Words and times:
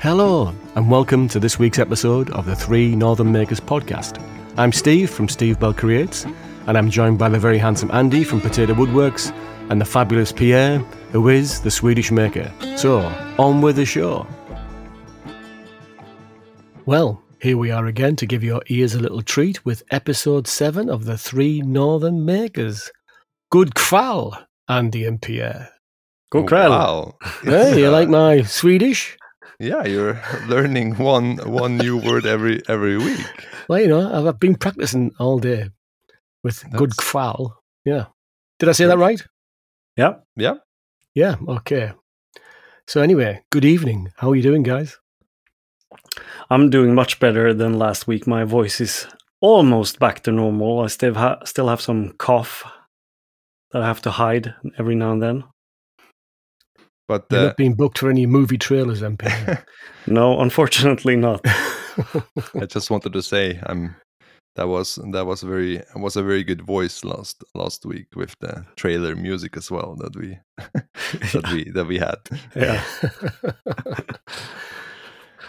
Hello, 0.00 0.54
and 0.76 0.90
welcome 0.90 1.28
to 1.28 1.38
this 1.38 1.58
week's 1.58 1.78
episode 1.78 2.30
of 2.30 2.46
the 2.46 2.56
Three 2.56 2.96
Northern 2.96 3.30
Makers 3.30 3.60
podcast. 3.60 4.18
I'm 4.56 4.72
Steve 4.72 5.10
from 5.10 5.28
Steve 5.28 5.60
Bell 5.60 5.74
Creates, 5.74 6.24
and 6.66 6.78
I'm 6.78 6.88
joined 6.88 7.18
by 7.18 7.28
the 7.28 7.38
very 7.38 7.58
handsome 7.58 7.90
Andy 7.90 8.24
from 8.24 8.40
Potato 8.40 8.72
Woodworks 8.72 9.30
and 9.68 9.78
the 9.78 9.84
fabulous 9.84 10.32
Pierre, 10.32 10.78
who 11.12 11.28
is 11.28 11.60
the 11.60 11.70
Swedish 11.70 12.10
maker. 12.10 12.50
So, 12.78 13.00
on 13.38 13.60
with 13.60 13.76
the 13.76 13.84
show. 13.84 14.26
Well, 16.86 17.22
here 17.42 17.58
we 17.58 17.70
are 17.70 17.84
again 17.84 18.16
to 18.16 18.26
give 18.26 18.42
your 18.42 18.62
ears 18.68 18.94
a 18.94 19.00
little 19.00 19.20
treat 19.20 19.66
with 19.66 19.82
episode 19.90 20.48
7 20.48 20.88
of 20.88 21.04
the 21.04 21.18
Three 21.18 21.60
Northern 21.60 22.24
Makers. 22.24 22.90
Good 23.50 23.74
kväll, 23.74 24.46
Andy 24.66 25.04
and 25.04 25.20
Pierre. 25.20 25.68
Good 26.30 26.46
kväll. 26.46 26.70
Wow. 26.70 27.16
Hey, 27.42 27.80
you 27.80 27.90
like 27.90 28.08
my 28.08 28.40
Swedish? 28.44 29.18
Yeah, 29.58 29.84
you're 29.84 30.20
learning 30.48 30.96
one 30.96 31.36
one 31.38 31.76
new 31.76 31.96
word 31.96 32.26
every 32.26 32.62
every 32.68 32.96
week. 32.98 33.46
Well, 33.68 33.80
you 33.80 33.88
know, 33.88 34.28
I've 34.28 34.40
been 34.40 34.56
practicing 34.56 35.12
all 35.18 35.38
day 35.38 35.70
with 36.42 36.60
That's... 36.62 36.74
good 36.76 36.90
kväll. 36.90 37.52
Yeah. 37.84 38.06
Did 38.58 38.68
I 38.68 38.72
say 38.72 38.86
that 38.86 38.98
right? 38.98 39.22
Yeah. 39.96 40.14
Yeah. 40.36 40.56
Yeah. 41.14 41.36
Okay. 41.48 41.92
So 42.86 43.00
anyway, 43.00 43.42
good 43.50 43.64
evening. 43.64 44.12
How 44.16 44.30
are 44.30 44.36
you 44.36 44.42
doing, 44.42 44.62
guys? 44.62 44.98
I'm 46.50 46.70
doing 46.70 46.94
much 46.94 47.20
better 47.20 47.54
than 47.54 47.78
last 47.78 48.06
week. 48.06 48.26
My 48.26 48.44
voice 48.44 48.80
is 48.80 49.06
almost 49.40 49.98
back 49.98 50.22
to 50.24 50.32
normal. 50.32 50.80
I 50.80 50.88
still 50.88 51.14
ha- 51.14 51.44
still 51.44 51.68
have 51.68 51.80
some 51.80 52.12
cough 52.18 52.64
that 53.72 53.82
I 53.82 53.86
have 53.86 54.02
to 54.02 54.10
hide 54.10 54.54
every 54.78 54.94
now 54.94 55.12
and 55.12 55.22
then. 55.22 55.44
But 57.10 57.26
You're 57.28 57.40
not 57.40 57.50
uh, 57.50 57.54
being 57.56 57.74
booked 57.74 57.98
for 57.98 58.08
any 58.08 58.24
movie 58.24 58.56
trailers, 58.56 59.02
MP. 59.02 59.64
no, 60.06 60.40
unfortunately 60.40 61.16
not. 61.16 61.40
I 61.44 62.66
just 62.68 62.88
wanted 62.88 63.14
to 63.14 63.20
say 63.20 63.58
I'm 63.64 63.96
that 64.54 64.68
was 64.68 64.96
that 65.10 65.26
was 65.26 65.42
very 65.42 65.82
was 65.96 66.14
a 66.14 66.22
very 66.22 66.44
good 66.44 66.62
voice 66.62 67.02
last 67.02 67.42
last 67.52 67.84
week 67.84 68.06
with 68.14 68.36
the 68.38 68.64
trailer 68.76 69.16
music 69.16 69.56
as 69.56 69.72
well 69.72 69.96
that 69.96 70.14
we 70.14 70.38
that 71.32 71.50
we 71.52 71.64
that 71.74 71.88
we 71.88 71.98
had. 71.98 72.20
Yeah. 72.54 72.80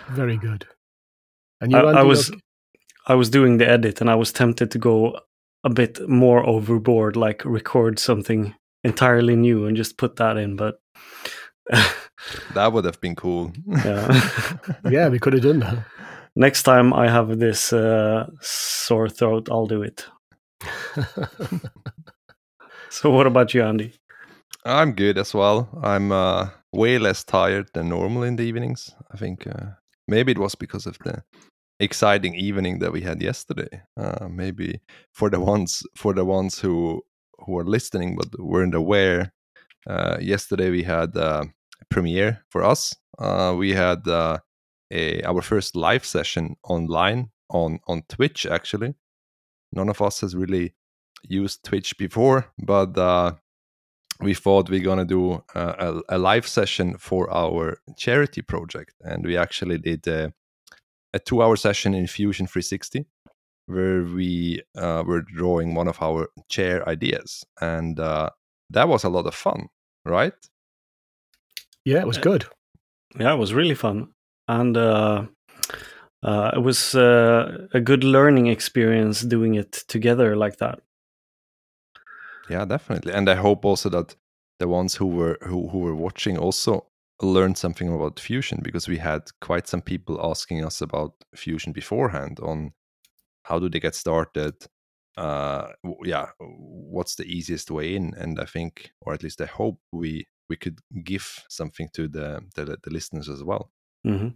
very 0.10 0.38
good. 0.38 0.66
And 1.62 1.72
you 1.74 1.78
I, 1.78 2.00
I 2.00 2.02
was 2.02 2.32
okay? 2.32 2.40
I 3.06 3.14
was 3.14 3.30
doing 3.30 3.58
the 3.58 3.70
edit 3.70 4.02
and 4.02 4.10
I 4.10 4.16
was 4.16 4.34
tempted 4.34 4.72
to 4.72 4.80
go 4.80 5.20
a 5.64 5.70
bit 5.70 6.10
more 6.10 6.44
overboard, 6.44 7.16
like 7.16 7.46
record 7.46 8.00
something 8.00 8.56
entirely 8.84 9.36
new 9.36 9.68
and 9.68 9.78
just 9.78 10.00
put 10.00 10.16
that 10.16 10.38
in, 10.38 10.56
but 10.56 10.80
that 12.54 12.74
would 12.74 12.86
have 12.86 13.00
been 13.02 13.16
cool. 13.16 13.52
Yeah, 13.68 14.22
yeah, 14.90 15.10
we 15.10 15.20
could 15.20 15.34
have 15.34 15.44
done 15.44 15.60
that. 15.60 15.86
Next 16.36 16.64
time 16.64 16.94
I 16.94 17.10
have 17.10 17.40
this 17.40 17.74
uh, 17.74 18.28
sore 18.42 19.10
throat, 19.10 19.50
I'll 19.52 19.68
do 19.68 19.84
it. 19.84 20.06
so, 22.90 23.10
what 23.12 23.28
about 23.28 23.54
you, 23.54 23.64
Andy? 23.64 23.94
I'm 24.66 24.94
good 24.94 25.18
as 25.18 25.34
well. 25.34 25.68
I'm 25.82 26.12
uh, 26.12 26.50
way 26.72 27.00
less 27.00 27.24
tired 27.24 27.70
than 27.74 27.90
normal 27.90 28.24
in 28.24 28.36
the 28.36 28.44
evenings. 28.44 28.94
I 29.12 29.18
think 29.18 29.48
uh, 29.48 29.72
maybe 30.08 30.32
it 30.32 30.38
was 30.38 30.56
because 30.56 30.86
of 30.86 30.98
the 31.00 31.24
exciting 31.80 32.36
evening 32.36 32.80
that 32.80 32.92
we 32.92 33.02
had 33.02 33.22
yesterday. 33.22 33.82
Uh, 33.98 34.28
maybe 34.30 34.80
for 35.14 35.30
the 35.30 35.40
ones 35.40 35.84
for 35.96 36.14
the 36.14 36.26
ones 36.26 36.60
who 36.60 37.02
who 37.46 37.58
are 37.58 37.66
listening 37.66 38.16
but 38.16 38.28
weren't 38.40 38.76
aware, 38.76 39.34
uh, 39.88 40.18
yesterday 40.22 40.70
we 40.70 40.84
had 40.84 41.18
uh, 41.18 41.44
a 41.44 41.61
premiere 41.92 42.44
for 42.50 42.64
us. 42.64 42.96
Uh, 43.20 43.54
we 43.56 43.74
had 43.74 44.08
uh, 44.08 44.40
a, 44.92 45.22
our 45.24 45.42
first 45.42 45.76
live 45.76 46.06
session 46.06 46.56
online 46.64 47.30
on 47.50 47.80
on 47.88 48.04
Twitch. 48.10 48.46
Actually, 48.46 48.96
none 49.72 49.90
of 49.90 50.02
us 50.02 50.22
has 50.22 50.36
really 50.36 50.74
used 51.30 51.64
Twitch 51.64 51.98
before, 51.98 52.48
but 52.58 52.98
uh, 52.98 53.34
we 54.22 54.34
thought 54.34 54.70
we're 54.70 54.84
gonna 54.84 55.06
do 55.06 55.44
a, 55.54 56.02
a, 56.10 56.18
live 56.18 56.48
session 56.48 56.98
for 56.98 57.32
our 57.32 57.78
charity 57.98 58.42
project, 58.42 58.94
and 59.02 59.26
we 59.26 59.38
actually 59.38 59.78
did 59.78 60.08
a, 60.08 60.34
a 61.14 61.20
two-hour 61.20 61.56
session 61.56 61.94
in 61.94 62.08
Fusion 62.08 62.48
360 62.48 63.06
where 63.68 64.04
we 64.04 64.62
uh, 64.76 65.04
were 65.06 65.22
drawing 65.22 65.76
one 65.76 65.88
of 65.88 66.02
our 66.02 66.28
chair 66.50 66.88
ideas, 66.90 67.46
and 67.62 68.00
uh, 68.00 68.30
that 68.70 68.88
was 68.88 69.04
a 69.04 69.10
lot 69.10 69.26
of 69.28 69.36
fun, 69.36 69.70
right? 70.04 70.34
Yeah, 71.86 72.02
it 72.02 72.08
was 72.08 72.18
good. 72.18 72.46
Yeah, 73.20 73.34
it 73.34 73.38
was 73.38 73.54
really 73.54 73.76
fun, 73.76 74.10
and 74.48 74.78
uh, 74.78 75.26
uh, 76.24 76.52
it 76.56 76.60
was 76.64 76.96
uh, 76.96 77.68
a 77.74 77.80
good 77.80 78.04
learning 78.04 78.48
experience 78.48 79.22
doing 79.22 79.56
it 79.56 79.72
together 79.88 80.36
like 80.36 80.58
that. 80.58 80.80
Yeah, 82.50 82.66
definitely, 82.66 83.14
and 83.14 83.30
I 83.30 83.36
hope 83.36 83.66
also 83.66 83.90
that 83.90 84.16
the 84.60 84.68
ones 84.68 84.96
who 84.96 85.08
were 85.08 85.38
who, 85.42 85.70
who 85.70 85.80
were 85.80 85.96
watching 85.96 86.38
also 86.38 86.86
learned 87.22 87.58
something 87.58 87.94
about 87.94 88.20
fusion 88.20 88.60
because 88.64 88.88
we 88.88 88.98
had 88.98 89.22
quite 89.42 89.68
some 89.68 89.82
people 89.82 90.20
asking 90.24 90.64
us 90.66 90.82
about 90.82 91.14
fusion 91.36 91.72
beforehand 91.72 92.40
on 92.42 92.74
how 93.44 93.60
do 93.60 93.70
they 93.70 93.80
get 93.80 93.96
started 93.96 94.54
uh 95.18 95.68
yeah 96.04 96.28
what's 96.40 97.16
the 97.16 97.26
easiest 97.26 97.70
way 97.70 97.96
in 97.96 98.14
and 98.18 98.40
i 98.40 98.46
think 98.46 98.92
or 99.02 99.14
at 99.14 99.24
least 99.24 99.42
i 99.42 99.46
hope 99.46 99.80
we 99.92 100.26
we 100.50 100.58
could 100.58 100.80
give 101.04 101.44
something 101.50 101.90
to 101.94 102.08
the 102.08 102.42
the, 102.56 102.78
the 102.84 102.90
listeners 102.90 103.30
as 103.30 103.44
well. 103.44 103.72
Mm-hmm. 104.06 104.30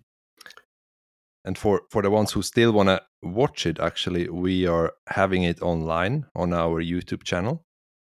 And 1.46 1.58
for 1.58 1.82
for 1.92 2.02
the 2.02 2.10
ones 2.10 2.32
who 2.32 2.42
still 2.42 2.72
want 2.72 2.90
to 2.90 3.02
watch 3.22 3.66
it, 3.66 3.80
actually, 3.80 4.30
we 4.30 4.66
are 4.68 4.94
having 5.08 5.44
it 5.44 5.62
online 5.62 6.26
on 6.36 6.54
our 6.54 6.82
YouTube 6.82 7.24
channel 7.24 7.66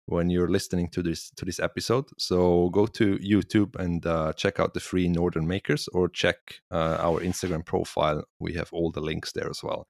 when 0.06 0.30
you're 0.30 0.50
listening 0.50 0.88
to 0.90 1.02
this 1.02 1.30
to 1.36 1.44
this 1.44 1.58
episode. 1.58 2.04
So 2.18 2.68
go 2.70 2.86
to 2.86 3.18
YouTube 3.18 3.74
and 3.76 4.06
uh, 4.06 4.32
check 4.34 4.60
out 4.60 4.74
the 4.74 4.80
free 4.80 5.08
Northern 5.08 5.46
Makers, 5.46 5.88
or 5.92 6.08
check 6.08 6.36
uh, 6.70 6.98
our 7.00 7.20
Instagram 7.20 7.64
profile. 7.64 8.22
We 8.38 8.54
have 8.54 8.72
all 8.72 8.92
the 8.92 9.00
links 9.00 9.32
there 9.32 9.50
as 9.50 9.62
well, 9.62 9.88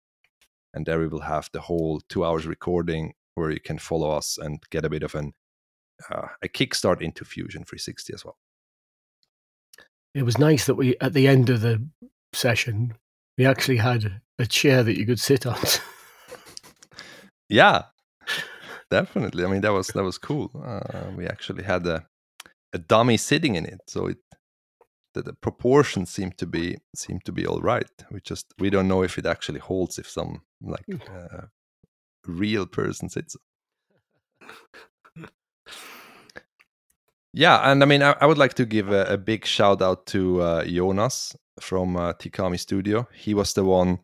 and 0.73 0.87
there 0.87 1.01
we 1.01 1.09
will 1.09 1.23
have 1.23 1.51
the 1.53 1.61
whole 1.61 2.01
two 2.09 2.25
hours 2.25 2.47
recording 2.47 3.13
where 3.35 3.51
you 3.51 3.61
can 3.61 3.79
follow 3.79 4.11
us 4.11 4.39
and 4.39 4.63
get 4.71 4.85
a 4.85 4.91
bit 4.91 5.03
of 5.03 5.15
an 5.15 5.35
uh, 6.11 6.29
a 6.43 6.49
kickstart 6.49 7.01
into 7.01 7.25
Fusion 7.25 7.65
360 7.65 8.15
as 8.15 8.25
well. 8.25 8.37
It 10.15 10.23
was 10.23 10.39
nice 10.39 10.67
that 10.67 10.77
we, 10.77 10.97
at 11.01 11.13
the 11.13 11.27
end 11.27 11.51
of 11.51 11.61
the 11.61 11.85
session, 12.33 12.95
we 13.37 13.47
actually 13.47 13.79
had 13.79 14.21
a 14.39 14.47
chair 14.47 14.83
that 14.83 14.99
you 14.99 15.07
could 15.07 15.21
sit 15.21 15.47
on. 15.47 15.59
yeah, 17.49 17.83
definitely. 18.91 19.45
I 19.45 19.49
mean, 19.49 19.63
that 19.63 19.73
was 19.73 19.89
that 19.89 20.05
was 20.05 20.19
cool. 20.19 20.51
Uh, 20.55 21.11
we 21.17 21.27
actually 21.27 21.65
had 21.65 21.87
a 21.87 22.07
a 22.73 22.79
dummy 22.79 23.17
sitting 23.17 23.55
in 23.57 23.65
it, 23.67 23.81
so 23.89 24.07
it 24.07 24.19
the, 25.15 25.23
the 25.23 25.33
proportions 25.33 26.11
seem 26.11 26.33
to 26.33 26.47
be 26.47 26.77
seem 26.95 27.21
to 27.25 27.33
be 27.33 27.47
all 27.47 27.61
right. 27.61 27.91
We 28.11 28.21
just 28.21 28.53
we 28.59 28.71
don't 28.71 28.89
know 28.89 29.03
if 29.03 29.19
it 29.19 29.27
actually 29.27 29.61
holds 29.61 29.99
if 29.99 30.09
some 30.09 30.43
like 30.61 30.85
hmm. 30.87 30.97
uh, 31.13 31.47
real 32.27 32.67
person 32.67 33.09
sits. 33.09 33.37
Yeah, 37.37 37.69
and 37.69 37.83
I 37.83 37.87
mean, 37.87 38.01
I, 38.01 38.15
I 38.21 38.27
would 38.27 38.39
like 38.39 38.55
to 38.55 38.65
give 38.65 38.93
a, 38.93 39.07
a, 39.07 39.19
big 39.19 39.45
shout 39.45 39.83
out 39.83 40.07
to 40.07 40.41
uh, 40.41 40.65
Jonas 40.65 41.35
from 41.61 41.97
uh, 41.97 42.13
Tikami 42.13 42.61
Studio. 42.61 43.09
He 43.13 43.35
was 43.35 43.55
the 43.55 43.65
one 43.65 43.99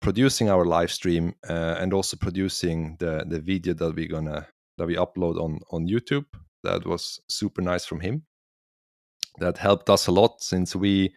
producing 0.00 0.50
our 0.50 0.64
live 0.64 0.90
stream 0.90 1.36
uh, 1.48 1.76
and 1.78 1.92
also 1.92 2.16
producing 2.16 2.96
the 2.98 3.24
the 3.24 3.38
video 3.38 3.72
that 3.74 3.94
we're 3.94 4.08
gonna 4.08 4.48
that 4.78 4.88
we 4.88 4.96
upload 4.96 5.40
on 5.40 5.60
on 5.70 5.86
YouTube. 5.86 6.24
That 6.64 6.84
was 6.84 7.20
super 7.28 7.62
nice 7.62 7.86
from 7.86 8.00
him. 8.00 8.24
That 9.38 9.58
helped 9.58 9.88
us 9.88 10.08
a 10.08 10.12
lot 10.12 10.42
since 10.42 10.74
we, 10.74 11.14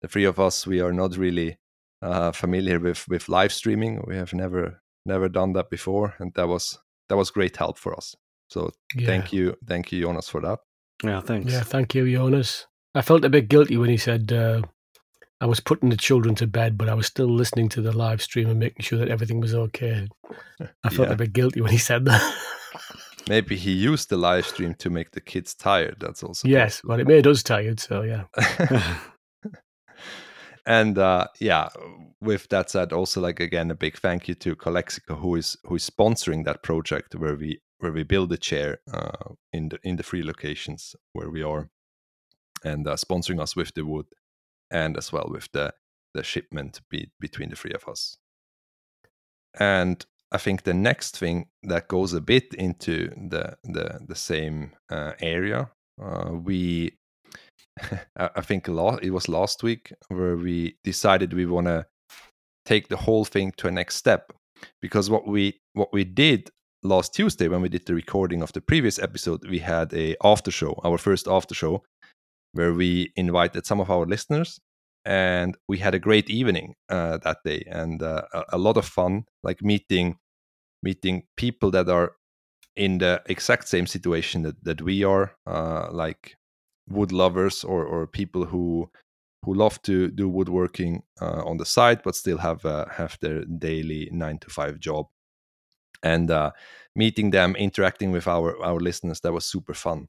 the 0.00 0.08
three 0.08 0.24
of 0.24 0.40
us, 0.40 0.66
we 0.66 0.80
are 0.80 0.92
not 0.92 1.18
really 1.18 1.58
uh, 2.00 2.32
familiar 2.32 2.80
with 2.80 3.06
with 3.08 3.28
live 3.28 3.52
streaming. 3.52 4.02
We 4.06 4.16
have 4.16 4.32
never 4.32 4.80
never 5.04 5.28
done 5.28 5.52
that 5.52 5.68
before, 5.68 6.14
and 6.18 6.32
that 6.34 6.48
was 6.48 6.78
that 7.10 7.18
was 7.18 7.30
great 7.30 7.58
help 7.58 7.78
for 7.78 7.94
us. 7.94 8.16
So 8.48 8.70
yeah. 8.94 9.06
thank 9.06 9.34
you, 9.34 9.54
thank 9.66 9.92
you, 9.92 10.00
Jonas, 10.00 10.30
for 10.30 10.40
that. 10.40 10.60
Yeah, 11.02 11.20
thanks. 11.20 11.52
Yeah, 11.52 11.62
thank 11.62 11.94
you, 11.94 12.10
Jonas. 12.10 12.66
I 12.94 13.02
felt 13.02 13.24
a 13.24 13.28
bit 13.28 13.48
guilty 13.48 13.76
when 13.76 13.90
he 13.90 13.96
said 13.96 14.32
uh, 14.32 14.62
I 15.40 15.46
was 15.46 15.60
putting 15.60 15.88
the 15.88 15.96
children 15.96 16.34
to 16.36 16.46
bed, 16.46 16.78
but 16.78 16.88
I 16.88 16.94
was 16.94 17.06
still 17.06 17.28
listening 17.28 17.68
to 17.70 17.82
the 17.82 17.92
live 17.92 18.22
stream 18.22 18.48
and 18.48 18.58
making 18.58 18.82
sure 18.82 18.98
that 18.98 19.08
everything 19.08 19.40
was 19.40 19.54
okay. 19.54 20.08
I 20.84 20.88
felt 20.90 21.08
yeah. 21.08 21.14
a 21.14 21.18
bit 21.18 21.32
guilty 21.32 21.60
when 21.60 21.72
he 21.72 21.78
said 21.78 22.04
that. 22.04 22.36
Maybe 23.28 23.56
he 23.56 23.72
used 23.72 24.10
the 24.10 24.16
live 24.16 24.46
stream 24.46 24.74
to 24.76 24.90
make 24.90 25.10
the 25.10 25.20
kids 25.20 25.54
tired. 25.54 25.96
That's 25.98 26.22
also 26.22 26.46
yes, 26.46 26.80
but 26.82 26.90
well, 26.90 27.00
it 27.00 27.06
made 27.06 27.26
us 27.26 27.42
tired. 27.42 27.80
So 27.80 28.02
yeah. 28.02 28.24
and 30.66 30.98
uh, 30.98 31.28
yeah, 31.40 31.68
with 32.20 32.48
that 32.50 32.70
said, 32.70 32.92
also 32.92 33.20
like 33.20 33.40
again 33.40 33.70
a 33.70 33.74
big 33.74 33.98
thank 33.98 34.28
you 34.28 34.34
to 34.36 34.54
Colexico 34.54 35.18
who 35.18 35.36
is 35.36 35.56
who 35.64 35.76
is 35.76 35.88
sponsoring 35.88 36.44
that 36.44 36.62
project 36.62 37.14
where 37.14 37.34
we 37.34 37.60
where 37.80 37.92
we 37.92 38.02
build 38.04 38.32
a 38.32 38.36
chair 38.38 38.78
uh, 38.92 39.34
in 39.52 39.68
the 39.70 39.78
in 39.84 39.96
the 39.96 40.02
three 40.02 40.22
locations 40.22 40.96
where 41.12 41.30
we 41.30 41.42
are, 41.42 41.68
and 42.64 42.86
uh, 42.88 42.96
sponsoring 42.96 43.40
us 43.40 43.56
with 43.56 43.74
the 43.74 43.84
wood. 43.84 44.06
and 44.70 44.96
as 44.98 45.12
well 45.12 45.28
with 45.30 45.48
the 45.52 45.74
the 46.14 46.22
shipment 46.24 46.80
be, 46.90 47.10
between 47.20 47.50
the 47.50 47.56
three 47.56 47.72
of 47.74 47.88
us. 47.88 48.18
And 49.58 50.04
I 50.32 50.38
think 50.38 50.62
the 50.64 50.74
next 50.74 51.18
thing 51.18 51.46
that 51.62 51.88
goes 51.88 52.12
a 52.14 52.20
bit 52.20 52.54
into 52.54 53.10
the 53.30 53.56
the 53.64 54.00
the 54.08 54.14
same 54.16 54.72
uh, 54.90 55.12
area, 55.20 55.70
uh, 56.02 56.32
we 56.32 56.96
I 58.16 58.40
think 58.42 58.68
it 58.68 59.10
was 59.10 59.28
last 59.28 59.62
week 59.62 59.92
where 60.08 60.36
we 60.36 60.76
decided 60.84 61.32
we 61.32 61.46
want 61.46 61.66
to 61.66 61.86
take 62.64 62.88
the 62.88 62.96
whole 62.96 63.24
thing 63.24 63.52
to 63.58 63.68
a 63.68 63.70
next 63.70 63.96
step 63.96 64.32
because 64.80 65.10
what 65.10 65.26
we 65.26 65.60
what 65.74 65.92
we 65.92 66.04
did 66.04 66.50
last 66.84 67.14
Tuesday 67.14 67.48
when 67.48 67.62
we 67.62 67.68
did 67.68 67.86
the 67.86 67.94
recording 67.94 68.42
of 68.42 68.52
the 68.52 68.60
previous 68.60 68.98
episode, 68.98 69.48
we 69.48 69.58
had 69.58 69.92
a 69.94 70.14
after 70.22 70.50
show, 70.50 70.78
our 70.84 70.98
first 70.98 71.26
after 71.26 71.54
show, 71.54 71.82
where 72.52 72.72
we 72.72 73.12
invited 73.16 73.66
some 73.66 73.80
of 73.80 73.90
our 73.90 74.06
listeners, 74.06 74.60
and 75.04 75.56
we 75.66 75.78
had 75.78 75.94
a 75.94 75.98
great 75.98 76.30
evening 76.30 76.74
uh, 76.90 77.18
that 77.18 77.38
day 77.44 77.64
and 77.70 78.02
uh, 78.02 78.22
a, 78.52 78.58
lot 78.58 78.76
of 78.76 78.86
fun, 78.86 79.24
like 79.42 79.62
meeting 79.62 80.16
meeting 80.82 81.22
people 81.36 81.70
that 81.70 81.88
are 81.88 82.12
in 82.76 82.98
the 82.98 83.22
exact 83.26 83.66
same 83.66 83.86
situation 83.86 84.42
that, 84.42 84.62
that 84.62 84.82
we 84.82 85.02
are, 85.02 85.32
uh, 85.46 85.88
like 85.90 86.36
wood 86.88 87.12
lovers 87.12 87.64
or 87.64 87.84
or 87.84 88.06
people 88.06 88.44
who 88.44 88.90
who 89.44 89.54
love 89.54 89.80
to 89.82 90.10
do 90.10 90.28
woodworking 90.28 91.02
uh, 91.20 91.42
on 91.44 91.56
the 91.56 91.66
side 91.66 92.02
but 92.02 92.14
still 92.14 92.38
have 92.38 92.64
uh, 92.66 92.84
have 92.90 93.16
their 93.20 93.44
daily 93.44 94.08
nine 94.12 94.38
to 94.38 94.50
five 94.50 94.78
job 94.78 95.06
and 96.04 96.30
uh, 96.30 96.52
meeting 96.94 97.30
them 97.30 97.56
interacting 97.56 98.12
with 98.12 98.28
our 98.28 98.62
our 98.62 98.78
listeners 98.78 99.20
that 99.20 99.32
was 99.32 99.44
super 99.44 99.74
fun. 99.74 100.08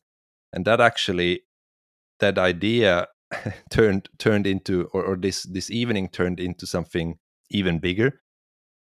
And 0.54 0.66
that 0.66 0.80
actually 0.80 1.42
that 2.20 2.38
idea 2.38 3.08
turned 3.72 4.10
turned 4.20 4.46
into 4.46 4.90
or, 4.94 5.04
or, 5.04 5.16
this 5.16 5.44
this 5.44 5.72
evening 5.72 6.10
turned 6.10 6.40
into 6.40 6.68
something 6.68 7.18
even 7.50 7.80
bigger. 7.80 8.22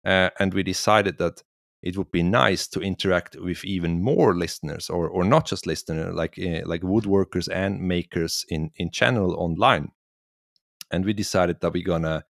Uh, 0.05 0.31
and 0.39 0.55
we 0.55 0.63
decided 0.63 1.19
that 1.19 1.43
it 1.83 1.97
would 1.97 2.11
be 2.11 2.23
nice 2.23 2.69
to 2.69 2.81
interact 2.81 3.37
with 3.37 3.65
even 3.65 4.03
more 4.03 4.37
listeners 4.37 4.91
or 4.91 5.09
or 5.09 5.25
not 5.25 5.47
just 5.47 5.67
listeners 5.67 6.15
like 6.15 6.39
uh, 6.39 6.63
like 6.65 6.83
woodworkers 6.83 7.49
and 7.53 7.81
makers 7.81 8.45
in 8.49 8.71
in 8.77 8.91
channel 8.91 9.35
online. 9.35 9.89
And 10.91 11.05
we 11.05 11.13
decided 11.13 11.61
that 11.61 11.73
we're 11.73 11.85
gonna 11.85 12.25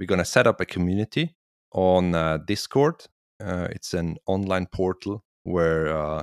we're 0.00 0.06
gonna 0.06 0.24
set 0.24 0.46
up 0.46 0.60
a 0.60 0.66
community 0.66 1.36
on 1.72 2.14
uh, 2.14 2.38
discord 2.46 3.06
uh, 3.40 3.68
it's 3.70 3.94
an 3.94 4.16
online 4.26 4.66
portal 4.66 5.24
where 5.44 5.88
uh, 5.88 6.22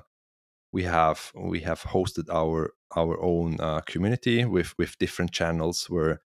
we 0.72 0.84
have 0.84 1.32
we 1.36 1.62
have 1.62 1.82
hosted 1.82 2.30
our 2.32 2.74
our 2.96 3.20
own 3.22 3.60
uh, 3.60 3.82
community 3.82 4.46
with 4.46 4.74
with 4.78 4.98
different 5.00 5.32
channels 5.32 5.90
where 5.90 6.22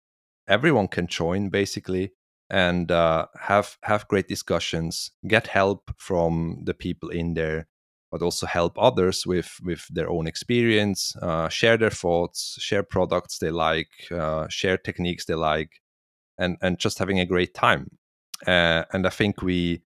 everyone 0.48 0.88
can 0.88 1.08
join 1.08 1.50
basically 1.50 2.12
and 2.50 2.92
uh, 2.92 3.28
have 3.40 3.78
have 3.84 4.08
great 4.08 4.28
discussions, 4.28 5.12
get 5.28 5.48
help 5.48 5.92
from 5.98 6.62
the 6.66 6.74
people 6.74 7.10
in 7.10 7.34
there, 7.36 7.68
but 8.12 8.22
also 8.22 8.46
help 8.46 8.78
others 8.80 9.26
with 9.26 9.60
with 9.64 9.88
their 9.90 10.10
own 10.10 10.28
experience, 10.28 11.16
uh, 11.22 11.50
share 11.50 11.78
their 11.78 11.90
thoughts, 11.92 12.58
share 12.60 12.84
products 12.84 13.40
they 13.40 13.52
like, 13.52 13.90
uh, 14.12 14.48
share 14.50 14.78
techniques 14.78 15.26
they 15.26 15.36
like, 15.36 15.82
and 16.38 16.58
and 16.62 16.80
just 16.80 17.00
having 17.00 17.20
a 17.20 17.26
great 17.26 17.54
time. 17.54 17.98
And 18.46 19.08
I 19.08 19.10
think 19.10 19.42
we, 19.42 19.84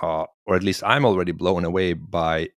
uh, 0.00 0.26
or 0.46 0.56
at 0.56 0.62
least 0.62 0.82
I'm 0.84 1.04
already 1.04 1.32
blown 1.32 1.64
away 1.64 1.92
by 1.92 2.48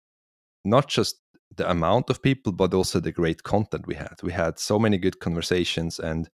not 0.63 0.87
just 0.87 1.17
the 1.55 1.69
amount 1.69 2.09
of 2.09 2.21
people, 2.21 2.51
but 2.51 2.73
also 2.73 2.99
the 2.99 3.11
great 3.11 3.43
content 3.43 3.87
we 3.87 3.95
had. 3.95 4.15
We 4.23 4.33
had 4.33 4.59
so 4.59 4.79
many 4.79 4.97
good 4.97 5.19
conversations 5.19 5.99
and 5.99 6.29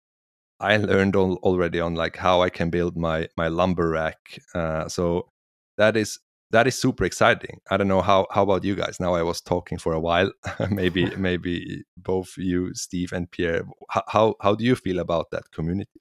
I 0.60 0.76
learned 0.76 1.14
already 1.16 1.80
on 1.80 1.94
like 1.94 2.16
how 2.16 2.42
I 2.42 2.50
can 2.50 2.70
build 2.70 2.96
my 2.96 3.28
my 3.36 3.48
lumber 3.48 3.90
rack. 3.90 4.40
Uh, 4.54 4.88
so 4.88 5.28
that 5.76 5.96
is 5.96 6.18
that 6.50 6.66
is 6.66 6.80
super 6.80 7.04
exciting. 7.04 7.60
I 7.70 7.76
don't 7.76 7.88
know 7.88 8.02
how 8.02 8.26
how 8.30 8.42
about 8.42 8.64
you 8.64 8.74
guys. 8.74 8.98
Now 8.98 9.14
I 9.14 9.22
was 9.22 9.40
talking 9.40 9.78
for 9.78 9.92
a 9.92 10.00
while. 10.00 10.32
maybe 10.70 11.06
maybe 11.16 11.84
both 11.96 12.36
you, 12.36 12.74
Steve 12.74 13.12
and 13.12 13.30
Pierre. 13.30 13.64
How 14.08 14.34
how 14.40 14.54
do 14.54 14.64
you 14.64 14.74
feel 14.74 14.98
about 14.98 15.30
that 15.30 15.50
community? 15.52 16.00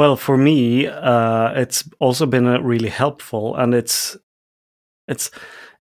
Well, 0.00 0.16
for 0.16 0.38
me, 0.38 0.86
uh, 0.86 1.52
it's 1.60 1.86
also 1.98 2.24
been 2.24 2.46
really 2.64 2.88
helpful, 2.88 3.54
and 3.54 3.74
it's 3.74 4.16
it's 5.06 5.30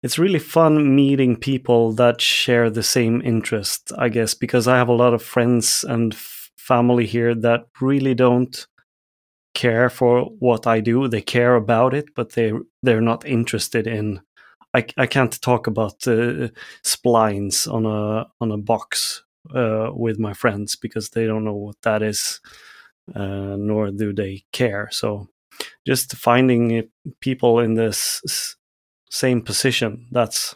it's 0.03 0.19
really 0.19 0.39
fun 0.39 0.93
meeting 0.93 1.37
people 1.37 1.93
that 1.93 2.19
share 2.19 2.69
the 2.69 2.83
same 2.83 3.21
interest. 3.21 3.93
I 3.97 4.09
guess 4.09 4.33
because 4.33 4.67
I 4.67 4.75
have 4.75 4.89
a 4.89 5.01
lot 5.03 5.13
of 5.13 5.23
friends 5.23 5.85
and 5.87 6.13
family 6.57 7.05
here 7.05 7.33
that 7.33 7.67
really 7.79 8.13
don't 8.13 8.67
care 9.55 9.89
for 9.89 10.25
what 10.39 10.67
I 10.67 10.81
do. 10.81 11.07
They 11.07 11.21
care 11.21 11.55
about 11.55 11.93
it, 11.93 12.07
but 12.15 12.33
they 12.33 12.53
they're 12.83 13.01
not 13.01 13.25
interested 13.25 13.87
in. 13.87 14.21
I, 14.73 14.85
I 14.97 15.07
can't 15.07 15.41
talk 15.41 15.67
about 15.67 16.07
uh, 16.07 16.49
splines 16.83 17.73
on 17.73 17.85
a 17.85 18.27
on 18.41 18.51
a 18.51 18.57
box 18.57 19.23
uh, 19.55 19.91
with 19.93 20.19
my 20.19 20.33
friends 20.33 20.75
because 20.75 21.11
they 21.11 21.25
don't 21.25 21.45
know 21.45 21.55
what 21.55 21.81
that 21.83 22.03
is, 22.03 22.41
uh, 23.15 23.55
nor 23.57 23.91
do 23.91 24.13
they 24.13 24.43
care. 24.51 24.89
So, 24.91 25.27
just 25.85 26.15
finding 26.15 26.89
people 27.21 27.59
in 27.59 27.73
this 27.73 28.55
same 29.09 29.41
position 29.41 30.07
that's 30.11 30.55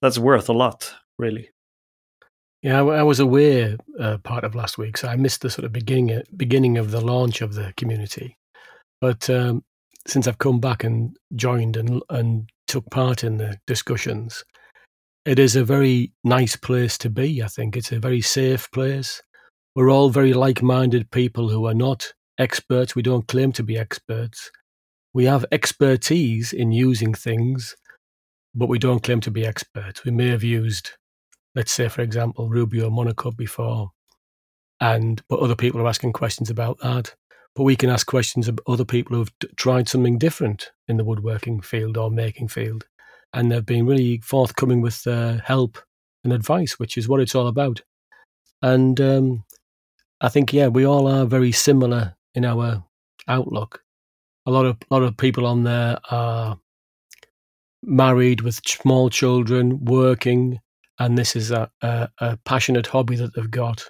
that's 0.00 0.18
worth 0.18 0.48
a 0.48 0.52
lot, 0.52 0.92
really. 1.18 1.50
Yeah, 2.62 2.78
I, 2.80 3.02
was 3.02 3.18
away 3.18 3.76
uh, 3.98 4.18
part 4.18 4.44
of 4.44 4.54
last 4.54 4.78
week, 4.78 4.96
so 4.96 5.08
I 5.08 5.16
missed 5.16 5.42
the 5.42 5.50
sort 5.50 5.64
of 5.64 5.72
beginning 5.72 6.12
uh, 6.12 6.22
beginning 6.36 6.78
of 6.78 6.92
the 6.92 7.00
launch 7.00 7.42
of 7.42 7.54
the 7.54 7.72
community. 7.76 8.38
But 9.00 9.28
um, 9.28 9.64
since 10.06 10.28
I've 10.28 10.38
come 10.38 10.60
back 10.60 10.84
and 10.84 11.16
joined 11.34 11.76
and 11.76 12.02
and 12.08 12.48
took 12.68 12.88
part 12.90 13.24
in 13.24 13.38
the 13.38 13.58
discussions, 13.66 14.44
it 15.24 15.40
is 15.40 15.56
a 15.56 15.64
very 15.64 16.12
nice 16.22 16.54
place 16.54 16.96
to 16.98 17.10
be. 17.10 17.42
I 17.42 17.48
think 17.48 17.76
it's 17.76 17.90
a 17.90 17.98
very 17.98 18.20
safe 18.20 18.70
place. 18.70 19.22
We're 19.74 19.90
all 19.90 20.10
very 20.10 20.34
like-minded 20.34 21.10
people 21.10 21.48
who 21.48 21.66
are 21.66 21.74
not 21.74 22.12
experts. 22.38 22.94
We 22.94 23.02
don't 23.02 23.28
claim 23.28 23.52
to 23.52 23.62
be 23.62 23.78
experts. 23.78 24.50
We 25.14 25.24
have 25.24 25.44
expertise 25.52 26.52
in 26.52 26.72
using 26.72 27.14
things, 27.14 27.74
but 28.54 28.68
we 28.68 28.78
don't 28.78 29.02
claim 29.02 29.20
to 29.20 29.30
be 29.30 29.46
experts. 29.46 30.04
We 30.04 30.10
may 30.10 30.28
have 30.28 30.42
used 30.42 30.92
let's 31.54 31.72
say, 31.72 31.88
for 31.88 32.02
example, 32.02 32.48
Rubio 32.48 32.90
Monocoat 32.90 33.36
before, 33.36 33.90
and 34.80 35.22
but 35.28 35.40
other 35.40 35.56
people 35.56 35.80
are 35.80 35.88
asking 35.88 36.12
questions 36.12 36.50
about 36.50 36.78
that. 36.80 37.14
But 37.54 37.64
we 37.64 37.76
can 37.76 37.90
ask 37.90 38.06
questions 38.06 38.48
of 38.48 38.58
other 38.66 38.84
people 38.84 39.16
who've 39.16 39.32
tried 39.56 39.88
something 39.88 40.16
different 40.16 40.70
in 40.88 40.96
the 40.96 41.04
woodworking 41.04 41.60
field 41.60 41.96
or 41.96 42.10
making 42.10 42.48
field, 42.48 42.86
and 43.32 43.50
they've 43.50 43.64
been 43.64 43.86
really 43.86 44.18
forthcoming 44.18 44.80
with 44.80 45.06
uh, 45.06 45.38
help 45.44 45.78
and 46.24 46.32
advice, 46.32 46.78
which 46.78 46.96
is 46.96 47.08
what 47.08 47.20
it's 47.20 47.34
all 47.34 47.48
about. 47.48 47.82
And 48.62 49.00
um, 49.00 49.44
I 50.22 50.28
think, 50.28 50.52
yeah, 50.52 50.68
we 50.68 50.86
all 50.86 51.08
are 51.08 51.26
very 51.26 51.50
similar 51.50 52.14
in 52.34 52.44
our 52.44 52.84
outlook. 53.26 53.82
A 54.46 54.50
lot 54.50 54.64
of 54.64 54.78
lot 54.90 55.02
of 55.02 55.16
people 55.16 55.46
on 55.46 55.64
there 55.64 55.98
are 56.10 56.58
married 57.82 58.40
with 58.40 58.60
small 58.66 59.10
children, 59.10 59.84
working, 59.84 60.60
and 60.98 61.18
this 61.18 61.34
is 61.34 61.50
a, 61.50 61.68
a, 61.82 62.08
a 62.20 62.36
passionate 62.44 62.86
hobby 62.86 63.16
that 63.16 63.34
they've 63.34 63.50
got 63.50 63.84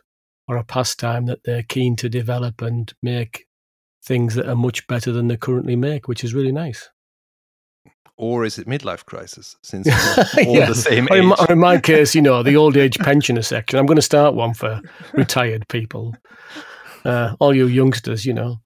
or 0.49 0.57
a 0.57 0.65
pastime 0.65 1.27
that 1.27 1.41
they're 1.45 1.63
keen 1.63 1.97
to 1.97 2.09
develop 2.09 2.63
and 2.63 2.95
make 3.03 3.45
things 4.05 4.35
that 4.35 4.49
are 4.49 4.57
much 4.57 4.87
better 4.87 5.13
than 5.13 5.29
they 5.29 5.37
currently 5.37 5.77
make, 5.77 6.09
which 6.09 6.25
is 6.25 6.35
really 6.35 6.53
nice. 6.53 6.89
Or 8.19 8.45
is 8.45 8.59
it 8.59 8.67
midlife 8.67 9.05
crisis? 9.05 9.57
Since 9.63 9.89
all 10.39 10.57
yeah. 10.57 10.67
the 10.67 10.75
same 10.75 11.09
age. 11.11 11.19
In 11.19 11.27
my, 11.27 11.47
in 11.49 11.59
my 11.59 11.81
case, 11.81 12.15
you 12.15 12.23
know, 12.23 12.43
the 12.43 12.57
old 12.57 12.77
age 12.77 12.99
pensioner 13.01 13.43
section. 13.43 13.79
I'm 13.79 13.87
going 13.87 13.97
to 13.97 14.03
start 14.03 14.35
one 14.35 14.55
for 14.55 14.81
retired 15.15 15.67
people, 15.69 16.15
uh, 17.05 17.35
all 17.41 17.55
you 17.55 17.67
youngsters, 17.67 18.25
you 18.25 18.35
know. 18.35 18.61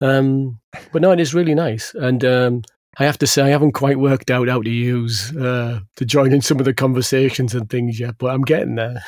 Um, 0.00 0.58
but 0.92 1.00
no, 1.00 1.12
it 1.12 1.20
is 1.20 1.32
really 1.32 1.54
nice, 1.54 1.94
and 1.94 2.24
um, 2.24 2.62
I 2.98 3.04
have 3.04 3.18
to 3.18 3.26
say, 3.26 3.42
I 3.42 3.48
haven't 3.48 3.72
quite 3.72 3.98
worked 3.98 4.30
out 4.30 4.48
how 4.48 4.60
to 4.60 4.70
use 4.70 5.34
uh, 5.36 5.80
to 5.96 6.04
join 6.04 6.32
in 6.32 6.42
some 6.42 6.58
of 6.58 6.64
the 6.64 6.74
conversations 6.74 7.54
and 7.54 7.70
things 7.70 7.98
yet, 8.00 8.16
but 8.18 8.34
I'm 8.34 8.42
getting 8.42 8.74
there. 8.74 9.02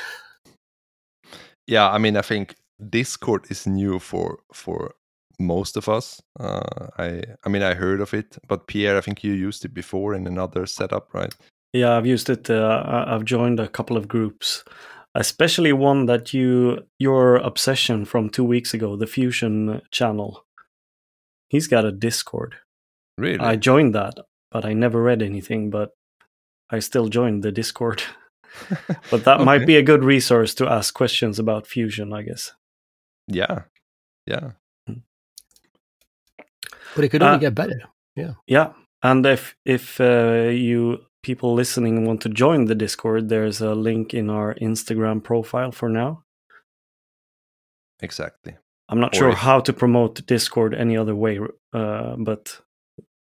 Yeah, 1.67 1.91
I 1.91 1.99
mean, 1.99 2.17
I 2.17 2.23
think 2.23 2.55
Discord 2.91 3.47
is 3.51 3.67
new 3.67 3.99
for 3.99 4.39
for 4.53 4.95
most 5.47 5.77
of 5.77 5.89
us. 5.89 6.21
Uh, 6.39 6.89
I 6.99 7.23
I 7.45 7.49
mean, 7.49 7.63
I 7.63 7.75
heard 7.75 8.01
of 8.01 8.15
it, 8.15 8.39
but 8.49 8.67
Pierre, 8.67 8.97
I 8.97 9.01
think 9.01 9.25
you 9.25 9.33
used 9.33 9.65
it 9.65 9.75
before 9.75 10.15
in 10.15 10.27
another 10.27 10.67
setup, 10.67 11.15
right? 11.15 11.35
Yeah, 11.73 11.97
I've 11.97 12.07
used 12.07 12.31
it. 12.31 12.49
Uh, 12.49 13.05
I've 13.09 13.25
joined 13.25 13.59
a 13.59 13.69
couple 13.69 13.97
of 13.97 14.07
groups, 14.07 14.65
especially 15.15 15.73
one 15.73 16.07
that 16.07 16.33
you 16.33 16.87
your 16.99 17.37
obsession 17.37 18.05
from 18.05 18.31
two 18.31 18.45
weeks 18.45 18.75
ago, 18.75 18.97
the 18.97 19.07
Fusion 19.07 19.83
channel. 19.91 20.45
He's 21.49 21.67
got 21.67 21.85
a 21.85 21.93
Discord. 21.93 22.57
Really? 23.19 23.39
I 23.41 23.57
joined 23.57 23.95
that, 23.95 24.15
but 24.51 24.65
I 24.65 24.73
never 24.73 25.03
read 25.03 25.23
anything, 25.23 25.71
but 25.71 25.91
I 26.71 26.79
still 26.79 27.09
joined 27.09 27.43
the 27.43 27.53
Discord. 27.53 28.03
but 29.11 29.25
that 29.25 29.37
okay. 29.37 29.45
might 29.45 29.67
be 29.67 29.77
a 29.77 29.83
good 29.83 30.05
resource 30.05 30.55
to 30.55 30.69
ask 30.69 30.95
questions 30.95 31.39
about 31.39 31.67
Fusion, 31.67 32.13
I 32.13 32.23
guess. 32.23 32.53
Yeah, 33.27 33.63
yeah, 34.27 34.53
But 36.95 37.05
it 37.05 37.09
could 37.11 37.23
only 37.23 37.37
Uh, 37.37 37.41
get 37.51 37.55
better. 37.55 37.81
Yeah, 38.17 38.35
Yeah. 38.47 38.73
and 39.03 39.27
if 39.27 39.57
if 39.65 40.01
uh, 40.01 40.51
you 40.51 40.99
people 41.23 41.55
listening 41.55 42.07
want 42.07 42.21
to 42.23 42.29
join 42.29 42.67
the 42.67 42.75
Discord, 42.75 43.29
there's 43.29 43.61
a 43.61 43.75
link 43.75 44.13
in 44.15 44.31
our 44.31 44.55
Instagram 44.61 45.21
profile 45.23 45.73
for 45.73 45.89
now. 45.89 46.23
exactly. 48.03 48.57
I'm 48.89 49.01
not 49.01 49.15
Or 49.15 49.19
sure 49.19 49.29
if- 49.31 49.39
how 49.39 49.61
to 49.61 49.73
promote 49.73 50.27
Discord 50.27 50.75
any 50.75 50.97
other 50.97 51.15
way, 51.15 51.39
uh, 51.73 52.17
but 52.19 52.61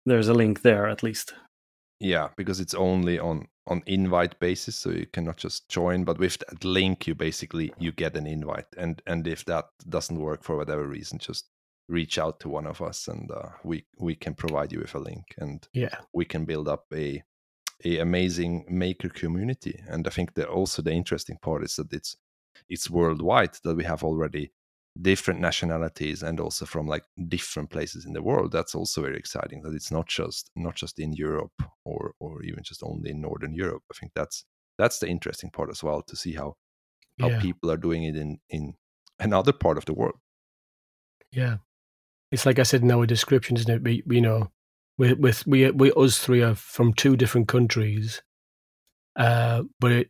there's 0.05 0.29
a 0.29 0.33
link 0.33 0.61
there 0.61 0.87
at 0.87 1.03
least. 1.03 1.33
Yeah, 1.99 2.29
because 2.37 2.59
it's 2.61 2.73
only 2.75 3.19
on 3.19 3.47
on 3.67 3.83
invite 3.85 4.39
basis, 4.39 4.75
so 4.77 4.89
you 4.89 5.05
cannot 5.13 5.37
just 5.37 5.69
join. 5.69 6.03
But 6.03 6.17
with 6.17 6.37
that 6.39 6.63
link, 6.63 7.05
you 7.07 7.13
basically 7.15 7.71
you 7.77 7.91
get 7.91 8.15
an 8.17 8.25
invite, 8.25 8.67
and 8.77 9.01
and 9.05 9.27
if 9.27 9.43
that 9.45 9.65
doesn't 9.89 10.19
work 10.19 10.43
for 10.43 10.55
whatever 10.55 10.87
reason, 10.87 11.19
just 11.19 11.49
reach 11.89 12.19
out 12.19 12.39
to 12.41 12.49
one 12.49 12.67
of 12.67 12.81
us, 12.81 13.07
and 13.09 13.31
uh, 13.31 13.49
we 13.65 13.85
we 13.99 14.15
can 14.15 14.35
provide 14.35 14.71
you 14.73 14.79
with 14.81 14.95
a 14.95 14.99
link, 14.99 15.35
and 15.37 15.67
Yeah. 15.73 16.01
we 16.13 16.25
can 16.25 16.45
build 16.45 16.69
up 16.69 16.85
a 16.93 17.23
a 17.85 17.99
amazing 17.99 18.65
maker 18.69 19.09
community. 19.09 19.81
And 19.87 20.07
I 20.07 20.09
think 20.11 20.33
that 20.35 20.49
also 20.49 20.81
the 20.81 20.91
interesting 20.93 21.37
part 21.37 21.63
is 21.63 21.75
that 21.77 21.93
it's 21.93 22.17
it's 22.69 22.89
worldwide 22.89 23.55
that 23.63 23.75
we 23.75 23.83
have 23.85 24.03
already 24.03 24.53
different 25.01 25.39
nationalities 25.39 26.23
and 26.23 26.39
also 26.39 26.65
from 26.65 26.87
like 26.87 27.05
different 27.27 27.69
places 27.69 28.05
in 28.05 28.13
the 28.13 28.21
world 28.21 28.51
that's 28.51 28.75
also 28.75 29.01
very 29.01 29.17
exciting 29.17 29.61
that 29.61 29.73
it's 29.73 29.91
not 29.91 30.07
just 30.07 30.51
not 30.55 30.75
just 30.75 30.99
in 30.99 31.13
europe 31.13 31.61
or 31.85 32.13
or 32.19 32.43
even 32.43 32.63
just 32.63 32.83
only 32.83 33.11
in 33.11 33.21
northern 33.21 33.53
europe 33.53 33.83
i 33.91 33.93
think 33.97 34.11
that's 34.15 34.45
that's 34.77 34.99
the 34.99 35.07
interesting 35.07 35.49
part 35.51 35.69
as 35.69 35.83
well 35.83 36.01
to 36.01 36.15
see 36.17 36.33
how 36.33 36.55
how 37.21 37.29
Yeah. 37.29 37.45
people 37.45 37.71
are 37.71 37.77
doing 37.77 38.03
it 38.03 38.15
in 38.15 38.39
in 38.49 38.75
another 39.19 39.53
part 39.53 39.77
of 39.77 39.85
the 39.85 39.93
world 39.93 40.19
Yeah. 41.31 41.57
It's 42.31 42.45
like 42.45 42.59
I 42.59 42.63
said 42.63 42.81
in 42.81 42.91
our 42.91 43.05
description, 43.05 43.57
isn't 43.57 43.69
it? 43.71 43.83
We, 43.83 44.03
you 44.07 44.21
know, 44.21 44.51
with, 44.97 45.17
with 45.19 45.47
we, 45.47 45.69
we, 45.71 45.91
us 45.93 46.19
three 46.19 46.41
are 46.43 46.55
from 46.55 46.93
two 46.93 47.15
different 47.15 47.47
countries, 47.47 48.21
uh, 49.15 49.63
but 49.79 49.91
it, 49.91 50.09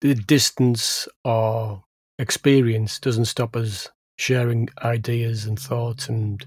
the 0.00 0.14
distance 0.14 1.06
or 1.24 1.84
experience 2.18 2.98
doesn't 2.98 3.26
stop 3.26 3.54
us 3.56 3.88
sharing 4.18 4.68
ideas 4.82 5.46
and 5.46 5.58
thoughts 5.58 6.08
and 6.08 6.44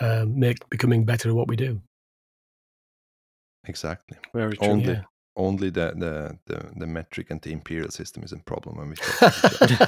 um, 0.00 0.38
make 0.38 0.68
becoming 0.70 1.04
better 1.04 1.28
at 1.28 1.34
what 1.34 1.48
we 1.48 1.56
do. 1.56 1.80
exactly 3.66 4.18
Very 4.34 4.56
true. 4.56 4.68
only 4.70 4.92
Yeah. 4.94 5.02
only 5.36 5.70
the, 5.70 5.92
the 5.96 6.38
the 6.46 6.72
the 6.76 6.86
metric 6.86 7.30
and 7.30 7.40
the 7.42 7.52
imperial 7.52 7.90
system 7.90 8.22
is 8.22 8.32
a 8.32 8.38
problem 8.38 8.76
when 8.76 8.88
we 8.88 8.96
talk 8.96 9.22
each 9.22 9.44
other. 9.52 9.80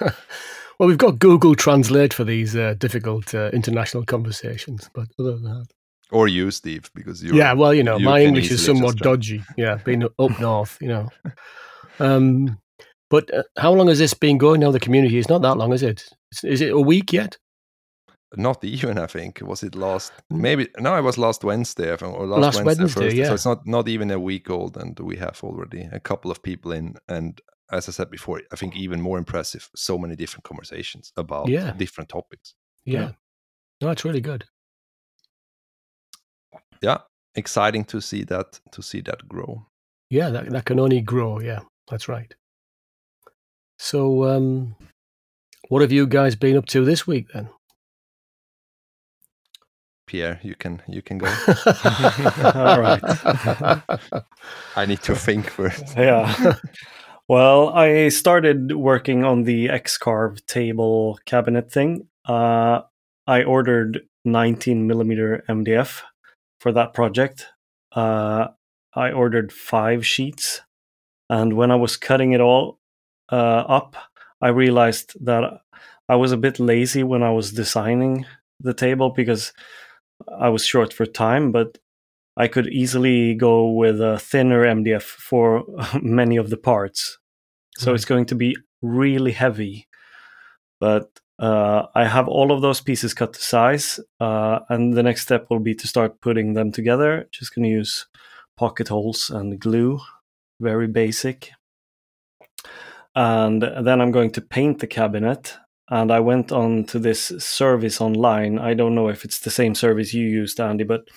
well, 0.82 0.88
we've 0.88 0.98
got 0.98 1.20
Google 1.20 1.54
Translate 1.54 2.12
for 2.12 2.24
these 2.24 2.56
uh, 2.56 2.74
difficult 2.76 3.32
uh, 3.36 3.50
international 3.52 4.04
conversations, 4.04 4.90
but 4.92 5.06
other 5.16 5.34
than 5.34 5.44
that, 5.44 5.66
or 6.10 6.26
you 6.26 6.50
steve 6.50 6.90
because 6.92 7.22
you 7.22 7.36
yeah, 7.36 7.52
well, 7.52 7.72
you 7.72 7.84
know, 7.84 7.98
you 7.98 8.04
my 8.04 8.20
English 8.20 8.50
is 8.50 8.64
somewhat 8.64 8.96
dodgy. 8.96 9.44
Yeah, 9.56 9.76
being 9.76 10.02
up 10.18 10.40
north, 10.40 10.78
you 10.80 10.88
know. 10.88 11.08
Um, 12.00 12.58
but 13.10 13.32
uh, 13.32 13.44
how 13.56 13.72
long 13.72 13.86
has 13.86 14.00
this 14.00 14.12
been 14.12 14.38
going 14.38 14.58
now? 14.58 14.72
The 14.72 14.80
community 14.80 15.18
is 15.18 15.28
not 15.28 15.42
that 15.42 15.56
long, 15.56 15.72
is 15.72 15.84
it? 15.84 16.02
Is, 16.32 16.42
is 16.42 16.60
it 16.60 16.72
a 16.72 16.80
week 16.80 17.12
yet? 17.12 17.38
Not 18.34 18.64
even, 18.64 18.98
I 18.98 19.06
think. 19.06 19.40
Was 19.40 19.62
it 19.62 19.76
last? 19.76 20.12
Maybe 20.30 20.66
no, 20.80 20.96
it 20.96 21.02
was 21.02 21.16
last 21.16 21.44
Wednesday, 21.44 21.92
or 21.92 22.26
last, 22.26 22.40
Last 22.40 22.64
Wednesday. 22.64 22.82
Wednesday, 22.82 23.00
Thursday. 23.02 23.18
yeah. 23.20 23.26
So 23.26 23.34
it's 23.34 23.46
not 23.46 23.64
not 23.68 23.86
even 23.86 24.10
a 24.10 24.18
week 24.18 24.50
old, 24.50 24.76
and 24.76 24.98
we 24.98 25.14
have 25.18 25.38
already 25.44 25.88
a 25.92 26.00
couple 26.00 26.32
of 26.32 26.42
people 26.42 26.72
in. 26.72 26.96
And 27.08 27.40
as 27.72 27.88
I 27.88 27.92
said 27.92 28.10
before, 28.10 28.42
I 28.52 28.56
think 28.56 28.76
even 28.76 29.00
more 29.00 29.18
impressive, 29.18 29.68
so 29.74 29.98
many 29.98 30.14
different 30.16 30.44
conversations 30.44 31.12
about 31.16 31.48
Yeah. 31.48 31.72
different 31.72 32.10
topics. 32.10 32.54
Yeah. 32.84 33.00
Yeah. 33.00 33.10
No, 33.80 33.90
it's 33.90 34.04
really 34.04 34.20
good. 34.20 34.44
Yeah, 36.82 36.98
exciting 37.34 37.84
to 37.86 38.00
see 38.00 38.24
that 38.24 38.60
to 38.72 38.82
see 38.82 39.00
that 39.02 39.28
grow. 39.28 39.66
Yeah, 40.10 40.30
that, 40.30 40.50
that 40.50 40.64
can 40.64 40.78
only 40.80 41.00
grow. 41.00 41.40
Yeah, 41.40 41.60
that's 41.88 42.08
right. 42.08 42.34
So, 43.78 44.24
um, 44.24 44.76
what 45.68 45.80
have 45.82 45.92
you 45.92 46.06
guys 46.06 46.36
been 46.36 46.56
up 46.56 46.66
to 46.66 46.84
this 46.84 47.06
week 47.06 47.28
then? 47.32 47.48
Pierre, 50.06 50.40
you 50.42 50.54
can 50.56 50.82
you 50.88 51.02
can 51.02 51.18
go. 51.18 51.26
All 52.54 52.80
right. 52.80 53.02
I 54.76 54.86
need 54.86 55.02
to 55.02 55.14
think 55.14 55.50
first. 55.56 55.96
Yeah. 55.96 56.54
Well, 57.28 57.70
I 57.70 58.08
started 58.08 58.72
working 58.72 59.24
on 59.24 59.44
the 59.44 59.68
X-Carve 59.68 60.44
table 60.46 61.18
cabinet 61.24 61.70
thing. 61.70 62.08
Uh, 62.24 62.82
I 63.26 63.42
ordered 63.44 64.00
19 64.24 64.86
millimeter 64.86 65.44
MDF 65.48 66.02
for 66.60 66.72
that 66.72 66.94
project. 66.94 67.46
Uh, 67.92 68.48
I 68.94 69.12
ordered 69.12 69.52
five 69.52 70.06
sheets, 70.06 70.60
and 71.30 71.54
when 71.54 71.70
I 71.70 71.76
was 71.76 71.96
cutting 71.96 72.32
it 72.32 72.40
all 72.40 72.78
uh, 73.30 73.64
up, 73.66 73.96
I 74.40 74.48
realized 74.48 75.14
that 75.24 75.60
I 76.08 76.16
was 76.16 76.32
a 76.32 76.36
bit 76.36 76.58
lazy 76.58 77.02
when 77.02 77.22
I 77.22 77.30
was 77.30 77.52
designing 77.52 78.26
the 78.60 78.74
table 78.74 79.10
because 79.10 79.52
I 80.38 80.48
was 80.50 80.66
short 80.66 80.92
for 80.92 81.06
time, 81.06 81.52
but 81.52 81.78
I 82.36 82.48
could 82.48 82.66
easily 82.68 83.34
go 83.34 83.70
with 83.70 84.00
a 84.00 84.18
thinner 84.18 84.64
MDF 84.64 85.02
for 85.02 85.64
many 86.02 86.36
of 86.36 86.50
the 86.50 86.56
parts. 86.56 87.18
So 87.78 87.90
Right. 87.90 87.94
it's 87.96 88.04
going 88.04 88.26
to 88.26 88.34
be 88.34 88.56
really 88.80 89.32
heavy. 89.32 89.86
But 90.80 91.20
uh, 91.38 91.86
I 91.94 92.04
have 92.06 92.28
all 92.28 92.52
of 92.52 92.62
those 92.62 92.80
pieces 92.80 93.14
cut 93.14 93.32
to 93.34 93.40
size, 93.42 93.98
uh, 94.20 94.60
and 94.68 94.94
the 94.94 95.02
next 95.02 95.22
step 95.22 95.46
will 95.50 95.60
be 95.60 95.74
to 95.74 95.86
start 95.88 96.20
putting 96.20 96.54
them 96.54 96.72
together. 96.72 97.28
Just 97.32 97.54
going 97.54 97.64
to 97.64 97.70
use 97.70 98.06
pocket 98.56 98.88
holes 98.88 99.30
and 99.30 99.58
glue, 99.60 100.00
very 100.60 100.86
basic. 100.88 101.50
And 103.14 103.62
then 103.62 104.00
I'm 104.00 104.10
going 104.12 104.30
to 104.32 104.40
paint 104.40 104.78
the 104.78 104.86
cabinet. 104.86 105.56
And 105.90 106.10
I 106.10 106.20
went 106.20 106.52
on 106.52 106.84
to 106.84 106.98
this 106.98 107.32
service 107.38 108.00
online. 108.00 108.58
I 108.58 108.72
don't 108.72 108.94
know 108.94 109.08
if 109.08 109.24
it's 109.24 109.40
the 109.40 109.50
same 109.50 109.74
service 109.74 110.14
you 110.14 110.26
used, 110.26 110.58
Andy, 110.60 110.84
but 110.84 111.08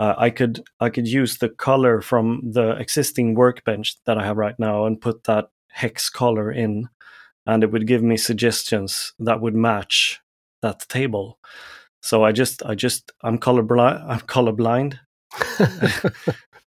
uh, 0.00 0.14
I 0.16 0.30
could 0.30 0.64
I 0.80 0.88
could 0.88 1.06
use 1.06 1.36
the 1.36 1.50
color 1.50 2.00
from 2.00 2.40
the 2.42 2.70
existing 2.70 3.34
workbench 3.34 4.02
that 4.06 4.16
I 4.16 4.24
have 4.24 4.38
right 4.38 4.58
now 4.58 4.86
and 4.86 4.98
put 4.98 5.24
that 5.24 5.50
hex 5.68 6.08
color 6.08 6.50
in, 6.50 6.88
and 7.46 7.62
it 7.62 7.70
would 7.70 7.86
give 7.86 8.02
me 8.02 8.16
suggestions 8.16 9.12
that 9.18 9.42
would 9.42 9.54
match 9.54 10.18
that 10.62 10.88
table. 10.88 11.38
So 12.00 12.24
I 12.24 12.32
just 12.32 12.62
I 12.64 12.74
just 12.74 13.12
I'm 13.22 13.38
colorblind. 13.38 14.02
I'm 14.08 14.20
colorblind. 14.20 14.98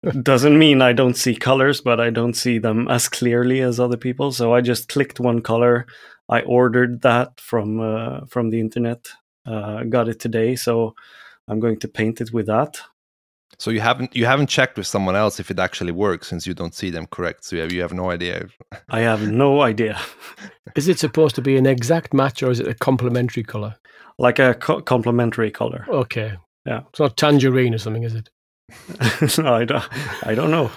Doesn't 0.25 0.59
mean 0.59 0.83
I 0.83 0.93
don't 0.93 1.17
see 1.17 1.37
colors, 1.37 1.81
but 1.81 2.01
I 2.01 2.11
don't 2.11 2.35
see 2.35 2.59
them 2.59 2.89
as 2.89 3.09
clearly 3.09 3.61
as 3.61 3.79
other 3.79 3.99
people. 3.99 4.33
So 4.33 4.55
I 4.55 4.61
just 4.61 4.89
clicked 4.89 5.21
one 5.21 5.41
color. 5.41 5.87
I 6.29 6.41
ordered 6.41 7.03
that 7.03 7.41
from 7.41 7.81
uh, 7.81 8.27
from 8.27 8.51
the 8.51 8.59
internet. 8.59 9.07
Uh, 9.47 9.85
got 9.85 10.09
it 10.09 10.19
today, 10.19 10.57
so 10.57 10.97
I'm 11.47 11.61
going 11.61 11.79
to 11.79 11.89
paint 11.89 12.21
it 12.21 12.33
with 12.33 12.47
that. 12.47 12.81
So 13.59 13.71
you 13.71 13.81
haven't 13.81 14.17
you 14.17 14.25
haven't 14.25 14.49
checked 14.49 14.79
with 14.79 14.87
someone 14.87 15.17
else 15.17 15.39
if 15.41 15.51
it 15.51 15.59
actually 15.59 15.93
works 15.93 16.29
since 16.29 16.47
you 16.47 16.55
don't 16.55 16.75
see 16.75 16.91
them 16.91 17.07
correct. 17.07 17.45
So 17.45 17.57
you 17.57 17.63
have, 17.63 17.73
you 17.73 17.83
have 17.83 17.93
no 17.93 18.11
idea. 18.11 18.49
I 18.89 19.01
have 19.01 19.29
no 19.29 19.61
idea. 19.61 20.01
is 20.77 20.89
it 20.89 20.99
supposed 20.99 21.35
to 21.35 21.43
be 21.43 21.57
an 21.57 21.67
exact 21.67 22.15
match 22.15 22.43
or 22.43 22.51
is 22.51 22.61
it 22.61 22.69
a 22.69 22.75
complementary 22.75 23.43
color? 23.43 23.77
like 24.21 24.39
a 24.39 24.55
co- 24.55 24.83
complementary 24.83 25.51
color. 25.51 25.87
Okay. 25.89 26.35
Yeah. 26.67 26.83
It's 26.91 27.01
not 27.01 27.17
tangerine 27.17 27.75
or 27.75 27.79
something, 27.79 28.05
is 28.05 28.15
it? 28.15 28.29
no, 29.39 29.55
I 29.55 29.65
don't. 29.65 29.85
I 30.23 30.35
don't 30.35 30.51
know. 30.51 30.71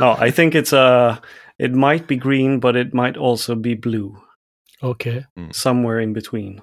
No, 0.00 0.16
I 0.18 0.30
think 0.30 0.54
it's 0.54 0.72
a. 0.72 1.22
It 1.58 1.72
might 1.72 2.06
be 2.06 2.16
green, 2.16 2.60
but 2.60 2.76
it 2.76 2.92
might 2.92 3.16
also 3.16 3.54
be 3.54 3.74
blue. 3.74 4.20
Okay. 4.82 5.24
Hmm. 5.36 5.50
Somewhere 5.52 6.00
in 6.00 6.12
between. 6.12 6.60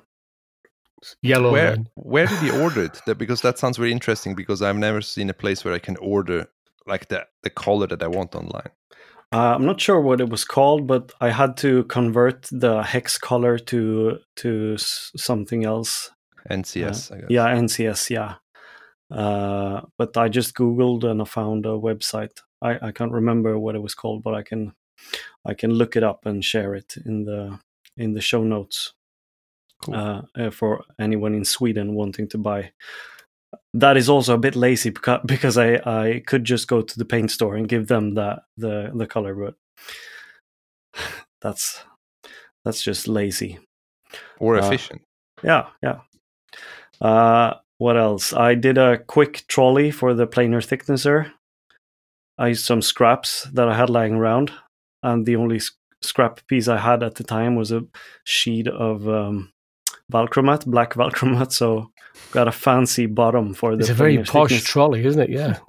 Yellow 1.22 1.52
where 1.52 1.72
then. 1.72 1.90
where 1.96 2.28
did 2.28 2.40
he 2.40 2.52
order 2.52 2.84
it? 2.84 3.02
That, 3.06 3.18
because 3.18 3.42
that 3.42 3.58
sounds 3.60 3.78
very 3.78 3.92
interesting. 3.92 4.36
Because 4.36 4.62
I've 4.62 4.78
never 4.78 5.02
seen 5.02 5.30
a 5.30 5.34
place 5.34 5.64
where 5.64 5.74
I 5.74 5.80
can 5.80 5.98
order 5.98 6.48
like 6.86 7.08
the 7.10 7.26
the 7.44 7.50
color 7.50 7.88
that 7.88 8.02
I 8.02 8.08
want 8.08 8.36
online. 8.36 8.72
Uh, 9.32 9.56
I'm 9.56 9.66
not 9.66 9.82
sure 9.82 10.00
what 10.00 10.22
it 10.22 10.30
was 10.30 10.46
called, 10.46 10.88
but 10.88 11.12
I 11.20 11.30
had 11.30 11.58
to 11.58 11.84
convert 11.86 12.48
the 12.52 12.84
hex 12.84 13.18
color 13.18 13.58
to 13.58 14.20
to 14.38 14.78
something 14.78 15.66
else. 15.66 16.12
NCS, 16.50 17.12
I 17.12 17.22
guess. 17.22 17.30
Yeah, 17.30 17.48
NCS. 17.48 18.10
Yeah. 18.10 18.36
Uh, 19.12 19.82
but 19.98 20.18
I 20.18 20.30
just 20.30 20.56
googled 20.56 21.04
and 21.04 21.22
I 21.22 21.26
found 21.26 21.66
a 21.66 21.70
website. 21.70 22.42
I, 22.62 22.88
I 22.88 22.92
can't 22.92 23.12
remember 23.12 23.58
what 23.60 23.76
it 23.76 23.82
was 23.82 23.96
called, 23.96 24.24
but 24.24 24.34
I 24.34 24.44
can 24.44 24.74
I 25.46 25.54
can 25.54 25.72
look 25.72 25.96
it 25.96 26.04
up 26.04 26.26
and 26.26 26.44
share 26.44 26.76
it 26.76 26.96
in 27.06 27.26
the 27.26 27.60
in 27.98 28.14
the 28.14 28.22
show 28.22 28.44
notes 28.44 28.94
Cool. 29.84 29.96
uh, 29.96 30.22
uh, 30.38 30.50
for 30.52 30.84
anyone 31.00 31.36
in 31.36 31.46
Sweden 31.46 31.94
wanting 31.96 32.28
to 32.30 32.38
buy. 32.38 32.72
That 33.74 33.98
is 33.98 34.10
also 34.10 34.34
a 34.34 34.38
bit 34.40 34.56
lazy 34.56 34.90
because 35.26 35.58
I, 35.58 35.76
I 35.86 36.24
could 36.26 36.44
just 36.46 36.68
go 36.68 36.82
to 36.82 36.98
the 36.98 37.06
paint 37.06 37.32
store 37.32 37.56
and 37.56 37.68
give 37.68 37.88
them 37.88 38.14
the 38.16 38.42
the, 38.58 38.92
the 38.96 39.06
color, 39.08 39.36
but 39.36 39.56
that's 41.42 41.84
that's 42.64 42.82
just 42.84 43.08
lazy. 43.08 43.60
or 44.40 44.58
Uh, 44.58 44.66
efficient. 44.66 45.02
Yeah, 45.44 45.68
yeah. 45.84 46.00
Uh, 47.02 47.56
what 47.78 47.98
else? 47.98 48.32
I 48.34 48.56
did 48.56 48.78
a 48.78 48.98
quick 48.98 49.44
trolley 49.48 49.92
for 49.92 50.14
the 50.14 50.26
planer 50.26 50.62
thicknesser. 50.62 51.32
I 52.38 52.48
used 52.50 52.66
some 52.66 52.82
scraps 52.82 53.44
that 53.54 53.68
I 53.68 53.76
had 53.76 53.90
lying 53.90 54.14
around, 54.16 54.52
and 55.04 55.26
the 55.26 55.36
only 55.36 55.58
s- 55.58 55.72
scrap 56.02 56.40
piece 56.48 56.68
I 56.68 56.78
had 56.78 57.04
at 57.04 57.16
the 57.16 57.24
time 57.24 57.56
was 57.56 57.72
a 57.72 57.84
sheet 58.24 58.68
of 58.68 59.08
um, 59.08 59.52
Valchromat, 60.12 60.66
black 60.66 60.94
Valchromat. 60.94 61.52
So 61.52 61.92
got 62.32 62.48
a 62.48 62.52
fancy 62.52 63.06
bottom 63.06 63.54
for 63.54 63.76
the. 63.76 63.82
It's 63.82 63.90
a 63.90 63.94
very 63.94 64.18
posh 64.24 64.50
thickness. 64.50 64.64
trolley, 64.64 65.06
isn't 65.06 65.22
it? 65.22 65.30
Yeah. 65.30 65.60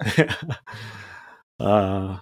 uh, 1.59 2.17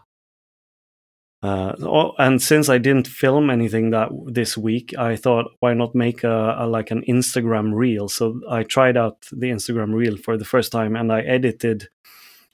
uh, 1.43 1.75
oh, 1.83 2.13
and 2.17 2.41
since 2.41 2.69
I 2.69 2.77
didn't 2.79 3.07
film 3.07 3.49
anything 3.49 3.91
that 3.91 4.09
this 4.27 4.57
week, 4.57 4.97
I 4.97 5.15
thought 5.15 5.51
why 5.59 5.73
not 5.73 5.93
make 5.93 6.23
a, 6.23 6.55
a 6.57 6.65
like 6.67 6.89
an 6.91 7.03
Instagram 7.07 7.73
reel? 7.75 8.07
So 8.09 8.39
I 8.49 8.63
tried 8.63 8.97
out 8.97 9.27
the 9.31 9.51
Instagram 9.51 9.93
reel 9.93 10.17
for 10.17 10.37
the 10.37 10.45
first 10.45 10.71
time, 10.71 10.95
and 10.95 11.11
I 11.11 11.21
edited 11.21 11.87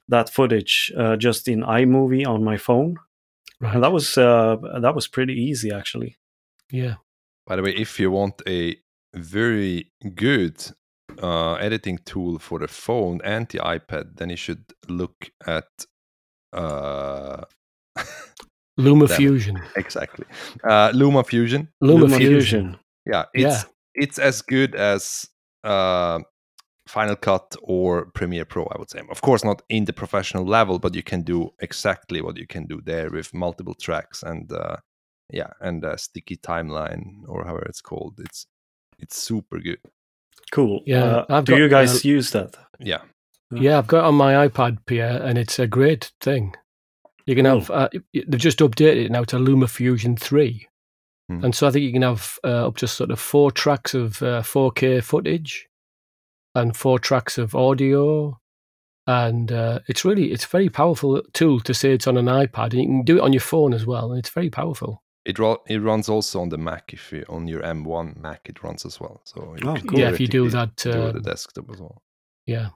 that 0.10 0.30
footage 0.30 0.92
uh, 0.98 1.16
just 1.16 1.48
in 1.48 1.62
iMovie 1.62 2.28
on 2.28 2.44
my 2.44 2.58
phone, 2.58 2.98
Right. 3.62 3.76
and 3.76 3.84
that 3.84 3.94
was 3.94 4.18
uh, 4.18 4.58
that 4.82 4.96
was 4.96 5.08
pretty 5.08 5.34
easy 5.36 5.72
actually. 5.72 6.18
yeah. 6.72 6.96
By 7.48 7.56
the 7.56 7.64
way, 7.64 7.72
if 7.76 8.00
you 8.00 8.12
want 8.12 8.42
a 8.48 8.76
very 9.16 9.92
good 10.16 10.64
uh, 11.22 11.54
editing 11.56 12.00
tool 12.06 12.40
for 12.40 12.60
the 12.60 12.68
phone 12.68 13.20
and 13.24 13.48
the 13.50 13.60
iPad, 13.60 14.16
then 14.18 14.30
you 14.30 14.36
should 14.38 14.64
look 14.88 15.30
at 15.46 15.68
uh, 16.54 17.44
Luma. 18.78 19.08
Fusion. 19.08 19.62
exactly 19.76 20.26
uh, 20.64 20.92
Luma 20.94 21.24
Fusion. 21.24 21.68
Luma, 21.82 22.06
Luma 22.06 22.18
Fusion. 22.18 22.78
Yeah, 23.06 23.26
Yeah. 23.34 23.50
it's 23.50 23.66
it's 23.94 24.20
as 24.20 24.42
good 24.42 24.76
as 24.76 25.28
uh, 25.64 26.20
Final 26.88 27.16
Cut 27.18 27.56
or 27.62 28.06
Premiere 28.14 28.46
Pro, 28.46 28.64
I 28.66 28.78
would 28.80 28.90
say. 28.90 29.02
Of 29.10 29.22
course, 29.22 29.44
not 29.44 29.62
in 29.70 29.86
the 29.86 29.94
professional 29.94 30.46
level, 30.46 30.80
but 30.80 30.96
you 30.96 31.04
can 31.04 31.22
do 31.24 31.50
exactly 31.60 32.22
what 32.22 32.38
you 32.38 32.48
can 32.48 32.66
do 32.68 32.82
there 32.84 33.10
with 33.12 33.34
multiple 33.34 33.76
tracks 33.76 34.24
and 34.24 34.52
uh, 34.52 34.78
yeah, 35.32 35.52
and 35.60 35.84
a 35.84 35.98
sticky 35.98 36.38
timeline 36.38 37.24
or 37.28 37.44
however 37.46 37.66
it's 37.68 37.82
called. 37.82 38.20
It's 38.20 38.46
it's 39.02 39.18
super 39.18 39.60
good. 39.60 39.80
Cool. 40.52 40.82
Yeah, 40.86 41.04
Uh, 41.04 41.26
I've 41.30 41.46
do 41.46 41.54
got, 41.54 41.58
you 41.60 41.70
guys 41.70 42.06
uh, 42.06 42.08
use 42.10 42.32
that? 42.32 42.56
Yeah, 42.80 43.02
Yeah, 43.52 43.78
I've 43.78 43.88
got 43.88 44.00
it 44.00 44.06
on 44.06 44.16
my 44.16 44.48
iPad, 44.48 44.80
Pierre, 44.86 45.22
and 45.24 45.38
it's 45.38 45.60
a 45.60 45.68
great 45.68 46.12
thing. 46.22 46.56
You 47.26 47.36
can 47.36 47.46
Cool. 47.46 47.60
have, 47.60 47.72
uh, 47.72 47.90
they've 48.14 48.40
just 48.40 48.60
updated 48.60 49.06
it 49.06 49.12
now 49.12 49.24
to 49.26 49.38
Luma 49.40 49.68
Fusion 49.68 50.16
3. 50.18 50.68
Hmm. 51.30 51.46
And 51.46 51.56
so 51.56 51.68
I 51.68 51.72
think 51.72 51.84
you 51.84 51.92
can 51.94 52.02
have 52.02 52.38
uh, 52.44 52.68
up 52.68 52.78
to 52.78 52.88
sort 52.88 53.12
of 53.12 53.20
four 53.20 53.52
tracks 53.52 53.94
of 53.94 54.22
uh, 54.24 54.42
4K 54.42 55.04
footage 55.04 55.68
and 56.56 56.76
four 56.76 57.00
tracks 57.00 57.38
of 57.38 57.56
audio. 57.56 58.38
And 59.08 59.52
uh, 59.52 59.80
it's 59.88 60.04
really, 60.06 60.32
it's 60.32 60.46
a 60.46 60.50
very 60.50 60.70
powerful 60.70 61.22
tool 61.34 61.60
to 61.62 61.74
say 61.74 61.92
it's 61.94 62.08
on 62.08 62.18
an 62.18 62.26
iPad. 62.26 62.72
And 62.74 62.82
you 62.82 62.86
can 62.88 63.04
do 63.04 63.18
it 63.18 63.22
on 63.24 63.34
your 63.34 63.40
phone 63.42 63.74
as 63.74 63.86
well. 63.86 64.12
And 64.12 64.20
it's 64.20 64.30
very 64.30 64.50
powerful. 64.50 65.04
It 65.26 65.38
ru- 65.40 65.58
it 65.68 65.80
runs 65.80 66.10
also 66.10 66.42
on 66.42 66.50
the 66.50 66.58
Mac. 66.58 66.94
If 66.94 67.12
you 67.12 67.24
on 67.30 67.48
your 67.48 67.62
M1 67.62 68.18
Mac, 68.18 68.42
it 68.50 68.64
runs 68.64 68.86
as 68.86 69.00
well. 69.00 69.22
So 69.26 69.56
Oh, 69.64 69.76
cool. 69.88 70.00
Yeah, 70.00 70.10
if 70.10 70.20
you 70.20 70.28
do 70.28 70.50
theoretically 70.50 70.92
that, 70.92 70.98
do 70.98 71.04
uh, 71.08 71.12
the 71.12 71.20
desktop 71.22 71.70
as 71.72 71.80
well. 71.80 72.02
Yeah. 72.48 72.70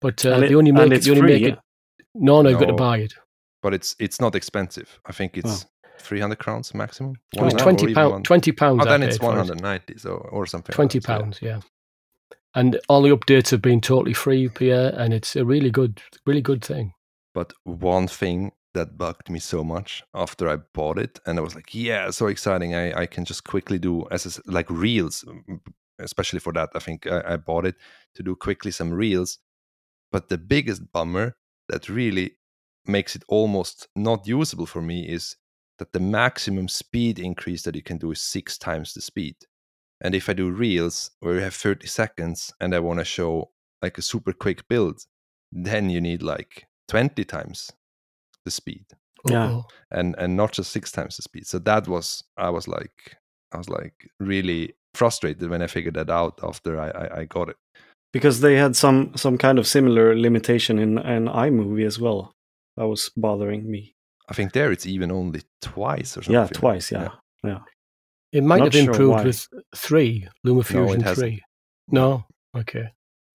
But 0.00 0.24
uh, 0.24 0.32
And 0.32 0.44
it- 0.44 0.48
they 0.48 0.54
only 0.54 0.72
make 0.72 0.86
it, 0.86 0.92
it's 0.94 1.06
they 1.06 1.12
only 1.12 1.22
free, 1.22 1.32
make 1.34 1.42
yeah? 1.42 1.48
it. 1.48 1.58
No, 2.14 2.42
no, 2.42 2.50
you've 2.50 2.60
got 2.60 2.66
to 2.66 2.72
buy 2.72 2.98
it. 2.98 3.14
But 3.62 3.74
it's 3.74 3.94
it's 3.98 4.20
not 4.20 4.34
expensive. 4.34 5.00
I 5.06 5.12
think 5.12 5.36
it's 5.36 5.66
300 6.00 6.38
crowns 6.38 6.74
maximum. 6.74 7.14
Oh, 7.36 7.44
it's 7.46 7.54
One- 7.54 7.60
or 7.74 7.76
20 7.76 7.94
pounds. 7.94 8.12
one- 8.12 8.22
20 8.22 8.52
pounds. 8.52 8.80
Oh, 8.82 8.84
then 8.88 9.02
it's 9.02 9.20
190 9.20 9.98
so 9.98 10.10
or 10.32 10.46
something. 10.46 10.72
20 10.74 10.98
that, 10.98 11.04
so 11.06 11.12
yeah. 11.12 11.18
pounds, 11.18 11.38
yeah. 11.42 11.60
And 12.54 12.80
all 12.88 13.02
the 13.02 13.10
updates 13.10 13.50
have 13.50 13.60
been 13.62 13.80
totally 13.80 14.14
free, 14.14 14.48
Pierre, 14.48 14.92
and 14.96 15.12
it's 15.12 15.36
a 15.36 15.44
really 15.44 15.70
good, 15.70 16.00
really 16.26 16.40
good 16.40 16.64
thing. 16.64 16.94
But 17.34 17.52
one 17.64 18.08
thing 18.08 18.52
that 18.78 18.96
bugged 18.96 19.28
me 19.28 19.40
so 19.40 19.64
much 19.64 20.04
after 20.14 20.48
I 20.48 20.56
bought 20.56 20.98
it, 20.98 21.18
and 21.26 21.38
I 21.38 21.42
was 21.42 21.54
like, 21.54 21.74
yeah, 21.74 22.10
so 22.10 22.28
exciting. 22.28 22.74
I, 22.74 23.02
I 23.02 23.06
can 23.06 23.24
just 23.24 23.44
quickly 23.44 23.78
do 23.78 24.06
as 24.10 24.40
like 24.46 24.70
reels, 24.70 25.24
especially 25.98 26.38
for 26.38 26.52
that. 26.52 26.70
I 26.74 26.78
think 26.78 27.06
I, 27.06 27.22
I 27.34 27.36
bought 27.36 27.66
it 27.66 27.74
to 28.14 28.22
do 28.22 28.36
quickly 28.36 28.70
some 28.70 28.92
reels. 28.92 29.38
But 30.12 30.28
the 30.28 30.38
biggest 30.38 30.92
bummer 30.92 31.36
that 31.68 31.88
really 31.88 32.36
makes 32.86 33.16
it 33.16 33.24
almost 33.28 33.88
not 33.94 34.26
usable 34.26 34.66
for 34.66 34.80
me 34.80 35.06
is 35.08 35.36
that 35.78 35.92
the 35.92 36.00
maximum 36.00 36.68
speed 36.68 37.18
increase 37.18 37.62
that 37.64 37.74
you 37.74 37.82
can 37.82 37.98
do 37.98 38.12
is 38.12 38.20
six 38.20 38.56
times 38.58 38.94
the 38.94 39.00
speed. 39.00 39.36
And 40.00 40.14
if 40.14 40.28
I 40.28 40.32
do 40.32 40.50
reels 40.50 41.10
where 41.20 41.34
you 41.34 41.40
have 41.40 41.54
30 41.54 41.86
seconds 41.88 42.52
and 42.60 42.74
I 42.74 42.78
want 42.78 43.00
to 43.00 43.04
show 43.04 43.50
like 43.82 43.98
a 43.98 44.02
super 44.02 44.32
quick 44.32 44.68
build, 44.68 45.02
then 45.50 45.90
you 45.90 46.00
need 46.00 46.22
like 46.22 46.66
20 46.88 47.24
times 47.24 47.70
the 48.48 48.54
speed 48.60 48.86
Yeah. 49.30 49.48
Oh. 49.50 49.64
And 49.98 50.14
and 50.18 50.36
not 50.36 50.50
just 50.58 50.70
six 50.72 50.92
times 50.92 51.16
the 51.16 51.22
speed. 51.22 51.46
So 51.46 51.58
that 51.60 51.84
was 51.88 52.06
I 52.36 52.50
was 52.56 52.66
like 52.76 52.96
I 53.54 53.58
was 53.58 53.68
like 53.68 53.96
really 54.20 54.62
frustrated 54.94 55.48
when 55.50 55.62
I 55.62 55.68
figured 55.68 55.94
that 55.94 56.10
out 56.10 56.40
after 56.42 56.70
I 56.84 56.88
I, 57.02 57.04
I 57.20 57.24
got 57.36 57.48
it. 57.52 57.56
because 58.12 58.40
they 58.40 58.56
had 58.64 58.74
some 58.76 59.12
some 59.16 59.36
kind 59.38 59.58
of 59.58 59.66
similar 59.66 60.06
limitation 60.26 60.78
in 60.78 60.98
an 60.98 61.26
iMovie 61.46 61.86
as 61.86 61.98
well. 62.04 62.32
That 62.76 62.88
was 62.88 63.10
bothering 63.16 63.62
me. 63.70 63.94
I 64.30 64.34
think 64.34 64.52
there 64.52 64.72
it's 64.72 64.86
even 64.86 65.10
only 65.10 65.42
twice 65.60 66.16
or 66.16 66.22
something. 66.22 66.34
Yeah, 66.34 66.60
twice. 66.62 66.92
Yeah, 66.92 67.08
yeah. 67.44 67.60
It 68.32 68.44
might 68.44 68.58
Not 68.58 68.74
have 68.74 68.84
sure 68.84 68.92
improved 68.92 69.12
why. 69.18 69.24
with 69.24 69.48
three, 69.74 70.28
Luma 70.44 70.62
Fusion 70.62 71.02
3. 71.02 71.42
No? 71.90 72.24
Okay. 72.54 72.86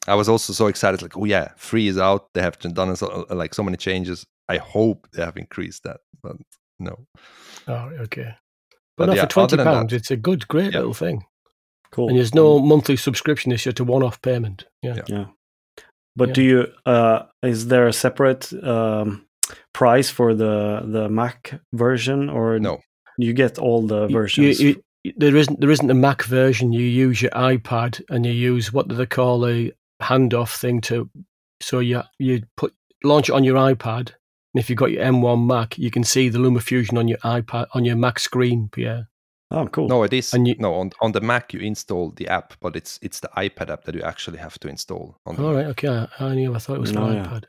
I 0.07 0.15
was 0.15 0.29
also 0.29 0.53
so 0.53 0.67
excited, 0.67 1.01
like, 1.01 1.17
oh 1.17 1.25
yeah, 1.25 1.47
free 1.57 1.87
is 1.87 1.97
out. 1.97 2.27
They 2.33 2.41
have 2.41 2.59
done 2.59 2.95
so, 2.95 3.25
like 3.29 3.53
so 3.55 3.63
many 3.63 3.77
changes. 3.77 4.25
I 4.49 4.57
hope 4.57 5.07
they 5.13 5.23
have 5.23 5.37
increased 5.37 5.83
that, 5.83 6.01
but 6.21 6.35
no. 6.79 7.05
Oh, 7.67 7.89
okay. 8.01 8.35
But 8.97 9.05
But, 9.05 9.05
no, 9.07 9.13
yeah, 9.15 9.21
for 9.23 9.29
twenty 9.29 9.57
pounds, 9.57 9.89
that- 9.91 9.95
it's 9.97 10.11
a 10.11 10.17
good, 10.17 10.47
great 10.47 10.73
Yeah. 10.73 10.79
little 10.79 10.93
thing. 10.93 11.25
cool. 11.91 12.09
And 12.09 12.17
there's 12.17 12.33
no 12.33 12.57
monthly 12.59 12.95
subscription; 12.97 13.51
it's 13.51 13.63
just 13.63 13.79
a 13.79 13.83
one-off 13.83 14.19
payment. 14.23 14.65
Yeah. 14.81 14.97
Yeah. 15.07 15.25
But 16.15 16.29
Yeah. 16.29 16.33
do 16.33 16.41
you? 16.43 16.67
Uh, 16.87 17.23
is 17.43 17.67
there 17.67 17.87
a 17.87 17.93
separate 17.93 18.51
um, 18.63 19.25
price 19.73 20.09
for 20.09 20.33
the 20.33 20.81
the 20.85 21.07
Mac 21.09 21.59
version, 21.73 22.29
or 22.29 22.57
No. 22.59 22.79
you 23.19 23.33
get 23.33 23.57
all 23.59 23.85
the 23.85 24.01
You- 24.03 24.07
you- 24.09 24.13
versions? 24.13 24.59
you- 24.59 24.83
there 25.17 25.35
isn't 25.35 25.59
there 25.61 25.69
isn't 25.71 25.91
a 25.91 25.93
Mac 25.93 26.23
version. 26.23 26.73
You 26.73 26.85
use 27.07 27.21
your 27.21 27.31
iPad 27.31 28.01
and 28.09 28.25
you 28.25 28.31
use 28.31 28.73
what 28.73 28.87
do 28.87 28.95
they 28.95 29.05
call 29.05 29.45
a 29.45 29.71
handoff 30.01 30.57
thing 30.59 30.81
to. 30.81 31.09
So 31.61 31.77
you 31.79 32.01
you 32.19 32.41
put 32.57 32.73
launch 33.03 33.29
it 33.29 33.33
on 33.35 33.43
your 33.43 33.57
iPad, 33.57 34.13
and 34.53 34.59
if 34.61 34.69
you've 34.69 34.77
got 34.77 34.91
your 34.91 35.03
M1 35.03 35.45
Mac, 35.47 35.77
you 35.77 35.89
can 35.91 36.03
see 36.03 36.29
the 36.29 36.39
Luma 36.39 36.59
Fusion 36.61 36.97
on 36.97 37.07
your 37.07 37.17
iPad 37.19 37.67
on 37.73 37.85
your 37.85 37.95
Mac 37.95 38.19
screen, 38.19 38.69
Pierre. 38.71 39.09
oh, 39.51 39.67
cool. 39.67 39.87
No, 39.87 40.03
it 40.03 40.13
is 40.13 40.33
And 40.33 40.47
you- 40.47 40.55
no 40.59 40.73
on 40.75 40.91
on 41.01 41.11
the 41.11 41.21
Mac 41.21 41.53
you 41.53 41.59
install 41.59 42.11
the 42.11 42.27
app, 42.27 42.53
but 42.61 42.75
it's 42.75 42.99
it's 43.01 43.19
the 43.19 43.29
iPad 43.37 43.69
app 43.69 43.83
that 43.85 43.95
you 43.95 44.01
actually 44.01 44.37
have 44.39 44.57
to 44.59 44.67
install 44.67 45.17
on 45.25 45.35
the 45.35 45.43
All 45.43 45.53
Mac. 45.53 45.57
right, 45.57 45.65
okay. 45.71 46.07
I, 46.19 46.25
I 46.25 46.35
never 46.35 46.59
thought 46.59 46.75
it 46.75 46.81
was 46.81 46.91
for 46.91 46.99
No, 46.99 47.11
yeah. 47.11 47.25
iPad. 47.25 47.43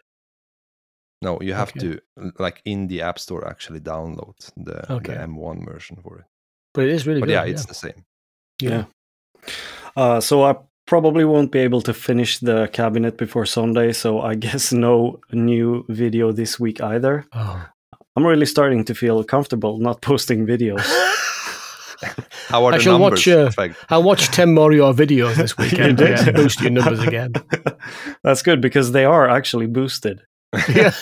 No, 1.23 1.41
you 1.41 1.55
have 1.55 1.71
Okay. 1.71 1.81
to 1.81 2.01
like 2.39 2.61
in 2.67 2.87
the 2.89 3.01
App 3.01 3.19
Store 3.19 3.49
actually 3.49 3.81
download 3.81 4.35
the, 4.57 4.93
Okay. 4.93 5.15
the 5.15 5.21
M1 5.21 5.65
version 5.65 5.97
for 6.03 6.19
it. 6.19 6.25
But 6.75 6.85
it 6.85 6.91
is 6.91 7.07
really 7.07 7.21
But 7.21 7.27
good. 7.29 7.33
yeah, 7.33 7.45
it's 7.45 7.65
the 7.67 7.75
same. 7.75 8.05
Yeah. 8.61 8.85
Uh, 9.97 10.21
so 10.21 10.43
I 10.43 10.57
probably 10.87 11.25
won't 11.25 11.51
be 11.53 11.59
able 11.61 11.81
to 11.83 11.95
finish 11.95 12.39
the 12.39 12.69
cabinet 12.73 13.17
before 13.17 13.47
Sunday, 13.47 13.93
so 13.93 14.21
I 14.21 14.35
guess 14.47 14.73
no 14.73 15.21
new 15.33 15.85
video 15.89 16.33
this 16.33 16.59
week 16.61 16.81
either. 16.81 17.27
Oh. 17.33 17.67
I'm 18.17 18.25
really 18.27 18.47
starting 18.47 18.85
to 18.85 18.95
feel 18.95 19.25
comfortable 19.25 19.79
not 19.79 20.01
posting 20.11 20.47
videos. 20.47 20.85
How 22.49 22.65
are 22.67 22.73
I 22.75 22.77
the 22.77 22.83
shall 22.83 22.99
numbers? 22.99 23.27
Watch, 23.27 23.59
uh, 23.59 23.69
I'll 23.89 24.03
watch 24.03 24.27
10 24.29 24.53
more 24.53 24.71
of 24.71 24.77
your 24.77 24.93
videos 24.93 25.37
this 25.37 25.55
You 25.59 25.65
weekend. 25.65 25.97
did? 25.99 26.11
yeah, 26.19 26.31
boost 26.33 26.61
your 26.61 26.71
numbers 26.71 27.01
again. 27.01 27.33
That's 28.23 28.43
good 28.43 28.61
because 28.61 28.93
they 28.93 29.05
are 29.07 29.29
actually 29.29 29.67
boosted. 29.67 30.21
yeah. 30.69 30.93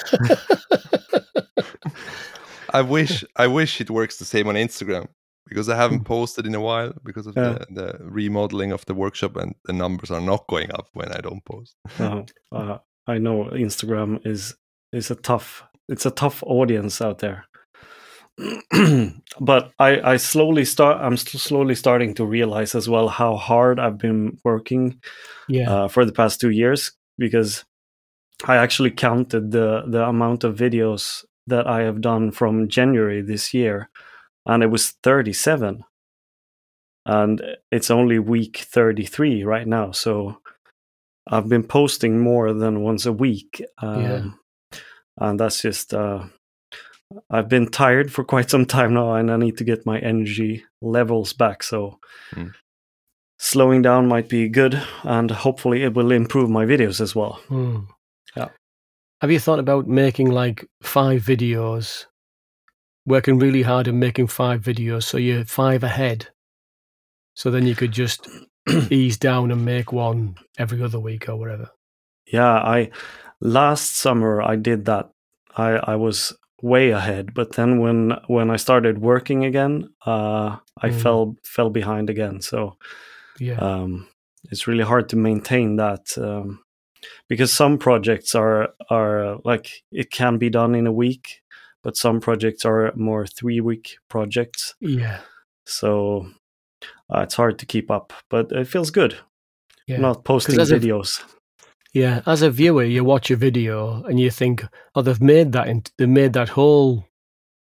I 2.71 2.81
wish 2.83 3.25
I 3.37 3.49
wish 3.49 3.81
it 3.81 3.91
works 3.91 4.17
the 4.19 4.25
same 4.25 4.49
on 4.49 4.55
Instagram 4.55 5.09
because 5.49 5.69
I 5.69 5.77
haven't 5.77 6.05
posted 6.05 6.47
in 6.47 6.55
a 6.55 6.61
while 6.61 6.93
because 7.05 7.27
of 7.27 7.35
Yeah. 7.37 7.59
the, 7.71 7.99
the 7.99 7.99
remodeling 8.05 8.73
of 8.73 8.85
the 8.87 8.95
workshop 8.95 9.37
and 9.37 9.55
the 9.65 9.73
numbers 9.73 10.11
are 10.11 10.21
not 10.21 10.47
going 10.49 10.71
up 10.73 10.89
when 10.93 11.13
I 11.13 11.21
don't 11.21 11.45
post. 11.45 11.77
Uh, 12.01 12.23
uh, 12.53 12.79
I 13.07 13.19
know 13.19 13.51
Instagram 13.53 14.25
is 14.27 14.55
is 14.93 15.11
a 15.11 15.15
tough 15.17 15.65
it's 15.89 16.07
a 16.07 16.11
tough 16.11 16.43
audience 16.47 17.01
out 17.01 17.19
there. 17.19 17.45
but 19.41 19.73
I 19.79 20.01
I 20.13 20.17
slowly 20.17 20.65
start 20.65 21.01
I'm 21.01 21.17
st- 21.17 21.41
slowly 21.41 21.75
starting 21.75 22.15
to 22.15 22.25
realize 22.25 22.75
as 22.75 22.89
well 22.89 23.09
how 23.09 23.37
hard 23.37 23.79
I've 23.79 23.99
been 23.99 24.39
working 24.45 25.01
yeah. 25.49 25.71
uh, 25.71 25.89
for 25.89 26.05
the 26.05 26.13
past 26.13 26.41
two 26.41 26.51
years 26.51 26.93
because 27.19 27.65
I 28.47 28.57
actually 28.57 28.91
counted 28.91 29.51
the 29.53 29.85
the 29.87 30.05
amount 30.09 30.45
of 30.45 30.57
videos 30.57 31.25
that 31.47 31.67
I 31.67 31.83
have 31.83 32.01
done 32.01 32.31
from 32.31 32.69
January 32.69 33.21
this 33.23 33.53
year, 33.53 33.91
and 34.47 34.63
it 34.63 34.67
was 34.71 34.91
37. 35.03 35.85
and 37.05 37.43
it's 37.73 37.91
only 37.91 38.19
week 38.21 38.59
33 38.59 39.43
right 39.43 39.67
now. 39.67 39.91
So 39.91 40.39
I've 41.27 41.49
been 41.49 41.65
posting 41.65 42.21
more 42.21 42.53
than 42.53 42.83
once 42.83 43.07
a 43.07 43.13
week. 43.13 43.61
Um, 43.79 44.01
Yeah. 44.03 44.79
And 45.19 45.41
that's 45.41 45.61
just, 45.61 45.93
uh, 45.93 46.27
I've 47.29 47.49
been 47.49 47.67
tired 47.69 48.13
for 48.13 48.23
quite 48.25 48.51
some 48.51 48.65
time 48.67 48.95
now 48.95 49.15
and 49.15 49.31
I 49.33 49.37
need 49.37 49.59
to 49.59 49.65
get 49.65 49.85
my 49.85 49.99
energy 49.99 50.65
levels 50.81 51.33
back. 51.33 51.63
So 51.65 51.99
Mm. 52.35 52.53
slowing 53.39 53.83
down 53.83 54.07
might 54.07 54.29
be 54.29 54.49
good 54.49 54.81
and 55.03 55.31
hopefully 55.33 55.83
it 55.83 55.95
will 55.95 56.13
improve 56.13 56.49
my 56.51 56.65
videos 56.65 57.01
as 57.01 57.17
well. 57.17 57.41
Hmm. 57.49 57.79
Yeah. 58.37 58.51
Have 59.21 59.33
you 59.33 59.41
thought 59.41 59.59
about 59.59 59.89
making 59.89 60.31
like 60.31 60.65
five 60.83 61.23
videos, 61.23 62.07
working 63.07 63.39
really 63.39 63.63
hard 63.63 63.89
and 63.89 63.99
making 63.99 64.29
five 64.29 64.61
videos 64.63 65.05
so 65.05 65.19
you're 65.19 65.45
five 65.45 65.83
ahead? 65.83 66.29
So 67.35 67.51
then 67.51 67.67
you 67.67 67.75
could 67.75 67.93
just 67.93 68.29
ease 68.91 69.17
down 69.17 69.51
and 69.51 69.65
make 69.65 69.93
one 69.93 70.37
every 70.59 70.83
other 70.83 71.01
week 71.01 71.29
or 71.29 71.37
whatever. 71.37 71.71
Yeah, 72.27 72.53
I 72.55 72.91
last 73.41 73.97
summer 73.97 74.41
I 74.43 74.57
did 74.57 74.85
that. 74.85 75.11
I 75.57 75.71
I 75.93 75.97
was 75.97 76.33
way 76.63 76.91
ahead, 76.91 77.35
but 77.35 77.53
then 77.57 77.81
when 77.81 78.13
when 78.29 78.51
I 78.51 78.57
started 78.57 78.99
working 78.99 79.45
again, 79.45 79.89
uh, 80.07 80.57
I 80.81 80.91
Mm. 80.91 81.03
fell 81.03 81.37
fell 81.45 81.71
behind 81.71 82.09
again. 82.11 82.41
So 82.41 82.77
Yeah. 83.39 83.59
um, 83.59 84.07
it's 84.51 84.67
really 84.69 84.85
hard 84.85 85.09
to 85.09 85.17
maintain 85.17 85.77
that 85.77 86.17
um, 86.19 86.61
because 87.29 87.53
some 87.53 87.79
projects 87.79 88.35
are 88.35 88.69
are 88.91 89.39
like 89.45 89.83
it 89.91 90.11
can 90.11 90.39
be 90.39 90.51
done 90.51 90.75
in 90.79 90.87
a 90.87 90.93
week, 90.93 91.42
but 91.83 91.97
some 91.97 92.21
projects 92.21 92.65
are 92.65 92.93
more 92.97 93.27
three 93.27 93.61
week 93.61 93.97
projects. 94.09 94.75
yeah. 94.81 95.21
So 95.67 96.27
uh, 97.15 97.21
it's 97.21 97.35
hard 97.35 97.59
to 97.61 97.67
keep 97.67 97.91
up, 97.91 98.13
but 98.31 98.51
it 98.53 98.67
feels 98.69 98.91
good. 98.91 99.17
Yeah. 99.87 99.99
Not 99.99 100.25
posting 100.25 100.59
as 100.61 100.71
a- 100.71 100.79
videos. 100.79 101.23
Yeah, 101.95 102.23
as 102.27 102.41
a 102.41 102.51
viewer, 102.51 102.85
you 102.85 103.05
watch 103.05 103.31
a 103.31 103.37
video 103.37 104.03
and 104.05 104.19
you 104.19 104.31
think, 104.31 104.65
"Oh, 104.95 105.03
they've 105.03 105.21
made 105.21 105.53
that. 105.53 105.69
In, 105.69 105.83
they 105.99 106.07
made 106.07 106.33
that 106.33 106.49
whole 106.49 107.05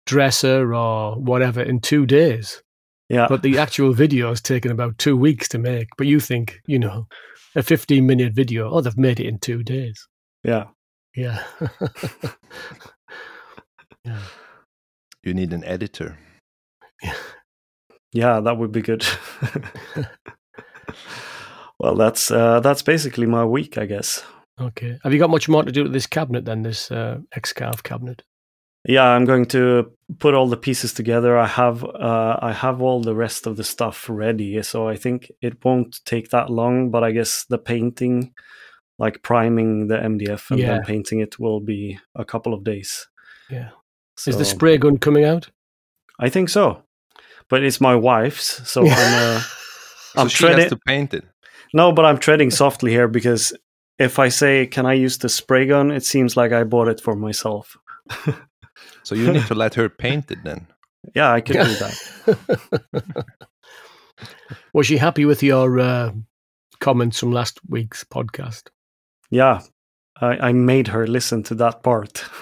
dresser 0.06 0.74
or 0.74 1.16
whatever 1.20 1.62
in 1.62 1.80
two 1.82 2.06
days." 2.06 2.64
yeah, 3.10 3.28
But 3.30 3.42
the 3.44 3.58
actual 3.60 3.94
video 3.94 4.32
is 4.32 4.42
taken 4.42 4.72
about 4.72 4.98
two 4.98 5.18
weeks 5.18 5.48
to 5.50 5.58
make. 5.60 5.90
But 5.98 6.08
you 6.08 6.20
think, 6.22 6.60
you 6.66 6.80
know, 6.80 7.08
a 7.56 7.62
fifteen-minute 7.62 8.34
video, 8.34 8.72
oh, 8.72 8.80
they've 8.82 8.98
made 8.98 9.20
it 9.20 9.28
in 9.28 9.38
two 9.40 9.64
days. 9.64 10.08
yeah. 10.44 10.66
Yeah. 11.16 11.44
yeah. 14.06 14.20
You 15.24 15.34
need 15.34 15.54
an 15.54 15.64
editor. 15.64 16.18
Yeah, 17.04 17.14
Yeah, 18.14 18.40
that 18.42 18.58
would 18.58 18.72
be 18.72 18.82
good. 18.82 19.06
well, 21.80 21.96
that's 21.96 22.32
uh, 22.32 22.60
that's 22.62 22.82
basically 22.82 23.26
my 23.26 23.44
week, 23.46 23.78
I 23.78 23.86
guess. 23.86 24.24
Okay. 24.60 24.98
Have 25.04 25.12
you 25.14 25.20
got 25.20 25.30
much 25.30 25.50
more 25.50 25.64
to 25.64 25.72
do 25.72 25.84
with 25.84 25.94
this 25.94 26.08
cabinet 26.08 26.46
than 26.46 26.62
This 26.64 26.90
uh, 26.92 27.18
X-Carve 27.36 27.84
cabinet? 27.84 28.24
Yeah, 28.88 29.04
I'm 29.04 29.26
going 29.26 29.48
to 29.48 29.92
put 30.20 30.34
all 30.36 30.48
the 30.48 30.56
pieces 30.58 30.94
together. 30.94 31.38
I 31.38 31.48
have 31.48 31.84
uh, 31.84 32.38
I 32.42 32.54
have 32.54 32.82
all 32.82 33.02
the 33.02 33.16
rest 33.16 33.48
of 33.48 33.58
the 33.58 33.64
stuff 33.64 34.08
ready, 34.10 34.62
so 34.64 34.88
I 34.88 34.96
think 34.96 35.32
it 35.42 35.58
won't 35.66 36.00
take 36.06 36.30
that 36.30 36.50
long. 36.50 36.92
But 36.92 37.04
I 37.04 37.12
guess 37.12 37.46
the 37.50 37.58
painting, 37.58 38.34
like 39.00 39.24
priming 39.24 39.88
the 39.88 39.98
MDF 39.98 40.52
and 40.52 40.60
Yeah. 40.60 40.68
then 40.68 40.84
painting 40.84 41.20
it, 41.20 41.40
will 41.40 41.60
be 41.60 41.98
a 42.16 42.24
couple 42.24 42.54
of 42.54 42.64
days. 42.64 43.08
Yeah. 43.50 43.72
Is 44.28 44.38
the 44.38 44.46
spray 44.46 44.78
gun 44.78 44.98
coming 44.98 45.26
out? 45.26 45.50
I 46.20 46.30
think 46.30 46.50
so, 46.50 46.82
but 47.50 47.64
it's 47.64 47.82
my 47.82 47.96
wife's, 47.96 48.68
so 48.70 48.82
I'm. 48.88 49.38
Uh, 49.38 49.42
So 50.16 50.22
I'm 50.22 50.30
she 50.30 50.46
has 50.46 50.54
treading. 50.56 50.70
to 50.70 50.78
paint 50.88 51.14
it. 51.14 51.26
No, 51.74 51.92
but 51.92 52.06
I'm 52.06 52.18
treading 52.18 52.50
softly 52.50 52.90
here 52.92 53.10
because 53.10 53.52
if 54.00 54.18
I 54.18 54.30
say, 54.30 54.66
"Can 54.66 54.86
I 54.86 54.94
use 54.94 55.18
the 55.18 55.28
spray 55.28 55.66
gun?" 55.68 55.92
it 55.92 56.06
seems 56.06 56.38
like 56.38 56.54
I 56.54 56.64
bought 56.64 56.88
it 56.88 57.02
for 57.02 57.16
myself. 57.18 57.76
So 59.04 59.14
you 59.16 59.30
need 59.34 59.46
to 59.48 59.56
let 59.56 59.74
her 59.76 59.90
paint 59.90 60.32
it 60.32 60.42
then. 60.46 60.68
Yeah, 61.14 61.34
I 61.34 61.42
could 61.42 61.58
do 61.58 61.76
that. 61.76 63.26
Was 64.74 64.88
she 64.88 64.96
happy 64.98 65.26
with 65.26 65.44
your 65.44 65.80
uh, 65.80 66.12
comments 66.80 67.20
from 67.20 67.34
last 67.34 67.60
week's 67.68 68.06
podcast? 68.06 68.70
Yeah, 69.30 69.60
I, 70.22 70.50
I 70.50 70.54
made 70.54 70.88
her 70.88 71.08
listen 71.08 71.44
to 71.44 71.56
that 71.56 71.84
part. 71.84 72.24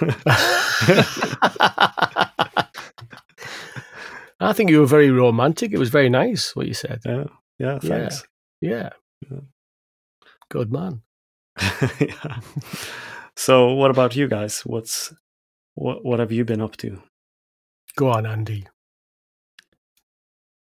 I 4.40 4.52
think 4.52 4.70
you 4.70 4.80
were 4.80 4.86
very 4.86 5.10
romantic. 5.10 5.72
It 5.72 5.78
was 5.78 5.90
very 5.90 6.08
nice 6.08 6.54
what 6.54 6.66
you 6.66 6.74
said. 6.74 7.00
yeah, 7.04 7.24
yeah, 7.58 7.78
thanks. 7.78 8.24
Yeah. 8.60 8.90
Yeah. 9.30 9.40
Good 10.50 10.72
man. 10.72 11.02
yeah. 12.00 12.40
So, 13.36 13.72
what 13.72 13.90
about 13.90 14.14
you 14.14 14.28
guys? 14.28 14.60
What's 14.60 15.12
what? 15.74 16.04
What 16.04 16.20
have 16.20 16.30
you 16.32 16.44
been 16.44 16.60
up 16.60 16.76
to? 16.78 17.02
Go 17.96 18.10
on, 18.10 18.26
Andy. 18.26 18.66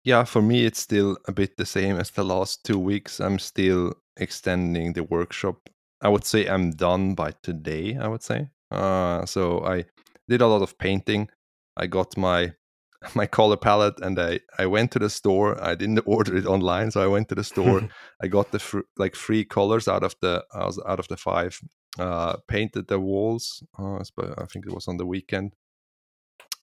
Yeah, 0.03 0.23
for 0.23 0.41
me, 0.41 0.65
it's 0.65 0.79
still 0.79 1.17
a 1.27 1.31
bit 1.31 1.57
the 1.57 1.65
same 1.65 1.99
as 1.99 2.11
the 2.11 2.23
last 2.23 2.63
two 2.63 2.77
weeks. 2.77 3.19
I'm 3.19 3.39
still 3.39 3.93
extending 4.17 4.93
the 4.93 5.03
workshop. 5.03 5.69
I 6.05 6.07
would 6.07 6.23
say 6.23 6.45
I'm 6.45 6.69
done 6.69 7.15
by 7.15 7.31
today, 7.41 7.97
I 7.99 8.07
would 8.07 8.21
say. 8.21 8.49
Uh, 8.69 9.25
so 9.25 9.65
I 9.65 9.85
did 10.29 10.39
a 10.39 10.47
lot 10.47 10.61
of 10.61 10.77
painting. 10.77 11.29
I 11.75 11.87
got 11.87 12.15
my 12.15 12.53
my 13.15 13.25
color 13.25 13.57
palette 13.57 13.99
and 14.01 14.19
I, 14.19 14.39
I 14.59 14.67
went 14.67 14.91
to 14.91 14.99
the 14.99 15.09
store. 15.09 15.49
I 15.59 15.73
didn't 15.73 16.03
order 16.05 16.37
it 16.37 16.45
online, 16.45 16.91
so 16.91 17.01
I 17.01 17.07
went 17.07 17.27
to 17.29 17.35
the 17.35 17.43
store. 17.43 17.89
I 18.21 18.27
got 18.27 18.51
the 18.51 18.59
fr- 18.59 18.89
like 18.97 19.15
three 19.15 19.43
colors 19.45 19.87
out 19.87 20.03
of 20.03 20.15
the 20.21 20.43
out 20.53 20.99
of 20.99 21.07
the 21.07 21.17
five. 21.17 21.59
Uh, 21.97 22.35
painted 22.47 22.87
the 22.87 22.99
walls. 22.99 23.63
Uh, 23.79 23.95
I 23.95 24.45
think 24.45 24.67
it 24.67 24.75
was 24.75 24.87
on 24.87 24.97
the 24.97 25.07
weekend, 25.07 25.55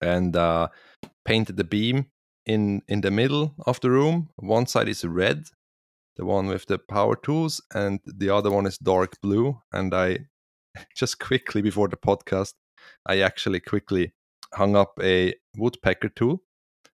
and 0.01 0.37
uh, 0.37 0.69
painted 1.25 1.57
the 1.57 1.65
beam 1.65 2.07
in 2.47 2.83
in 2.87 3.01
the 3.01 3.11
middle 3.11 3.55
of 3.67 3.81
the 3.81 3.91
room. 3.91 4.29
One 4.37 4.67
side 4.67 4.89
is 4.89 5.05
red, 5.05 5.49
the 6.17 6.25
one 6.25 6.47
with 6.47 6.67
the 6.67 6.79
power 6.79 7.17
tools, 7.17 7.61
and 7.75 8.01
the 8.05 8.31
other 8.31 8.51
one 8.51 8.67
is 8.67 8.79
dark 8.79 9.21
blue. 9.21 9.61
And 9.73 9.95
I 9.95 10.19
just 10.97 11.19
quickly 11.19 11.63
before 11.63 11.89
the 11.89 11.97
podcast, 11.97 12.55
I 13.07 13.21
actually 13.21 13.61
quickly 13.61 14.13
hung 14.55 14.77
up 14.77 14.99
a 15.03 15.35
woodpecker 15.57 16.11
tool 16.11 16.43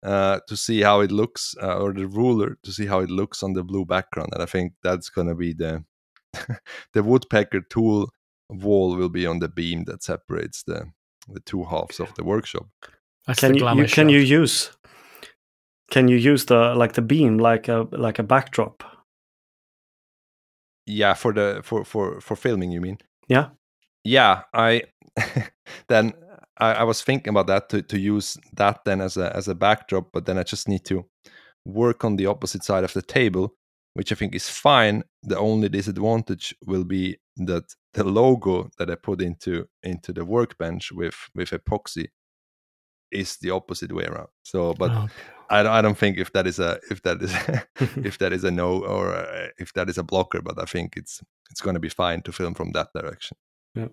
uh, 0.04 0.40
to 0.48 0.58
see 0.58 0.82
how 0.82 1.02
it 1.02 1.12
looks, 1.12 1.56
uh, 1.62 1.78
or 1.78 1.94
the 1.94 2.08
ruler 2.08 2.58
to 2.64 2.72
see 2.72 2.86
how 2.86 3.00
it 3.00 3.10
looks 3.10 3.44
on 3.44 3.54
the 3.54 3.64
blue 3.64 3.86
background. 3.86 4.30
And 4.34 4.42
I 4.42 4.46
think 4.46 4.74
that's 4.84 5.10
gonna 5.10 5.36
be 5.36 5.54
the 5.54 5.84
the 6.94 7.04
woodpecker 7.04 7.62
tool 7.62 8.10
wall 8.50 8.96
will 8.96 9.10
be 9.10 9.26
on 9.26 9.40
the 9.40 9.50
beam 9.50 9.86
that 9.86 10.04
separates 10.04 10.64
the 10.64 10.92
the 11.28 11.40
two 11.40 11.64
halves 11.64 12.00
of 12.00 12.14
the 12.16 12.24
workshop. 12.24 12.68
That's 13.28 13.40
Can 13.40 13.54
the 13.54 13.60
you, 13.60 13.70
you 13.70 13.76
can 13.86 13.88
shot. 13.88 14.10
you 14.10 14.20
use 14.20 14.72
can 15.92 16.08
you 16.08 16.18
use 16.18 16.46
the 16.46 16.74
like 16.76 16.94
the 16.94 17.02
beam 17.02 17.38
like 17.38 17.68
a 17.68 17.88
like 17.92 18.20
a 18.20 18.24
backdrop? 18.24 18.84
Yeah, 20.86 21.14
for 21.14 21.34
the 21.34 21.62
for 21.64 21.86
for 21.86 22.20
for 22.20 22.36
filming, 22.36 22.72
you 22.72 22.82
mean? 22.82 22.98
Yeah. 23.28 23.50
Yeah, 24.04 24.44
I 24.54 24.84
then 25.88 26.14
I, 26.58 26.74
I 26.74 26.84
was 26.84 27.02
thinking 27.02 27.32
about 27.32 27.48
that 27.48 27.70
to 27.70 27.82
to 27.82 28.00
use 28.00 28.38
that 28.54 28.84
then 28.86 29.02
as 29.02 29.18
a 29.18 29.36
as 29.36 29.48
a 29.48 29.56
backdrop, 29.56 30.12
but 30.12 30.26
then 30.26 30.38
I 30.38 30.44
just 30.44 30.68
need 30.68 30.86
to 30.86 31.06
work 31.66 32.04
on 32.04 32.18
the 32.18 32.26
opposite 32.26 32.64
side 32.64 32.84
of 32.84 32.94
the 32.94 33.02
table, 33.02 33.56
which 33.94 34.12
I 34.12 34.16
think 34.16 34.36
is 34.36 34.50
fine. 34.50 35.04
The 35.24 35.38
only 35.40 35.70
disadvantage 35.70 36.54
will 36.66 36.84
be 36.84 37.18
that 37.38 37.74
the 37.94 38.04
logo 38.04 38.70
that 38.78 38.90
I 38.90 38.96
put 38.96 39.22
into 39.22 39.68
into 39.84 40.14
the 40.14 40.26
workbench 40.26 40.92
with 40.92 41.16
with 41.34 41.52
epoxy 41.52 42.08
is 43.14 43.38
the 43.38 43.52
opposite 43.52 43.92
way 43.94 44.06
around. 44.06 44.30
So, 44.44 44.74
but 44.74 44.92
Oh, 44.92 45.08
I, 45.50 45.64
don't- 45.64 45.72
I 45.74 45.82
don't 45.82 45.98
think 45.98 46.18
if 46.18 46.32
that 46.34 46.48
is 46.48 46.60
a 46.60 46.80
if 46.90 47.02
that 47.04 47.22
is 47.22 47.34
if 48.06 48.18
that 48.18 48.34
is 48.34 48.44
a 48.44 48.52
no 48.52 48.84
or 48.86 49.14
uh, 49.16 49.48
if 49.60 49.74
that 49.74 49.90
is 49.90 49.98
a 49.98 50.04
blocker, 50.04 50.42
but 50.42 50.58
I 50.60 50.66
think 50.66 50.94
it's 50.98 51.22
it's 51.52 51.62
going 51.62 51.76
to 51.76 51.80
be 51.80 51.90
fine 51.90 52.22
to 52.24 52.32
film 52.32 52.54
from 52.56 52.72
that 52.72 52.88
direction. 52.94 53.38
Yeah. 53.76 53.90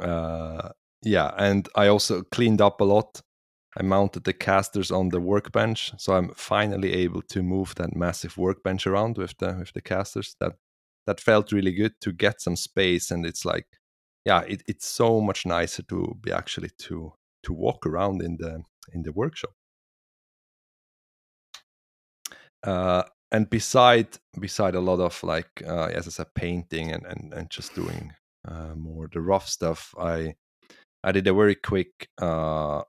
Uh, 0.00 0.70
yeah, 1.02 1.32
and 1.36 1.68
I 1.76 1.88
also 1.88 2.22
cleaned 2.22 2.60
up 2.60 2.80
a 2.80 2.84
lot. 2.84 3.20
I 3.76 3.82
mounted 3.82 4.24
the 4.24 4.32
casters 4.32 4.90
on 4.90 5.08
the 5.10 5.20
workbench, 5.20 5.92
so 5.98 6.14
I'm 6.14 6.30
finally 6.34 6.92
able 6.94 7.22
to 7.22 7.42
move 7.42 7.74
that 7.74 7.94
massive 7.96 8.36
workbench 8.38 8.86
around 8.86 9.18
with 9.18 9.36
the 9.38 9.54
with 9.58 9.72
the 9.72 9.82
casters. 9.82 10.36
That 10.40 10.52
that 11.06 11.20
felt 11.20 11.52
really 11.52 11.72
good 11.72 11.92
to 12.00 12.12
get 12.12 12.40
some 12.40 12.56
space, 12.56 13.10
and 13.10 13.26
it's 13.26 13.44
like, 13.44 13.66
yeah, 14.24 14.42
it, 14.48 14.62
it's 14.66 14.86
so 14.86 15.20
much 15.20 15.44
nicer 15.44 15.82
to 15.84 16.16
be 16.20 16.32
actually 16.32 16.70
to 16.78 17.12
to 17.44 17.52
walk 17.52 17.86
around 17.86 18.22
in 18.22 18.36
the 18.38 18.62
in 18.92 19.02
the 19.02 19.12
workshop. 19.12 19.54
Uh, 22.62 23.02
and 23.30 23.50
beside 23.50 24.08
beside 24.40 24.74
a 24.74 24.80
lot 24.80 25.00
of 25.00 25.22
like 25.22 25.62
uh, 25.66 25.86
as 25.86 26.06
I 26.06 26.10
said, 26.10 26.34
painting 26.34 26.92
and 26.92 27.04
and, 27.06 27.34
and 27.34 27.50
just 27.50 27.74
doing 27.74 28.12
uh, 28.48 28.74
more 28.74 29.08
the 29.12 29.20
rough 29.20 29.48
stuff, 29.48 29.94
I 29.98 30.34
I 31.02 31.12
did 31.12 31.26
a 31.26 31.34
very 31.34 31.54
quick 31.54 32.08
uh, 32.18 32.82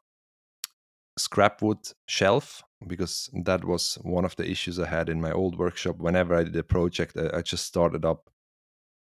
scrap 1.17 1.61
wood 1.61 1.79
shelf 2.07 2.63
because 2.87 3.29
that 3.43 3.65
was 3.65 3.95
one 4.03 4.25
of 4.25 4.35
the 4.35 4.49
issues 4.49 4.79
I 4.79 4.87
had 4.87 5.09
in 5.09 5.21
my 5.21 5.31
old 5.31 5.57
workshop. 5.57 5.97
Whenever 5.97 6.35
I 6.35 6.43
did 6.43 6.55
a 6.55 6.63
project, 6.63 7.17
I, 7.17 7.37
I 7.37 7.41
just 7.41 7.65
started 7.65 8.05
up 8.05 8.29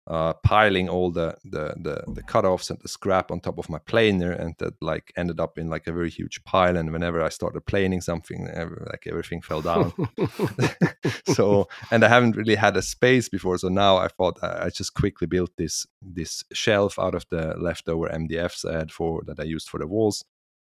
uh, 0.06 0.32
piling 0.32 0.88
all 0.88 1.10
the, 1.10 1.36
the 1.44 1.74
the 1.76 2.04
the 2.12 2.22
cutoffs 2.22 2.70
and 2.70 2.78
the 2.80 2.88
scrap 2.88 3.30
on 3.30 3.40
top 3.40 3.58
of 3.58 3.68
my 3.68 3.78
planer, 3.78 4.32
and 4.32 4.54
that 4.58 4.74
like 4.82 5.12
ended 5.16 5.38
up 5.38 5.58
in 5.58 5.68
like 5.68 5.86
a 5.86 5.92
very 5.92 6.10
huge 6.10 6.42
pile. 6.44 6.76
And 6.76 6.92
whenever 6.92 7.22
I 7.22 7.28
started 7.28 7.60
planing 7.66 8.00
something, 8.00 8.48
like 8.90 9.06
everything 9.06 9.40
fell 9.42 9.62
down. 9.62 9.92
so, 11.26 11.68
and 11.90 12.04
I 12.04 12.08
haven't 12.08 12.36
really 12.36 12.56
had 12.56 12.76
a 12.76 12.82
space 12.82 13.28
before, 13.28 13.58
so 13.58 13.68
now 13.68 13.98
I 13.98 14.08
thought 14.08 14.42
I 14.42 14.70
just 14.70 14.94
quickly 14.94 15.26
built 15.26 15.50
this 15.56 15.86
this 16.02 16.44
shelf 16.52 16.98
out 16.98 17.14
of 17.14 17.26
the 17.30 17.54
leftover 17.58 18.08
MDFs 18.08 18.68
I 18.68 18.78
had 18.78 18.92
for 18.92 19.22
that 19.26 19.38
I 19.38 19.44
used 19.44 19.68
for 19.68 19.78
the 19.78 19.86
walls, 19.86 20.24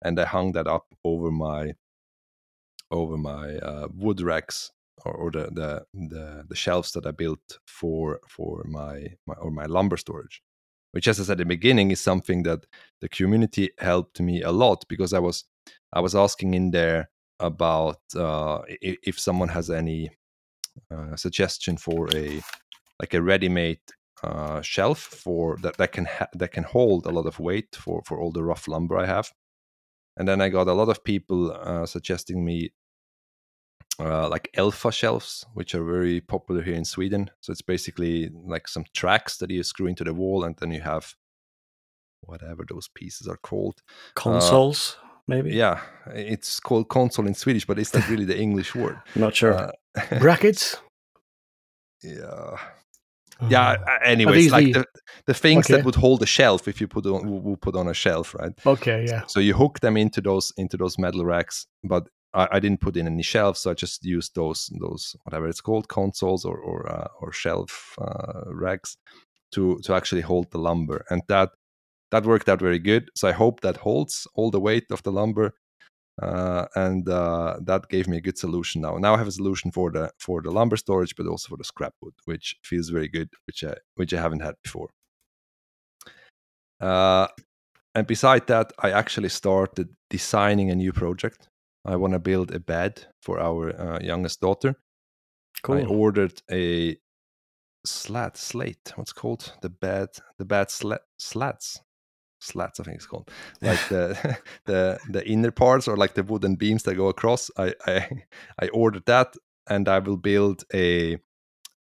and 0.02 0.20
I 0.20 0.26
hung 0.26 0.54
that 0.54 0.68
up 0.68 0.86
over 1.04 1.32
my 1.32 1.74
over 2.92 3.18
my 3.18 3.58
uh, 3.58 3.88
wood 3.94 4.22
racks 4.22 4.72
or, 5.04 5.14
or 5.14 5.32
the, 5.32 5.50
the, 5.52 5.86
the 5.94 6.46
the 6.48 6.56
shelves 6.56 6.92
that 6.94 7.06
I 7.06 7.12
built 7.12 7.60
for 7.66 8.20
for 8.28 8.64
my, 8.66 9.08
my 9.28 9.36
or 9.36 9.52
my 9.52 9.66
lumber 9.66 9.98
storage, 9.98 10.42
which, 10.92 11.08
as 11.08 11.20
I 11.20 11.24
said 11.24 11.34
at 11.34 11.38
the 11.40 11.46
beginning, 11.46 11.92
is 11.92 12.02
something 12.02 12.44
that 12.44 12.66
the 13.02 13.10
community 13.10 13.72
helped 13.80 14.20
me 14.22 14.42
a 14.42 14.52
lot 14.52 14.86
because 14.88 15.14
I 15.14 15.20
was 15.20 15.46
I 15.94 16.00
was 16.00 16.16
asking 16.16 16.54
in 16.54 16.72
there 16.72 17.10
about 17.40 18.00
uh, 18.16 18.62
if, 18.68 18.98
if, 19.04 19.20
someone 19.20 19.50
has 19.50 19.70
any 19.70 20.10
uh, 20.92 21.16
suggestion 21.16 21.78
for 21.78 22.08
a 22.16 22.42
like 23.02 23.14
a 23.14 23.22
ready-made 23.22 23.82
uh, 24.24 24.62
shelf 24.62 25.00
for 25.00 25.58
that 25.62 25.78
that 25.78 25.92
can 25.92 26.06
ha- 26.06 26.30
that 26.34 26.52
can 26.52 26.64
hold 26.64 27.06
a 27.06 27.12
lot 27.12 27.26
of 27.26 27.40
weight 27.40 27.76
for 27.76 28.02
for 28.06 28.20
all 28.20 28.32
the 28.32 28.44
rough 28.44 28.68
lumber 28.68 28.98
I 28.98 29.06
have. 29.06 29.32
And 30.18 30.28
then 30.28 30.40
I 30.40 30.48
got 30.48 30.70
a 30.70 30.74
lot 30.74 30.88
of 30.88 31.04
people 31.04 31.52
uh, 31.52 31.86
suggesting 31.86 32.46
me 32.46 32.72
uh, 34.00 34.28
like 34.30 34.50
Elfa 34.56 34.92
shelves, 34.92 35.46
which 35.54 35.74
are 35.76 35.84
very 35.84 36.22
popular 36.22 36.62
here 36.62 36.76
in 36.76 36.86
Sweden. 36.86 37.30
So 37.42 37.52
it's 37.52 37.62
basically 37.62 38.30
like 38.34 38.68
some 38.68 38.86
tracks 38.94 39.38
that 39.38 39.50
you 39.50 39.64
screw 39.64 39.88
into 39.88 40.04
the 40.04 40.14
wall, 40.14 40.44
and 40.44 40.56
then 40.58 40.72
you 40.72 40.82
have 40.82 41.14
whatever 42.22 42.66
those 42.68 42.88
pieces 42.88 43.28
are 43.28 43.38
called. 43.38 43.82
Uh, 43.88 44.22
Consoles, 44.22 44.98
uh, 45.02 45.08
maybe. 45.28 45.52
Yeah, 45.52 45.82
it's 46.08 46.60
called 46.60 46.90
console 46.90 47.28
in 47.28 47.34
Swedish, 47.34 47.66
but 47.66 47.80
is 47.80 47.92
that 47.92 48.10
really 48.10 48.26
the 48.26 48.38
English 48.38 48.76
word? 48.76 49.00
Not 49.16 49.36
sure. 49.36 49.54
Uh, 49.54 49.72
Brackets. 50.20 50.78
Yeah. 52.04 52.58
Yeah. 53.50 53.78
Oh. 53.86 54.06
Anyways, 54.06 54.52
like 54.52 54.74
the, 54.74 54.86
the 55.26 55.34
things 55.34 55.66
okay. 55.66 55.76
that 55.76 55.86
would 55.86 55.96
hold 55.96 56.22
a 56.24 56.26
shelf 56.26 56.68
if 56.68 56.80
you 56.80 56.88
put 56.88 57.06
on 57.06 57.44
would 57.44 57.62
put 57.62 57.76
on 57.76 57.88
a 57.88 57.94
shelf, 57.94 58.34
right? 58.36 58.54
Okay. 58.66 59.06
Yeah. 59.08 59.24
So 59.28 59.40
you 59.40 59.54
hook 59.54 59.82
them 59.82 59.98
into 59.98 60.22
those 60.22 60.54
into 60.58 60.78
those 60.78 60.98
metal 60.98 61.26
racks, 61.26 61.68
but 61.84 62.08
I, 62.36 62.48
I, 62.52 62.60
didn't 62.60 62.82
put 62.82 62.98
in 62.98 63.08
any 63.08 63.24
shelves, 63.24 63.62
so 63.62 63.72
I 63.72 63.74
just 63.74 64.04
used 64.04 64.36
those 64.36 64.70
those 64.80 65.16
whatever 65.24 65.48
it's 65.48 65.62
called 65.62 65.88
consoles 65.88 66.46
or 66.46 66.58
or, 66.58 66.92
uh, 66.92 67.08
or 67.22 67.32
shelf 67.32 67.96
uh, 68.00 68.44
racks 68.48 68.98
to 69.54 69.80
to 69.84 69.94
actually 69.94 70.22
hold 70.22 70.52
the 70.52 70.60
lumber, 70.60 71.06
and 71.10 71.22
that 71.28 71.50
that 72.12 72.26
worked 72.26 72.50
out 72.50 72.60
very 72.60 72.80
good. 72.80 73.10
So 73.16 73.28
I 73.28 73.32
hope 73.32 73.62
that 73.62 73.78
holds 73.78 74.28
all 74.36 74.52
the 74.52 74.60
weight 74.60 74.92
of 74.92 75.04
the 75.04 75.12
lumber, 75.12 75.56
uh, 76.22 76.66
and 76.76 77.08
uh, 77.10 77.58
that 77.62 77.90
gave 77.90 78.08
me 78.08 78.18
a 78.18 78.22
good 78.22 78.38
solution. 78.38 78.82
Now 78.82 78.98
now 78.98 79.16
I 79.16 79.18
have 79.18 79.28
a 79.28 79.32
solution 79.32 79.72
for 79.72 79.92
the 79.92 80.12
for 80.20 80.42
the 80.42 80.52
lumber 80.52 80.78
storage, 80.78 81.16
but 81.16 81.28
also 81.28 81.50
for 81.50 81.58
the 81.58 81.64
scrap 81.64 81.94
wood, 82.02 82.16
which 82.26 82.56
feels 82.64 82.90
very 82.90 83.08
good, 83.08 83.30
which 83.48 83.64
I 83.64 83.76
which 83.96 84.14
I 84.14 84.22
haven't 84.22 84.42
had 84.42 84.56
before. 84.64 84.90
Uh, 86.80 87.28
and 87.96 88.06
beside 88.06 88.48
that, 88.48 88.74
I 88.80 88.92
actually 88.92 89.30
started 89.30 89.88
designing 90.10 90.70
a 90.70 90.76
new 90.76 90.92
project. 90.92 91.50
I 91.86 91.96
want 91.96 92.14
to 92.14 92.20
build 92.20 92.52
a 92.52 92.60
bed 92.60 93.06
for 93.22 93.40
our 93.40 93.80
uh, 93.80 94.00
youngest 94.00 94.42
daughter. 94.42 94.76
Cool. 95.64 95.78
I 95.78 95.84
ordered 95.84 96.42
a 96.52 96.98
slat 97.86 98.38
slate. 98.38 98.92
What's 98.96 99.14
called 99.14 99.54
the 99.62 99.70
bed? 99.70 100.10
The 100.38 100.46
bed 100.46 100.72
slat 100.72 101.02
slats. 101.18 101.82
Slats, 102.40 102.80
I 102.80 102.84
think 102.84 102.98
it's 102.98 103.06
called. 103.06 103.30
Like 103.62 103.88
the 103.90 104.38
the 104.66 105.00
the 105.10 105.28
inner 105.28 105.52
parts 105.52 105.88
or 105.88 105.96
like 105.96 106.16
the 106.16 106.24
wooden 106.24 106.56
beams 106.56 106.84
that 106.84 106.96
go 106.96 107.08
across. 107.08 107.50
I 107.58 107.74
I 107.86 108.24
I 108.60 108.68
ordered 108.70 109.06
that, 109.06 109.36
and 109.70 109.88
I 109.88 110.00
will 110.00 110.18
build 110.18 110.64
a 110.74 111.18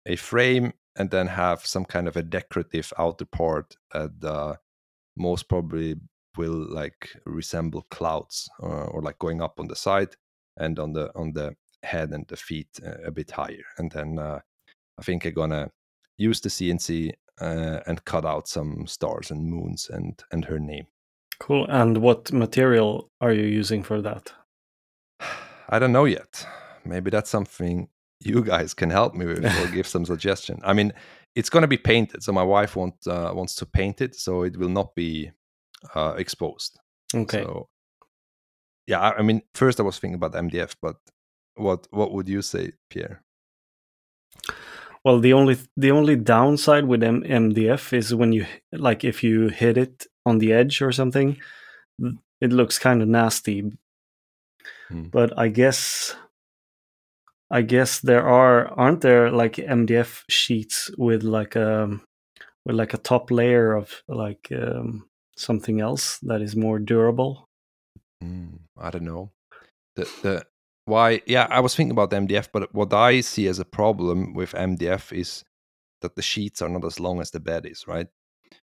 a 0.05 0.15
frame 0.15 0.73
and 0.95 1.09
then 1.09 1.27
have 1.27 1.65
some 1.65 1.85
kind 1.85 2.07
of 2.07 2.15
a 2.15 2.23
decorative 2.23 2.93
outer 2.97 3.25
part 3.25 3.75
that 3.91 4.23
uh, 4.23 4.55
most 5.17 5.49
probably 5.49 5.95
will 6.37 6.67
like 6.69 7.15
resemble 7.25 7.85
clouds 7.89 8.49
uh, 8.61 8.85
or 8.85 9.01
like 9.01 9.19
going 9.19 9.41
up 9.41 9.59
on 9.59 9.67
the 9.67 9.75
side 9.75 10.15
and 10.57 10.79
on 10.79 10.93
the 10.93 11.11
on 11.15 11.33
the 11.33 11.55
head 11.83 12.11
and 12.11 12.27
the 12.27 12.37
feet 12.37 12.67
uh, 12.85 13.03
a 13.05 13.11
bit 13.11 13.31
higher. 13.31 13.63
And 13.77 13.91
then 13.91 14.19
uh, 14.19 14.39
i 14.97 15.01
think 15.01 15.25
i'm 15.25 15.33
gonna 15.33 15.69
use 16.17 16.39
the 16.39 16.49
cnc 16.49 17.11
uh, 17.41 17.79
and 17.85 18.05
cut 18.05 18.25
out 18.25 18.47
some 18.47 18.87
stars 18.87 19.31
and 19.31 19.43
moons 19.45 19.89
and 19.89 20.23
and 20.31 20.45
her 20.45 20.59
name. 20.59 20.87
Cool. 21.39 21.65
And 21.69 21.97
what 21.97 22.31
material 22.31 23.09
are 23.19 23.33
you 23.33 23.45
using 23.45 23.83
for 23.83 24.01
that? 24.01 24.31
I 25.67 25.79
don't 25.79 25.91
know 25.91 26.05
yet. 26.05 26.47
Maybe 26.85 27.09
that's 27.09 27.29
something 27.29 27.89
you 28.21 28.41
guys 28.41 28.73
can 28.73 28.89
help 28.89 29.15
me 29.15 29.25
with 29.25 29.45
or 29.45 29.67
give 29.71 29.87
some 29.87 30.05
suggestion. 30.05 30.61
I 30.63 30.73
mean 30.73 30.93
it's 31.35 31.49
going 31.49 31.61
to 31.61 31.67
be 31.67 31.77
painted 31.77 32.23
so 32.23 32.31
my 32.31 32.43
wife 32.43 32.75
want, 32.75 32.95
uh, 33.07 33.31
wants 33.35 33.55
to 33.55 33.65
paint 33.65 34.01
it 34.01 34.15
so 34.15 34.43
it 34.43 34.57
will 34.57 34.69
not 34.69 34.95
be 34.95 35.31
uh, 35.93 36.15
exposed. 36.17 36.79
Okay. 37.13 37.43
So, 37.43 37.67
yeah, 38.87 38.99
I, 39.01 39.21
mean, 39.21 39.41
first 39.53 39.79
I 39.79 39.83
was 39.83 39.99
thinking 39.99 40.15
about 40.15 40.33
MDF, 40.33 40.75
but 40.81 40.97
what 41.55 41.87
what 41.91 42.11
would 42.11 42.27
you 42.27 42.41
say, 42.41 42.73
Pierre? 42.89 43.23
Well, 45.03 45.19
the 45.19 45.33
only 45.33 45.57
the 45.77 45.91
only 45.91 46.15
downside 46.15 46.85
with 46.85 47.03
M- 47.03 47.23
MDF 47.23 47.93
is 47.93 48.13
when 48.13 48.33
you 48.33 48.45
like 48.71 49.03
if 49.03 49.23
you 49.23 49.49
hit 49.49 49.77
it 49.77 50.05
on 50.25 50.39
the 50.39 50.51
edge 50.51 50.81
or 50.81 50.91
something, 50.91 51.37
it 52.41 52.51
looks 52.51 52.79
kind 52.79 53.01
of 53.01 53.07
nasty. 53.07 53.71
Hmm. 54.89 55.03
But 55.03 55.37
I 55.37 55.47
guess 55.49 56.15
I 57.51 57.61
guess 57.61 57.99
there 57.99 58.27
are 58.27 58.67
aren't 58.69 59.01
there 59.01 59.31
like 59.31 59.55
MDF 59.55 60.23
sheets 60.29 60.91
with 60.97 61.23
like 61.23 61.55
a 61.55 61.83
um, 61.83 62.01
with 62.65 62.75
like 62.75 62.93
a 62.93 62.97
top 62.97 63.29
layer 63.29 63.73
of 63.73 64.03
like 64.07 64.51
um, 64.51 65.07
something 65.35 65.81
else 65.81 66.19
that 66.19 66.41
is 66.41 66.55
more 66.55 66.79
durable? 66.79 67.47
Mm, 68.23 68.59
I 68.77 68.89
don't 68.89 69.05
know. 69.05 69.31
The 69.95 70.09
the 70.21 70.45
why? 70.85 71.21
Yeah, 71.25 71.47
I 71.49 71.59
was 71.59 71.75
thinking 71.75 71.91
about 71.91 72.11
MDF, 72.11 72.49
but 72.51 72.73
what 72.73 72.93
I 72.93 73.21
see 73.21 73.47
as 73.47 73.59
a 73.59 73.65
problem 73.65 74.33
with 74.33 74.53
MDF 74.53 75.11
is 75.11 75.43
that 76.01 76.15
the 76.15 76.21
sheets 76.21 76.61
are 76.61 76.69
not 76.69 76.85
as 76.85 76.99
long 76.99 77.21
as 77.21 77.31
the 77.31 77.39
bed 77.39 77.65
is, 77.65 77.87
right? 77.87 78.07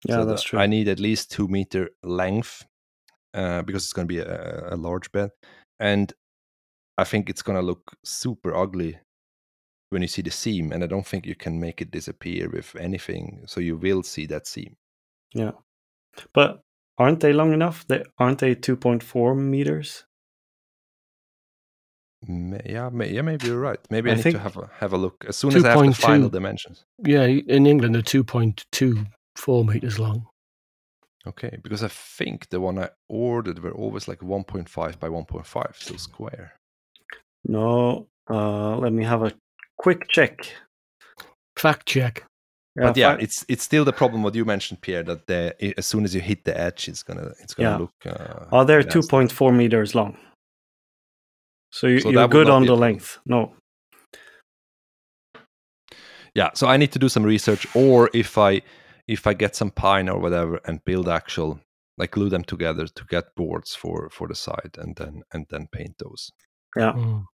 Yeah, 0.07 0.17
so 0.17 0.25
that's 0.25 0.43
true. 0.43 0.59
I 0.59 0.67
need 0.67 0.87
at 0.87 0.99
least 0.99 1.31
two 1.31 1.47
meter 1.47 1.89
length 2.03 2.65
uh, 3.33 3.63
because 3.63 3.83
it's 3.83 3.93
going 3.93 4.07
to 4.07 4.13
be 4.13 4.19
a, 4.19 4.73
a 4.73 4.77
large 4.77 5.11
bed, 5.11 5.31
and 5.79 6.13
I 6.97 7.03
think 7.03 7.29
it's 7.29 7.41
going 7.41 7.57
to 7.57 7.65
look 7.65 7.95
super 8.03 8.55
ugly 8.55 8.99
when 9.89 10.01
you 10.01 10.07
see 10.07 10.21
the 10.21 10.31
seam, 10.31 10.71
and 10.71 10.83
I 10.83 10.87
don't 10.87 11.05
think 11.05 11.25
you 11.25 11.35
can 11.35 11.59
make 11.59 11.81
it 11.81 11.91
disappear 11.91 12.49
with 12.49 12.75
anything. 12.75 13.43
So 13.45 13.59
you 13.59 13.75
will 13.77 14.03
see 14.03 14.25
that 14.27 14.47
seam. 14.47 14.77
Yeah. 15.33 15.51
But 16.33 16.61
aren't 16.97 17.19
they 17.19 17.33
long 17.33 17.53
enough? 17.53 17.85
They 17.87 18.03
aren't 18.17 18.39
they 18.39 18.55
2.4 18.55 19.37
meters? 19.37 20.05
Yeah, 22.27 22.89
yeah, 23.05 23.21
maybe 23.21 23.47
you're 23.47 23.59
right. 23.59 23.79
Maybe 23.89 24.11
I, 24.11 24.13
I 24.13 24.15
need 24.17 24.31
to 24.31 24.39
have 24.39 24.57
a 24.57 24.69
have 24.79 24.93
a 24.93 24.97
look 24.97 25.25
as 25.27 25.37
soon 25.37 25.55
as 25.55 25.65
I 25.65 25.71
have 25.71 25.85
the 25.85 25.93
final 25.93 26.29
dimensions. 26.29 26.85
Yeah, 26.99 27.23
in 27.23 27.65
England, 27.65 27.95
they're 27.95 28.01
2.24 28.23 29.67
meters 29.67 29.97
long. 29.97 30.27
Okay, 31.25 31.57
because 31.61 31.83
I 31.83 31.87
think 31.87 32.49
the 32.49 32.59
one 32.59 32.79
I 32.79 32.89
ordered 33.07 33.59
were 33.59 33.71
always 33.71 34.07
like 34.07 34.19
1.5 34.19 34.99
by 34.99 35.07
1.5, 35.07 35.75
so 35.75 35.95
square. 35.95 36.53
No, 37.43 38.07
uh, 38.29 38.77
let 38.77 38.93
me 38.93 39.03
have 39.03 39.23
a 39.23 39.33
quick 39.77 40.07
check. 40.09 40.47
Fact 41.55 41.87
check. 41.87 42.23
Yeah, 42.77 42.87
but 42.87 42.97
yeah, 42.97 43.17
it's 43.19 43.45
it's 43.49 43.63
still 43.63 43.83
the 43.83 43.91
problem 43.91 44.23
what 44.23 44.33
you 44.33 44.45
mentioned, 44.45 44.81
Pierre. 44.81 45.03
That 45.03 45.27
the, 45.27 45.73
as 45.77 45.85
soon 45.85 46.05
as 46.05 46.15
you 46.15 46.21
hit 46.21 46.45
the 46.45 46.57
edge, 46.57 46.87
it's 46.87 47.03
gonna 47.03 47.33
it's 47.41 47.53
gonna 47.53 47.69
yeah. 47.69 47.77
look. 47.77 47.93
Uh, 48.05 48.45
oh, 48.51 48.63
they're 48.63 48.83
two 48.83 49.01
point 49.01 49.31
four 49.31 49.51
meters 49.51 49.93
long. 49.93 50.17
So, 51.71 51.87
you, 51.87 51.99
so 51.99 52.09
you're 52.09 52.27
good 52.27 52.49
on 52.49 52.65
the 52.65 52.75
length. 52.75 53.19
No. 53.25 53.53
Yeah, 56.33 56.51
so 56.53 56.67
I 56.67 56.77
need 56.77 56.93
to 56.93 56.99
do 56.99 57.09
some 57.09 57.23
research, 57.23 57.67
or 57.75 58.09
if 58.13 58.37
I 58.37 58.61
if 59.07 59.27
I 59.27 59.33
get 59.33 59.55
some 59.55 59.71
pine 59.71 60.07
or 60.07 60.19
whatever 60.19 60.61
and 60.65 60.83
build 60.85 61.09
actual 61.09 61.59
like 61.97 62.11
glue 62.11 62.29
them 62.29 62.43
together 62.43 62.87
to 62.87 63.05
get 63.09 63.35
boards 63.35 63.75
for 63.75 64.09
for 64.09 64.27
the 64.29 64.35
side 64.35 64.77
and 64.77 64.95
then 64.95 65.23
and 65.33 65.45
then 65.49 65.67
paint 65.71 65.97
those. 65.99 66.31
Yeah. 66.77 66.93
Mm. 66.93 67.25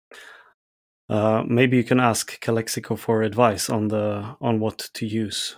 Uh, 1.08 1.42
maybe 1.46 1.76
you 1.76 1.84
can 1.84 2.00
ask 2.00 2.40
Calexico 2.40 2.96
for 2.96 3.22
advice 3.22 3.70
on 3.70 3.88
the 3.88 4.36
on 4.40 4.60
what 4.60 4.90
to 4.94 5.06
use 5.06 5.56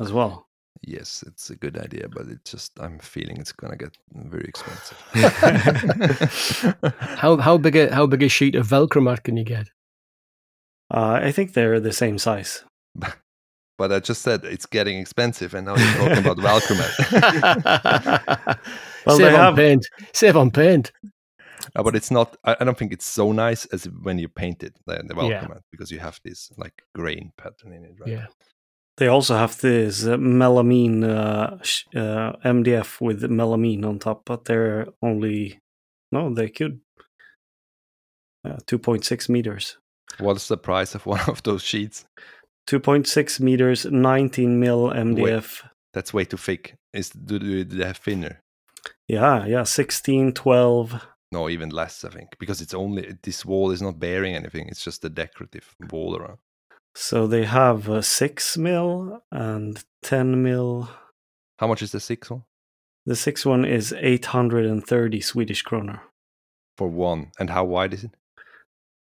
as 0.00 0.12
well. 0.12 0.46
Yes, 0.84 1.22
it's 1.26 1.48
a 1.50 1.56
good 1.56 1.78
idea, 1.78 2.08
but 2.08 2.26
it's 2.28 2.50
just 2.50 2.72
I'm 2.80 2.98
feeling 2.98 3.36
it's 3.38 3.52
gonna 3.52 3.76
get 3.76 3.96
very 4.12 4.46
expensive. 4.48 4.98
How 7.18 7.36
how 7.36 7.58
big 7.58 7.76
a 7.76 7.94
how 7.94 8.06
big 8.06 8.22
a 8.22 8.28
sheet 8.28 8.54
of 8.54 8.66
Valchromat 8.68 9.22
can 9.22 9.36
you 9.36 9.44
get? 9.44 9.68
Uh, 10.92 11.20
I 11.22 11.32
think 11.32 11.52
they're 11.54 11.80
the 11.80 11.92
same 11.92 12.18
size. 12.18 12.64
but 13.78 13.92
I 13.92 14.00
just 14.00 14.22
said 14.22 14.44
it's 14.44 14.66
getting 14.66 14.98
expensive, 14.98 15.54
and 15.54 15.66
now 15.66 15.76
you're 15.76 16.08
talking 16.08 16.18
about 16.18 16.36
Valchromat. 16.38 18.58
Well, 19.06 19.16
Save 19.16 19.26
they 19.32 19.34
on 19.34 19.40
have- 19.40 19.56
paint. 19.56 19.86
Save 20.12 20.36
on 20.36 20.50
paint. 20.52 20.92
Uh, 21.76 21.82
but 21.82 21.94
it's 21.94 22.10
not. 22.10 22.36
I, 22.44 22.56
I 22.60 22.64
don't 22.64 22.78
think 22.78 22.92
it's 22.92 23.06
so 23.06 23.32
nice 23.32 23.64
as 23.66 23.84
when 23.84 24.18
you 24.18 24.28
paint 24.28 24.62
it 24.62 24.74
the, 24.86 25.02
the 25.06 25.14
Yeah. 25.14 25.40
Valchromat 25.44 25.62
because 25.70 25.90
you 25.90 26.00
have 26.00 26.20
this 26.24 26.50
like 26.56 26.82
grain 26.94 27.32
pattern 27.36 27.72
in 27.72 27.84
it, 27.84 27.94
right? 28.00 28.10
Yeah. 28.10 28.26
They 28.98 29.08
also 29.08 29.36
have 29.36 29.58
this 29.60 30.06
uh, 30.06 30.16
melamine 30.16 31.02
uh, 31.02 31.56
uh, 31.98 32.32
MDF 32.44 33.00
with 33.00 33.22
melamine 33.22 33.84
on 33.84 33.98
top, 33.98 34.22
but 34.26 34.44
they're 34.44 34.86
only 35.02 35.60
no, 36.10 36.34
they 36.34 36.50
could 36.50 36.80
uh, 38.44 38.56
2.6 38.66 39.28
meters. 39.28 39.78
What's 40.18 40.48
the 40.48 40.56
price 40.58 40.94
of 40.94 41.06
one 41.06 41.20
of 41.26 41.42
those 41.42 41.62
sheets? 41.62 42.04
2.6 42.68 43.40
meters, 43.40 43.86
19 43.86 44.60
mil 44.60 44.90
MDF. 44.90 45.66
That's 45.94 46.14
way 46.14 46.24
too 46.24 46.36
thick. 46.36 46.74
Is 46.92 47.10
do, 47.10 47.38
do 47.38 47.64
they 47.64 47.84
have 47.86 47.96
thinner? 47.96 48.40
Yeah, 49.08 49.46
yeah, 49.46 49.64
16, 49.64 50.32
12. 50.32 51.06
No, 51.32 51.48
even 51.48 51.70
less, 51.70 52.04
I 52.04 52.10
think, 52.10 52.28
because 52.38 52.60
it's 52.60 52.74
only 52.74 53.16
this 53.22 53.44
wall 53.44 53.70
is 53.72 53.80
not 53.82 53.98
bearing 53.98 54.34
anything. 54.36 54.68
It's 54.68 54.84
just 54.84 55.04
a 55.04 55.08
decorative 55.08 55.74
wall 55.90 56.14
around. 56.16 56.38
So 56.94 57.26
they 57.26 57.44
have 57.46 57.88
uh, 57.88 58.02
6 58.02 58.58
mil 58.58 59.22
and 59.30 59.82
10 60.02 60.42
mil. 60.42 60.88
How 61.58 61.66
much 61.66 61.80
is 61.82 61.92
the 61.92 62.00
six 62.00 62.30
one 62.30 62.42
The 63.06 63.16
six 63.16 63.46
one 63.46 63.64
is 63.64 63.92
830 63.94 65.20
Swedish 65.22 65.62
kroner. 65.62 66.00
for 66.76 66.88
one? 66.88 67.30
And 67.38 67.50
how 67.50 67.64
wide 67.64 67.94
is 67.94 68.04
it? 68.04 68.10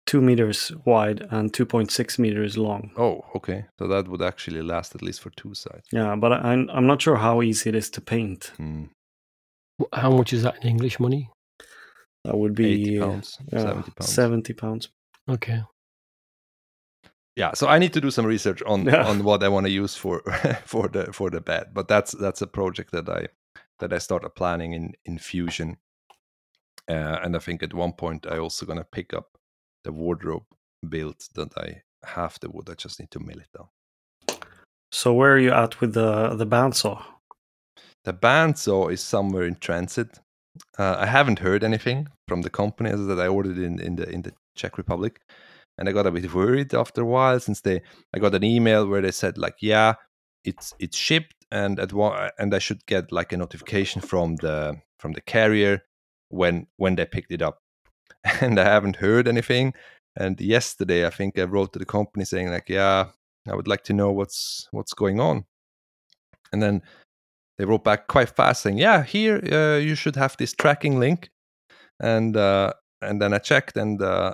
2 0.07 0.21
meters 0.21 0.73
wide 0.85 1.27
and 1.31 1.53
2.6 1.53 2.19
meters 2.19 2.57
long. 2.59 2.91
Oh, 2.97 3.25
okay. 3.35 3.67
So 3.79 3.87
that 3.89 4.09
would 4.09 4.23
actually 4.23 4.63
last 4.63 4.95
at 4.95 5.03
least 5.03 5.21
for 5.21 5.31
two 5.31 5.55
sides. 5.55 5.87
Yeah, 5.93 6.15
but 6.17 6.33
I- 6.33 6.53
I'm, 6.53 6.69
I'm 6.71 6.87
not 6.87 7.01
sure 7.03 7.17
how 7.17 7.43
easy 7.43 7.69
it 7.71 7.75
is 7.75 7.91
to 7.91 8.01
paint. 8.01 8.53
Wh- 9.81 9.85
How 9.93 10.11
much 10.11 10.33
is 10.33 10.43
that 10.43 10.57
in 10.63 10.69
English 10.69 10.99
money? 11.01 11.31
That 12.25 12.37
would 12.37 12.55
be 12.55 12.99
uh, 13.01 13.07
pounds, 13.07 13.39
yeah, 13.53 13.59
seventy 13.63 13.91
pounds. 13.93 14.13
70 14.15 14.53
pounds. 14.55 14.89
Okay. 15.31 15.63
yeah 17.37 17.53
so 17.55 17.69
i 17.69 17.79
need 17.79 17.93
to 17.93 18.01
do 18.01 18.11
some 18.11 18.27
research 18.27 18.63
on 18.67 18.85
Yeah. 18.87 19.07
on 19.11 19.23
what 19.25 19.43
i 19.43 19.49
want 19.49 19.67
to 19.67 19.71
use 19.73 19.95
for 19.99 20.23
for 20.65 20.89
the 20.89 21.13
for 21.13 21.31
the 21.31 21.41
bed 21.41 21.65
but 21.75 21.87
that's 21.89 22.13
that's 22.13 22.43
a 22.43 22.47
project 22.47 22.91
that 22.93 23.09
i 23.09 23.29
that 23.79 23.93
i 23.93 23.99
started 23.99 24.31
planning 24.35 24.73
in 24.75 24.93
in 25.05 25.19
fusion 25.19 25.77
uh, 26.91 27.19
and 27.23 27.37
i 27.37 27.39
think 27.39 27.63
at 27.63 27.75
one 27.75 27.93
point 27.93 28.27
i 28.27 28.39
also 28.39 28.67
gonna 28.67 28.85
pick 28.93 29.15
up 29.15 29.27
the 29.85 29.93
wardrobe 29.93 30.45
built 30.89 31.29
that 31.35 31.53
i 31.59 31.83
have 32.05 32.39
the 32.41 32.49
wood 32.51 32.69
i 32.71 32.75
just 32.75 32.99
need 33.01 33.11
to 33.11 33.21
mill 33.21 33.39
it 33.41 33.51
down 33.57 33.69
So 34.93 35.13
where 35.13 35.33
are 35.35 35.43
you 35.43 35.53
at 35.65 35.81
with 35.81 35.93
the 35.95 36.35
the 36.37 36.47
bandsaw? 36.47 36.99
the 38.05 38.13
bandsaw 38.13 38.91
is 38.91 39.03
somewhere 39.03 39.47
in 39.49 39.57
transit 39.61 40.21
uh, 40.79 40.97
i 40.99 41.07
haven't 41.07 41.39
heard 41.41 41.65
anything 41.65 42.09
from 42.27 42.43
the 42.43 42.51
company 42.51 42.91
that 42.91 43.21
i 43.21 43.27
ordered 43.27 43.59
in 43.59 43.81
in 43.81 43.97
the 43.97 44.09
in 44.09 44.23
the 44.23 44.33
czech 44.55 44.79
republic 44.79 45.21
and 45.77 45.89
i 45.89 45.93
got 45.93 46.07
a 46.07 46.11
bit 46.11 46.35
worried 46.35 46.75
after 46.75 47.03
a 47.03 47.07
while 47.07 47.41
since 47.41 47.61
they 47.61 47.81
i 48.15 48.19
got 48.19 48.35
an 48.35 48.45
email 48.45 48.87
where 48.87 49.03
they 49.03 49.11
said 49.11 49.39
like 49.39 49.57
yeah 49.61 49.95
it's 50.45 50.75
it's 50.79 50.97
shipped 50.97 51.35
and 51.51 51.79
at 51.79 51.93
one 51.93 52.31
and 52.39 52.55
i 52.55 52.59
should 52.59 52.85
get 52.87 53.13
like 53.13 53.33
a 53.33 53.37
notification 53.37 54.01
from 54.01 54.37
the 54.37 54.77
from 54.99 55.13
the 55.13 55.21
carrier 55.21 55.83
when 56.29 56.67
when 56.77 56.97
they 56.97 57.07
picked 57.07 57.33
it 57.33 57.43
up. 57.43 57.59
And 58.41 58.59
i 58.59 58.65
haven't 58.65 58.97
heard 58.97 59.29
anything 59.29 59.75
and 60.17 60.41
yesterday 60.41 61.07
i 61.07 61.11
think 61.11 61.39
i 61.39 61.45
wrote 61.45 61.73
to 61.73 61.79
the 61.79 61.87
company 61.87 62.25
saying 62.25 62.51
like 62.51 62.69
yeah 62.69 63.07
i 63.49 63.55
would 63.55 63.69
like 63.69 63.85
to 63.85 63.93
know 63.93 64.11
what's 64.13 64.69
what's 64.73 64.95
going 64.95 65.21
on. 65.21 65.45
And 66.53 66.63
then 66.63 66.83
they 67.59 67.65
wrote 67.65 67.85
back 67.85 68.07
quite 68.07 68.31
fast 68.37 68.63
saying 68.63 68.79
yeah 68.79 69.03
here 69.03 69.41
uh, 69.53 69.77
you 69.79 69.95
should 69.95 70.17
have 70.17 70.37
this 70.39 70.53
tracking 70.55 70.99
link. 71.01 71.31
And 72.01 72.37
uh, 72.37 72.73
and 73.03 73.21
then 73.21 73.33
i 73.35 73.39
checked 73.39 73.77
and 73.77 74.01
uh, 74.03 74.33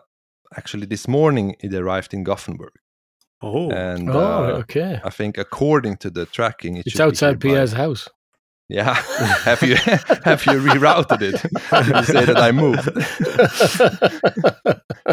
actually 0.57 0.87
this 0.87 1.09
morning 1.09 1.57
it 1.61 1.75
arrived 1.75 2.13
in 2.15 2.25
gothenburg. 2.25 2.73
Oh, 3.43 3.71
and 3.71 4.11
oh, 4.11 4.21
uh, 4.21 4.59
okay. 4.63 5.01
i 5.05 5.11
think 5.11 5.39
according 5.39 5.97
to 5.99 6.11
the 6.11 6.27
tracking 6.27 6.77
it 6.77 6.87
It's 6.87 6.93
should 6.93 7.01
outside 7.07 7.29
here 7.29 7.37
by- 7.37 7.49
Pierre's 7.57 7.73
house. 7.73 8.09
yeah. 8.69 8.95
Have 9.45 9.63
you 9.63 9.77
have 10.31 10.45
you 10.47 10.61
rerouted 10.71 11.21
it? 11.23 11.37
Did 11.87 11.97
you 11.97 12.05
say 12.15 12.25
that 12.27 12.39
i 12.49 12.53
moved. 12.53 12.89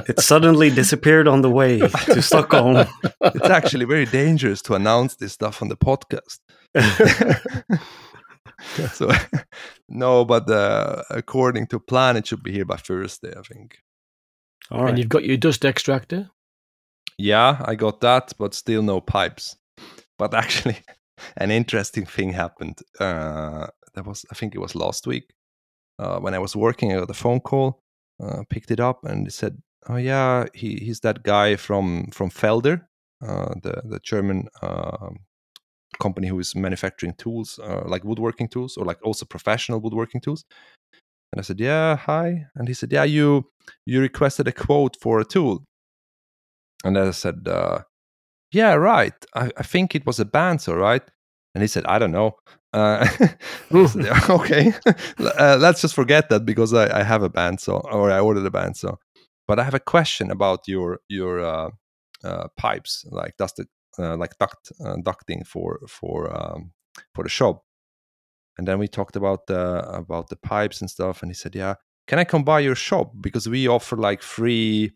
It 0.07 0.19
suddenly 0.21 0.69
disappeared 0.69 1.27
on 1.27 1.41
the 1.41 1.49
way 1.49 1.79
to 1.79 2.21
Stockholm. 2.21 2.87
it's 3.21 3.49
actually 3.49 3.85
very 3.85 4.05
dangerous 4.05 4.61
to 4.63 4.73
announce 4.75 5.15
this 5.15 5.33
stuff 5.33 5.61
on 5.61 5.67
the 5.67 5.75
podcast 5.77 6.39
so 8.93 9.11
no 9.89 10.23
but 10.25 10.49
uh, 10.49 11.03
according 11.09 11.67
to 11.67 11.79
plan 11.79 12.17
it 12.17 12.27
should 12.27 12.43
be 12.43 12.51
here 12.51 12.65
by 12.65 12.77
thursday 12.77 13.33
i 13.37 13.41
think 13.41 13.79
All 14.71 14.87
And 14.87 14.97
you've 14.97 15.09
got 15.09 15.25
your 15.25 15.37
dust 15.37 15.65
extractor. 15.65 16.29
Yeah, 17.17 17.61
I 17.65 17.75
got 17.75 17.99
that, 18.01 18.33
but 18.37 18.53
still 18.53 18.81
no 18.81 19.01
pipes. 19.01 19.57
But 20.17 20.33
actually, 20.43 20.77
an 21.37 21.51
interesting 21.51 22.05
thing 22.05 22.33
happened. 22.33 22.79
Uh, 22.99 23.67
that 23.93 24.05
was, 24.05 24.25
I 24.31 24.35
think 24.35 24.55
it 24.55 24.59
was 24.59 24.75
last 24.75 25.05
week 25.07 25.33
uh, 25.99 26.19
when 26.19 26.33
I 26.33 26.39
was 26.39 26.55
working. 26.55 26.91
I 26.91 26.99
got 26.99 27.09
a 27.09 27.13
phone 27.13 27.41
call, 27.41 27.81
uh, 28.23 28.43
picked 28.49 28.71
it 28.71 28.79
up, 28.79 29.03
and 29.03 29.25
they 29.25 29.29
said, 29.31 29.61
"Oh 29.89 29.97
yeah, 29.97 30.45
he, 30.53 30.77
he's 30.77 31.01
that 31.01 31.23
guy 31.23 31.57
from 31.57 32.07
from 32.11 32.29
Felder, 32.29 32.87
uh, 33.21 33.53
the 33.61 33.81
the 33.83 33.99
German 34.03 34.47
um 34.61 35.19
company 36.05 36.27
who 36.27 36.39
is 36.39 36.55
manufacturing 36.55 37.15
tools, 37.23 37.59
uh, 37.69 37.83
like 37.93 38.03
woodworking 38.03 38.49
tools, 38.49 38.77
or 38.77 38.85
like 38.85 38.99
also 39.07 39.25
professional 39.25 39.79
woodworking 39.81 40.21
tools." 40.21 40.45
And 41.33 41.39
I 41.41 41.43
said, 41.43 41.59
"Yeah, 41.59 41.97
hi." 41.97 42.27
And 42.55 42.67
he 42.67 42.73
said, 42.75 42.91
"Yeah, 42.93 43.05
you 43.05 43.27
you 43.85 44.01
requested 44.01 44.47
a 44.47 44.51
quote 44.65 44.95
for 45.03 45.19
a 45.21 45.25
tool." 45.35 45.65
And 46.83 46.97
I 46.97 47.11
said, 47.11 47.47
uh, 47.47 47.79
"Yeah, 48.53 48.73
right. 48.75 49.13
I, 49.35 49.51
I 49.57 49.63
think 49.63 49.95
it 49.95 50.05
was 50.05 50.19
a 50.19 50.25
bandsaw, 50.25 50.77
right?" 50.77 51.03
And 51.55 51.63
he 51.63 51.67
said, 51.67 51.85
"I 51.87 51.99
don't 51.99 52.11
know." 52.11 52.37
Uh, 52.73 53.07
I 53.73 53.87
said, 53.87 54.05
"Yeah, 54.05 54.21
okay, 54.29 54.73
uh, 55.39 55.57
let's 55.59 55.81
just 55.81 55.95
forget 55.95 56.29
that 56.29 56.45
because 56.45 56.73
I, 56.73 57.01
I 57.01 57.03
have 57.03 57.23
a 57.23 57.29
bandsaw 57.29 57.83
or 57.93 58.11
I 58.11 58.19
ordered 58.19 58.45
a 58.45 58.51
bandsaw. 58.51 58.97
But 59.47 59.59
I 59.59 59.63
have 59.63 59.75
a 59.75 59.79
question 59.79 60.31
about 60.31 60.67
your 60.67 60.99
your 61.09 61.41
uh, 61.45 61.69
uh, 62.23 62.47
pipes, 62.57 63.05
like 63.11 63.37
dust, 63.37 63.59
uh, 63.59 63.65
like 63.97 64.37
duct 64.39 64.71
uh, 64.83 64.95
ducting 64.97 65.45
for 65.45 65.79
for 65.87 66.31
um, 66.35 66.71
for 67.13 67.23
the 67.23 67.29
shop. 67.29 67.63
And 68.57 68.67
then 68.67 68.79
we 68.79 68.87
talked 68.87 69.15
about 69.15 69.47
the 69.47 69.79
about 69.87 70.29
the 70.29 70.35
pipes 70.35 70.81
and 70.81 70.89
stuff. 70.89 71.21
And 71.21 71.31
he 71.31 71.35
said, 71.35 71.55
"Yeah, 71.55 71.75
can 72.07 72.19
I 72.19 72.23
come 72.25 72.43
by 72.43 72.59
your 72.59 72.75
shop 72.75 73.13
because 73.19 73.47
we 73.49 73.67
offer 73.67 73.97
like 73.97 74.21
free." 74.21 74.91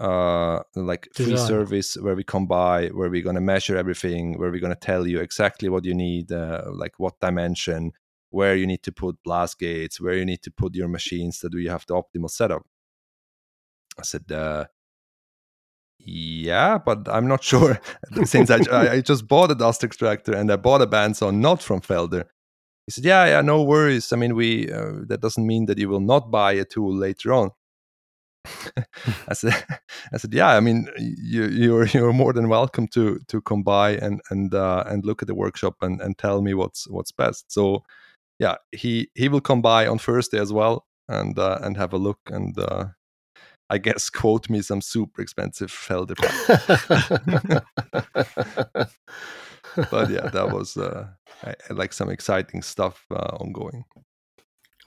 uh 0.00 0.60
like 0.76 1.08
free 1.12 1.32
Design. 1.32 1.48
service 1.48 1.96
where 1.96 2.14
we 2.14 2.22
come 2.22 2.46
by 2.46 2.86
where 2.88 3.10
we're 3.10 3.22
going 3.22 3.34
to 3.34 3.40
measure 3.40 3.76
everything 3.76 4.38
where 4.38 4.48
we're 4.50 4.60
going 4.60 4.72
to 4.72 4.78
tell 4.78 5.08
you 5.08 5.18
exactly 5.18 5.68
what 5.68 5.84
you 5.84 5.92
need 5.92 6.30
uh, 6.30 6.62
like 6.72 6.92
what 6.98 7.18
dimension 7.20 7.90
where 8.30 8.54
you 8.54 8.64
need 8.64 8.82
to 8.84 8.92
put 8.92 9.20
blast 9.24 9.58
gates 9.58 10.00
where 10.00 10.14
you 10.14 10.24
need 10.24 10.40
to 10.40 10.52
put 10.52 10.76
your 10.76 10.86
machines 10.86 11.40
that 11.40 11.52
you 11.52 11.68
have 11.68 11.84
the 11.88 11.94
optimal 11.94 12.30
setup 12.30 12.62
i 13.98 14.02
said 14.02 14.30
uh 14.30 14.64
yeah 15.98 16.78
but 16.78 17.08
i'm 17.08 17.26
not 17.26 17.42
sure 17.50 17.80
since 18.24 18.50
I, 18.50 18.60
I 18.72 19.00
just 19.00 19.26
bought 19.26 19.50
a 19.50 19.54
dust 19.54 19.84
extractor 19.84 20.34
and 20.34 20.50
i 20.50 20.56
bought 20.56 20.82
a 20.82 20.86
bandsaw 20.86 21.34
not 21.34 21.62
from 21.62 21.80
felder 21.80 22.24
he 22.86 22.92
said 22.92 23.04
yeah 23.04 23.26
yeah 23.26 23.40
no 23.40 23.62
worries 23.62 24.12
i 24.12 24.16
mean 24.16 24.34
we 24.34 24.72
uh, 24.72 24.92
that 25.08 25.20
doesn't 25.20 25.46
mean 25.46 25.66
that 25.66 25.78
you 25.78 25.88
will 25.88 26.00
not 26.00 26.30
buy 26.30 26.52
a 26.52 26.64
tool 26.64 26.94
later 26.94 27.32
on 27.32 27.50
I 29.28 29.34
said, 29.34 29.52
I 30.12 30.16
said, 30.16 30.32
yeah. 30.32 30.48
I 30.48 30.60
mean, 30.60 30.88
you, 30.98 31.46
you're 31.46 31.86
you're 31.86 32.12
more 32.12 32.32
than 32.32 32.48
welcome 32.48 32.88
to 32.88 33.20
to 33.28 33.40
come 33.42 33.62
by 33.62 33.92
and 33.96 34.20
and 34.30 34.54
uh, 34.54 34.84
and 34.86 35.04
look 35.04 35.22
at 35.22 35.28
the 35.28 35.34
workshop 35.34 35.76
and, 35.82 36.00
and 36.00 36.16
tell 36.18 36.42
me 36.42 36.54
what's 36.54 36.88
what's 36.88 37.12
best. 37.12 37.50
So, 37.52 37.84
yeah, 38.38 38.56
he 38.72 39.10
he 39.14 39.28
will 39.28 39.40
come 39.40 39.62
by 39.62 39.86
on 39.86 39.98
Thursday 39.98 40.38
as 40.38 40.52
well 40.52 40.86
and 41.08 41.38
uh, 41.38 41.58
and 41.62 41.76
have 41.76 41.92
a 41.92 41.98
look 41.98 42.20
and 42.26 42.58
uh, 42.58 42.86
I 43.70 43.78
guess 43.78 44.10
quote 44.20 44.48
me 44.50 44.62
some 44.62 44.80
super 44.80 45.22
expensive 45.22 45.70
Felder. 45.70 46.16
but 49.90 50.10
yeah, 50.10 50.28
that 50.28 50.50
was 50.52 50.76
uh, 50.76 51.06
I, 51.44 51.54
I 51.68 51.72
like 51.74 51.92
some 51.92 52.10
exciting 52.10 52.62
stuff 52.62 53.04
uh, 53.10 53.36
ongoing. 53.40 53.84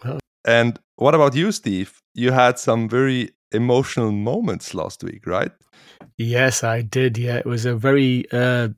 Well- 0.04 0.20
And 0.46 0.80
what 0.96 1.16
about 1.16 1.36
you, 1.36 1.52
Steve? 1.52 2.02
You 2.14 2.32
had 2.32 2.60
some 2.60 2.90
very 2.90 3.32
emotional 3.52 4.12
moments 4.12 4.74
last 4.74 5.04
week, 5.04 5.26
right? 5.28 5.52
yes, 6.18 6.64
I 6.64 6.82
did. 6.82 7.18
Yeah, 7.18 7.38
it 7.38 7.46
was 7.46 7.66
a 7.66 7.76
very 7.76 8.26
uh, 8.32 8.70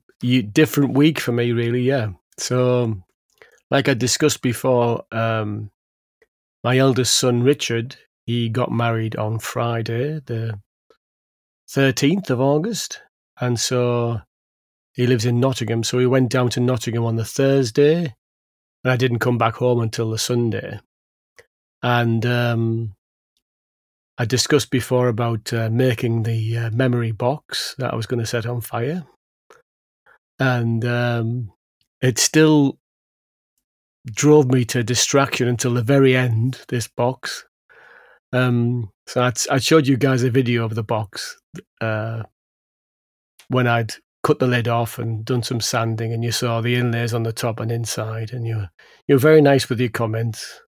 different 0.52 0.94
week 0.94 1.20
for 1.20 1.32
me, 1.32 1.52
really. 1.52 1.82
Yeah. 1.82 2.10
So, 2.38 3.02
like 3.70 3.88
I 3.88 3.94
discussed 3.94 4.42
before, 4.42 5.04
um, 5.12 5.70
my 6.62 6.78
eldest 6.78 7.18
son 7.18 7.42
Richard, 7.42 7.96
he 8.26 8.48
got 8.48 8.72
married 8.72 9.16
on 9.16 9.38
Friday, 9.38 10.20
the 10.24 10.60
13th 11.70 12.30
of 12.30 12.40
August. 12.40 13.00
And 13.40 13.58
so 13.58 14.20
he 14.92 15.06
lives 15.06 15.26
in 15.26 15.40
Nottingham. 15.40 15.84
So 15.84 15.98
he 15.98 16.06
went 16.06 16.30
down 16.30 16.50
to 16.50 16.60
Nottingham 16.60 17.04
on 17.04 17.16
the 17.16 17.24
Thursday. 17.24 18.14
And 18.82 18.92
I 18.92 18.96
didn't 18.96 19.18
come 19.18 19.38
back 19.38 19.54
home 19.56 19.80
until 19.80 20.10
the 20.10 20.18
Sunday. 20.18 20.80
And 21.82 22.24
um, 22.24 22.94
I 24.16 24.24
discussed 24.24 24.70
before 24.70 25.08
about 25.08 25.52
uh, 25.52 25.68
making 25.70 26.22
the 26.22 26.56
uh, 26.56 26.70
memory 26.70 27.12
box 27.12 27.74
that 27.78 27.92
I 27.92 27.96
was 27.96 28.06
going 28.06 28.20
to 28.20 28.26
set 28.26 28.46
on 28.46 28.60
fire. 28.60 29.04
And 30.38 30.84
um, 30.84 31.52
it 32.00 32.18
still 32.18 32.78
drove 34.06 34.50
me 34.50 34.64
to 34.66 34.82
distraction 34.82 35.48
until 35.48 35.74
the 35.74 35.82
very 35.82 36.16
end, 36.16 36.60
this 36.68 36.88
box. 36.88 37.44
Um, 38.34 38.90
so 39.06 39.22
I'd, 39.22 39.38
I 39.48 39.58
showed 39.58 39.86
you 39.86 39.96
guys 39.96 40.24
a 40.24 40.30
video 40.30 40.64
of 40.64 40.74
the 40.74 40.82
box 40.82 41.38
uh, 41.80 42.24
when 43.48 43.68
I'd 43.68 43.92
cut 44.24 44.40
the 44.40 44.48
lid 44.48 44.66
off 44.66 44.98
and 44.98 45.24
done 45.24 45.44
some 45.44 45.60
sanding, 45.60 46.12
and 46.12 46.24
you 46.24 46.32
saw 46.32 46.60
the 46.60 46.74
inlays 46.74 47.14
on 47.14 47.22
the 47.22 47.32
top 47.32 47.60
and 47.60 47.70
inside, 47.70 48.32
and 48.32 48.44
you 48.44 48.56
were, 48.56 48.70
you 49.06 49.14
were 49.14 49.20
very 49.20 49.40
nice 49.40 49.68
with 49.68 49.78
your 49.78 49.90
comments. 49.90 50.60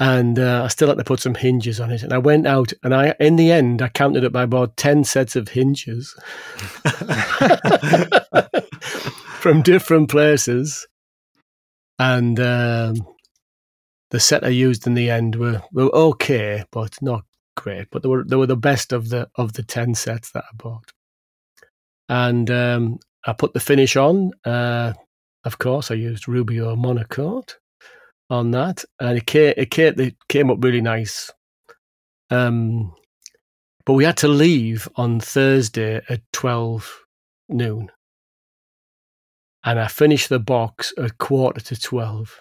And 0.00 0.38
uh, 0.38 0.62
I 0.64 0.68
still 0.68 0.88
had 0.88 0.98
to 0.98 1.04
put 1.04 1.20
some 1.20 1.36
hinges 1.36 1.78
on 1.78 1.92
it, 1.92 2.02
and 2.02 2.12
I 2.12 2.18
went 2.18 2.48
out, 2.48 2.72
and 2.82 2.92
I, 2.92 3.14
in 3.20 3.36
the 3.36 3.52
end, 3.52 3.80
I 3.80 3.88
counted 3.88 4.24
up 4.24 4.32
by 4.32 4.42
about 4.42 4.76
ten 4.76 5.04
sets 5.04 5.36
of 5.36 5.48
hinges 5.48 6.12
from 9.38 9.62
different 9.62 10.10
places, 10.10 10.88
and 12.00 12.40
um, 12.40 12.96
the 14.12 14.20
set 14.20 14.44
I 14.44 14.48
used 14.48 14.86
in 14.86 14.92
the 14.92 15.10
end 15.10 15.36
were, 15.36 15.62
were 15.72 15.92
okay, 15.94 16.64
but 16.70 17.00
not 17.00 17.24
great. 17.56 17.88
But 17.90 18.02
they 18.02 18.08
were 18.10 18.24
they 18.24 18.36
were 18.36 18.46
the 18.46 18.56
best 18.56 18.92
of 18.92 19.08
the 19.08 19.28
of 19.36 19.54
the 19.54 19.62
ten 19.62 19.94
sets 19.94 20.30
that 20.32 20.44
I 20.44 20.54
bought. 20.54 20.92
And 22.08 22.50
um, 22.50 22.98
I 23.26 23.32
put 23.32 23.54
the 23.54 23.60
finish 23.60 23.96
on. 23.96 24.32
Uh, 24.44 24.92
of 25.44 25.58
course, 25.58 25.90
I 25.90 25.94
used 25.94 26.28
Rubio 26.28 26.76
Monocoat 26.76 27.56
on 28.28 28.50
that, 28.50 28.84
and 29.00 29.16
it 29.16 29.26
came 29.26 29.54
it 29.56 29.70
came, 29.70 29.98
it 29.98 30.16
came 30.28 30.50
up 30.50 30.62
really 30.62 30.82
nice. 30.82 31.30
Um, 32.28 32.94
but 33.86 33.94
we 33.94 34.04
had 34.04 34.18
to 34.18 34.28
leave 34.28 34.88
on 34.96 35.20
Thursday 35.20 36.02
at 36.10 36.20
twelve 36.32 37.00
noon 37.48 37.90
and 39.64 39.78
I 39.78 39.86
finished 39.86 40.28
the 40.28 40.40
box 40.40 40.92
at 40.98 41.18
quarter 41.18 41.60
to 41.60 41.80
twelve. 41.80 42.38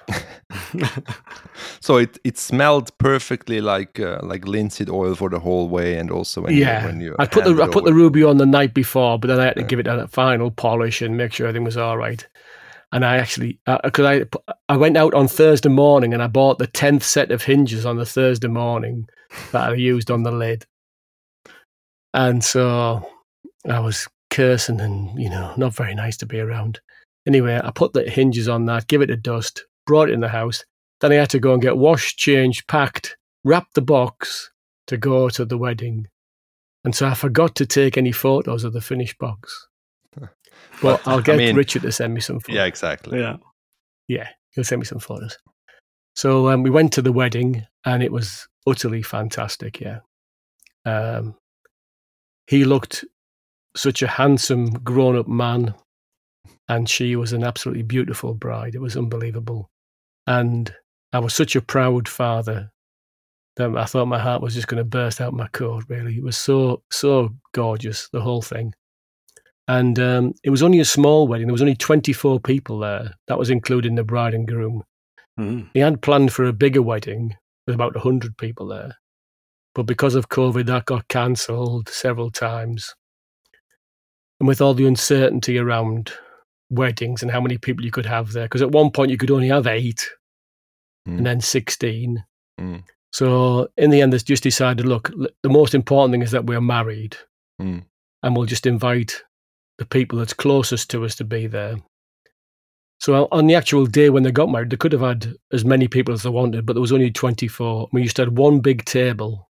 so 1.79 1.97
it 1.97 2.17
it 2.23 2.37
smelled 2.37 2.97
perfectly 2.97 3.61
like 3.61 3.99
uh, 3.99 4.19
like 4.23 4.47
linseed 4.47 4.89
oil 4.89 5.15
for 5.15 5.29
the 5.29 5.39
whole 5.39 5.69
way, 5.69 5.97
and 5.97 6.09
also 6.09 6.41
when 6.41 6.55
yeah, 6.55 6.81
you, 6.81 6.87
when 6.87 7.01
you 7.01 7.15
I 7.19 7.27
put 7.27 7.43
the 7.43 7.61
I 7.61 7.67
put 7.67 7.85
the 7.85 7.93
ruby 7.93 8.23
on 8.23 8.37
the 8.37 8.45
night 8.45 8.73
before, 8.73 9.19
but 9.19 9.27
then 9.27 9.39
I 9.39 9.45
had 9.45 9.55
to 9.55 9.61
yeah. 9.61 9.67
give 9.67 9.79
it 9.79 9.87
a 9.87 10.07
final 10.07 10.49
polish 10.49 11.01
and 11.01 11.15
make 11.15 11.33
sure 11.33 11.47
everything 11.47 11.65
was 11.65 11.77
all 11.77 11.97
right. 11.97 12.27
And 12.91 13.05
I 13.05 13.17
actually 13.17 13.59
because 13.83 14.05
uh, 14.05 14.25
I 14.47 14.53
I 14.73 14.77
went 14.77 14.97
out 14.97 15.13
on 15.13 15.27
Thursday 15.27 15.69
morning 15.69 16.13
and 16.13 16.23
I 16.23 16.27
bought 16.27 16.57
the 16.57 16.67
tenth 16.67 17.03
set 17.03 17.31
of 17.31 17.43
hinges 17.43 17.85
on 17.85 17.97
the 17.97 18.05
Thursday 18.05 18.47
morning 18.47 19.07
that 19.51 19.69
I 19.69 19.73
used 19.75 20.09
on 20.09 20.23
the 20.23 20.31
lid, 20.31 20.65
and 22.15 22.43
so 22.43 23.07
I 23.69 23.79
was 23.79 24.07
cursing 24.31 24.81
and 24.81 25.21
you 25.21 25.29
know 25.29 25.53
not 25.55 25.75
very 25.75 25.93
nice 25.93 26.17
to 26.17 26.25
be 26.25 26.39
around. 26.39 26.79
Anyway, 27.27 27.59
I 27.63 27.71
put 27.71 27.93
the 27.93 28.09
hinges 28.09 28.47
on 28.47 28.65
that, 28.65 28.87
give 28.87 29.01
it 29.01 29.09
a 29.09 29.15
dust, 29.15 29.65
brought 29.85 30.09
it 30.09 30.13
in 30.13 30.21
the 30.21 30.29
house. 30.29 30.63
Then 30.99 31.11
I 31.11 31.15
had 31.15 31.29
to 31.31 31.39
go 31.39 31.53
and 31.53 31.61
get 31.61 31.77
washed, 31.77 32.17
changed, 32.17 32.67
packed, 32.67 33.17
wrap 33.43 33.67
the 33.73 33.81
box 33.81 34.51
to 34.87 34.97
go 34.97 35.29
to 35.29 35.45
the 35.45 35.57
wedding. 35.57 36.07
And 36.83 36.95
so 36.95 37.07
I 37.07 37.13
forgot 37.13 37.55
to 37.55 37.65
take 37.65 37.97
any 37.97 38.11
photos 38.11 38.63
of 38.63 38.73
the 38.73 38.81
finished 38.81 39.17
box. 39.17 39.67
But 40.81 41.05
I'll 41.07 41.21
get 41.21 41.35
I 41.35 41.37
mean, 41.37 41.55
Richard 41.55 41.83
to 41.83 41.91
send 41.91 42.13
me 42.13 42.21
some 42.21 42.39
photos. 42.39 42.55
Yeah, 42.55 42.65
exactly. 42.65 43.19
Yeah. 43.19 43.37
Yeah, 44.07 44.29
he'll 44.51 44.63
send 44.63 44.79
me 44.79 44.85
some 44.85 44.99
photos. 44.99 45.37
So 46.15 46.49
um, 46.49 46.63
we 46.63 46.69
went 46.69 46.93
to 46.93 47.01
the 47.01 47.11
wedding 47.11 47.65
and 47.85 48.01
it 48.01 48.11
was 48.11 48.47
utterly 48.65 49.03
fantastic. 49.03 49.79
Yeah. 49.79 49.99
Um, 50.85 51.35
he 52.47 52.65
looked 52.65 53.05
such 53.75 54.01
a 54.01 54.07
handsome, 54.07 54.71
grown 54.71 55.15
up 55.15 55.27
man 55.27 55.75
and 56.71 56.87
she 56.87 57.17
was 57.17 57.33
an 57.33 57.43
absolutely 57.43 57.83
beautiful 57.83 58.33
bride. 58.33 58.75
It 58.75 58.81
was 58.81 58.95
unbelievable. 58.95 59.69
And 60.25 60.73
I 61.11 61.19
was 61.19 61.33
such 61.33 61.57
a 61.57 61.61
proud 61.61 62.07
father 62.07 62.71
that 63.57 63.75
I 63.75 63.83
thought 63.83 64.05
my 64.05 64.17
heart 64.17 64.41
was 64.41 64.53
just 64.53 64.67
going 64.67 64.77
to 64.77 64.85
burst 64.85 65.19
out 65.19 65.33
my 65.33 65.49
coat, 65.49 65.83
really. 65.89 66.15
It 66.15 66.23
was 66.23 66.37
so, 66.37 66.81
so 66.89 67.35
gorgeous, 67.53 68.07
the 68.13 68.21
whole 68.21 68.41
thing. 68.41 68.73
And 69.67 69.99
um, 69.99 70.33
it 70.45 70.49
was 70.49 70.63
only 70.63 70.79
a 70.79 70.85
small 70.85 71.27
wedding. 71.27 71.47
There 71.47 71.51
was 71.51 71.61
only 71.61 71.75
24 71.75 72.39
people 72.39 72.79
there. 72.79 73.15
That 73.27 73.37
was 73.37 73.49
including 73.49 73.95
the 73.95 74.05
bride 74.05 74.33
and 74.33 74.47
groom. 74.47 74.85
Mm. 75.37 75.69
He 75.73 75.81
had 75.81 76.01
planned 76.01 76.31
for 76.31 76.45
a 76.45 76.53
bigger 76.53 76.81
wedding 76.81 77.35
with 77.67 77.75
about 77.75 77.95
100 77.95 78.37
people 78.37 78.67
there. 78.67 78.95
But 79.75 79.83
because 79.83 80.15
of 80.15 80.29
COVID, 80.29 80.67
that 80.67 80.85
got 80.85 81.09
cancelled 81.09 81.89
several 81.89 82.31
times. 82.31 82.95
And 84.39 84.47
with 84.47 84.61
all 84.61 84.73
the 84.73 84.87
uncertainty 84.87 85.57
around 85.57 86.13
weddings 86.71 87.21
and 87.21 87.29
how 87.29 87.41
many 87.41 87.57
people 87.57 87.85
you 87.85 87.91
could 87.91 88.05
have 88.05 88.31
there. 88.31 88.45
Because 88.45 88.61
at 88.61 88.71
one 88.71 88.89
point 88.89 89.11
you 89.11 89.17
could 89.17 89.29
only 89.29 89.49
have 89.49 89.67
eight 89.67 90.09
mm. 91.07 91.17
and 91.17 91.25
then 91.25 91.41
16. 91.41 92.23
Mm. 92.59 92.83
So 93.13 93.67
in 93.77 93.89
the 93.89 94.01
end, 94.01 94.13
they 94.13 94.17
just 94.17 94.43
decided 94.43 94.85
look, 94.85 95.11
the 95.43 95.49
most 95.49 95.75
important 95.75 96.13
thing 96.13 96.21
is 96.21 96.31
that 96.31 96.45
we're 96.45 96.61
married 96.61 97.17
mm. 97.61 97.83
and 98.23 98.35
we'll 98.35 98.45
just 98.45 98.65
invite 98.65 99.21
the 99.77 99.85
people 99.85 100.17
that's 100.17 100.33
closest 100.33 100.89
to 100.91 101.03
us 101.05 101.15
to 101.15 101.23
be 101.23 101.47
there. 101.47 101.77
So 102.99 103.27
on 103.31 103.47
the 103.47 103.55
actual 103.55 103.87
day 103.87 104.11
when 104.11 104.23
they 104.23 104.31
got 104.31 104.49
married, 104.49 104.69
they 104.69 104.77
could 104.77 104.91
have 104.91 105.01
had 105.01 105.33
as 105.51 105.65
many 105.65 105.87
people 105.87 106.13
as 106.13 106.21
they 106.21 106.29
wanted, 106.29 106.65
but 106.67 106.73
there 106.73 106.81
was 106.81 106.91
only 106.91 107.09
24. 107.09 107.89
We 107.91 108.03
used 108.03 108.15
to 108.17 108.25
have 108.25 108.33
one 108.33 108.59
big 108.59 108.85
table 108.85 109.49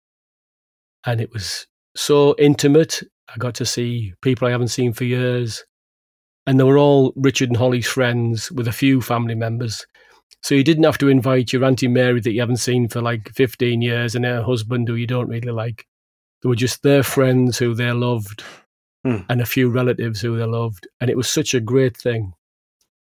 and 1.06 1.20
it 1.20 1.34
was 1.34 1.66
so 1.96 2.36
intimate. 2.38 3.02
I 3.28 3.38
got 3.38 3.56
to 3.56 3.66
see 3.66 4.14
people 4.22 4.48
I 4.48 4.52
haven't 4.52 4.68
seen 4.68 4.94
for 4.94 5.04
years 5.04 5.66
and 6.50 6.60
they 6.60 6.64
were 6.64 6.80
all 6.80 7.14
Richard 7.16 7.50
and 7.50 7.58
Holly's 7.58 7.86
friends 7.86 8.52
with 8.52 8.68
a 8.68 8.72
few 8.72 9.02
family 9.02 9.36
members. 9.36 9.86
So 10.42 10.56
you 10.56 10.64
didn't 10.64 10.84
have 10.84 10.98
to 10.98 11.08
invite 11.08 11.54
your 11.54 11.64
Auntie 11.64 11.88
Mary 11.88 12.20
that 12.22 12.32
you 12.32 12.40
haven't 12.40 12.58
seen 12.58 12.88
for 12.88 13.02
like 13.02 13.30
15 13.36 13.84
years 13.84 14.16
and 14.16 14.26
her 14.26 14.42
husband 14.42 14.88
who 14.88 14.96
you 14.96 15.06
don't 15.06 15.30
really 15.30 15.52
like. 15.52 15.86
They 16.42 16.50
were 16.50 16.56
just 16.56 16.82
their 16.82 17.04
friends 17.04 17.60
who 17.60 17.76
they 17.76 17.92
loved 17.92 18.44
hmm. 19.06 19.18
and 19.30 19.42
a 19.42 19.46
few 19.46 19.70
relatives 19.70 20.22
who 20.22 20.40
they 20.40 20.46
loved. 20.46 20.88
And 21.00 21.08
it 21.12 21.18
was 21.18 21.30
such 21.30 21.54
a 21.54 21.60
great 21.60 21.96
thing. 21.96 22.34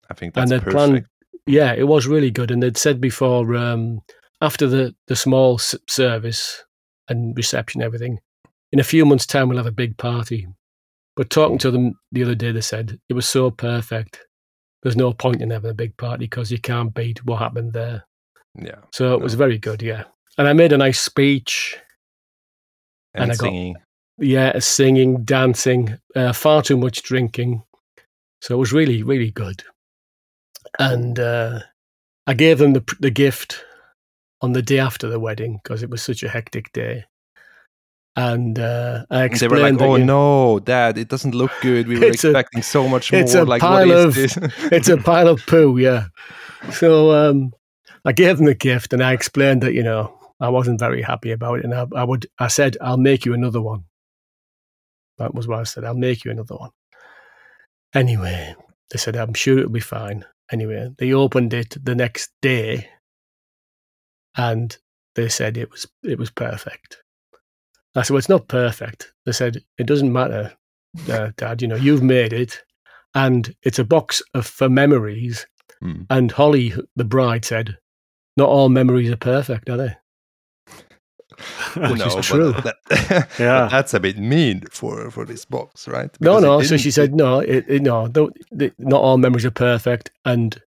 I 0.10 0.16
think 0.16 0.34
that's 0.34 0.50
and 0.50 0.64
perfect. 0.64 0.76
Planned, 0.76 1.06
yeah, 1.46 1.72
it 1.72 1.88
was 1.88 2.08
really 2.08 2.32
good. 2.32 2.50
And 2.50 2.64
they'd 2.64 2.78
said 2.78 3.00
before, 3.00 3.56
um, 3.56 4.02
after 4.42 4.66
the, 4.66 4.96
the 5.06 5.16
small 5.16 5.60
service 5.60 6.64
and 7.10 7.38
reception, 7.38 7.84
everything, 7.84 8.22
in 8.72 8.80
a 8.80 8.84
few 8.84 9.06
months' 9.06 9.28
time, 9.28 9.50
we'll 9.50 9.60
have 9.60 9.68
a 9.68 9.72
big 9.72 9.98
party. 9.98 10.48
But 11.16 11.30
talking 11.30 11.58
to 11.60 11.72
them 11.72 12.00
the 12.12 12.24
other 12.24 12.36
day, 12.36 12.52
they 12.52 12.62
said 12.62 13.00
it 13.10 13.14
was 13.14 13.28
so 13.28 13.50
perfect. 13.50 14.20
There's 14.84 14.98
no 14.98 15.14
point 15.14 15.42
in 15.42 15.50
having 15.50 15.72
a 15.72 15.76
big 15.76 15.96
party 15.98 16.26
because 16.26 16.52
you 16.52 16.60
can't 16.60 16.94
beat 16.94 17.26
what 17.26 17.40
happened 17.40 17.74
there. 17.74 18.06
Yeah. 18.56 18.80
So 18.92 19.16
it 19.16 19.20
no. 19.20 19.24
was 19.24 19.34
very 19.34 19.58
good, 19.58 19.82
yeah. 19.82 20.04
And 20.38 20.48
I 20.48 20.54
made 20.54 20.74
a 20.74 20.78
nice 20.78 21.00
speech. 21.00 21.78
And, 23.14 23.24
and 23.24 23.32
I 23.32 23.36
singing. 23.36 23.74
got 23.74 23.82
yeah, 24.18 24.60
singing, 24.60 25.24
dancing, 25.24 25.98
uh, 26.16 26.34
far 26.34 26.62
too 26.62 26.78
much 26.78 27.04
drinking. 27.04 27.64
So 28.42 28.56
it 28.56 28.60
was 28.60 28.74
really, 28.74 29.04
really 29.04 29.32
good. 29.32 29.64
And 30.80 31.20
uh, 31.20 31.62
I 32.28 32.34
gave 32.34 32.58
them 32.58 32.74
the 32.74 32.84
the 33.00 33.10
gift 33.10 33.64
on 34.42 34.54
the 34.54 34.62
day 34.62 34.80
after 34.80 35.08
the 35.10 35.20
wedding 35.20 35.60
because 35.64 35.82
it 35.84 35.90
was 35.90 36.02
such 36.02 36.22
a 36.24 36.30
hectic 36.30 36.72
day 36.74 37.06
and 38.16 38.58
uh, 38.58 39.06
I 39.10 39.24
explained. 39.26 39.52
They 39.52 39.62
were 39.62 39.72
like, 39.72 39.82
"Oh 39.82 39.98
that, 39.98 40.06
no, 40.06 40.60
Dad, 40.60 40.98
it 40.98 41.10
doesn't 41.10 41.36
look 41.36 41.52
good. 41.62 41.88
We 41.88 42.00
were 42.00 42.08
expecting 42.08 42.62
a, 42.62 42.64
so 42.64 42.88
much 42.88 43.12
more. 43.12 43.22
It's 43.22 43.36
a 43.36 43.44
like, 43.44 43.62
pile 43.62 43.92
of, 43.92 44.16
it's 44.18 44.90
a 44.90 44.98
pile 44.98 45.28
of 45.28 45.46
poo, 45.46 45.78
yeah." 45.78 46.06
So 46.72 47.12
um, 47.12 47.52
I 48.06 48.14
gave 48.14 48.38
them 48.38 48.46
the 48.46 48.56
gift, 48.56 48.94
and 48.94 49.04
I 49.04 49.14
explained 49.14 49.64
that 49.64 49.74
you 49.74 49.84
know 49.84 50.18
I 50.40 50.50
wasn't 50.50 50.80
very 50.80 51.02
happy 51.02 51.32
about 51.32 51.60
it, 51.60 51.66
and 51.66 51.74
I, 51.74 51.86
I 51.96 52.04
would, 52.04 52.28
I 52.40 52.48
said, 52.48 52.78
"I'll 52.82 52.98
make 52.98 53.26
you 53.26 53.34
another 53.34 53.62
one." 53.62 53.86
That 55.18 55.34
was 55.34 55.48
what 55.48 55.60
I 55.60 55.64
said. 55.64 55.84
I'll 55.84 55.94
make 55.94 56.26
you 56.26 56.32
another 56.32 56.56
one. 56.56 56.72
Anyway, 57.94 58.56
they 58.92 58.98
said, 58.98 59.18
"I'm 59.18 59.34
sure 59.34 59.60
it'll 59.60 59.72
be 59.72 59.80
fine." 59.82 60.26
Anyway, 60.52 60.90
they 60.98 61.12
opened 61.12 61.54
it 61.54 61.76
the 61.84 61.96
next 61.96 62.32
day, 62.42 62.90
and 64.38 64.78
they 65.16 65.28
said 65.28 65.58
it 65.58 65.70
was 65.72 65.86
it 66.02 66.18
was 66.18 66.32
perfect. 66.32 67.02
I 67.96 68.02
said, 68.04 68.12
well, 68.14 68.20
it's 68.20 68.30
not 68.30 68.48
perfect. 68.48 69.14
They 69.26 69.32
said, 69.32 69.58
it 69.78 69.88
doesn't 69.88 70.12
matter, 70.12 70.52
uh, 71.10 71.32
Dad. 71.38 71.62
You 71.62 71.68
know, 71.70 71.76
you've 71.76 72.04
made 72.04 72.34
it. 72.34 72.62
and 73.16 73.56
it's 73.64 73.80
a 73.80 73.84
box 73.86 74.22
of 74.34 74.46
for 74.46 74.68
memories. 74.70 75.48
Mm. 75.84 76.06
And 76.10 76.32
Holly, 76.32 76.74
the 76.96 77.04
bride, 77.06 77.46
said, 77.46 77.78
"Not 78.38 78.50
all 78.50 78.70
memories 78.70 79.10
are 79.12 79.18
perfect, 79.18 79.70
are 79.70 79.78
they?" 79.78 79.96
Which 81.76 82.02
is 82.06 82.16
but 82.16 82.24
true. 82.24 82.54
that- 82.64 83.28
Yeah. 83.40 83.68
that's 83.70 83.94
a 83.94 84.00
bit 84.00 84.18
mean 84.18 84.62
for 84.72 85.12
for 85.12 85.26
this 85.26 85.44
box, 85.46 85.88
right? 85.88 86.10
No, 86.22 86.36
Because 86.40 86.44
it 86.44 86.48
no. 86.48 86.62
So 86.64 86.78
she 86.78 86.92
said, 86.92 87.14
no, 87.14 87.40
it, 87.40 87.66
it, 87.68 87.82
no, 87.82 88.08
the, 88.08 88.74
not 88.78 89.02
all 89.02 89.18
memories 89.18 89.46
are 89.46 89.52
perfect, 89.52 90.12
and 90.24 90.62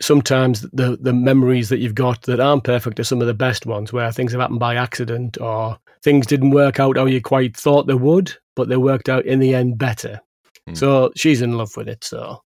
sometimes 0.00 0.62
the 0.72 0.98
the 1.00 1.12
memories 1.12 1.68
that 1.68 1.78
you've 1.78 1.94
got 1.94 2.22
that 2.22 2.40
aren't 2.40 2.64
perfect 2.64 2.98
are 3.00 3.04
some 3.04 3.20
of 3.20 3.26
the 3.26 3.34
best 3.34 3.66
ones, 3.66 3.92
where 3.92 4.10
things 4.12 4.32
have 4.32 4.40
happened 4.40 4.60
by 4.60 4.76
accident 4.76 5.38
or 5.40 5.78
things 6.02 6.26
didn't 6.26 6.50
work 6.50 6.80
out 6.80 6.96
how 6.96 7.06
you 7.06 7.20
quite 7.20 7.56
thought 7.56 7.86
they 7.86 7.94
would, 7.94 8.32
but 8.56 8.68
they 8.68 8.76
worked 8.76 9.08
out 9.08 9.26
in 9.26 9.38
the 9.38 9.54
end 9.54 9.78
better. 9.78 10.20
Mm. 10.68 10.76
So 10.76 11.12
she's 11.16 11.42
in 11.42 11.56
love 11.58 11.76
with 11.76 11.88
it. 11.88 12.04
So 12.04 12.42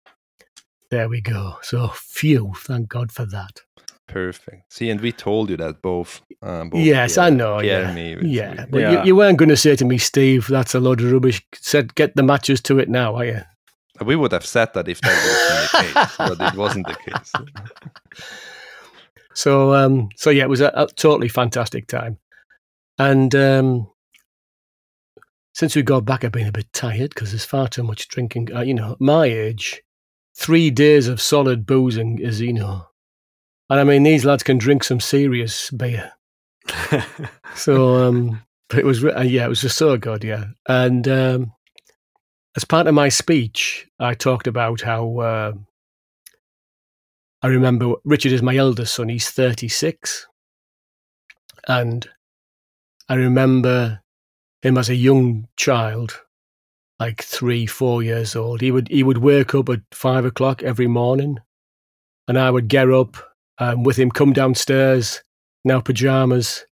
there 0.91 1.09
we 1.09 1.21
go. 1.21 1.57
So 1.63 1.89
phew, 1.95 2.53
thank 2.57 2.89
God 2.89 3.11
for 3.13 3.27
that. 3.27 3.61
Perfect. 4.07 4.71
See, 4.73 4.91
and 4.91 5.01
we 5.01 5.13
told 5.13 5.49
you 5.51 5.57
that 5.57 5.81
both. 5.81 6.21
Um, 6.43 6.69
both 6.69 6.81
yes, 6.83 7.17
I 7.17 7.31
know. 7.31 7.61
Pierre 7.61 7.85
yeah, 7.85 7.95
me, 7.95 8.17
we- 8.17 8.29
yeah. 8.29 8.65
we- 8.65 8.71
But 8.71 8.81
Yeah. 8.81 8.91
You, 8.93 9.05
you 9.07 9.17
weren't 9.17 9.39
going 9.39 9.49
to 9.49 9.57
say 9.57 9.77
to 9.77 9.85
me, 9.85 9.97
Steve, 9.99 10.47
that's 10.47 10.75
a 10.75 10.81
load 10.81 11.01
of 11.01 11.11
rubbish. 11.11 11.43
Said, 11.55 11.95
get 11.95 12.15
the 12.15 12.23
matches 12.23 12.61
to 12.63 12.79
it 12.79 12.89
now, 12.91 13.15
are 13.17 13.25
you? 13.25 13.41
We 14.01 14.17
would 14.17 14.33
have 14.33 14.47
said 14.47 14.75
that 14.75 14.89
if 14.89 15.01
that 15.01 15.13
was 15.13 15.71
the 15.71 15.79
case, 15.95 16.17
but 16.39 16.53
it 16.53 16.59
wasn't 16.59 16.87
the 16.87 16.95
case. 16.95 17.33
So, 19.35 19.75
um, 19.75 20.09
so 20.17 20.31
yeah, 20.31 20.45
it 20.45 20.49
was 20.49 20.61
a, 20.61 20.73
a 20.75 20.87
totally 20.87 21.29
fantastic 21.29 21.87
time. 21.87 22.19
And 22.99 23.35
um, 23.35 23.91
since 25.53 25.75
we 25.75 25.83
got 25.83 26.05
back, 26.05 26.25
I've 26.25 26.33
been 26.33 26.47
a 26.47 26.53
bit 26.53 26.73
tired 26.73 27.11
because 27.11 27.31
there's 27.33 27.45
far 27.45 27.69
too 27.69 27.83
much 27.83 28.09
drinking. 28.09 28.55
Uh, 28.55 28.61
you 28.63 28.75
know, 28.75 28.97
my 29.01 29.27
age, 29.27 29.83
three 30.37 30.71
days 30.71 31.09
of 31.09 31.21
solid 31.21 31.67
boozing 31.67 32.19
is, 32.19 32.41
you 32.41 32.53
know, 32.53 32.87
and 33.71 33.81
I 33.81 33.85
mean, 33.85 34.03
these 34.03 34.25
lads 34.25 34.43
can 34.43 34.59
drink 34.59 34.85
some 34.85 35.01
serious 35.01 35.71
beer. 35.71 36.13
So, 37.57 37.95
um, 38.05 38.43
but 38.69 38.81
it 38.81 38.85
was, 38.85 39.05
uh, 39.05 39.21
yeah, 39.21 39.47
it 39.47 39.49
was 39.49 39.61
just 39.61 39.79
so 39.79 39.97
good, 39.97 40.25
yeah. 40.25 40.47
And 40.69 41.07
um, 41.07 41.53
as 42.57 42.65
part 42.65 42.87
of 42.87 42.95
my 42.95 43.09
speech, 43.09 43.87
I 43.99 44.15
talked 44.15 44.47
about 44.47 44.81
how 44.81 45.19
uh, 45.19 45.53
I 47.43 47.47
remember 47.49 47.95
Richard 48.05 48.33
is 48.33 48.43
my 48.43 48.57
eldest 48.57 48.95
son. 48.95 49.09
He's 49.09 49.31
36. 49.31 50.27
And 51.67 52.09
I 53.09 53.15
remember 53.15 54.01
him 54.63 54.79
as 54.79 54.89
a 54.89 54.95
young 54.95 55.49
child, 55.57 56.21
like 57.01 57.23
three, 57.23 57.67
four 57.67 58.03
years 58.03 58.37
old. 58.37 58.61
He 58.61 58.71
would, 58.71 58.89
he 58.89 59.03
would 59.03 59.19
wake 59.19 59.55
up 59.55 59.69
at 59.69 59.81
five 59.93 60.25
o'clock 60.25 60.63
every 60.63 60.87
morning 60.87 61.39
and 62.29 62.39
I 62.39 62.51
would 62.51 62.69
get 62.69 62.91
up 62.91 63.17
um, 63.59 63.85
with 63.85 63.97
him, 63.97 64.11
come 64.11 64.33
downstairs 64.33 65.23
our 65.71 65.83
pajamas, 65.83 66.67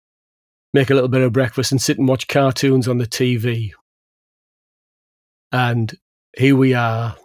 make 0.73 0.89
a 0.89 0.93
little 0.93 1.09
bit 1.09 1.21
of 1.21 1.33
breakfast 1.33 1.71
and 1.71 1.81
sit 1.81 1.97
and 1.97 2.07
watch 2.07 2.27
cartoons 2.27 2.87
on 2.87 2.97
the 2.97 3.07
TV. 3.07 3.71
And 5.51 5.93
here 6.37 6.55
we 6.55 6.73
are 6.73 7.15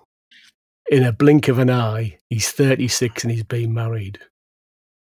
in 0.91 1.03
a 1.03 1.13
blink 1.13 1.49
of 1.49 1.59
an 1.59 1.71
eye. 1.71 2.19
He's 2.29 2.51
36 2.51 3.25
and 3.25 3.33
he's 3.33 3.45
been 3.45 3.73
married. 3.73 4.19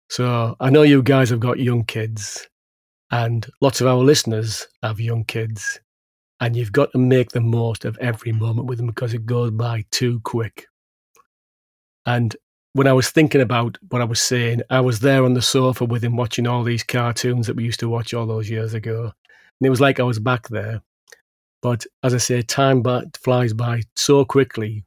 So 0.10 0.56
I 0.60 0.70
know 0.70 0.84
you 0.84 1.04
guys 1.04 1.30
have 1.30 1.40
got 1.40 1.60
young 1.60 1.84
kids, 1.84 2.48
and 3.12 3.46
lots 3.62 3.82
of 3.82 3.88
our 3.88 3.98
listeners 3.98 4.68
have 4.82 5.00
young 5.00 5.26
kids, 5.26 5.80
and 6.40 6.56
you've 6.56 6.72
got 6.72 6.92
to 6.94 6.98
make 6.98 7.32
the 7.32 7.42
most 7.42 7.84
of 7.84 7.98
every 7.98 8.32
moment 8.32 8.68
with 8.68 8.78
them 8.78 8.88
because 8.88 9.14
it 9.14 9.26
goes 9.26 9.52
by 9.52 9.84
too 9.92 10.22
quick. 10.22 10.68
And 12.06 12.36
when 12.72 12.88
I 12.88 12.94
was 12.94 13.10
thinking 13.10 13.42
about 13.42 13.78
what 13.90 14.02
I 14.02 14.06
was 14.06 14.22
saying, 14.22 14.62
I 14.70 14.80
was 14.80 15.02
there 15.02 15.26
on 15.26 15.34
the 15.34 15.42
sofa 15.42 15.84
with 15.84 16.04
him 16.04 16.16
watching 16.16 16.48
all 16.48 16.64
these 16.64 16.84
cartoons 16.84 17.48
that 17.48 17.56
we 17.56 17.66
used 17.66 17.82
to 17.82 17.90
watch 17.90 18.14
all 18.14 18.26
those 18.26 18.50
years 18.50 18.74
ago. 18.74 19.12
And 19.60 19.68
it 19.68 19.70
was 19.70 19.82
like 19.82 20.00
I 20.00 20.04
was 20.04 20.20
back 20.20 20.48
there. 20.50 20.82
But 21.62 21.86
as 22.04 22.14
I 22.14 22.18
say, 22.18 22.42
time 22.42 22.82
by, 22.82 23.04
flies 23.22 23.54
by 23.54 23.82
so 23.96 24.24
quickly. 24.26 24.84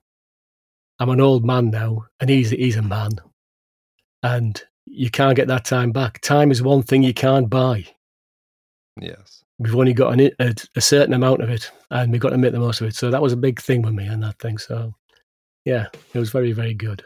I'm 0.98 1.10
an 1.10 1.20
old 1.20 1.44
man 1.44 1.70
now, 1.70 2.04
and 2.20 2.28
he's, 2.28 2.50
he's 2.50 2.76
a 2.76 2.82
man. 2.82 3.12
And 4.22 4.62
you 4.86 5.10
can't 5.10 5.36
get 5.36 5.48
that 5.48 5.64
time 5.64 5.92
back. 5.92 6.20
Time 6.20 6.50
is 6.50 6.62
one 6.62 6.82
thing 6.82 7.02
you 7.02 7.14
can't 7.14 7.48
buy. 7.48 7.86
Yes. 9.00 9.42
We've 9.58 9.76
only 9.76 9.92
got 9.94 10.18
an, 10.18 10.30
a, 10.38 10.54
a 10.76 10.80
certain 10.80 11.14
amount 11.14 11.42
of 11.42 11.50
it, 11.50 11.70
and 11.90 12.12
we've 12.12 12.20
got 12.20 12.30
to 12.30 12.38
make 12.38 12.52
the 12.52 12.60
most 12.60 12.80
of 12.80 12.86
it. 12.86 12.94
So 12.94 13.10
that 13.10 13.22
was 13.22 13.32
a 13.32 13.36
big 13.36 13.60
thing 13.60 13.82
with 13.82 13.94
me 13.94 14.06
and 14.06 14.22
that 14.22 14.38
thing. 14.38 14.58
So, 14.58 14.94
yeah, 15.64 15.86
it 16.14 16.18
was 16.18 16.30
very, 16.30 16.52
very 16.52 16.74
good. 16.74 17.02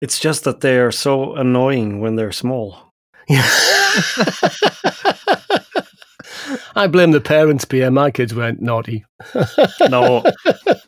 it's 0.00 0.18
just 0.18 0.44
that 0.44 0.60
they 0.60 0.78
are 0.78 0.92
so 0.92 1.34
annoying 1.34 2.00
when 2.00 2.16
they're 2.16 2.32
small. 2.32 2.92
Yeah. 3.28 3.48
I 6.74 6.86
blame 6.86 7.10
the 7.12 7.20
parents, 7.20 7.64
Pierre. 7.64 7.90
My 7.90 8.10
kids 8.10 8.34
weren't 8.34 8.60
naughty. 8.62 9.04
No, 9.88 10.22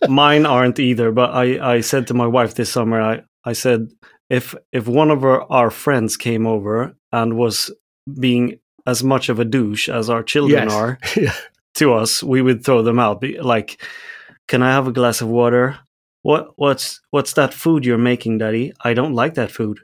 mine 0.08 0.46
aren't 0.46 0.78
either. 0.78 1.12
But 1.12 1.30
I, 1.34 1.74
I 1.76 1.80
said 1.80 2.06
to 2.08 2.14
my 2.14 2.26
wife 2.26 2.54
this 2.54 2.70
summer, 2.70 3.00
I, 3.00 3.22
I 3.44 3.52
said 3.52 3.88
if 4.30 4.54
if 4.72 4.86
one 4.88 5.10
of 5.10 5.24
our, 5.24 5.42
our 5.52 5.70
friends 5.70 6.16
came 6.16 6.46
over 6.46 6.96
and 7.12 7.36
was 7.36 7.70
being 8.18 8.58
as 8.86 9.02
much 9.04 9.28
of 9.28 9.38
a 9.40 9.44
douche 9.44 9.88
as 9.88 10.08
our 10.10 10.22
children 10.22 10.68
Yes. 10.68 10.72
are 10.72 10.98
to 11.74 11.92
us, 11.94 12.22
we 12.22 12.40
would 12.42 12.64
throw 12.64 12.82
them 12.82 12.98
out. 12.98 13.20
Be, 13.20 13.38
like, 13.40 13.80
can 14.48 14.62
I 14.62 14.70
have 14.72 14.86
a 14.86 14.92
glass 14.92 15.20
of 15.20 15.28
water? 15.28 15.78
What 16.22 16.52
what's 16.56 17.00
what's 17.10 17.34
that 17.34 17.52
food 17.52 17.84
you're 17.84 17.98
making, 17.98 18.38
Daddy? 18.38 18.72
I 18.82 18.94
don't 18.94 19.14
like 19.14 19.34
that 19.34 19.50
food. 19.50 19.78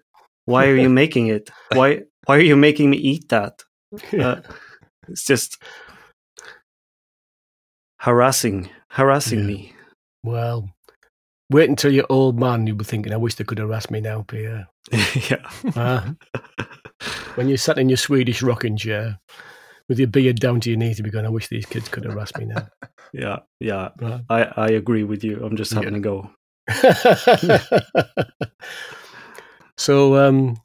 Why 0.46 0.66
are 0.68 0.76
you 0.76 0.88
making 1.03 1.26
it? 1.28 1.51
Why 1.74 2.03
why 2.26 2.36
are 2.36 2.40
you 2.40 2.57
making 2.57 2.90
me 2.90 2.96
eat 2.96 3.28
that? 3.28 3.62
Uh, 4.12 4.40
it's 5.09 5.24
just 5.26 5.61
harassing 8.01 8.68
harassing 8.90 9.40
Yeah. 9.40 9.46
me. 9.46 9.72
Well, 10.24 10.68
wait 11.51 11.68
until 11.70 11.92
you're 11.92 12.07
old 12.11 12.38
man. 12.38 12.66
You'll 12.66 12.76
be 12.76 12.84
thinking, 12.84 13.12
I 13.12 13.16
wish 13.16 13.34
they 13.36 13.44
could 13.44 13.59
harass 13.59 13.90
me 13.90 14.01
now, 14.01 14.22
Pierre. 14.28 14.68
yeah. 15.30 15.48
Ah, 15.76 16.14
when 17.36 17.48
you're 17.48 17.57
sat 17.59 17.78
in 17.78 17.88
your 17.88 17.96
Swedish 17.96 18.42
rocking 18.42 18.76
chair 18.76 19.18
with 19.88 19.98
your 19.98 20.09
beard 20.09 20.40
down 20.40 20.61
to 20.61 20.70
your 20.70 20.78
knees, 20.78 20.98
you'll 20.98 21.05
be 21.05 21.11
going, 21.11 21.26
I 21.26 21.30
wish 21.30 21.48
these 21.48 21.66
kids 21.66 21.88
could 21.88 22.05
harass 22.05 22.34
me 22.36 22.44
now. 22.46 22.68
Yeah, 23.12 23.38
yeah. 23.61 23.88
Right. 24.01 24.20
I, 24.28 24.42
I 24.57 24.66
agree 24.68 25.05
with 25.05 25.24
you. 25.24 25.44
I'm 25.44 25.57
just 25.57 25.72
having 25.72 25.94
Yeah. 25.94 25.98
a 25.98 26.01
go. 26.01 26.30
so, 29.76 30.16
um, 30.16 30.57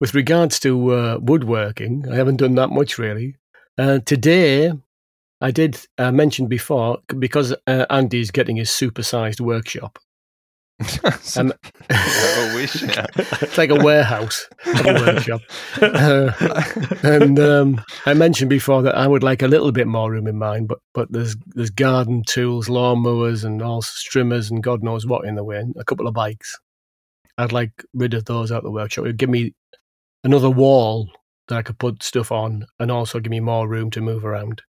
with 0.00 0.14
regards 0.14 0.58
to 0.60 0.92
uh, 0.92 1.18
woodworking, 1.20 2.04
I 2.10 2.16
haven't 2.16 2.36
done 2.36 2.54
that 2.56 2.68
much 2.70 2.98
really. 2.98 3.36
Uh, 3.78 3.98
today, 4.00 4.72
I 5.40 5.50
did 5.50 5.78
uh, 5.98 6.12
mention 6.12 6.46
before 6.46 6.98
because 7.18 7.54
uh, 7.66 7.86
Andy's 7.88 8.30
getting 8.30 8.56
his 8.56 8.70
supersized 8.70 9.40
workshop. 9.40 9.98
Um, 11.36 11.52
I 11.90 12.52
wish. 12.54 12.82
Yeah. 12.82 13.06
it's 13.16 13.58
like 13.58 13.70
a 13.70 13.74
warehouse, 13.84 14.48
of 14.66 14.86
a 14.86 14.94
workshop. 14.94 15.42
Uh, 15.82 16.32
and 17.02 17.38
um, 17.38 17.84
I 18.06 18.14
mentioned 18.14 18.50
before 18.50 18.82
that 18.82 18.96
I 18.96 19.06
would 19.06 19.22
like 19.22 19.42
a 19.42 19.48
little 19.48 19.72
bit 19.72 19.86
more 19.86 20.10
room 20.10 20.26
in 20.26 20.38
mine, 20.38 20.66
but 20.66 20.78
but 20.94 21.12
there's 21.12 21.36
there's 21.54 21.70
garden 21.70 22.22
tools, 22.26 22.68
lawnmowers, 22.68 23.44
and 23.44 23.62
all 23.62 23.82
strimmers, 23.82 24.50
and 24.50 24.62
God 24.62 24.82
knows 24.82 25.06
what 25.06 25.26
in 25.26 25.34
the 25.34 25.44
way, 25.44 25.58
and 25.58 25.74
a 25.78 25.84
couple 25.84 26.06
of 26.08 26.14
bikes. 26.14 26.58
I'd 27.38 27.52
like 27.52 27.72
rid 27.94 28.14
of 28.14 28.24
those 28.24 28.50
out 28.50 28.58
of 28.58 28.64
the 28.64 28.70
workshop. 28.70 29.04
It'd 29.04 29.16
give 29.18 29.30
me 29.30 29.54
another 30.24 30.50
wall 30.50 31.10
that 31.48 31.56
I 31.58 31.62
could 31.62 31.78
put 31.78 32.02
stuff 32.02 32.32
on, 32.32 32.66
and 32.78 32.90
also 32.90 33.20
give 33.20 33.30
me 33.30 33.40
more 33.40 33.68
room 33.68 33.90
to 33.90 34.00
move 34.00 34.24
around. 34.24 34.62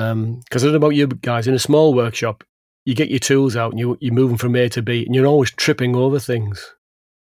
Um, 0.00 0.40
because 0.40 0.62
I 0.62 0.66
don't 0.66 0.72
know 0.72 0.86
about 0.86 0.96
you 0.96 1.06
guys, 1.06 1.46
in 1.46 1.54
a 1.54 1.58
small 1.58 1.94
workshop, 1.94 2.42
you 2.84 2.94
get 2.94 3.10
your 3.10 3.18
tools 3.18 3.54
out 3.54 3.72
and 3.72 3.78
you 3.78 3.98
you 4.00 4.12
move 4.12 4.30
them 4.30 4.38
from 4.38 4.56
A 4.56 4.68
to 4.70 4.82
B, 4.82 5.04
and 5.04 5.14
you're 5.14 5.26
always 5.26 5.50
tripping 5.50 5.94
over 5.94 6.18
things. 6.18 6.74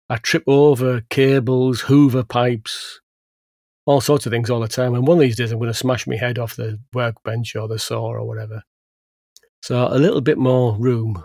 I 0.09 0.17
trip 0.17 0.45
over 0.47 1.03
cables, 1.11 1.83
Hoover 1.83 2.25
pipes, 2.25 3.01
all 3.87 4.01
sorts 4.01 4.27
of 4.27 4.33
things 4.33 4.51
all 4.51 4.61
the 4.61 4.69
time. 4.69 4.95
And 4.95 5.07
one 5.07 5.19
of 5.19 5.23
these 5.23 5.37
days, 5.37 5.53
I'm 5.53 5.59
going 5.59 5.71
to 5.71 5.75
smash 5.75 6.07
my 6.07 6.17
head 6.17 6.39
off 6.39 6.57
the 6.57 6.79
workbench 6.93 7.57
or 7.57 7.69
the 7.69 7.79
saw 7.79 8.07
or 8.07 8.27
whatever. 8.27 8.63
So 9.63 9.89
a 9.89 9.99
little 9.99 10.21
bit 10.21 10.39
more 10.39 10.77
room. 10.77 11.23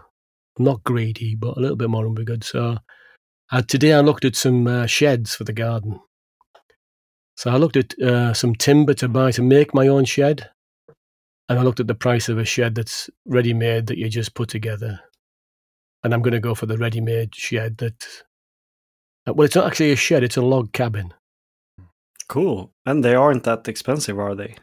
I'm 0.57 0.65
not 0.65 0.83
greedy, 0.83 1.35
but 1.35 1.57
a 1.57 1.59
little 1.59 1.75
bit 1.75 1.89
more 1.89 2.07
would 2.07 2.15
be 2.15 2.25
good. 2.25 2.43
So 2.43 2.77
uh, 3.51 3.61
today 3.61 3.93
I 3.93 4.01
looked 4.01 4.25
at 4.25 4.35
some 4.35 4.67
uh, 4.67 4.85
sheds 4.85 5.35
for 5.35 5.43
the 5.43 5.53
garden. 5.53 5.99
So 7.37 7.51
I 7.51 7.57
looked 7.57 7.77
at 7.77 7.99
uh, 7.99 8.33
some 8.33 8.55
timber 8.55 8.93
to 8.95 9.07
buy 9.09 9.31
to 9.31 9.41
make 9.41 9.73
my 9.73 9.87
own 9.87 10.05
shed. 10.05 10.49
And 11.47 11.59
I 11.59 11.61
looked 11.63 11.79
at 11.79 11.87
the 11.87 11.95
price 11.95 12.27
of 12.29 12.37
a 12.37 12.45
shed 12.45 12.75
that's 12.75 13.09
ready 13.25 13.53
made 13.53 13.87
that 13.87 13.97
you 13.97 14.09
just 14.09 14.33
put 14.33 14.49
together. 14.49 14.99
And 16.03 16.13
I'm 16.13 16.21
going 16.21 16.33
to 16.33 16.39
go 16.39 16.55
for 16.55 16.65
the 16.65 16.77
ready 16.77 17.01
made 17.01 17.35
shed 17.35 17.77
that. 17.77 18.05
uh, 19.27 19.33
Well, 19.33 19.45
it's 19.45 19.55
not 19.55 19.67
actually 19.67 19.91
a 19.91 19.95
shed, 19.95 20.23
it's 20.23 20.37
a 20.37 20.41
log 20.41 20.71
cabin. 20.71 21.13
Cool. 22.27 22.71
And 22.85 23.03
they 23.03 23.13
aren't 23.15 23.43
that 23.43 23.67
expensive, 23.67 24.17
are 24.19 24.35
they? 24.35 24.55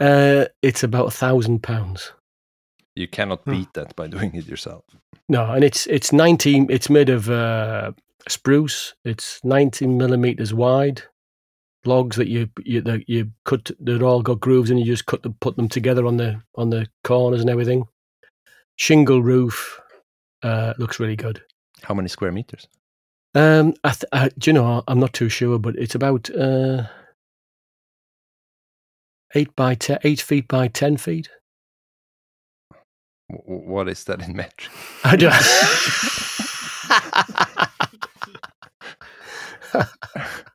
Uh, 0.00 0.46
it's 0.62 0.82
about 0.82 1.06
a 1.08 1.10
thousand 1.10 1.62
pounds. 1.62 2.12
You 2.94 3.08
cannot 3.08 3.42
Hmm. 3.42 3.50
beat 3.52 3.72
that 3.74 3.96
by 3.96 4.06
doing 4.14 4.34
it 4.34 4.46
yourself. 4.46 4.84
No, 5.28 5.50
and 5.52 5.64
it's 5.64 5.86
it's 5.86 6.12
19. 6.12 6.66
It's 6.70 6.90
made 6.90 7.08
of 7.08 7.30
uh, 7.30 7.92
spruce. 8.28 8.94
It's 9.04 9.40
19 9.42 9.96
millimeters 9.96 10.52
wide. 10.52 11.02
Logs 11.86 12.16
that 12.16 12.28
you 12.28 12.48
you 12.64 12.80
that 12.82 13.08
you 13.08 13.30
cut. 13.44 13.70
They've 13.80 14.02
all 14.02 14.22
got 14.22 14.40
grooves, 14.40 14.70
and 14.70 14.78
you 14.78 14.86
just 14.86 15.06
cut 15.06 15.22
them, 15.22 15.36
put 15.40 15.56
them 15.56 15.68
together 15.68 16.06
on 16.06 16.16
the 16.16 16.40
on 16.56 16.70
the 16.70 16.86
corners 17.02 17.40
and 17.40 17.50
everything. 17.50 17.86
Shingle 18.76 19.22
roof. 19.22 19.80
Uh, 20.42 20.74
looks 20.78 21.00
really 21.00 21.16
good. 21.16 21.40
How 21.82 21.94
many 21.94 22.08
square 22.08 22.32
meters? 22.32 22.66
Um, 23.34 23.74
I 23.82 23.90
th- 23.90 24.04
I, 24.12 24.28
do 24.38 24.50
you 24.50 24.52
know? 24.52 24.84
I'm 24.86 25.00
not 25.00 25.12
too 25.12 25.28
sure, 25.28 25.58
but 25.58 25.76
it's 25.76 25.94
about 25.94 26.30
uh, 26.30 26.84
eight 29.34 29.54
by 29.56 29.74
ten, 29.74 29.98
eight 30.04 30.20
feet 30.20 30.48
by 30.48 30.68
ten 30.68 30.96
feet. 30.96 31.28
What 33.28 33.88
is 33.88 34.04
that 34.04 34.22
in 34.22 34.36
metric? 34.36 34.70
I 35.04 35.16
don't. 35.16 35.34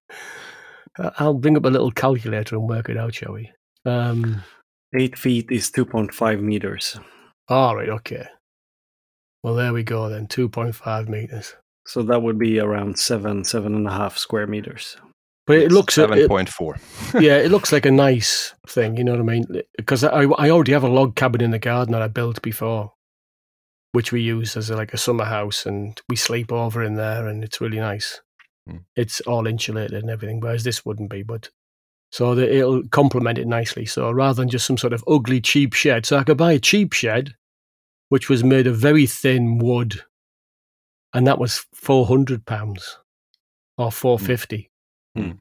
I'll 1.17 1.33
bring 1.33 1.57
up 1.57 1.65
a 1.65 1.69
little 1.69 1.91
calculator 1.91 2.55
and 2.55 2.67
work 2.67 2.89
it 2.89 2.97
out, 2.97 3.13
shall 3.15 3.33
we? 3.33 3.51
Um, 3.85 4.43
Eight 4.97 5.17
feet 5.17 5.51
is 5.51 5.71
2.5 5.71 6.41
meters. 6.41 6.99
all 7.47 7.75
right, 7.75 7.89
okay. 7.89 8.27
Well, 9.43 9.55
there 9.55 9.71
we 9.71 9.83
go 9.83 10.09
then. 10.09 10.27
Two 10.27 10.49
point 10.49 10.75
five 10.75 11.07
meters. 11.07 11.55
So 11.87 12.01
that 12.03 12.21
would 12.21 12.37
be 12.37 12.59
around 12.59 12.99
seven, 12.99 13.43
seven 13.45 13.73
and 13.73 13.87
a 13.87 13.91
half 13.91 14.17
square 14.17 14.47
meters. 14.47 14.97
But 15.47 15.57
it 15.59 15.71
looks 15.71 15.95
seven 15.95 16.27
point 16.27 16.49
four. 16.49 16.75
yeah, 17.19 17.37
it 17.37 17.49
looks 17.49 17.71
like 17.71 17.85
a 17.85 17.91
nice 17.91 18.53
thing. 18.67 18.97
You 18.97 19.05
know 19.05 19.13
what 19.13 19.21
I 19.21 19.23
mean? 19.23 19.45
Because 19.77 20.03
I 20.03 20.23
I 20.23 20.49
already 20.49 20.73
have 20.73 20.83
a 20.83 20.89
log 20.89 21.15
cabin 21.15 21.41
in 21.41 21.51
the 21.51 21.59
garden 21.59 21.93
that 21.93 22.01
I 22.01 22.07
built 22.09 22.41
before, 22.41 22.91
which 23.93 24.11
we 24.11 24.21
use 24.21 24.57
as 24.57 24.69
a, 24.69 24.75
like 24.75 24.93
a 24.93 24.97
summer 24.97 25.25
house, 25.25 25.65
and 25.65 25.99
we 26.09 26.15
sleep 26.17 26.51
over 26.51 26.83
in 26.83 26.95
there, 26.95 27.25
and 27.27 27.43
it's 27.43 27.61
really 27.61 27.79
nice. 27.79 28.21
Hmm. 28.69 28.77
It's 28.95 29.21
all 29.21 29.47
insulated 29.47 30.01
and 30.01 30.09
everything, 30.09 30.39
whereas 30.39 30.63
this 30.63 30.85
wouldn't 30.85 31.09
be. 31.09 31.23
But 31.23 31.49
so 32.11 32.35
that 32.35 32.51
it'll 32.55 32.87
complement 32.89 33.37
it 33.37 33.47
nicely. 33.47 33.85
So 33.85 34.11
rather 34.11 34.41
than 34.41 34.49
just 34.49 34.65
some 34.65 34.77
sort 34.77 34.93
of 34.93 35.03
ugly 35.07 35.41
cheap 35.41 35.73
shed, 35.73 36.05
so 36.05 36.17
I 36.17 36.23
could 36.23 36.37
buy 36.37 36.53
a 36.53 36.59
cheap 36.59 36.93
shed, 36.93 37.35
which 38.09 38.29
was 38.29 38.43
made 38.43 38.67
of 38.67 38.75
very 38.77 39.05
thin 39.05 39.57
wood, 39.59 40.01
and 41.13 41.25
that 41.27 41.39
was 41.39 41.65
four 41.73 42.05
hundred 42.05 42.45
pounds 42.45 42.97
or 43.77 43.91
four 43.91 44.19
fifty 44.19 44.69
Hmm. 45.15 45.31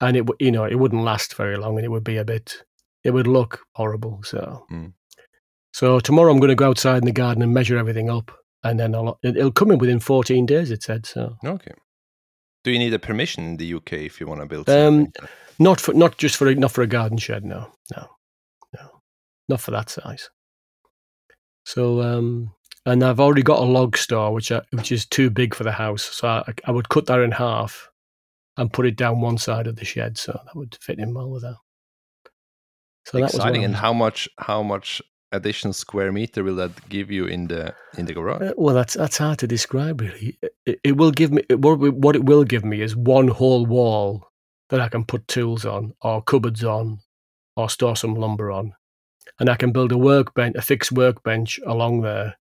and 0.00 0.16
it 0.16 0.28
you 0.40 0.50
know 0.50 0.64
it 0.64 0.74
wouldn't 0.74 1.04
last 1.04 1.34
very 1.36 1.56
long 1.56 1.76
and 1.76 1.84
it 1.84 1.88
would 1.90 2.02
be 2.02 2.16
a 2.16 2.24
bit 2.24 2.64
it 3.04 3.12
would 3.12 3.26
look 3.28 3.60
horrible 3.74 4.22
so 4.24 4.66
Mm. 4.72 4.92
so 5.72 6.00
tomorrow 6.00 6.32
i'm 6.32 6.38
going 6.40 6.48
to 6.48 6.54
go 6.56 6.68
outside 6.68 6.98
in 6.98 7.04
the 7.04 7.12
garden 7.12 7.42
and 7.42 7.54
measure 7.54 7.78
everything 7.78 8.10
up 8.10 8.32
and 8.64 8.80
then 8.80 8.94
I'll, 8.94 9.18
it- 9.22 9.36
it'll 9.36 9.52
come 9.52 9.70
in 9.70 9.78
within 9.78 10.00
14 10.00 10.46
days 10.46 10.70
it 10.72 10.82
said 10.82 11.06
so 11.06 11.36
Okay. 11.44 11.72
Do 12.64 12.70
you 12.70 12.78
need 12.78 12.94
a 12.94 12.98
permission 12.98 13.44
in 13.44 13.56
the 13.58 13.74
UK 13.74 13.92
if 13.92 14.20
you 14.20 14.26
want 14.26 14.40
to 14.40 14.46
build 14.46 14.68
Um, 14.68 15.12
not 15.58 15.80
for 15.80 15.92
not 15.94 16.18
just 16.18 16.36
for 16.36 16.48
a, 16.48 16.54
not 16.54 16.72
for 16.72 16.82
a 16.82 16.86
garden 16.86 17.18
shed 17.18 17.44
no 17.44 17.70
no 17.94 18.08
no 18.74 19.00
not 19.48 19.60
for 19.60 19.70
that 19.70 19.90
size 19.90 20.30
so 21.64 22.02
um 22.02 22.52
and 22.86 23.02
i've 23.04 23.20
already 23.20 23.42
got 23.42 23.60
a 23.60 23.64
log 23.64 23.96
store 23.96 24.32
which 24.32 24.50
I, 24.50 24.62
which 24.72 24.92
is 24.92 25.06
too 25.06 25.30
big 25.30 25.54
for 25.54 25.64
the 25.64 25.72
house 25.72 26.02
so 26.02 26.28
I, 26.28 26.52
I 26.66 26.70
would 26.70 26.88
cut 26.88 27.06
that 27.06 27.20
in 27.20 27.30
half 27.30 27.90
and 28.56 28.72
put 28.72 28.86
it 28.86 28.96
down 28.96 29.20
one 29.20 29.38
side 29.38 29.66
of 29.66 29.76
the 29.76 29.84
shed 29.84 30.18
so 30.18 30.38
that 30.44 30.56
would 30.56 30.76
fit 30.80 30.98
in 30.98 31.14
well 31.14 31.30
with 31.30 31.42
that 31.42 31.56
so 33.06 33.18
that 33.18 33.24
Exciting. 33.26 33.62
I 33.62 33.64
And 33.66 33.76
how 33.76 33.92
much 33.92 34.28
how 34.38 34.62
much 34.62 35.02
additional 35.34 35.72
square 35.72 36.12
meter 36.12 36.44
will 36.44 36.56
that 36.56 36.88
give 36.88 37.10
you 37.10 37.26
in 37.26 37.48
the 37.48 37.74
in 37.98 38.06
the 38.06 38.14
garage? 38.14 38.42
Uh, 38.42 38.52
well, 38.56 38.74
that's 38.74 38.94
that's 38.94 39.18
hard 39.18 39.38
to 39.40 39.46
describe. 39.46 40.00
Really, 40.00 40.38
it, 40.66 40.80
it 40.84 40.96
will 40.96 41.10
give 41.10 41.32
me 41.32 41.42
what 41.50 41.78
what 41.78 42.16
it 42.16 42.24
will 42.24 42.44
give 42.44 42.64
me 42.64 42.80
is 42.80 42.96
one 42.96 43.28
whole 43.28 43.66
wall 43.66 44.30
that 44.70 44.80
I 44.80 44.88
can 44.88 45.04
put 45.04 45.28
tools 45.28 45.64
on, 45.64 45.94
or 46.00 46.22
cupboards 46.22 46.64
on, 46.64 47.00
or 47.56 47.68
store 47.68 47.96
some 47.96 48.14
lumber 48.14 48.50
on, 48.50 48.74
and 49.38 49.50
I 49.50 49.56
can 49.56 49.72
build 49.72 49.92
a 49.92 49.98
workbench, 49.98 50.56
a 50.56 50.62
fixed 50.62 50.92
workbench 50.92 51.60
along 51.66 52.00
there, 52.00 52.36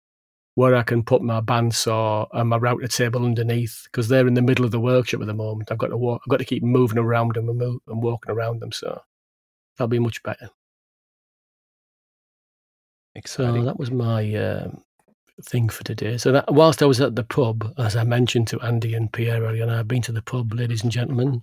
where 0.55 0.75
I 0.75 0.83
can 0.83 1.05
put 1.05 1.23
my 1.23 1.41
bandsaw 1.41 2.27
and 2.33 2.49
my 2.49 2.57
router 2.57 2.89
table 2.89 3.25
underneath 3.25 3.83
because 3.85 4.09
they're 4.09 4.27
in 4.27 4.35
the 4.35 4.43
middle 4.43 4.65
of 4.65 4.73
the 4.73 4.81
workshop 4.81 5.21
at 5.21 5.27
the 5.27 5.35
moment. 5.35 5.71
I've 5.71 5.79
got 5.79 5.89
to 5.89 5.97
walk, 5.97 6.23
I've 6.27 6.31
got 6.31 6.39
to 6.39 6.45
keep 6.45 6.63
moving 6.63 6.99
around 6.99 7.37
them 7.37 7.49
and, 7.49 7.59
move, 7.59 7.81
and 7.87 8.03
walking 8.03 8.33
around 8.33 8.61
them, 8.61 8.73
so 8.73 9.01
that'll 9.77 9.89
be 9.89 10.01
much 10.01 10.23
better. 10.23 10.51
So 13.27 13.63
that 13.65 13.79
was 13.79 13.91
my 13.91 14.35
um, 14.35 14.83
thing 15.45 15.69
for 15.69 15.85
today. 15.85 16.19
So 16.19 16.33
that 16.33 16.53
whilst 16.53 16.83
I 16.83 16.87
was 16.87 17.01
at 17.01 17.17
the 17.17 17.25
pub, 17.25 17.73
as 17.79 17.97
I 17.97 18.05
mentioned 18.05 18.49
to 18.49 18.61
Andy 18.61 18.95
and 18.95 19.13
Pierre 19.13 19.43
earlier, 19.43 19.63
and 19.63 19.73
I've 19.73 19.89
been 19.89 20.03
to 20.03 20.13
the 20.13 20.23
pub, 20.23 20.53
ladies 20.53 20.83
and 20.83 20.93
gentlemen, 20.93 21.43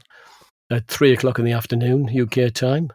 at 0.70 0.88
three 0.88 1.14
o'clock 1.14 1.40
in 1.40 1.46
the 1.46 1.52
afternoon 1.52 2.10
UK 2.10 2.54
time 2.54 2.92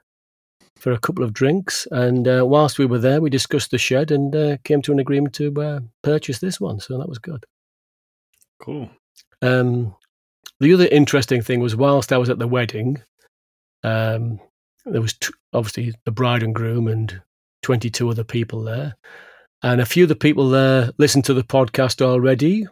for 0.79 0.93
a 0.93 0.99
couple 0.99 1.25
of 1.25 1.33
drinks. 1.33 1.87
And 1.91 2.27
uh, 2.27 2.45
whilst 2.47 2.79
we 2.79 2.87
were 2.87 2.99
there, 2.99 3.21
we 3.21 3.31
discussed 3.31 3.71
the 3.71 3.79
shed 3.79 4.11
and 4.11 4.35
uh, 4.35 4.57
came 4.65 4.83
to 4.83 4.93
an 4.93 4.99
agreement 4.99 5.35
to 5.35 5.53
uh, 5.61 5.81
purchase 6.03 6.39
this 6.39 6.61
one. 6.61 6.81
So 6.81 6.99
that 6.99 7.09
was 7.09 7.19
good. 7.19 7.45
Cool. 8.61 8.91
Um, 9.43 9.95
the 10.59 10.75
other 10.75 10.87
interesting 10.87 11.43
thing 11.43 11.61
was 11.61 11.77
whilst 11.77 12.13
I 12.13 12.19
was 12.19 12.29
at 12.29 12.39
the 12.39 12.49
wedding, 12.49 13.03
um, 13.83 14.41
there 14.85 15.01
was 15.01 15.15
t- 15.15 15.33
obviously 15.53 15.95
the 16.05 16.11
bride 16.11 16.43
and 16.43 16.55
groom 16.55 16.89
and 16.89 17.23
22 17.63 18.09
other 18.09 18.25
people 18.25 18.63
there. 18.63 18.97
And 19.63 19.81
a 19.81 19.87
few 19.87 20.05
of 20.05 20.09
the 20.09 20.17
people 20.17 20.49
there 20.49 20.91
listened 20.99 21.25
to 21.27 21.35
the 21.35 21.43
podcast 21.43 22.01
already. 22.01 22.67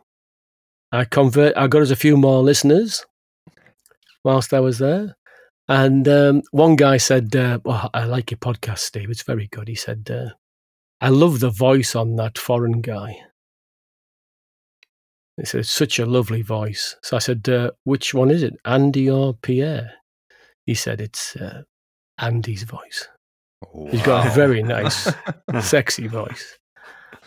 I 0.91 1.05
convert. 1.05 1.57
I 1.57 1.67
got 1.67 1.83
us 1.83 1.91
a 1.91 1.97
few 1.97 2.17
more 2.17 2.43
listeners 2.43 3.05
whilst 4.25 4.55
I 4.55 4.61
was 4.61 4.79
there. 4.79 5.17
And 5.69 6.09
um, 6.09 6.43
one 6.51 6.77
guy 6.77 6.97
said, 6.97 7.37
uh, 7.37 7.59
well, 7.63 7.91
I 7.93 8.05
like 8.05 8.31
your 8.31 8.39
podcast, 8.39 8.79
Steve. 8.79 9.11
It's 9.11 9.23
very 9.23 9.49
good. 9.49 9.69
He 9.69 9.75
said, 9.75 10.11
uh, 10.11 10.31
I 11.01 11.11
love 11.11 11.41
the 11.41 11.51
voice 11.51 11.95
on 11.95 12.17
that 12.17 12.39
foreign 12.39 12.81
guy. 12.81 13.17
He 15.37 15.45
said, 15.45 15.61
it's 15.61 15.71
such 15.71 15.99
a 15.99 16.07
lovely 16.07 16.43
voice. 16.43 16.97
So 17.03 17.17
I 17.17 17.21
said, 17.21 17.49
uh, 17.49 17.73
which 17.85 18.15
one 18.15 18.31
is 18.31 18.43
it, 18.43 18.55
Andy 18.65 19.09
or 19.11 19.35
Pierre? 19.35 19.93
He 20.65 20.75
said, 20.75 21.01
it's 21.01 21.37
uh, 21.37 21.63
Andy's 22.19 22.65
voice. 22.65 23.09
He's 23.91 24.03
got 24.03 24.27
a 24.27 24.31
very 24.31 24.63
nice, 24.63 25.13
sexy 25.61 26.07
voice. 26.07 26.59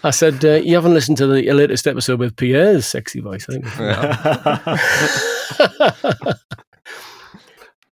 I 0.04 0.10
said, 0.10 0.44
uh, 0.44 0.54
you 0.54 0.76
haven't 0.76 0.94
listened 0.94 1.18
to 1.18 1.28
the 1.28 1.52
latest 1.54 1.86
episode 1.86 2.20
with 2.20 2.36
Pierre's 2.36 2.88
sexy 2.88 3.20
voice, 3.20 3.46
I 3.48 3.54
think. 3.54 3.66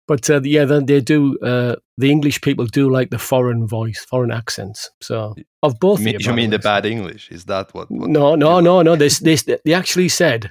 but 0.07 0.30
uh, 0.30 0.41
yeah, 0.43 0.64
they, 0.64 0.80
they 0.80 1.01
do. 1.01 1.39
Uh, 1.41 1.76
the 1.99 2.11
English 2.11 2.41
people 2.41 2.64
do 2.66 2.91
like 2.91 3.11
the 3.11 3.18
foreign 3.18 3.66
voice, 3.66 4.05
foreign 4.05 4.30
accents. 4.30 4.91
So 5.03 5.34
of 5.62 5.78
both. 5.80 5.99
You 5.99 6.07
mean, 6.07 6.16
of 6.16 6.22
you 6.22 6.32
mean 6.32 6.51
the 6.51 6.59
bad 6.59 6.86
English? 6.86 7.30
Is 7.30 7.45
that 7.45 7.74
what? 7.74 7.91
what 7.91 8.09
No, 8.09 8.36
no, 8.36 8.61
no, 8.61 8.80
no. 8.80 8.97
They, 8.97 9.09
they, 9.09 9.36
they 9.64 9.74
actually 9.74 10.09
said, 10.09 10.51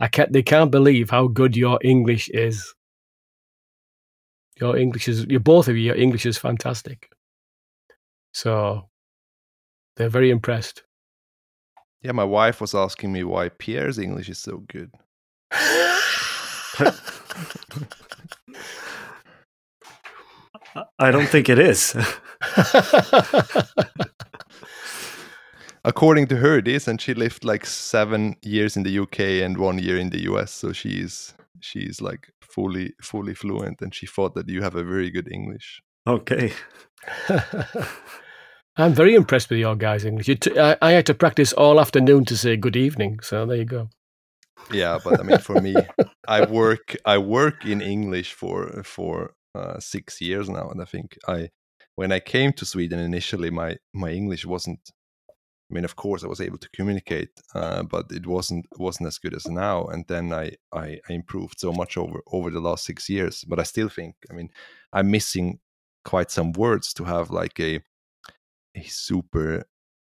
I 0.00 0.08
can't, 0.08 0.32
they 0.32 0.42
can't 0.42 0.72
believe 0.72 1.10
how 1.10 1.28
good 1.28 1.56
your 1.56 1.78
English 1.84 2.28
is. 2.30 2.74
Your 4.60 4.76
English 4.76 5.06
is, 5.06 5.26
you 5.28 5.38
both 5.38 5.68
of 5.68 5.76
you, 5.76 5.82
your 5.82 5.96
English 5.96 6.26
is 6.26 6.38
fantastic. 6.38 7.10
So 8.36 8.90
they're 9.96 10.10
very 10.10 10.28
impressed. 10.30 10.82
Yeah, 12.02 12.12
my 12.12 12.24
wife 12.24 12.60
was 12.60 12.74
asking 12.74 13.10
me 13.10 13.24
why 13.24 13.48
Pierre's 13.48 13.98
English 13.98 14.28
is 14.28 14.38
so 14.38 14.58
good. 14.68 14.90
I 20.98 21.10
don't 21.10 21.30
think 21.30 21.48
it 21.48 21.58
is. 21.58 21.96
According 25.86 26.26
to 26.26 26.36
her, 26.36 26.58
it 26.58 26.68
is, 26.68 26.86
and 26.86 27.00
she 27.00 27.14
lived 27.14 27.42
like 27.42 27.64
seven 27.64 28.36
years 28.42 28.76
in 28.76 28.82
the 28.82 28.98
UK 28.98 29.20
and 29.46 29.56
one 29.56 29.78
year 29.78 29.96
in 29.96 30.10
the 30.10 30.24
US, 30.24 30.52
so 30.52 30.74
she's 30.74 31.32
she's 31.60 32.02
like 32.02 32.30
fully 32.42 32.92
fully 33.00 33.32
fluent, 33.32 33.80
and 33.80 33.94
she 33.94 34.06
thought 34.06 34.34
that 34.34 34.50
you 34.50 34.60
have 34.60 34.74
a 34.74 34.84
very 34.84 35.10
good 35.10 35.32
English. 35.32 35.80
okay. 36.06 36.52
I'm 38.78 38.92
very 38.92 39.14
impressed 39.14 39.48
with 39.48 39.58
your 39.58 39.74
guys' 39.74 40.04
English. 40.04 40.28
You 40.28 40.34
t- 40.34 40.58
I, 40.58 40.76
I 40.82 40.92
had 40.92 41.06
to 41.06 41.14
practice 41.14 41.52
all 41.52 41.80
afternoon 41.80 42.24
to 42.26 42.36
say 42.36 42.56
good 42.56 42.76
evening. 42.76 43.20
So 43.22 43.46
there 43.46 43.56
you 43.56 43.64
go. 43.64 43.88
Yeah, 44.72 44.98
but 45.02 45.18
I 45.20 45.22
mean, 45.22 45.38
for 45.38 45.60
me, 45.60 45.74
I 46.28 46.44
work 46.44 46.96
I 47.04 47.18
work 47.18 47.64
in 47.64 47.80
English 47.80 48.32
for 48.32 48.82
for 48.82 49.34
uh, 49.54 49.78
six 49.80 50.20
years 50.20 50.48
now, 50.48 50.68
and 50.68 50.82
I 50.82 50.84
think 50.84 51.16
I 51.26 51.50
when 51.94 52.12
I 52.12 52.20
came 52.20 52.52
to 52.54 52.66
Sweden 52.66 52.98
initially, 52.98 53.50
my 53.50 53.78
my 53.94 54.10
English 54.10 54.44
wasn't. 54.44 54.80
I 55.70 55.74
mean, 55.74 55.84
of 55.84 55.96
course, 55.96 56.22
I 56.22 56.28
was 56.28 56.40
able 56.40 56.58
to 56.58 56.70
communicate, 56.70 57.30
uh, 57.52 57.82
but 57.82 58.12
it 58.12 58.26
wasn't 58.26 58.66
wasn't 58.78 59.08
as 59.08 59.18
good 59.18 59.34
as 59.34 59.46
now. 59.46 59.86
And 59.86 60.04
then 60.06 60.32
I, 60.32 60.52
I 60.72 61.00
I 61.08 61.12
improved 61.12 61.58
so 61.58 61.72
much 61.72 61.96
over 61.96 62.20
over 62.30 62.50
the 62.50 62.60
last 62.60 62.84
six 62.84 63.08
years. 63.08 63.44
But 63.44 63.58
I 63.58 63.64
still 63.64 63.88
think, 63.88 64.14
I 64.30 64.34
mean, 64.34 64.50
I'm 64.92 65.10
missing 65.10 65.60
quite 66.04 66.30
some 66.30 66.52
words 66.52 66.92
to 66.94 67.04
have 67.04 67.30
like 67.30 67.58
a 67.58 67.76
a 67.76 67.80
super 68.82 69.64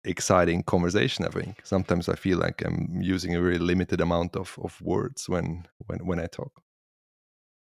exciting 0.03 0.63
conversation. 0.63 1.25
I 1.25 1.29
think 1.29 1.61
sometimes 1.65 2.09
I 2.09 2.15
feel 2.15 2.37
like 2.37 2.63
I'm 2.65 2.99
using 3.01 3.35
a 3.35 3.41
very 3.41 3.57
limited 3.59 4.01
amount 4.01 4.35
of, 4.35 4.57
of 4.63 4.81
words 4.81 5.27
when 5.29 5.67
when 5.87 5.99
when 6.05 6.19
I 6.19 6.27
talk. 6.27 6.61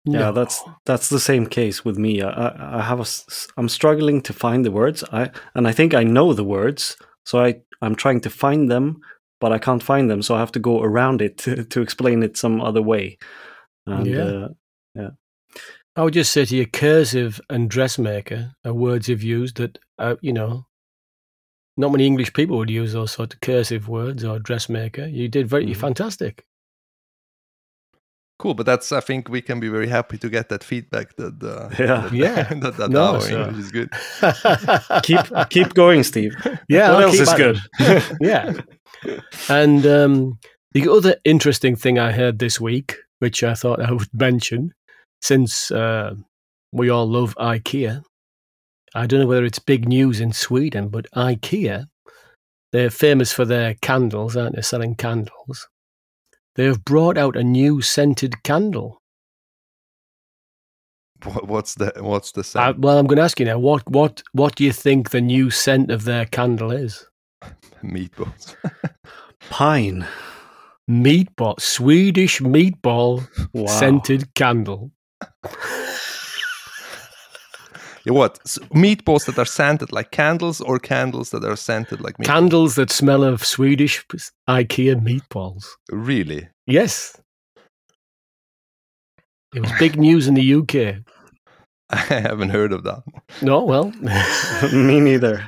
Yeah, 0.05 0.31
No. 0.31 0.33
that's 0.33 0.63
that's 0.85 1.09
the 1.09 1.21
same 1.21 1.47
case 1.47 1.85
with 1.85 1.99
me. 1.99 2.23
I, 2.23 2.31
I 2.31 2.79
I 2.79 2.83
have 2.83 2.99
a, 3.01 3.03
s- 3.03 3.49
I'm 3.57 3.69
struggling 3.69 4.23
to 4.23 4.33
find 4.33 4.65
the 4.65 4.71
words. 4.71 5.05
I 5.13 5.31
and 5.55 5.69
I 5.69 5.73
think 5.73 5.93
I 5.95 6.05
know 6.05 6.33
the 6.35 6.45
words, 6.45 6.97
so 7.25 7.39
I 7.45 7.61
I'm 7.83 7.95
trying 7.95 8.21
to 8.23 8.31
find 8.31 8.71
them, 8.71 9.01
but 9.41 9.53
I 9.53 9.59
can't 9.59 9.83
find 9.83 10.09
them, 10.11 10.23
so 10.23 10.35
I 10.35 10.39
have 10.39 10.53
to 10.53 10.61
go 10.61 10.83
around 10.83 11.21
it 11.23 11.37
to, 11.45 11.65
to 11.65 11.83
explain 11.83 12.23
it 12.23 12.37
some 12.37 12.61
other 12.61 12.83
way. 12.83 13.19
And 13.87 14.07
Yeah. 14.07 14.25
uh, 14.25 14.49
I 15.97 16.03
would 16.05 16.15
just 16.15 16.33
say 16.33 16.45
to 16.45 16.57
you, 16.57 16.67
cursive 16.67 17.41
and 17.51 17.69
dressmaker 17.69 18.53
are 18.65 18.73
words 18.73 19.09
you've 19.09 19.23
used 19.25 19.57
that, 19.57 19.79
uh, 19.99 20.15
you 20.21 20.33
know, 20.33 20.67
not 21.79 21.93
many 21.93 22.05
English 22.07 22.33
people 22.35 22.59
would 22.59 22.69
use 22.71 22.93
those 22.93 23.13
sort 23.13 23.33
of 23.35 23.41
cursive 23.41 23.89
words 23.89 24.25
or 24.25 24.39
dressmaker. 24.39 25.07
You 25.07 25.29
did 25.29 25.49
very 25.49 25.67
Mhm. 25.67 25.77
fantastic. 25.77 26.45
Cool, 28.39 28.55
but 28.55 28.67
that's 28.67 28.93
I 28.93 29.01
think 29.01 29.29
we 29.29 29.41
can 29.43 29.59
be 29.59 29.69
very 29.69 29.89
happy 29.89 30.17
to 30.19 30.29
get 30.29 30.49
that 30.49 30.63
feedback 30.63 31.17
that 31.17 31.43
uh, 31.43 31.69
Yeah. 31.79 32.01
that, 32.03 32.13
Yeah. 32.13 32.55
that, 32.63 32.77
that 32.77 32.91
No, 32.91 33.15
our 33.15 33.21
so- 33.21 33.43
English 33.49 33.65
is 33.65 33.73
good. 33.73 33.91
keep 35.03 35.21
keep 35.51 35.75
going, 35.75 36.05
Steve. 36.05 36.35
yeah, 36.69 36.93
what 36.93 37.03
I'll 37.03 37.09
else 37.09 37.19
is 37.21 37.33
good? 37.35 37.59
yeah. 38.21 38.53
And 39.49 39.85
um, 39.87 40.39
the 40.73 40.89
other 40.89 41.17
interesting 41.25 41.75
thing 41.77 41.99
I 41.99 42.13
heard 42.13 42.39
this 42.39 42.61
week, 42.61 42.97
which 43.19 43.43
I 43.43 43.55
thought 43.55 43.81
I 43.81 43.91
would 43.93 44.09
mention, 44.15 44.73
since 45.21 45.71
uh, 45.73 46.15
we 46.73 46.91
all 46.91 47.09
love 47.09 47.35
IKEA, 47.39 48.03
I 48.95 49.07
don't 49.07 49.21
know 49.21 49.27
whether 49.27 49.45
it's 49.45 49.59
big 49.59 49.89
news 49.89 50.21
in 50.21 50.33
Sweden, 50.33 50.89
but 50.89 51.11
IKEA, 51.15 51.87
they're 52.73 52.91
famous 52.91 53.33
for 53.33 53.45
their 53.45 53.75
candles, 53.83 54.37
aren't 54.37 54.57
they? 54.57 54.63
Selling 54.63 54.95
candles. 54.95 55.69
They 56.57 56.65
have 56.65 56.85
brought 56.85 57.17
out 57.19 57.37
a 57.37 57.45
new 57.45 57.81
scented 57.83 58.43
candle. 58.43 59.01
What's 61.25 61.75
the 61.75 61.93
what's 61.99 62.31
the 62.33 62.41
I, 62.41 62.43
scent? 62.43 62.79
well, 62.79 62.99
I'm 62.99 63.07
going 63.07 63.17
to 63.17 63.23
ask 63.23 63.41
you 63.41 63.47
now. 63.47 63.59
What 63.59 63.89
what 63.91 64.23
what 64.33 64.55
do 64.55 64.65
you 64.65 64.73
think 64.73 65.11
the 65.11 65.21
new 65.21 65.51
scent 65.51 65.91
of 65.91 66.05
their 66.05 66.27
candle 66.27 66.71
is? 66.71 67.05
Meatballs. 67.83 68.55
Pine. 69.51 70.07
Meatball, 70.89 71.61
Swedish 71.61 72.41
meatball 72.41 73.27
Wow. 73.53 73.67
scented 73.67 74.33
candle. 74.35 74.91
Yeah, 78.09 78.15
what 78.15 78.39
meatballs 78.73 79.27
that 79.27 79.39
are 79.39 79.45
scented 79.45 79.93
like 79.93 80.11
candles, 80.13 80.63
or 80.63 80.79
candles 80.79 81.31
that 81.31 81.45
are 81.45 81.57
scented 81.57 82.01
like 82.01 82.17
meatballs? 82.17 82.25
Candles 82.25 82.75
that 82.77 82.91
smell 82.91 83.23
of 83.23 83.45
Swedish 83.45 84.03
IKEA 84.49 84.95
meatballs. 85.03 85.67
really? 85.91 86.49
Yes. 86.67 87.21
It 89.55 89.61
was 89.61 89.73
big 89.79 89.99
news 89.99 90.27
in 90.27 90.35
the 90.35 90.55
UK. 90.55 91.03
I 91.91 91.97
haven't 92.21 92.51
heard 92.51 92.73
of 92.73 92.85
that. 92.85 93.03
No, 93.43 93.63
well. 93.65 93.91
Me 94.73 95.01
neither. 95.01 95.47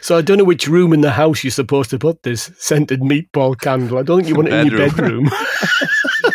so 0.00 0.16
I 0.16 0.22
don't 0.22 0.38
know 0.38 0.44
which 0.44 0.66
room 0.66 0.92
in 0.92 1.02
the 1.02 1.10
house 1.12 1.44
you're 1.44 1.50
supposed 1.52 1.90
to 1.90 1.98
put 1.98 2.22
this 2.24 2.50
scented 2.58 3.00
meatball 3.00 3.56
candle. 3.60 3.98
I 3.98 4.02
don't 4.02 4.18
think 4.18 4.28
you 4.28 4.34
want 4.34 4.48
it 4.48 4.54
in 4.54 4.66
your 4.68 4.78
Bedroom. 4.78 5.30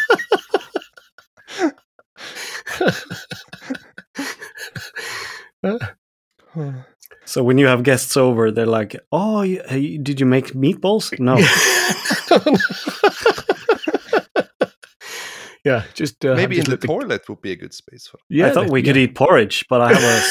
So 7.25 7.43
when 7.43 7.57
you 7.57 7.67
have 7.67 7.83
guests 7.83 8.17
over, 8.17 8.51
they're 8.51 8.65
like, 8.65 8.95
"Oh, 9.11 9.41
you, 9.41 9.61
hey, 9.67 9.97
did 9.97 10.19
you 10.19 10.25
make 10.25 10.53
meatballs?" 10.53 11.17
No. 11.19 11.37
yeah, 15.65 15.83
just 15.93 16.23
uh, 16.25 16.35
Maybe 16.35 16.59
in 16.59 16.65
the 16.65 16.71
let 16.71 16.81
toilet 16.81 17.29
would 17.29 17.41
be 17.41 17.51
a 17.51 17.55
good 17.55 17.73
space 17.73 18.07
for. 18.07 18.19
Yeah, 18.29 18.47
I 18.47 18.51
thought 18.51 18.69
we 18.69 18.81
yeah. 18.81 18.85
could 18.85 18.97
eat 18.97 19.15
porridge, 19.15 19.65
but 19.69 19.81
I 19.81 19.93
have 19.93 20.03
a 20.03 20.21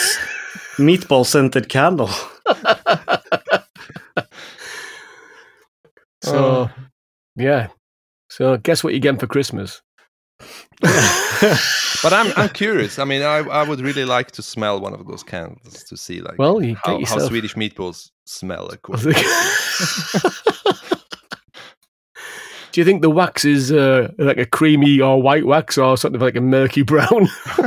meatball 0.83 1.27
scented 1.27 1.69
candle. 1.69 2.11
So, 6.27 6.71
yeah. 7.37 7.69
So, 8.29 8.57
guess 8.57 8.83
what 8.83 8.93
you're 8.93 9.01
getting 9.01 9.21
for 9.21 9.29
Christmas? 9.29 9.81
But 12.03 12.13
I'm 12.13 12.31
I'm 12.37 12.51
curious. 12.51 12.99
I 12.99 13.05
mean, 13.05 13.23
I 13.23 13.39
I 13.39 13.63
would 13.69 13.81
really 13.81 14.05
like 14.05 14.31
to 14.33 14.43
smell 14.43 14.81
one 14.81 14.93
of 14.93 15.07
those 15.07 15.23
candles 15.23 15.83
to 15.85 15.97
see 15.97 16.21
like 16.21 16.39
Well, 16.39 16.63
you 16.63 16.77
how, 16.85 17.03
how. 17.05 17.19
Swedish 17.19 17.55
meatballs 17.55 18.11
smell. 18.27 18.67
Of 18.67 18.75
I 18.75 18.77
course. 18.77 19.03
think- 19.03 19.17
Do 22.73 22.81
you 22.81 22.85
think 22.85 23.01
the 23.01 23.09
wax 23.11 23.47
is 23.47 23.73
uh, 23.73 24.09
like 24.19 24.37
a 24.37 24.45
creamy 24.45 25.01
or 25.01 25.23
white 25.23 25.47
wax 25.47 25.79
or 25.79 25.97
something 25.97 26.21
like 26.21 26.37
a 26.37 26.43
murky 26.43 26.83
brown? 26.83 27.27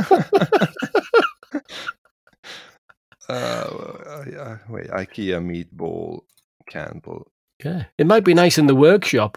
uh, 3.28 4.24
yeah, 4.30 4.58
wait, 4.68 4.86
IKEA 4.88 5.40
meatball 5.40 6.20
candle. 6.68 7.30
yeah, 7.64 7.84
it 7.98 8.06
might 8.06 8.22
be 8.24 8.34
nice 8.34 8.56
in 8.58 8.66
the 8.68 8.74
workshop. 8.76 9.36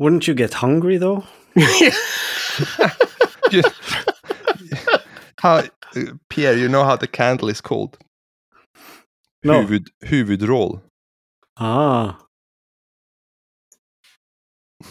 Wouldn't 0.00 0.26
you 0.26 0.34
get 0.34 0.54
hungry 0.54 0.96
though? 0.96 1.24
You- 1.54 1.92
how, 5.40 5.56
uh, 5.96 6.02
Pierre, 6.30 6.56
you 6.56 6.68
know 6.68 6.84
how 6.84 6.96
the 6.96 7.06
candle 7.06 7.48
is 7.50 7.60
called? 7.60 7.98
No. 9.44 9.60
Huvud, 9.60 9.90
huvudroll. 10.04 10.80
Ah. 11.58 12.18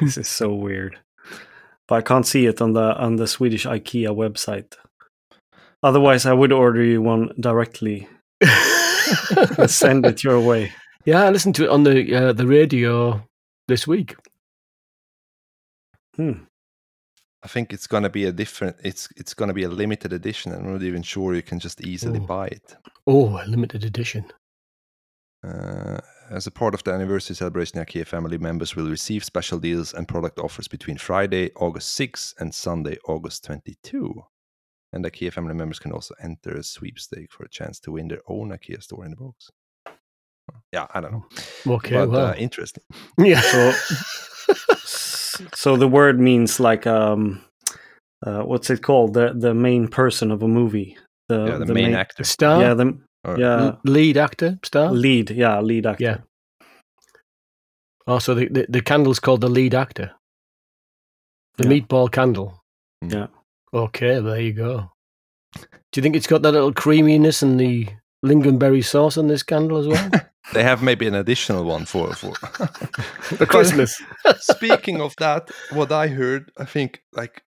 this 0.00 0.18
is 0.18 0.28
so 0.28 0.52
weird. 0.54 0.98
But 1.88 1.94
I 1.96 2.02
can't 2.02 2.26
see 2.26 2.46
it 2.46 2.60
on 2.60 2.72
the 2.74 2.94
on 2.96 3.16
the 3.16 3.26
Swedish 3.26 3.64
IKEA 3.64 4.08
website. 4.14 4.74
Otherwise, 5.82 6.26
I 6.26 6.32
would 6.34 6.52
order 6.52 6.82
you 6.82 7.00
one 7.00 7.30
directly 7.40 8.08
and 8.40 9.70
send 9.70 10.04
it 10.04 10.22
your 10.24 10.40
way. 10.40 10.72
yeah, 11.04 11.24
I 11.24 11.30
listened 11.30 11.54
to 11.56 11.64
it 11.64 11.70
on 11.70 11.84
the 11.84 12.14
uh, 12.14 12.32
the 12.32 12.46
radio 12.46 13.22
this 13.68 13.86
week. 13.86 14.16
Hmm. 16.16 16.44
I 17.42 17.48
think 17.48 17.72
it's 17.72 17.86
gonna 17.86 18.08
be 18.10 18.24
a 18.24 18.32
different. 18.32 18.76
It's 18.82 19.08
it's 19.16 19.34
gonna 19.34 19.52
be 19.54 19.64
a 19.64 19.68
limited 19.68 20.12
edition. 20.12 20.52
I'm 20.52 20.72
not 20.72 20.82
even 20.82 21.02
sure 21.02 21.34
you 21.34 21.42
can 21.42 21.58
just 21.60 21.80
easily 21.82 22.18
Oh. 22.20 22.26
buy 22.26 22.46
it. 22.48 22.76
Oh, 23.06 23.40
a 23.40 23.46
limited 23.46 23.84
edition. 23.84 24.24
Uh, 25.44 26.00
as 26.30 26.46
a 26.48 26.50
part 26.50 26.74
of 26.74 26.82
the 26.82 26.92
anniversary 26.92 27.36
celebration, 27.36 27.78
IKEA 27.78 28.04
family 28.06 28.38
members 28.38 28.74
will 28.74 28.88
receive 28.90 29.22
special 29.24 29.60
deals 29.60 29.94
and 29.94 30.08
product 30.08 30.40
offers 30.40 30.66
between 30.66 30.96
Friday, 30.98 31.52
August 31.54 31.92
6 31.92 32.34
and 32.40 32.52
Sunday, 32.52 32.98
August 33.06 33.44
22. 33.44 34.24
And 34.92 35.04
IKEA 35.04 35.32
family 35.32 35.54
members 35.54 35.78
can 35.78 35.92
also 35.92 36.14
enter 36.20 36.56
a 36.56 36.64
sweepstake 36.64 37.30
for 37.30 37.44
a 37.44 37.48
chance 37.48 37.78
to 37.80 37.92
win 37.92 38.08
their 38.08 38.22
own 38.26 38.48
IKEA 38.50 38.82
store 38.82 39.04
in 39.04 39.10
the 39.12 39.16
box. 39.16 39.50
Yeah, 40.72 40.86
I 40.94 41.00
don't 41.00 41.12
know. 41.12 41.24
Okay, 41.74 41.94
but 41.94 42.10
well, 42.10 42.26
uh, 42.28 42.34
interesting. 42.34 42.82
yeah. 43.18 43.40
So, 43.40 43.72
so 45.54 45.76
the 45.76 45.88
word 45.88 46.20
means 46.20 46.60
like 46.60 46.86
um, 46.86 47.42
uh, 48.24 48.42
what's 48.42 48.70
it 48.70 48.82
called? 48.82 49.14
The 49.14 49.32
the 49.34 49.54
main 49.54 49.88
person 49.88 50.30
of 50.30 50.42
a 50.42 50.48
movie. 50.48 50.96
The, 51.28 51.46
yeah, 51.46 51.58
the, 51.58 51.74
main, 51.74 51.92
The 51.92 51.98
actor. 51.98 52.24
star, 52.24 52.60
Yeah, 52.62 52.74
the 52.74 52.98
Or- 53.24 53.38
yeah 53.38 53.72
lead 53.84 54.16
actor, 54.16 54.58
star. 54.62 54.92
lead. 54.92 55.30
Yeah, 55.30 55.60
lead 55.60 55.86
actor. 55.86 56.04
Yeah. 56.04 56.18
Oh, 58.06 58.18
so 58.20 58.34
the, 58.34 58.46
the 58.48 58.66
the 58.68 58.80
candle's 58.82 59.18
called 59.18 59.40
the 59.40 59.48
lead 59.48 59.74
actor. 59.74 60.12
The 61.58 61.64
Yeah. 61.64 61.70
meatball 61.80 62.10
candle. 62.12 62.62
Mm. 63.04 63.12
Yeah. 63.12 63.26
Okay, 63.74 64.20
there 64.20 64.40
you 64.40 64.52
go. 64.52 64.90
Do 65.54 65.98
you 65.98 66.02
think 66.02 66.14
it's 66.16 66.26
got 66.28 66.42
that 66.42 66.52
little 66.52 66.72
creaminess 66.72 67.42
and 67.42 67.58
the 67.58 67.88
lingonberry 68.24 68.84
sauce 68.84 69.16
on 69.18 69.26
this 69.28 69.42
candle 69.42 69.78
as 69.78 69.86
well? 69.88 70.10
They 70.52 70.62
have 70.62 70.82
maybe 70.82 71.06
an 71.06 71.14
additional 71.14 71.64
one 71.64 71.86
for 71.86 72.14
for 72.14 72.34
For 73.36 73.46
Christmas. 73.46 74.00
Speaking 74.38 75.00
of 75.00 75.14
that, 75.18 75.50
what 75.72 75.90
I 75.90 76.08
heard, 76.08 76.50
I 76.58 76.64
think 76.64 77.02
like 77.12 77.42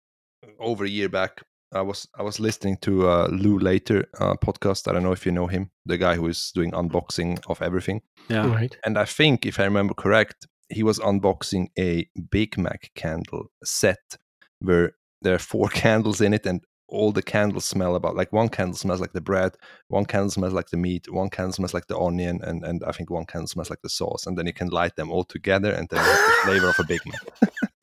over 0.60 0.84
a 0.84 0.88
year 0.88 1.08
back, 1.08 1.42
I 1.72 1.82
was 1.82 2.06
I 2.18 2.22
was 2.22 2.38
listening 2.38 2.78
to 2.82 3.08
uh, 3.08 3.28
Lou 3.30 3.58
Later 3.58 4.06
uh, 4.20 4.34
podcast. 4.34 4.88
I 4.88 4.92
don't 4.92 5.02
know 5.02 5.12
if 5.12 5.26
you 5.26 5.32
know 5.32 5.48
him, 5.48 5.70
the 5.84 5.98
guy 5.98 6.14
who 6.14 6.28
is 6.28 6.52
doing 6.54 6.70
unboxing 6.70 7.40
of 7.48 7.60
everything. 7.60 8.02
Yeah. 8.28 8.46
Right. 8.46 8.76
And 8.84 8.96
I 8.96 9.04
think, 9.04 9.44
if 9.44 9.58
I 9.58 9.64
remember 9.64 9.94
correct, 9.94 10.46
he 10.68 10.82
was 10.82 10.98
unboxing 11.00 11.68
a 11.78 12.08
Big 12.30 12.56
Mac 12.56 12.90
candle 12.94 13.50
set 13.64 14.16
where 14.60 14.92
there 15.22 15.34
are 15.34 15.38
four 15.40 15.68
candles 15.82 16.20
in 16.20 16.32
it, 16.32 16.46
and 16.46 16.60
all 16.88 17.12
the 17.12 17.22
candles 17.22 17.64
smell 17.64 17.96
about 17.96 18.16
like 18.16 18.32
one 18.32 18.48
candle 18.48 18.76
smells 18.76 19.00
like 19.00 19.12
the 19.12 19.20
bread, 19.20 19.56
one 19.88 20.04
candle 20.04 20.30
smells 20.30 20.52
like 20.52 20.70
the 20.70 20.76
meat, 20.76 21.10
one 21.10 21.30
candle 21.30 21.52
smells 21.52 21.74
like 21.74 21.86
the 21.86 21.98
onion, 21.98 22.40
and, 22.42 22.64
and 22.64 22.84
I 22.84 22.92
think 22.92 23.10
one 23.10 23.26
candle 23.26 23.48
smells 23.48 23.70
like 23.70 23.82
the 23.82 23.88
sauce. 23.88 24.26
And 24.26 24.36
then 24.36 24.46
you 24.46 24.52
can 24.52 24.68
light 24.68 24.96
them 24.96 25.10
all 25.10 25.24
together, 25.24 25.72
and 25.72 25.88
then 25.88 26.04
you 26.04 26.12
the 26.12 26.32
flavor 26.44 26.68
of 26.68 26.78
a 26.78 26.84
Big 26.84 27.00
Mac. 27.06 27.50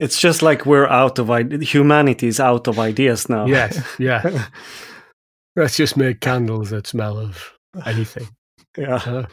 It's 0.00 0.20
just 0.20 0.42
like 0.42 0.66
we're 0.66 0.88
out 0.88 1.18
of 1.18 1.28
humanity 1.62 2.26
is 2.26 2.40
out 2.40 2.66
of 2.66 2.78
ideas 2.78 3.28
now. 3.28 3.46
Yes, 3.46 3.80
yeah. 3.98 4.48
Let's 5.56 5.76
just 5.76 5.96
make 5.96 6.20
candles 6.20 6.70
that 6.70 6.88
smell 6.88 7.16
of 7.16 7.52
anything. 7.86 8.28
yeah. 8.76 8.96
Uh, 8.96 9.26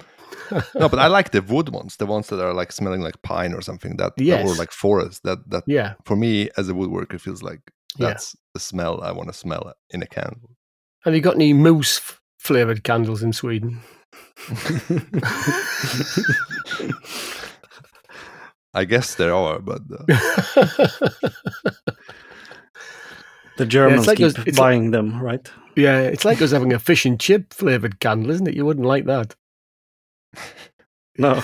no, 0.76 0.90
but 0.90 1.00
I 1.00 1.08
like 1.08 1.32
the 1.32 1.42
wood 1.42 1.70
ones, 1.70 1.96
the 1.98 2.06
ones 2.06 2.28
that 2.28 2.40
are 2.44 2.54
like 2.54 2.72
smelling 2.72 3.02
like 3.02 3.22
pine 3.22 3.54
or 3.54 3.62
something. 3.62 3.98
That 3.98 4.14
or 4.20 4.56
like 4.56 4.72
forest. 4.72 5.24
That 5.24 5.40
that 5.50 5.64
yeah, 5.68 5.94
for 6.06 6.16
me 6.16 6.50
as 6.58 6.70
a 6.70 6.74
woodworker 6.74 7.20
feels 7.20 7.42
like 7.44 7.62
Yeah. 7.98 8.08
that's 8.08 8.36
the 8.54 8.60
smell 8.60 9.02
I 9.02 9.12
want 9.12 9.28
to 9.30 9.34
smell 9.34 9.74
in 9.90 10.02
a 10.04 10.08
candle. 10.08 10.56
Have 11.04 11.14
you 11.16 11.22
got 11.22 11.36
any 11.36 11.54
moose 11.54 11.98
f- 11.98 12.22
flavored 12.40 12.84
candles 12.84 13.24
in 13.24 13.34
Sweden? 13.34 13.82
I 18.74 18.86
guess 18.86 19.16
there 19.16 19.34
are, 19.34 19.60
but 19.60 19.82
uh, 19.92 20.06
The 23.58 23.66
Germans 23.66 24.08
like 24.08 24.18
keep 24.18 24.28
us- 24.28 24.38
it's 24.48 24.58
buying 24.58 24.92
them, 24.92 25.22
right? 25.22 25.52
yeah, 25.76 26.00
it's 26.02 26.24
like 26.26 26.42
us 26.42 26.52
having 26.52 26.74
a 26.74 26.80
fish 26.80 27.06
and 27.06 27.20
chip 27.20 27.54
flavored 27.54 28.00
candle, 28.00 28.32
isn't 28.32 28.48
it? 28.48 28.56
You 28.56 28.66
wouldn't 28.66 28.86
like 28.88 29.06
that. 29.06 29.36
No. 31.18 31.36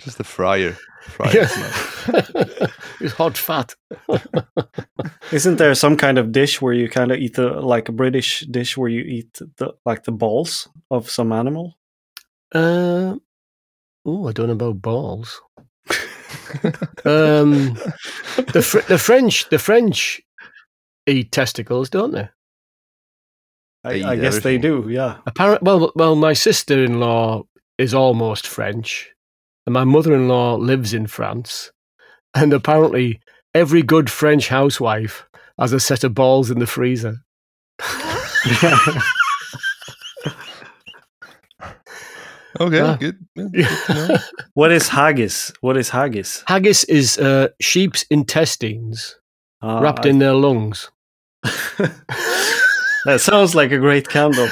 just 0.00 0.18
the 0.18 0.24
fryer. 0.24 0.76
Fryer 1.02 1.32
Yeah. 1.34 1.46
smell. 1.46 2.70
it's 3.00 3.14
hot 3.14 3.36
fat. 3.38 3.74
Isn't 5.32 5.56
there 5.56 5.74
some 5.74 5.96
kind 5.96 6.18
of 6.18 6.32
dish 6.32 6.60
where 6.60 6.72
you 6.74 6.88
kind 6.88 7.12
of 7.12 7.18
eat 7.18 7.34
the 7.34 7.48
like 7.60 7.88
a 7.88 7.92
British 7.92 8.40
dish 8.50 8.76
where 8.76 8.88
you 8.90 9.02
eat 9.02 9.38
the 9.56 9.72
like 9.86 10.04
the 10.04 10.12
balls 10.12 10.68
of 10.90 11.08
some 11.10 11.32
animal? 11.32 11.74
Uh, 12.54 13.16
oh, 14.04 14.28
I 14.28 14.32
don't 14.32 14.46
know 14.48 14.52
about 14.52 14.82
balls. 14.82 15.40
um, 17.04 17.74
the 18.52 18.62
Fr- 18.64 18.86
the 18.88 18.98
French 18.98 19.48
the 19.50 19.58
French 19.58 20.20
eat 21.06 21.30
testicles, 21.32 21.88
don't 21.90 22.12
they? 22.12 22.28
They 23.88 24.02
I, 24.04 24.12
I 24.12 24.16
guess 24.16 24.40
they 24.40 24.58
do. 24.58 24.86
Yeah. 24.88 25.18
Apparent. 25.26 25.62
Well, 25.62 25.92
well, 25.94 26.14
my 26.16 26.32
sister 26.34 26.82
in 26.84 27.00
law 27.00 27.44
is 27.78 27.94
almost 27.94 28.46
French, 28.46 29.10
and 29.66 29.72
my 29.74 29.84
mother 29.84 30.14
in 30.14 30.28
law 30.28 30.54
lives 30.56 30.92
in 30.94 31.06
France, 31.06 31.70
and 32.34 32.52
apparently 32.52 33.20
every 33.54 33.82
good 33.82 34.10
French 34.10 34.48
housewife 34.48 35.24
has 35.58 35.72
a 35.72 35.80
set 35.80 36.04
of 36.04 36.14
balls 36.14 36.50
in 36.50 36.58
the 36.58 36.66
freezer. 36.66 37.16
Okay, 42.60 42.80
Ah. 42.80 42.96
good. 42.96 43.18
good 43.36 43.66
what 44.54 44.72
is 44.72 44.88
haggis? 44.88 45.52
What 45.60 45.76
is 45.76 45.90
haggis? 45.90 46.42
Haggis 46.48 46.82
is 46.84 47.18
uh, 47.18 47.48
sheep's 47.60 48.04
intestines 48.10 49.16
Uh, 49.62 49.80
wrapped 49.82 50.06
I- 50.06 50.10
in 50.10 50.18
their 50.18 50.34
lungs 50.34 50.90
that 53.04 53.20
sounds 53.20 53.54
like 53.54 53.72
a 53.72 53.78
great 53.78 54.08
candle. 54.08 54.48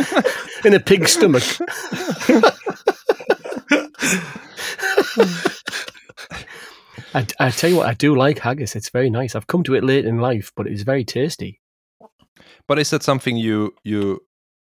in 0.64 0.74
a 0.74 0.80
pig's 0.80 1.12
stomach. 1.12 1.42
I, 7.12 7.26
I 7.40 7.50
tell 7.50 7.70
you 7.70 7.76
what, 7.76 7.88
I 7.88 7.94
do 7.94 8.14
like 8.14 8.38
haggis. 8.38 8.76
It's 8.76 8.90
very 8.90 9.10
nice. 9.10 9.34
I've 9.34 9.46
come 9.48 9.62
to 9.64 9.74
it 9.74 9.82
late 9.82 10.04
in 10.04 10.18
life, 10.18 10.52
but 10.56 10.66
it's 10.66 10.82
very 10.82 11.04
tasty. 11.04 11.60
But 12.68 12.78
is 12.78 12.90
that 12.90 13.02
something 13.02 13.36
you 13.36 13.74
you 13.82 14.20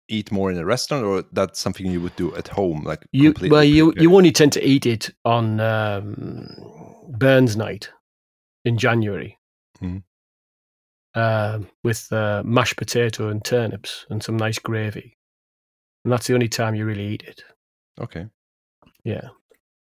eat 0.08 0.30
more 0.30 0.50
in 0.50 0.56
a 0.58 0.64
restaurant, 0.64 1.04
or 1.04 1.24
that's 1.32 1.60
something 1.60 1.86
you 1.86 2.00
would 2.00 2.14
do 2.16 2.34
at 2.36 2.48
home? 2.48 2.84
Like 2.84 3.04
You 3.12 3.34
well, 3.48 3.64
you 3.64 3.86
prepared? 3.86 4.02
you 4.02 4.14
only 4.16 4.30
tend 4.32 4.52
to 4.52 4.64
eat 4.64 4.86
it 4.86 5.10
on 5.24 5.58
um, 5.60 6.48
Burns 7.08 7.56
night 7.56 7.90
in 8.64 8.78
January, 8.78 9.38
Mhm. 9.82 10.02
Um, 11.14 11.68
with 11.84 12.11
uh, 12.12 12.42
mashed 12.44 12.76
potato 12.76 13.28
and 13.28 13.44
turnips 13.44 14.06
and 14.11 14.22
some 14.22 14.36
nice 14.36 14.59
gravy, 14.59 15.16
and 16.04 16.12
that's 16.12 16.26
the 16.26 16.34
only 16.34 16.48
time 16.48 16.74
you 16.74 16.84
really 16.86 17.06
eat 17.06 17.22
it. 17.24 17.42
okay. 18.00 18.26
Yeah, 19.04 19.28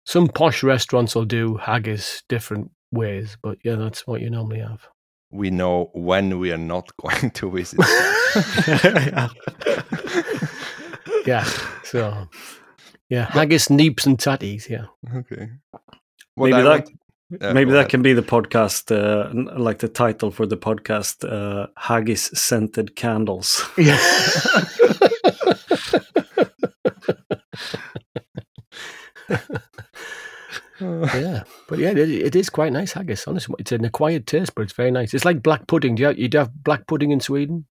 some 0.06 0.28
posh 0.28 0.64
restaurants 0.64 1.16
will 1.16 1.26
do 1.26 1.58
haggis 1.58 2.24
different 2.30 2.72
ways, 2.92 3.38
but 3.42 3.58
yeah, 3.64 3.76
that's 3.76 4.06
what 4.06 4.22
you 4.22 4.30
normally 4.30 4.60
have. 4.60 4.82
We 5.32 5.50
know 5.50 5.90
when 5.94 6.40
we 6.40 6.52
are 6.54 6.58
not 6.58 6.90
going 7.02 7.32
to 7.32 7.52
visit. 7.52 7.80
Yeah. 8.68 9.28
Yeah, 11.26 11.44
so 11.84 12.30
yeah, 13.10 13.26
haggis, 13.26 13.68
neeps, 13.68 14.06
and 14.06 14.18
tatties. 14.18 14.70
Yeah, 14.70 14.86
okay. 15.14 15.50
Maybe 16.38 16.54
I 16.54 16.62
that- 16.62 16.70
want- 16.86 17.00
Yeah, 17.30 17.52
Maybe 17.52 17.72
that 17.72 17.80
ahead. 17.80 17.90
can 17.90 18.02
be 18.02 18.14
the 18.14 18.22
podcast, 18.22 18.90
uh, 18.90 19.60
like 19.60 19.80
the 19.80 19.90
title 19.90 20.32
for 20.32 20.46
the 20.46 20.56
podcast, 20.56 21.30
uh, 21.30 21.68
Haggis 21.78 22.28
Scented 22.34 22.96
Candles. 22.96 23.66
yeah. 23.78 23.98
Yeah, 30.80 31.42
but 31.68 31.80
yeah, 31.80 31.90
it, 31.90 31.98
it 31.98 32.36
is 32.36 32.52
quite 32.52 32.72
nice 32.72 32.92
haggis. 32.94 33.26
Honestly, 33.28 33.56
it's 33.58 33.72
an 33.72 33.84
acquired 33.84 34.28
taste, 34.28 34.54
but 34.54 34.62
it's 34.62 34.74
very 34.74 34.92
nice. 34.92 35.14
It's 35.16 35.26
like 35.26 35.42
black 35.42 35.66
pudding. 35.66 35.96
Do 35.96 36.02
you 36.02 36.08
have, 36.08 36.20
you 36.20 36.30
have 36.34 36.52
black 36.64 36.86
pudding 36.86 37.10
in 37.10 37.20
Sweden? 37.20 37.66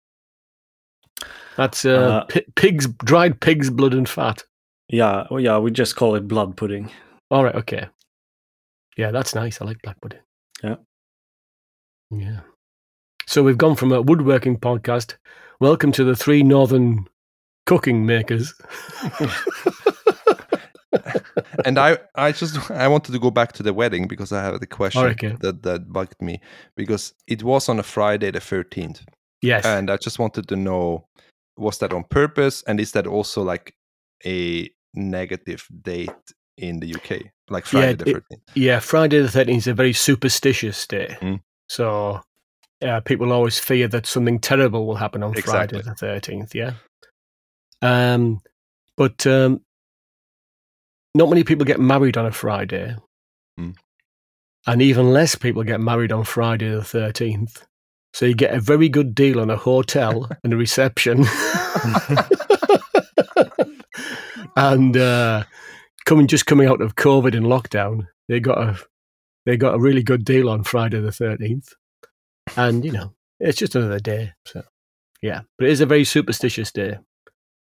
That's 1.57 1.84
uh, 1.84 1.90
Uh, 1.90 2.24
pi- 2.26 2.44
pig's 2.57 2.88
dried 2.88 3.40
pig's 3.40 3.70
blood 3.70 3.94
and 3.94 4.09
fat. 4.09 4.42
Yeah, 4.88 5.26
well, 5.30 5.38
yeah, 5.40 5.59
we 5.59 5.70
just 5.70 5.94
call 5.94 6.16
it 6.16 6.26
blood 6.26 6.57
pudding. 6.57 6.90
All 7.30 7.44
right, 7.44 7.54
okay. 7.54 7.86
Yeah, 8.97 9.11
that's 9.11 9.34
nice. 9.34 9.61
I 9.61 9.66
like 9.66 9.82
black 9.82 10.01
pudding. 10.01 10.20
Yeah. 10.62 10.76
Yeah. 12.11 12.40
So 13.26 13.42
we've 13.42 13.59
gone 13.59 13.76
from 13.76 13.92
a 13.92 14.01
woodworking 14.01 14.59
podcast. 14.59 15.16
Welcome 15.61 15.92
to 15.92 16.05
the 16.05 16.16
three 16.16 16.42
northern 16.42 17.07
cooking 17.66 18.07
makers. 18.07 18.55
and 21.64 21.78
I, 21.78 21.99
I 22.14 22.32
just 22.32 22.70
I 22.70 22.88
wanted 22.88 23.12
to 23.12 23.18
go 23.18 23.30
back 23.30 23.53
to 23.55 23.62
the 23.62 23.74
wedding 23.74 24.09
because 24.09 24.32
I 24.32 24.42
have 24.42 24.61
the 24.61 24.66
question 24.66 25.03
oh, 25.03 25.09
okay. 25.09 25.36
that 25.40 25.62
that 25.62 25.92
bugged 25.92 26.22
me 26.22 26.40
because 26.76 27.12
it 27.26 27.42
was 27.42 27.68
on 27.68 27.78
a 27.78 27.82
Friday 27.82 28.30
the 28.30 28.40
thirteenth, 28.40 29.05
Yes. 29.42 29.66
and 29.66 29.90
I 29.90 29.97
just 29.97 30.18
wanted 30.18 30.49
to 30.49 30.57
know 30.57 31.07
was 31.59 31.78
that 31.78 31.92
on 31.92 32.05
purpose 32.05 32.62
and 32.66 32.80
is 32.80 32.92
that 32.92 33.07
also 33.07 33.42
like 33.42 33.74
a 34.24 34.70
negative 34.94 35.66
date 35.82 36.11
in 36.57 36.80
the 36.80 36.94
UK, 36.94 37.26
like 37.49 37.66
Friday 37.66 37.94
the 37.94 38.05
thirteenth? 38.05 38.42
Yeah, 38.55 38.80
Friday 38.80 39.20
the 39.20 39.28
13th 39.28 39.57
is 39.57 39.66
a 39.66 39.74
very 39.74 39.92
superstitious 39.92 40.86
day. 40.86 41.16
Mm. 41.20 41.40
So 41.68 42.20
uh, 42.82 43.01
people 43.01 43.32
always 43.32 43.59
fear 43.59 43.88
that 43.88 44.07
something 44.07 44.38
terrible 44.38 44.86
will 44.86 44.97
happen 44.97 45.22
on 45.22 45.36
Exactly. 45.36 45.82
Friday 45.82 46.20
the 46.20 46.30
13th. 46.30 46.55
Yeah. 46.55 46.72
Um, 47.82 48.40
but 48.97 49.26
um, 49.26 49.61
not 51.14 51.28
many 51.28 51.44
people 51.44 51.64
get 51.64 51.80
married 51.80 52.16
on 52.16 52.26
a 52.26 52.32
Friday. 52.32 52.97
Mm. 53.59 53.74
And 54.66 54.82
even 54.82 55.12
less 55.12 55.34
people 55.34 55.62
get 55.62 55.80
married 55.80 56.12
on 56.12 56.24
Friday 56.24 56.68
the 56.68 56.80
13th. 56.80 57.62
So 58.12 58.26
you 58.26 58.34
get 58.34 58.55
a 58.55 58.61
very 58.61 58.88
good 58.88 59.14
deal 59.14 59.40
on 59.40 59.51
a 59.51 59.57
hotel 59.57 60.28
and 60.44 60.53
a 60.53 60.57
reception. 60.57 61.24
and 64.57 64.97
uh, 64.97 65.44
coming 66.07 66.26
just 66.26 66.46
coming 66.46 66.68
out 66.68 66.80
of 66.80 66.94
COVID 66.96 67.36
and 67.36 67.46
lockdown, 67.46 68.07
they 68.28 68.40
got 68.40 68.59
a 68.59 68.78
they 69.44 69.57
got 69.57 69.74
a 69.74 69.78
really 69.78 70.02
good 70.02 70.24
deal 70.24 70.48
on 70.48 70.64
Friday 70.64 71.00
the 71.00 71.12
thirteenth, 71.12 71.72
and 72.57 72.84
you 72.84 72.92
know 72.92 73.12
it's 73.40 73.59
just 73.59 73.74
another 73.74 74.00
day. 74.00 74.32
So 74.46 74.62
yeah, 75.22 75.42
but 75.59 75.68
it 75.68 75.72
is 75.72 75.80
a 75.80 75.86
very 75.86 76.04
superstitious 76.04 76.72
day. 76.72 76.98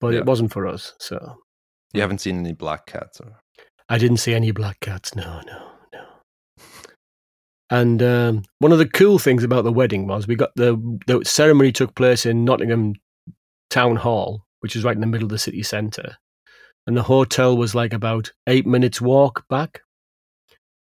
But 0.00 0.14
Yeah. 0.14 0.20
it 0.20 0.26
wasn't 0.26 0.52
for 0.52 0.66
us, 0.66 0.94
so 0.98 1.36
You 1.94 2.00
haven't 2.00 2.18
seen 2.18 2.38
any 2.38 2.52
black 2.52 2.86
cats, 2.86 3.20
or 3.20 3.38
I 3.88 3.98
didn't 3.98 4.16
see 4.16 4.34
any 4.34 4.50
black 4.50 4.80
cats. 4.80 5.14
No, 5.14 5.40
no, 5.46 5.68
no. 5.92 6.04
And 7.70 8.02
um, 8.02 8.42
one 8.58 8.72
of 8.72 8.78
the 8.78 8.88
cool 8.88 9.18
things 9.18 9.44
about 9.44 9.64
the 9.64 9.72
wedding 9.72 10.06
was 10.06 10.26
we 10.26 10.34
got 10.34 10.50
the 10.56 10.76
the 11.06 11.24
ceremony 11.24 11.72
took 11.72 11.94
place 11.94 12.26
in 12.26 12.44
Nottingham 12.44 12.94
Town 13.70 13.96
Hall, 13.96 14.44
which 14.60 14.76
is 14.76 14.84
right 14.84 14.94
in 14.94 15.00
the 15.00 15.06
middle 15.06 15.26
of 15.26 15.30
the 15.30 15.38
city 15.38 15.62
centre, 15.62 16.16
and 16.86 16.96
the 16.96 17.02
hotel 17.02 17.56
was 17.56 17.74
like 17.74 17.92
about 17.92 18.32
eight 18.46 18.66
minutes 18.66 19.00
walk 19.00 19.46
back. 19.48 19.82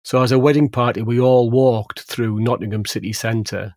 So 0.05 0.23
as 0.23 0.33
a 0.33 0.39
wedding 0.39 0.69
party, 0.69 1.03
we 1.03 1.21
all 1.21 1.51
walked 1.51 2.01
through 2.01 2.41
Nottingham 2.41 2.85
city 2.87 3.13
centre, 3.13 3.75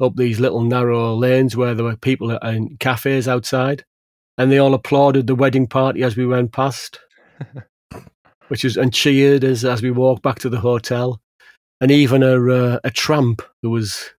up 0.00 0.16
these 0.16 0.40
little 0.40 0.62
narrow 0.62 1.14
lanes 1.14 1.56
where 1.56 1.74
there 1.74 1.84
were 1.84 1.96
people 1.96 2.30
and 2.30 2.78
cafes 2.80 3.28
outside, 3.28 3.84
and 4.38 4.50
they 4.50 4.58
all 4.58 4.74
applauded 4.74 5.26
the 5.26 5.34
wedding 5.34 5.66
party 5.66 6.02
as 6.02 6.16
we 6.16 6.26
went 6.26 6.52
past 6.52 6.98
which 8.48 8.64
was 8.64 8.76
and 8.76 8.92
cheered 8.92 9.44
as 9.44 9.64
as 9.64 9.82
we 9.82 9.90
walked 9.90 10.22
back 10.22 10.38
to 10.40 10.48
the 10.48 10.60
hotel, 10.60 11.20
and 11.80 11.90
even 11.90 12.22
a 12.22 12.48
uh, 12.48 12.78
a 12.84 12.90
tramp 12.90 13.42
who 13.62 13.70
was 13.70 14.10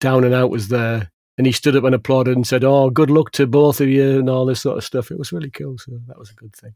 down 0.00 0.24
and 0.24 0.34
out 0.34 0.50
was 0.50 0.68
there, 0.68 1.10
and 1.42 1.46
he 1.48 1.52
stood 1.52 1.74
up 1.74 1.82
and 1.82 1.92
applauded 1.94 2.36
and 2.36 2.46
said, 2.46 2.62
"Oh, 2.62 2.88
good 2.88 3.10
luck 3.10 3.32
to 3.32 3.48
both 3.48 3.80
of 3.80 3.88
you," 3.88 4.20
and 4.20 4.30
all 4.30 4.46
this 4.46 4.60
sort 4.62 4.78
of 4.78 4.84
stuff. 4.84 5.10
It 5.10 5.18
was 5.18 5.32
really 5.32 5.50
cool. 5.50 5.76
So 5.76 5.98
that 6.06 6.16
was 6.16 6.30
a 6.30 6.34
good 6.34 6.54
thing. 6.54 6.74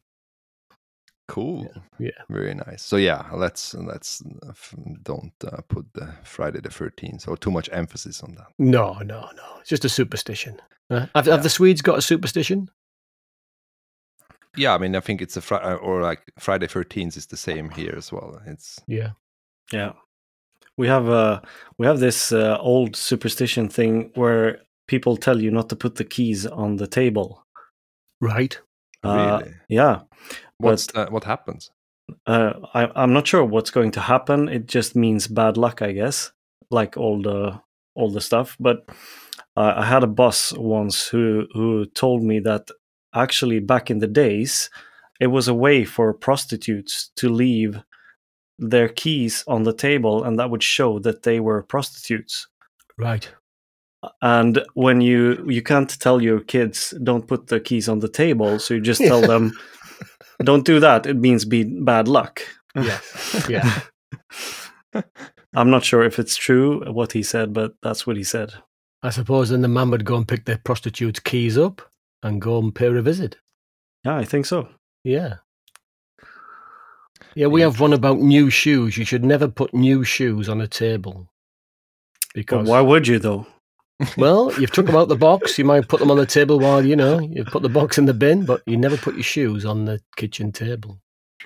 Cool. 1.28 1.72
Yeah. 2.00 2.10
Very 2.28 2.52
nice. 2.54 2.82
So 2.82 2.96
yeah, 2.96 3.28
let's 3.32 3.74
let's 3.74 4.22
uh, 4.44 4.52
don't 5.02 5.32
uh, 5.44 5.60
put 5.68 5.86
the 5.92 6.12
Friday 6.24 6.60
the 6.60 6.70
Thirteenth 6.70 7.28
or 7.28 7.36
too 7.36 7.52
much 7.52 7.68
emphasis 7.72 8.22
on 8.24 8.32
that. 8.34 8.48
No, 8.58 8.94
no, 8.94 9.28
no. 9.36 9.58
It's 9.60 9.68
just 9.70 9.84
a 9.84 9.88
superstition. 9.88 10.60
Uh, 10.90 11.06
have, 11.14 11.26
Yeah. 11.28 11.34
have 11.34 11.42
the 11.44 11.48
Swedes 11.48 11.80
got 11.82 11.98
a 11.98 12.02
superstition? 12.02 12.68
Yeah, 14.56 14.74
I 14.74 14.78
mean, 14.78 14.96
I 14.96 15.00
think 15.00 15.22
it's 15.22 15.36
a 15.36 15.40
Fri- 15.40 15.58
uh, 15.58 15.74
or 15.74 16.00
like 16.02 16.22
Friday 16.40 16.66
Thirteenth 16.66 17.16
is 17.16 17.26
the 17.26 17.36
same 17.36 17.70
here 17.70 17.94
as 17.96 18.10
well. 18.12 18.40
It's 18.46 18.80
Yeah. 18.88 19.10
Yeah, 19.72 19.92
we 20.76 20.86
have 20.88 21.08
uh 21.08 21.40
we 21.78 21.86
have 21.86 22.00
this 22.00 22.32
uh, 22.32 22.58
old 22.60 22.96
superstition 22.96 23.68
thing 23.68 24.10
where 24.14 24.58
people 24.86 25.16
tell 25.16 25.40
you 25.40 25.50
not 25.50 25.68
to 25.68 25.76
put 25.76 25.96
the 25.96 26.04
keys 26.04 26.46
on 26.46 26.76
the 26.76 26.86
table. 26.86 27.44
Right. 28.20 28.58
Uh, 29.04 29.40
really 29.40 29.54
Yeah, 29.68 30.00
what's 30.58 30.88
uh, 30.94 31.06
what 31.10 31.24
happens? 31.24 31.70
uh, 32.26 32.52
I, 32.74 32.90
I'm 32.94 33.12
not 33.12 33.26
sure 33.26 33.44
what's 33.44 33.70
going 33.70 33.90
to 33.92 34.00
happen. 34.00 34.48
It 34.48 34.66
just 34.66 34.96
means 34.96 35.28
bad 35.28 35.56
luck, 35.56 35.82
I 35.82 35.92
guess, 35.92 36.32
like 36.70 36.96
all 36.96 37.22
the 37.22 37.60
all 37.94 38.10
the 38.10 38.20
stuff. 38.20 38.56
But 38.60 38.88
uh, 39.56 39.74
I 39.76 39.84
had 39.86 40.02
a 40.02 40.08
boss 40.08 40.52
once 40.52 41.08
who 41.08 41.46
who 41.52 41.86
told 41.86 42.22
me 42.22 42.40
that 42.40 42.68
actually 43.14 43.60
back 43.60 43.90
in 43.90 43.98
the 43.98 44.06
days, 44.06 44.70
it 45.20 45.28
was 45.28 45.48
a 45.48 45.54
way 45.54 45.84
for 45.84 46.12
prostitutes 46.12 47.10
to 47.16 47.28
leave 47.28 47.82
their 48.58 48.88
keys 48.88 49.44
on 49.46 49.62
the 49.62 49.72
table, 49.72 50.24
and 50.24 50.38
that 50.38 50.50
would 50.50 50.62
show 50.62 50.98
that 51.00 51.22
they 51.22 51.40
were 51.40 51.62
prostitutes. 51.62 52.46
Right. 52.98 53.28
And 54.22 54.62
when 54.74 55.00
you 55.00 55.44
you 55.48 55.62
can't 55.62 55.98
tell 56.00 56.22
your 56.22 56.40
kids 56.40 56.94
don't 57.02 57.26
put 57.26 57.48
the 57.48 57.60
keys 57.60 57.88
on 57.88 58.00
the 58.00 58.08
table, 58.08 58.58
so 58.58 58.74
you 58.74 58.80
just 58.80 59.00
tell 59.00 59.20
them 59.20 59.52
don't 60.44 60.64
do 60.64 60.80
that. 60.80 61.06
It 61.06 61.16
means 61.16 61.44
be 61.44 61.64
bad 61.64 62.08
luck. 62.08 62.42
Yes. 62.74 63.46
Yeah. 63.48 63.80
I'm 65.54 65.70
not 65.70 65.84
sure 65.84 66.02
if 66.02 66.18
it's 66.18 66.36
true 66.36 66.84
what 66.92 67.12
he 67.12 67.22
said, 67.22 67.52
but 67.52 67.74
that's 67.82 68.06
what 68.06 68.16
he 68.16 68.24
said. 68.24 68.52
I 69.02 69.10
suppose 69.10 69.48
then 69.48 69.62
the 69.62 69.68
man 69.68 69.90
would 69.90 70.04
go 70.04 70.16
and 70.16 70.28
pick 70.28 70.44
the 70.44 70.58
prostitute's 70.58 71.20
keys 71.20 71.56
up 71.56 71.80
and 72.22 72.40
go 72.40 72.58
and 72.58 72.74
pay 72.74 72.86
her 72.86 72.96
a 72.96 73.02
visit. 73.02 73.36
Yeah, 74.04 74.16
I 74.16 74.24
think 74.24 74.46
so. 74.46 74.68
Yeah. 75.04 75.36
Yeah, 77.36 77.48
we 77.48 77.60
have 77.60 77.80
one 77.80 77.92
about 77.92 78.18
new 78.18 78.48
shoes. 78.48 78.96
You 78.96 79.04
should 79.04 79.22
never 79.22 79.46
put 79.46 79.74
new 79.74 80.04
shoes 80.04 80.48
on 80.48 80.62
a 80.62 80.66
table. 80.66 81.28
But 82.34 82.40
Because, 82.40 82.68
why 82.68 82.80
would 82.80 83.06
you 83.06 83.18
though? 83.18 83.46
well, 84.16 84.52
you've 84.58 84.70
took 84.70 84.86
them 84.86 84.96
out 84.96 85.08
the 85.08 85.16
box. 85.16 85.58
You 85.58 85.66
might 85.66 85.86
put 85.86 86.00
them 86.00 86.10
on 86.10 86.16
the 86.16 86.24
table 86.24 86.58
while, 86.58 86.84
you 86.84 86.96
know, 86.96 87.18
you've 87.20 87.48
put 87.48 87.62
the 87.62 87.68
box 87.68 87.98
in 87.98 88.06
the 88.06 88.14
bin, 88.14 88.46
but 88.46 88.62
you 88.66 88.78
never 88.78 88.96
put 88.96 89.14
your 89.14 89.22
shoes 89.22 89.66
on 89.66 89.84
the 89.84 90.00
kitchen 90.16 90.50
table. 90.50 90.98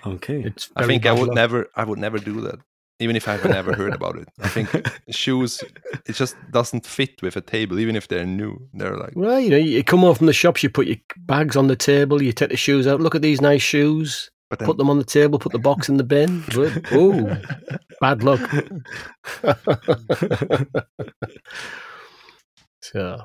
Okay. 0.06 0.42
It's 0.42 0.70
I 0.76 0.86
think 0.86 1.06
I 1.06 1.12
would 1.12 1.28
luck. 1.28 1.34
never 1.34 1.68
I 1.74 1.84
would 1.84 1.98
never 1.98 2.18
do 2.18 2.40
that. 2.42 2.60
Even 3.00 3.16
if 3.16 3.26
I've 3.26 3.44
never 3.44 3.74
heard 3.74 3.94
about 3.94 4.16
it. 4.16 4.28
I 4.40 4.48
think 4.48 4.68
shoes 5.10 5.60
it 6.06 6.12
just 6.12 6.36
doesn't 6.52 6.86
fit 6.86 7.20
with 7.20 7.36
a 7.36 7.40
table, 7.40 7.80
even 7.80 7.96
if 7.96 8.06
they're 8.06 8.26
new. 8.26 8.68
They're 8.74 8.96
like 8.96 9.14
Well, 9.16 9.40
you 9.40 9.50
know, 9.50 9.56
you 9.56 9.82
come 9.82 10.00
home 10.00 10.14
from 10.14 10.26
the 10.26 10.32
shops, 10.32 10.62
you 10.62 10.70
put 10.70 10.86
your 10.86 10.98
bags 11.16 11.56
on 11.56 11.66
the 11.66 11.76
table, 11.76 12.22
you 12.22 12.32
take 12.32 12.50
the 12.50 12.56
shoes 12.56 12.86
out. 12.86 13.00
Look 13.00 13.16
at 13.16 13.22
these 13.22 13.40
nice 13.40 13.62
shoes. 13.62 14.30
But 14.50 14.58
then 14.58 14.66
Put 14.66 14.76
them 14.78 14.90
on 14.90 14.98
the 14.98 15.04
table, 15.04 15.38
put 15.38 15.52
the 15.52 15.58
box 15.58 15.88
in 15.88 15.96
the 15.96 16.04
bin. 16.04 16.42
Ooh, 16.92 17.36
bad 18.00 18.24
luck. 18.24 18.40
so, 22.82 23.22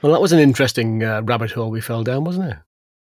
well, 0.00 0.12
that 0.12 0.20
was 0.22 0.32
an 0.32 0.38
interesting 0.38 1.02
uh, 1.02 1.22
rabbit 1.22 1.50
hole 1.50 1.70
we 1.70 1.80
fell 1.80 2.04
down, 2.04 2.22
wasn't 2.24 2.52
it? 2.52 2.58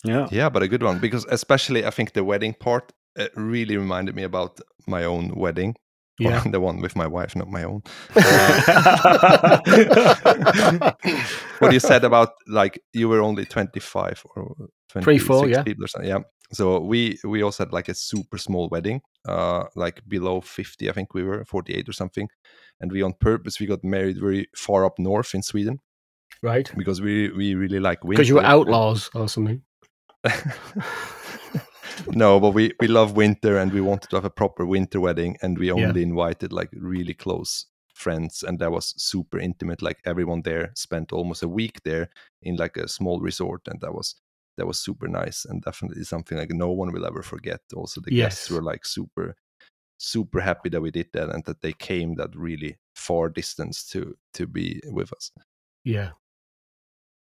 yeah. 0.04 0.28
Yeah, 0.32 0.50
but 0.50 0.64
a 0.64 0.68
good 0.68 0.82
one 0.84 1.00
because 1.00 1.26
especially 1.30 1.86
I 1.86 1.92
think 1.92 2.14
the 2.14 2.24
wedding 2.24 2.56
part 2.56 2.92
really 3.36 3.78
reminded 3.78 4.16
me 4.16 4.24
about 4.24 4.60
my 4.88 5.04
own 5.04 5.36
wedding. 5.36 5.76
Yeah. 6.20 6.44
the 6.52 6.60
one 6.60 6.82
with 6.82 6.96
my 6.96 7.08
wife, 7.08 7.36
not 7.36 7.50
my 7.50 7.64
own. 7.64 7.84
Uh, 8.16 8.72
what 11.60 11.74
you 11.74 11.80
said 11.80 12.04
about 12.04 12.30
like 12.48 12.82
you 12.94 13.08
were 13.08 13.22
only 13.22 13.46
25 13.46 14.26
or 14.36 14.56
24, 14.90 15.48
yeah. 15.48 15.64
people 15.64 15.86
or 15.86 15.88
something. 15.88 16.10
Yeah. 16.10 16.20
So 16.54 16.80
we 16.80 17.20
we 17.24 17.44
also 17.44 17.66
had 17.66 17.74
like 17.74 17.90
a 17.90 17.94
super 17.94 18.38
small 18.38 18.70
wedding, 18.70 19.02
uh, 19.28 19.66
like 19.76 20.02
below 20.08 20.42
50, 20.42 20.90
I 20.90 20.94
think 20.94 21.14
we 21.14 21.24
were 21.24 21.44
48 21.46 21.90
or 21.90 21.94
something. 21.94 22.30
And 22.80 22.92
we 22.92 23.02
on 23.02 23.14
purpose 23.14 23.60
we 23.60 23.66
got 23.66 23.84
married 23.84 24.20
very 24.20 24.48
far 24.56 24.86
up 24.86 24.98
north 24.98 25.34
in 25.36 25.44
Sweden 25.44 25.80
right. 26.42 26.72
because 26.78 27.02
we 27.02 27.30
we 27.32 27.56
really 27.56 27.80
like 27.80 28.04
winter. 28.04 28.18
Because 28.18 28.30
you 28.30 28.36
were 28.36 28.46
outlaws 28.46 29.10
or 29.14 29.28
something. 29.28 29.62
no, 32.16 32.40
but 32.40 32.52
we 32.52 32.74
we 32.80 32.88
love 32.88 33.16
winter 33.16 33.58
and 33.58 33.72
we 33.74 33.82
wanted 33.82 34.10
to 34.10 34.16
have 34.18 34.26
a 34.26 34.30
proper 34.30 34.66
winter 34.66 35.00
wedding, 35.00 35.38
and 35.42 35.58
we 35.58 35.72
Yeah. 35.74 35.94
only 35.94 36.04
invited 36.04 36.52
like 36.54 36.70
really 36.74 37.14
close 37.14 37.66
friends, 37.94 38.44
and 38.44 38.60
that 38.60 38.72
was 38.72 38.94
super 39.02 39.40
intimate. 39.40 39.82
Like 39.82 40.00
everyone 40.06 40.42
there 40.44 40.72
spent 40.76 41.12
almost 41.12 41.44
a 41.44 41.48
week 41.48 41.82
there 41.84 42.10
in 42.42 42.56
like 42.58 42.78
a 42.78 42.88
small 42.88 43.20
resort, 43.20 43.68
and 43.68 43.80
that 43.82 43.94
was 43.94 44.16
that 44.58 44.68
was 44.68 44.80
super 44.80 45.08
nice 45.08 45.46
and 45.46 45.62
definitely 45.62 46.04
something 46.04 46.38
like 46.38 46.52
no 46.52 46.72
one 46.72 46.92
will 46.92 47.06
ever 47.06 47.22
forget. 47.24 47.62
Also, 47.76 48.02
the 48.02 48.12
guests 48.12 48.50
were 48.50 48.64
like 48.64 48.86
super 48.86 49.36
super 50.00 50.42
happy 50.42 50.70
that 50.70 50.82
we 50.82 50.92
did 50.92 51.08
that 51.14 51.30
and 51.30 51.46
that 51.46 51.62
they 51.62 51.74
came 51.74 52.16
that 52.16 52.36
really 52.36 52.78
far 52.96 53.30
distance 53.30 53.86
to 53.86 54.18
to 54.34 54.48
be 54.48 54.82
with 54.86 55.14
us. 55.14 55.32
Yeah. 55.84 56.14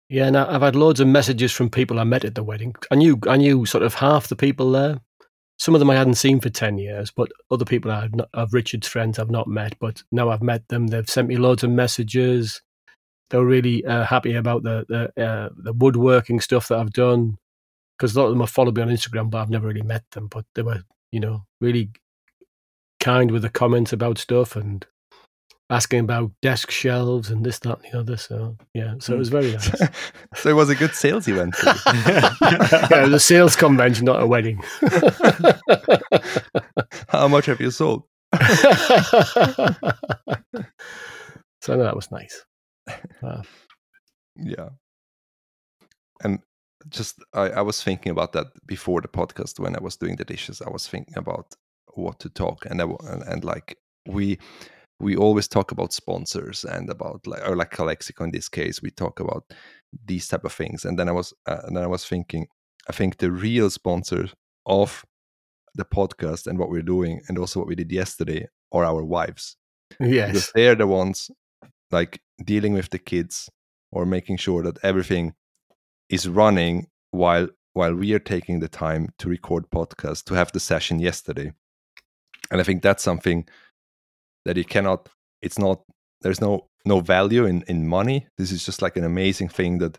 Yeah, 0.08 0.26
and 0.26 0.36
I've 0.36 0.62
had 0.62 0.74
loads 0.74 1.00
of 1.00 1.08
messages 1.08 1.52
from 1.52 1.68
people 1.68 1.98
I 1.98 2.04
met 2.04 2.24
at 2.24 2.34
the 2.34 2.42
wedding. 2.42 2.74
I 2.90 2.94
knew, 2.94 3.18
I 3.28 3.36
knew 3.36 3.66
sort 3.66 3.84
of 3.84 3.94
half 3.94 4.28
the 4.28 4.36
people 4.36 4.72
there. 4.72 5.00
Some 5.58 5.74
of 5.74 5.80
them 5.80 5.90
I 5.90 5.96
hadn't 5.96 6.14
seen 6.14 6.40
for 6.40 6.48
ten 6.48 6.78
years, 6.78 7.10
but 7.10 7.30
other 7.50 7.64
people 7.64 7.90
I 7.90 8.02
had 8.02 8.16
not, 8.16 8.28
of 8.32 8.54
Richard's 8.54 8.88
friends 8.88 9.18
I've 9.18 9.30
not 9.30 9.48
met. 9.48 9.76
But 9.80 10.02
now 10.12 10.30
I've 10.30 10.42
met 10.42 10.66
them. 10.68 10.86
They've 10.86 11.08
sent 11.08 11.28
me 11.28 11.36
loads 11.36 11.64
of 11.64 11.70
messages. 11.70 12.62
They 13.28 13.38
were 13.38 13.44
really 13.44 13.84
uh, 13.84 14.04
happy 14.04 14.34
about 14.34 14.62
the 14.62 14.86
the, 14.88 15.22
uh, 15.22 15.48
the 15.56 15.72
woodworking 15.74 16.40
stuff 16.40 16.68
that 16.68 16.78
I've 16.78 16.92
done. 16.92 17.36
Because 17.98 18.14
a 18.14 18.20
lot 18.20 18.26
of 18.26 18.32
them 18.32 18.40
have 18.40 18.50
followed 18.50 18.76
me 18.76 18.82
on 18.82 18.88
Instagram, 18.88 19.30
but 19.30 19.38
I've 19.38 19.50
never 19.50 19.66
really 19.66 19.82
met 19.82 20.04
them. 20.12 20.28
But 20.28 20.44
they 20.54 20.62
were, 20.62 20.84
you 21.10 21.18
know, 21.18 21.44
really 21.60 21.90
kind 23.00 23.30
with 23.32 23.42
the 23.42 23.50
comments 23.50 23.92
about 23.92 24.18
stuff 24.18 24.54
and 24.56 24.86
asking 25.70 26.00
about 26.00 26.32
desk 26.40 26.70
shelves 26.70 27.30
and 27.30 27.44
this, 27.44 27.58
that, 27.60 27.78
and 27.82 27.92
the 27.92 27.98
other. 27.98 28.16
So 28.16 28.56
yeah, 28.74 28.94
so 28.98 29.14
it 29.14 29.18
was 29.18 29.28
very 29.28 29.52
nice. 29.52 29.70
so 30.34 30.50
it 30.50 30.54
was 30.54 30.70
a 30.70 30.74
good 30.74 30.94
sales 30.94 31.28
event. 31.28 31.54
yeah, 31.62 32.34
a 32.90 33.18
sales 33.18 33.56
convention, 33.56 34.06
not 34.06 34.22
a 34.22 34.26
wedding. 34.26 34.62
How 37.08 37.28
much 37.28 37.46
have 37.46 37.60
you 37.60 37.70
sold? 37.70 38.04
so 41.60 41.68
no, 41.68 41.82
that 41.82 41.96
was 41.96 42.10
nice. 42.10 42.44
Uh, 43.22 43.42
Yeah. 44.36 44.70
And 46.22 46.40
just 46.88 47.22
I, 47.34 47.50
I 47.50 47.60
was 47.60 47.82
thinking 47.82 48.12
about 48.12 48.32
that 48.32 48.46
before 48.66 49.00
the 49.00 49.08
podcast 49.08 49.60
when 49.60 49.76
I 49.76 49.80
was 49.80 49.96
doing 49.96 50.16
the 50.16 50.24
dishes. 50.24 50.62
I 50.62 50.70
was 50.70 50.86
thinking 50.86 51.18
about 51.18 51.54
what 51.94 52.20
to 52.20 52.30
talk 52.30 52.64
and 52.66 52.80
I, 52.80 52.84
and, 52.84 53.22
and 53.22 53.44
like 53.44 53.76
we 54.06 54.38
we 55.00 55.16
always 55.16 55.46
talk 55.46 55.70
about 55.70 55.92
sponsors 55.92 56.64
and 56.64 56.90
about 56.90 57.26
like 57.26 57.46
or 57.48 57.56
like 57.56 57.70
Calexico 57.70 58.24
in 58.24 58.30
this 58.30 58.48
case 58.48 58.82
we 58.82 58.90
talk 58.90 59.20
about 59.20 59.44
these 60.04 60.28
type 60.28 60.44
of 60.44 60.52
things. 60.52 60.84
And 60.84 60.98
then 60.98 61.08
I 61.08 61.12
was 61.12 61.32
uh, 61.46 61.60
and 61.64 61.76
then 61.76 61.84
I 61.84 61.88
was 61.88 62.04
thinking 62.04 62.48
I 62.88 62.92
think 62.92 63.18
the 63.18 63.30
real 63.30 63.70
sponsors 63.70 64.34
of 64.66 65.04
the 65.74 65.84
podcast 65.84 66.46
and 66.46 66.58
what 66.58 66.70
we're 66.70 66.82
doing 66.82 67.20
and 67.28 67.38
also 67.38 67.60
what 67.60 67.68
we 67.68 67.74
did 67.74 67.92
yesterday 67.92 68.48
are 68.72 68.84
our 68.84 69.04
wives. 69.04 69.56
Because 69.90 70.12
yes, 70.12 70.52
they're 70.54 70.74
the 70.74 70.86
ones 70.86 71.30
like 71.90 72.20
dealing 72.44 72.74
with 72.74 72.90
the 72.90 72.98
kids 72.98 73.48
or 73.92 74.04
making 74.04 74.36
sure 74.36 74.62
that 74.62 74.78
everything 74.82 75.34
is 76.08 76.28
running 76.28 76.88
while 77.10 77.48
while 77.72 77.94
we 77.94 78.12
are 78.12 78.18
taking 78.18 78.60
the 78.60 78.68
time 78.68 79.10
to 79.18 79.28
record 79.28 79.70
podcast 79.70 80.24
to 80.24 80.34
have 80.34 80.50
the 80.52 80.60
session 80.60 80.98
yesterday. 80.98 81.52
And 82.50 82.60
i 82.60 82.64
think 82.64 82.82
that's 82.82 83.02
something 83.02 83.46
that 84.48 84.56
you 84.56 84.64
cannot 84.64 85.10
it's 85.42 85.58
not 85.58 85.82
there's 86.22 86.40
no 86.40 86.66
no 86.86 87.00
value 87.00 87.44
in 87.44 87.62
in 87.68 87.86
money 87.86 88.26
this 88.38 88.50
is 88.50 88.64
just 88.64 88.80
like 88.80 88.96
an 88.96 89.04
amazing 89.04 89.48
thing 89.48 89.76
that 89.76 89.98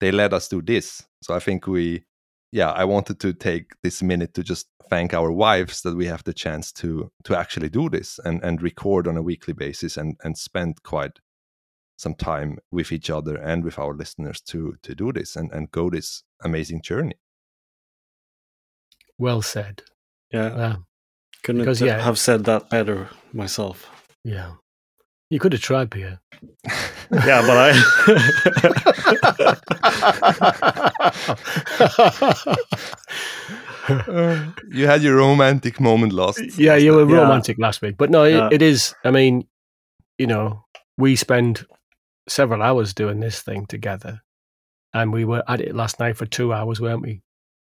they 0.00 0.10
let 0.10 0.32
us 0.32 0.48
do 0.48 0.60
this 0.60 1.04
so 1.22 1.34
i 1.36 1.38
think 1.38 1.68
we 1.68 2.02
yeah 2.50 2.72
i 2.72 2.84
wanted 2.84 3.20
to 3.20 3.32
take 3.32 3.66
this 3.84 4.02
minute 4.02 4.34
to 4.34 4.42
just 4.42 4.66
thank 4.90 5.14
our 5.14 5.30
wives 5.30 5.82
that 5.82 5.96
we 5.96 6.06
have 6.06 6.24
the 6.24 6.32
chance 6.32 6.72
to 6.72 7.08
to 7.22 7.36
actually 7.38 7.68
do 7.68 7.88
this 7.88 8.18
and 8.24 8.42
and 8.42 8.60
record 8.60 9.06
on 9.06 9.16
a 9.16 9.22
weekly 9.22 9.54
basis 9.54 9.96
and 9.96 10.16
and 10.24 10.36
spend 10.36 10.82
quite 10.82 11.20
some 11.96 12.14
time 12.14 12.58
with 12.72 12.90
each 12.90 13.08
other 13.08 13.36
and 13.36 13.62
with 13.62 13.78
our 13.78 13.94
listeners 13.94 14.40
to 14.40 14.74
to 14.82 14.96
do 14.96 15.12
this 15.12 15.36
and 15.36 15.52
and 15.52 15.70
go 15.70 15.88
this 15.90 16.24
amazing 16.42 16.82
journey 16.82 17.14
well 19.16 19.42
said. 19.42 19.82
yeah. 20.32 20.46
Uh, 20.46 20.76
Couldn't 21.44 21.62
because, 21.62 21.80
yeah. 21.80 22.02
have 22.02 22.18
said 22.18 22.44
that 22.44 22.68
better 22.68 23.08
myself. 23.36 23.90
yeah, 24.24 24.52
You 25.30 25.38
could 25.38 25.52
have 25.52 25.62
tried, 25.62 25.90
Pierre. 25.90 26.20
Yeah, 27.12 27.40
but 27.46 27.56
I. 27.56 27.72
you 34.72 34.86
had 34.86 35.02
your 35.02 35.16
romantic 35.16 35.80
moment 35.80 36.12
last. 36.12 36.40
yeah, 36.58 36.72
last 36.72 36.82
you 36.82 36.92
were. 36.94 37.08
Yeah. 37.08 37.22
romantic 37.22 37.58
last 37.58 37.82
week, 37.82 37.96
but 37.96 38.10
no, 38.10 38.24
it, 38.24 38.32
Yeah. 38.34 38.48
it 38.52 38.62
is. 38.62 38.94
I 39.04 39.10
mean, 39.10 39.46
you 40.18 40.26
know, 40.26 40.64
we 40.98 41.16
spend 41.16 41.66
several 42.28 42.62
hours 42.62 42.94
doing 42.94 43.20
this 43.20 43.40
thing 43.42 43.66
together, 43.66 44.22
and 44.92 45.12
we 45.12 45.24
were 45.24 45.42
at 45.48 45.60
it 45.60 45.74
last 45.74 46.00
night 46.00 46.16
for 46.16 46.26
two 46.26 46.52
hours, 46.52 46.80
weren't 46.80 47.02
we? 47.02 47.20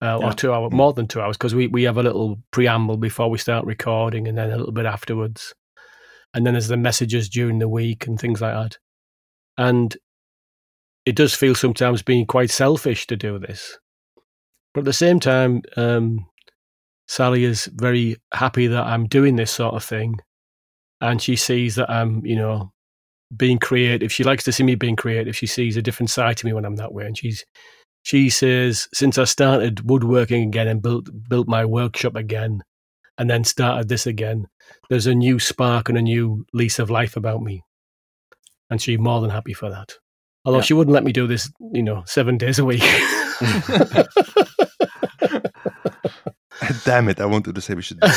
Uh, 0.02 0.18
Yeah. 0.20 0.28
Or 0.28 0.32
two 0.34 0.52
hours, 0.52 0.72
more 0.72 0.92
than 0.92 1.06
two 1.06 1.20
hours, 1.20 1.36
because 1.36 1.54
we 1.54 1.68
we 1.68 1.84
have 1.84 1.96
a 1.96 2.02
little 2.02 2.38
preamble 2.50 2.96
before 2.98 3.30
we 3.30 3.38
start 3.38 3.64
recording, 3.64 4.28
and 4.28 4.36
then 4.36 4.50
a 4.50 4.56
little 4.56 4.72
bit 4.72 4.86
afterwards, 4.86 5.54
and 6.34 6.44
then 6.44 6.54
there's 6.54 6.68
the 6.68 6.76
messages 6.76 7.28
during 7.28 7.58
the 7.58 7.68
week 7.68 8.06
and 8.06 8.20
things 8.20 8.40
like 8.40 8.54
that, 8.54 8.78
and 9.56 9.96
it 11.06 11.16
does 11.16 11.34
feel 11.34 11.54
sometimes 11.54 12.02
being 12.02 12.26
quite 12.26 12.50
selfish 12.50 13.06
to 13.06 13.16
do 13.16 13.38
this, 13.38 13.78
but 14.74 14.80
at 14.80 14.84
the 14.84 14.92
same 14.92 15.18
time, 15.20 15.62
um, 15.76 16.26
Sally 17.08 17.44
is 17.44 17.66
very 17.74 18.16
happy 18.34 18.66
that 18.66 18.84
I'm 18.84 19.06
doing 19.06 19.36
this 19.36 19.50
sort 19.50 19.74
of 19.74 19.84
thing. 19.84 20.18
And 21.00 21.20
she 21.22 21.36
sees 21.36 21.76
that 21.76 21.90
I'm, 21.90 22.24
you 22.24 22.36
know, 22.36 22.72
being 23.36 23.58
creative. 23.58 24.10
She 24.10 24.24
likes 24.24 24.44
to 24.44 24.52
see 24.52 24.64
me 24.64 24.74
being 24.74 24.96
creative. 24.96 25.36
She 25.36 25.46
sees 25.46 25.76
a 25.76 25.82
different 25.82 26.10
side 26.10 26.36
to 26.38 26.46
me 26.46 26.52
when 26.52 26.64
I'm 26.64 26.76
that 26.76 26.92
way. 26.92 27.06
And 27.06 27.16
she's, 27.16 27.44
she 28.06 28.30
says, 28.30 28.86
since 28.94 29.18
I 29.18 29.24
started 29.24 29.90
woodworking 29.90 30.46
again 30.46 30.68
and 30.68 30.80
built, 30.80 31.08
built 31.28 31.48
my 31.48 31.64
workshop 31.64 32.14
again, 32.14 32.62
and 33.18 33.28
then 33.28 33.42
started 33.42 33.88
this 33.88 34.06
again, 34.06 34.46
there's 34.88 35.08
a 35.08 35.14
new 35.14 35.40
spark 35.40 35.88
and 35.88 35.98
a 35.98 36.02
new 36.02 36.46
lease 36.52 36.78
of 36.78 36.88
life 36.88 37.16
about 37.16 37.42
me. 37.42 37.64
And 38.70 38.80
she's 38.80 39.00
more 39.00 39.20
than 39.20 39.30
happy 39.30 39.54
for 39.54 39.68
that. 39.70 39.94
Although 40.44 40.58
Yeah. 40.58 40.62
she 40.64 40.74
wouldn't 40.74 40.94
let 40.94 41.02
me 41.02 41.10
do 41.12 41.26
this, 41.26 41.50
you 41.72 41.82
know, 41.82 42.04
seven 42.06 42.38
days 42.38 42.60
a 42.60 42.64
week. 42.64 42.80
Damn 46.84 47.08
it! 47.08 47.20
I 47.20 47.26
wanted 47.26 47.54
to 47.56 47.60
say 47.60 47.74
we 47.74 47.82
should. 47.82 47.98
Do. 48.00 48.08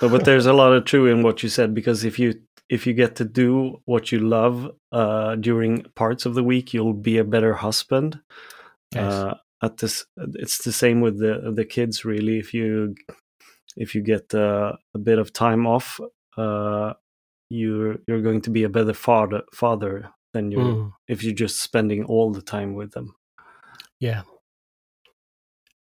No, 0.00 0.08
but 0.08 0.24
there's 0.24 0.46
a 0.46 0.52
lot 0.52 0.72
of 0.72 0.84
true 0.84 1.06
in 1.06 1.22
what 1.24 1.42
you 1.42 1.48
said 1.48 1.74
because 1.74 2.04
if 2.04 2.16
you 2.18 2.34
if 2.68 2.86
you 2.86 2.94
get 2.94 3.16
to 3.16 3.24
do 3.24 3.80
what 3.84 4.10
you 4.12 4.20
love 4.20 4.70
uh, 4.92 5.36
during 5.36 5.82
parts 5.94 6.26
of 6.26 6.34
the 6.34 6.44
week, 6.44 6.72
you'll 6.74 6.94
be 6.94 7.18
a 7.18 7.24
better 7.24 7.54
husband. 7.54 8.20
Yes. 8.94 9.12
Uh, 9.12 9.34
at 9.62 9.78
this, 9.78 10.04
it's 10.16 10.64
the 10.64 10.72
same 10.72 11.00
with 11.00 11.18
the 11.18 11.52
the 11.54 11.64
kids. 11.64 12.04
Really, 12.04 12.38
if 12.38 12.52
you 12.54 12.94
if 13.76 13.94
you 13.94 14.02
get 14.02 14.34
uh, 14.34 14.72
a 14.94 14.98
bit 14.98 15.18
of 15.18 15.32
time 15.32 15.66
off, 15.66 16.00
uh, 16.36 16.92
you're 17.50 17.96
you're 18.06 18.22
going 18.22 18.42
to 18.42 18.50
be 18.50 18.64
a 18.64 18.68
better 18.68 18.94
father 18.94 19.42
father 19.52 20.10
than 20.32 20.50
you 20.50 20.58
Mm. 20.58 20.92
if 21.08 21.22
you're 21.22 21.32
just 21.32 21.62
spending 21.62 22.04
all 22.04 22.32
the 22.32 22.42
time 22.42 22.74
with 22.74 22.92
them. 22.92 23.14
Yeah. 24.00 24.22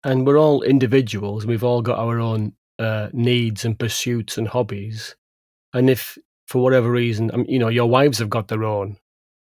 And 0.04 0.26
we're 0.26 0.38
all 0.38 0.62
individuals. 0.62 1.44
We've 1.44 1.64
all 1.64 1.82
got 1.82 1.98
our 1.98 2.18
own 2.18 2.52
uh, 2.78 3.08
needs 3.12 3.64
and 3.64 3.78
pursuits 3.78 4.38
and 4.38 4.48
hobbies. 4.48 5.16
And 5.74 5.90
if, 5.90 6.16
for 6.48 6.62
whatever 6.62 6.90
reason, 6.90 7.30
um, 7.32 7.44
you 7.46 7.58
know, 7.58 7.68
your 7.68 7.88
wives 7.88 8.18
have 8.18 8.30
got 8.30 8.48
their 8.48 8.64
own 8.64 8.96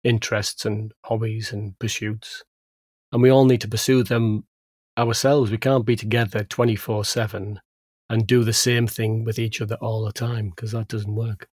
interests 0.04 0.66
and 0.66 0.94
hobbies 1.06 1.52
and 1.52 1.78
pursuits, 1.80 2.44
and 3.12 3.22
we 3.22 3.30
all 3.30 3.46
need 3.46 3.62
to 3.62 3.68
pursue 3.68 4.04
them 4.04 4.44
ourselves. 4.98 5.50
We 5.50 5.58
can't 5.58 5.86
be 5.86 5.96
together 5.96 6.44
24 6.44 7.06
7 7.06 7.60
and 8.10 8.28
do 8.28 8.44
the 8.44 8.54
same 8.54 8.88
thing 8.88 9.24
with 9.24 9.40
each 9.40 9.62
other 9.62 9.76
all 9.76 10.04
the 10.04 10.12
time 10.12 10.50
because 10.50 10.72
that 10.74 10.88
doesn't 10.88 11.16
work. 11.16 11.48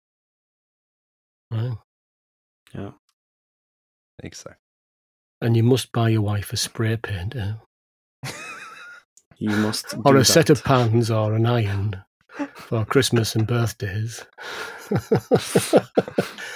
Right? 1.51 1.77
Yeah. 2.75 2.91
Exactly. 4.23 4.57
And 5.41 5.57
you 5.57 5.63
must 5.63 5.93
buy 5.93 6.09
your 6.09 6.23
wife 6.23 6.53
a 6.53 6.57
spray 6.57 6.97
painter. 6.97 7.61
You 9.39 9.51
must 9.51 9.95
or 10.05 10.17
a 10.17 10.25
set 10.25 10.49
of 10.49 10.65
pans 10.65 11.11
or 11.11 11.35
an 11.35 11.45
iron 11.45 12.03
for 12.55 12.85
Christmas 12.85 13.35
and 13.35 13.47
birthdays. 13.47 14.25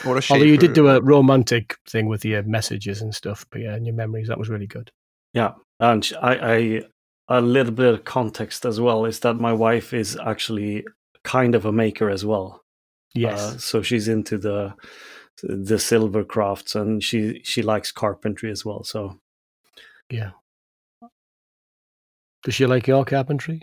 What 0.02 0.24
a 0.24 0.32
Although 0.32 0.46
you 0.46 0.56
did 0.56 0.72
do 0.72 0.88
a 0.88 1.00
romantic 1.02 1.76
thing 1.86 2.06
with 2.06 2.24
your 2.24 2.42
messages 2.44 3.02
and 3.02 3.14
stuff, 3.14 3.44
but 3.50 3.60
yeah, 3.60 3.74
and 3.74 3.84
your 3.84 3.94
memories, 3.94 4.28
that 4.28 4.38
was 4.38 4.48
really 4.48 4.66
good. 4.66 4.90
Yeah, 5.34 5.52
and 5.78 6.02
sh- 6.02 6.14
I, 6.20 6.34
I 6.36 6.82
a 7.28 7.40
little 7.40 7.72
bit 7.72 7.92
of 7.92 8.04
context 8.04 8.64
as 8.64 8.80
well 8.80 9.04
is 9.04 9.20
that 9.20 9.34
my 9.34 9.52
wife 9.52 9.92
is 9.92 10.16
actually 10.16 10.84
kind 11.22 11.54
of 11.54 11.66
a 11.66 11.72
maker 11.72 12.08
as 12.08 12.24
well. 12.24 12.62
Yes. 13.14 13.40
Uh, 13.40 13.58
so 13.58 13.82
she's 13.82 14.08
into 14.08 14.38
the 14.38 14.74
the 15.42 15.78
silver 15.78 16.24
crafts 16.24 16.74
and 16.74 17.02
she 17.02 17.40
she 17.44 17.62
likes 17.62 17.92
carpentry 17.92 18.50
as 18.50 18.64
well. 18.64 18.82
So 18.84 19.20
yeah. 20.10 20.30
Does 22.42 22.54
she 22.54 22.66
like 22.66 22.86
your 22.86 23.04
carpentry? 23.04 23.62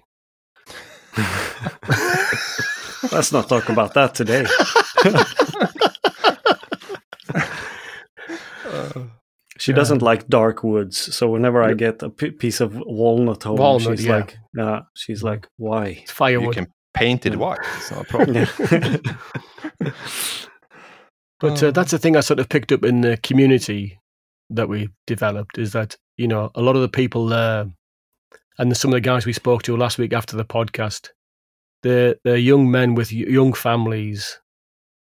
let's 3.11 3.31
not 3.31 3.49
talk 3.49 3.69
about 3.69 3.93
that 3.93 4.13
today. 4.15 4.45
Uh, 8.65 8.93
She 9.59 9.73
doesn't 9.73 10.01
like 10.01 10.27
dark 10.29 10.63
woods. 10.63 11.13
So 11.15 11.29
whenever 11.29 11.61
I 11.63 11.73
get 11.73 12.01
a 12.03 12.09
p- 12.09 12.31
piece 12.31 12.61
of 12.61 12.75
walnut 12.85 13.43
home, 13.43 13.57
Walnut, 13.57 13.97
she's 13.97 14.05
yeah. 14.05 14.15
like, 14.17 14.37
yeah, 14.55 14.81
she's 14.93 15.23
like, 15.23 15.47
why? 15.57 15.87
It's 15.87 16.01
you 16.11 16.15
firewood. 16.15 16.53
can 16.53 16.67
paint 16.93 17.25
it 17.25 17.35
white. 17.35 17.59
It's 17.75 17.91
not 17.91 18.01
a 18.01 18.05
problem. 18.07 18.47
Yeah. 18.71 19.91
But 21.39 21.61
uh, 21.61 21.71
that's 21.71 21.91
the 21.91 21.99
thing 21.99 22.15
I 22.15 22.21
sort 22.21 22.39
of 22.39 22.49
picked 22.49 22.71
up 22.71 22.83
in 22.83 23.01
the 23.01 23.17
community 23.17 23.99
that 24.49 24.69
we 24.69 24.89
developed 25.05 25.57
is 25.57 25.73
that, 25.73 25.95
you 26.17 26.27
know, 26.27 26.49
a 26.55 26.61
lot 26.61 26.75
of 26.75 26.81
the 26.81 26.89
people 26.89 27.27
there 27.27 27.65
and 28.57 28.75
some 28.75 28.91
of 28.91 28.95
the 28.95 29.01
guys 29.01 29.25
we 29.25 29.33
spoke 29.33 29.63
to 29.63 29.77
last 29.77 29.97
week 29.97 30.13
after 30.13 30.35
the 30.35 30.45
podcast, 30.45 31.09
they're, 31.83 32.15
they're 32.23 32.37
young 32.37 32.71
men 32.71 32.95
with 32.95 33.11
young 33.11 33.53
families 33.53 34.39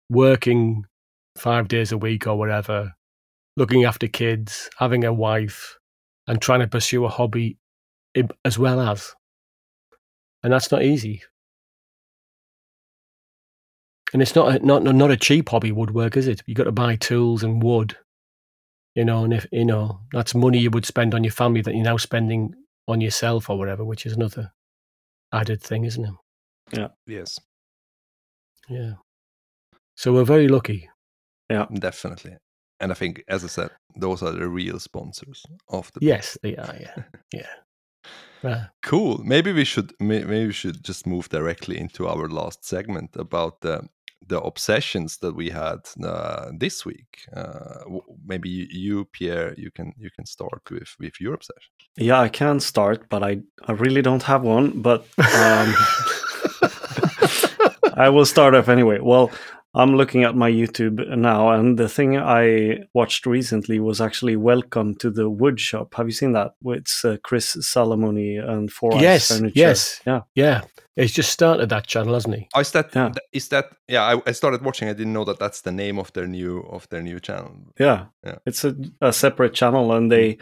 working 0.09 0.85
five 1.37 1.67
days 1.67 1.91
a 1.91 1.97
week 1.97 2.27
or 2.27 2.35
whatever, 2.37 2.93
looking 3.55 3.85
after 3.85 4.07
kids, 4.07 4.69
having 4.77 5.05
a 5.05 5.13
wife, 5.13 5.77
and 6.27 6.41
trying 6.41 6.59
to 6.59 6.67
pursue 6.67 7.05
a 7.05 7.09
hobby 7.09 7.57
as 8.43 8.59
well 8.59 8.81
as. 8.81 9.13
And 10.43 10.51
that's 10.51 10.71
not 10.71 10.83
easy. 10.83 11.23
And 14.13 14.21
it's 14.21 14.35
not 14.35 14.55
a, 14.55 14.65
not 14.65 14.83
not 14.83 15.11
a 15.11 15.17
cheap 15.17 15.49
hobby 15.49 15.71
woodwork, 15.71 16.15
is 16.15 16.27
it? 16.27 16.41
You 16.45 16.55
got 16.55 16.63
to 16.63 16.71
buy 16.71 16.95
tools 16.95 17.43
and 17.43 17.61
wood, 17.61 17.97
you 18.95 19.03
know. 19.03 19.25
And 19.25 19.33
if 19.33 19.45
you 19.51 19.65
know 19.65 19.99
that's 20.13 20.33
money 20.33 20.59
you 20.59 20.71
would 20.71 20.85
spend 20.85 21.13
on 21.13 21.23
your 21.23 21.33
family 21.33 21.61
that 21.61 21.73
you're 21.73 21.83
now 21.83 21.97
spending 21.97 22.53
on 22.87 23.01
yourself 23.01 23.49
or 23.49 23.57
whatever, 23.57 23.83
which 23.83 24.05
is 24.05 24.13
another 24.13 24.51
added 25.33 25.61
thing, 25.61 25.83
isn't 25.85 26.05
it? 26.05 26.13
Yeah. 26.77 26.87
Yes, 27.05 27.39
Yeah. 28.69 28.93
So 29.95 30.13
we're 30.13 30.25
very 30.25 30.47
lucky. 30.47 30.89
Yeah, 31.49 31.65
definitely. 31.73 32.37
And 32.79 32.91
I 32.91 32.95
think, 32.95 33.23
as 33.27 33.43
I 33.43 33.47
said, 33.47 33.69
those 33.95 34.21
are 34.21 34.31
the 34.31 34.47
real 34.47 34.79
sponsors 34.79 35.43
of 35.69 35.91
the. 35.93 35.99
Yes, 36.05 36.37
they 36.43 36.55
are. 36.55 36.75
Yeah, 36.79 37.03
yeah. 37.33 38.49
Uh, 38.49 38.65
Cool. 38.83 39.17
Maybe 39.23 39.51
we 39.51 39.63
should 39.65 39.93
maybe 39.99 40.45
we 40.47 40.53
should 40.53 40.83
just 40.83 41.07
move 41.07 41.29
directly 41.29 41.79
into 41.79 42.07
our 42.07 42.27
last 42.27 42.63
segment 42.65 43.15
about 43.15 43.61
the 43.61 43.87
the 44.25 44.41
obsessions 44.41 45.17
that 45.19 45.35
we 45.35 45.49
had 45.49 45.79
uh, 46.03 46.51
this 46.57 46.85
week. 46.85 47.19
Uh, 47.35 47.79
w- 47.83 48.01
maybe 48.25 48.49
you, 48.49 48.67
you, 48.69 49.05
Pierre, 49.05 49.53
you 49.57 49.71
can 49.71 49.93
you 49.97 50.09
can 50.15 50.25
start 50.25 50.61
with 50.71 50.95
with 50.99 51.19
your 51.21 51.33
obsession. 51.33 51.71
Yeah, 51.97 52.19
I 52.19 52.29
can 52.29 52.59
start, 52.59 53.09
but 53.09 53.23
I, 53.23 53.39
I 53.67 53.71
really 53.73 54.01
don't 54.01 54.23
have 54.23 54.43
one. 54.43 54.81
But 54.81 55.01
um, 55.17 55.73
I 57.95 58.09
will 58.09 58.25
start 58.25 58.55
off 58.55 58.69
anyway. 58.69 58.99
Well, 59.01 59.31
I'm 59.73 59.95
looking 59.95 60.23
at 60.23 60.35
my 60.35 60.49
YouTube 60.51 61.05
now, 61.17 61.51
and 61.51 61.77
the 61.77 61.89
thing 61.89 62.17
I 62.17 62.79
watched 62.93 63.25
recently 63.25 63.79
was 63.79 64.01
actually 64.01 64.35
Welcome 64.35 64.95
to 64.95 65.09
the 65.09 65.29
Woodshop." 65.29 65.93
Have 65.95 66.07
you 66.07 66.13
seen 66.13 66.33
that? 66.33 66.51
It's 66.65 67.03
uh, 67.05 67.17
Chris 67.23 67.55
Salomone 67.57 68.39
and 68.47 68.71
Four 68.71 68.95
Eyes 68.95 69.01
Yes, 69.01 69.27
Furniture. 69.37 69.59
yes. 69.59 70.01
Yeah. 70.05 70.21
yeah, 70.35 70.61
he's 70.97 71.13
just 71.13 71.31
started 71.31 71.69
that 71.69 71.87
channel, 71.87 72.13
hasn't 72.13 72.35
he? 72.35 72.47
Oh, 72.55 72.59
is 72.59 72.71
that 72.71 72.93
Yeah. 72.95 73.11
is 73.31 73.47
that 73.49 73.65
yeah? 73.87 74.03
I, 74.03 74.21
I 74.29 74.33
started 74.33 74.61
watching. 74.63 74.89
I 74.89 74.93
didn't 74.93 75.13
know 75.13 75.25
that 75.25 75.39
that's 75.39 75.61
the 75.61 75.71
name 75.71 75.97
of 75.99 76.11
their 76.13 76.27
new 76.27 76.59
of 76.69 76.87
their 76.89 77.01
new 77.01 77.19
channel. 77.19 77.51
Yeah, 77.79 78.05
Yeah. 78.25 78.37
it's 78.45 78.65
a, 78.65 78.75
a 79.01 79.11
separate 79.13 79.53
channel, 79.53 79.91
and 79.91 80.11
they 80.11 80.37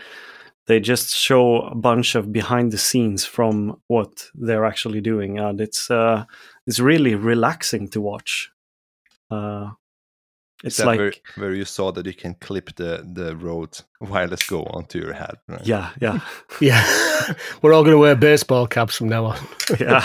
they 0.68 0.80
just 0.80 1.16
show 1.16 1.62
a 1.62 1.76
bunch 1.76 2.16
of 2.16 2.32
behind 2.32 2.72
the 2.72 2.78
scenes 2.78 3.26
from 3.26 3.80
what 3.88 4.32
they're 4.34 4.66
actually 4.66 5.02
doing, 5.02 5.40
and 5.40 5.62
it's 5.62 5.92
uh, 5.92 6.26
it's 6.68 6.80
really 6.80 7.14
relaxing 7.16 7.88
to 7.90 8.02
watch. 8.02 8.52
Uh, 9.32 9.70
Is 9.70 9.85
it's 10.66 10.80
like 10.80 10.98
where, 11.00 11.14
where 11.38 11.54
you 11.54 11.64
saw 11.66 11.92
that 11.92 12.06
you 12.06 12.14
can 12.14 12.34
clip 12.36 12.76
the 12.76 13.06
the 13.14 13.36
Rode 13.36 13.80
wireless 14.02 14.44
go 14.50 14.64
onto 14.64 15.00
your 15.00 15.14
head? 15.14 15.36
Right? 15.48 15.66
yeah, 15.66 15.92
yeah, 16.02 16.20
Yeah, 16.62 16.86
we're 17.62 17.74
all 17.74 17.84
going 17.84 17.94
to 17.96 18.00
wear 18.00 18.16
baseball 18.16 18.68
caps 18.68 18.96
from 18.98 19.10
now 19.10 19.26
on. 19.26 19.40
yeah. 19.80 20.04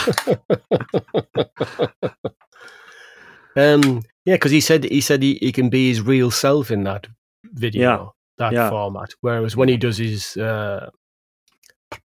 Um, 3.57 4.03
yeah, 4.25 4.35
because 4.35 4.53
he 4.53 4.61
said 4.61 4.85
he 4.85 5.01
said 5.01 5.23
he, 5.23 5.35
he 5.41 5.53
can 5.53 5.71
be 5.71 5.89
his 5.89 6.01
real 6.01 6.31
self 6.31 6.71
in 6.71 6.85
that 6.85 7.07
video, 7.45 7.83
Yeah. 7.91 8.07
that 8.39 8.53
Yeah. 8.53 8.71
format. 8.71 9.11
Whereas 9.23 9.57
when 9.57 9.69
he 9.69 9.77
does 9.77 9.99
his 9.99 10.37
uh, 10.37 10.91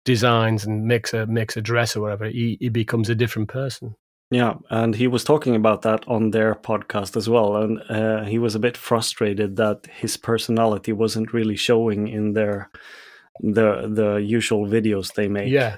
designs 0.06 0.65
and 0.65 0.86
makes 0.86 1.14
a 1.14 1.26
makes 1.26 1.57
a 1.57 1.61
dress 1.61 1.95
or 1.95 2.02
whatever, 2.02 2.26
he, 2.26 2.57
he 2.60 2.70
becomes 2.70 3.10
a 3.10 3.15
different 3.15 3.49
person. 3.49 3.95
Yeah, 4.34 4.56
and 4.72 4.96
he 4.96 5.08
was 5.08 5.24
talking 5.24 5.56
about 5.56 5.84
that 5.84 6.08
on 6.08 6.32
their 6.32 6.56
podcast 6.56 7.16
as 7.16 7.30
well, 7.30 7.56
and 7.58 7.82
uh, 7.88 8.24
he 8.24 8.40
was 8.40 8.56
a 8.56 8.60
bit 8.60 8.76
frustrated 8.76 9.58
that 9.58 9.86
his 10.02 10.18
personality 10.18 10.92
wasn't 10.92 11.34
really 11.34 11.56
showing 11.56 12.08
in 12.08 12.34
their 12.34 12.72
the 13.40 13.88
the 13.94 14.16
usual 14.16 14.66
videos 14.66 15.14
they 15.14 15.28
make. 15.28 15.52
Yeah, 15.52 15.78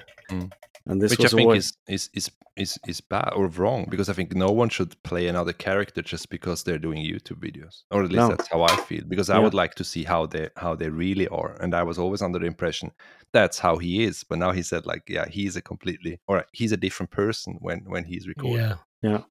and 0.86 1.00
this 1.02 1.10
Which 1.10 1.18
was 1.20 1.34
I 1.34 1.36
think 1.36 1.46
always 1.48 1.66
is, 1.88 2.10
is 2.14 2.28
is 2.28 2.30
is 2.56 2.78
is 2.86 3.00
bad 3.00 3.32
or 3.34 3.48
wrong 3.48 3.86
because 3.90 4.08
I 4.08 4.12
think 4.14 4.34
no 4.34 4.50
one 4.50 4.68
should 4.70 5.00
play 5.02 5.26
another 5.28 5.52
character 5.52 6.00
just 6.02 6.30
because 6.30 6.62
they're 6.62 6.78
doing 6.78 7.04
YouTube 7.04 7.40
videos, 7.40 7.82
or 7.90 8.02
at 8.04 8.10
least 8.10 8.16
No. 8.16 8.28
that's 8.28 8.48
how 8.48 8.62
I 8.62 8.74
feel. 8.76 9.02
Because 9.06 9.28
I 9.28 9.36
Yeah. 9.36 9.44
would 9.44 9.54
like 9.54 9.74
to 9.76 9.84
see 9.84 10.04
how 10.04 10.26
they 10.26 10.48
how 10.56 10.74
they 10.76 10.88
really 10.88 11.28
are, 11.28 11.56
and 11.60 11.74
I 11.74 11.82
was 11.82 11.98
always 11.98 12.22
under 12.22 12.38
the 12.38 12.46
impression 12.46 12.92
that's 13.32 13.58
how 13.58 13.76
he 13.78 14.04
is. 14.04 14.24
But 14.24 14.38
now 14.38 14.52
he 14.52 14.62
said 14.62 14.86
like, 14.86 15.02
yeah, 15.08 15.26
he's 15.28 15.56
a 15.56 15.62
completely 15.62 16.18
or 16.28 16.44
he's 16.52 16.72
a 16.72 16.76
different 16.76 17.10
person 17.10 17.58
when 17.60 17.80
when 17.86 18.04
he's 18.04 18.26
recording. 18.28 18.58
yeah, 18.66 18.76
Yeah. 19.02 19.22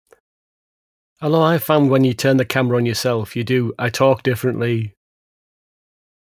Although 1.22 1.42
I 1.44 1.58
found 1.58 1.90
when 1.90 2.04
you 2.04 2.14
turn 2.14 2.38
the 2.38 2.46
camera 2.46 2.78
on 2.78 2.86
yourself, 2.86 3.36
you 3.36 3.44
do. 3.46 3.74
I 3.80 3.90
talk 3.90 4.24
differently. 4.24 4.94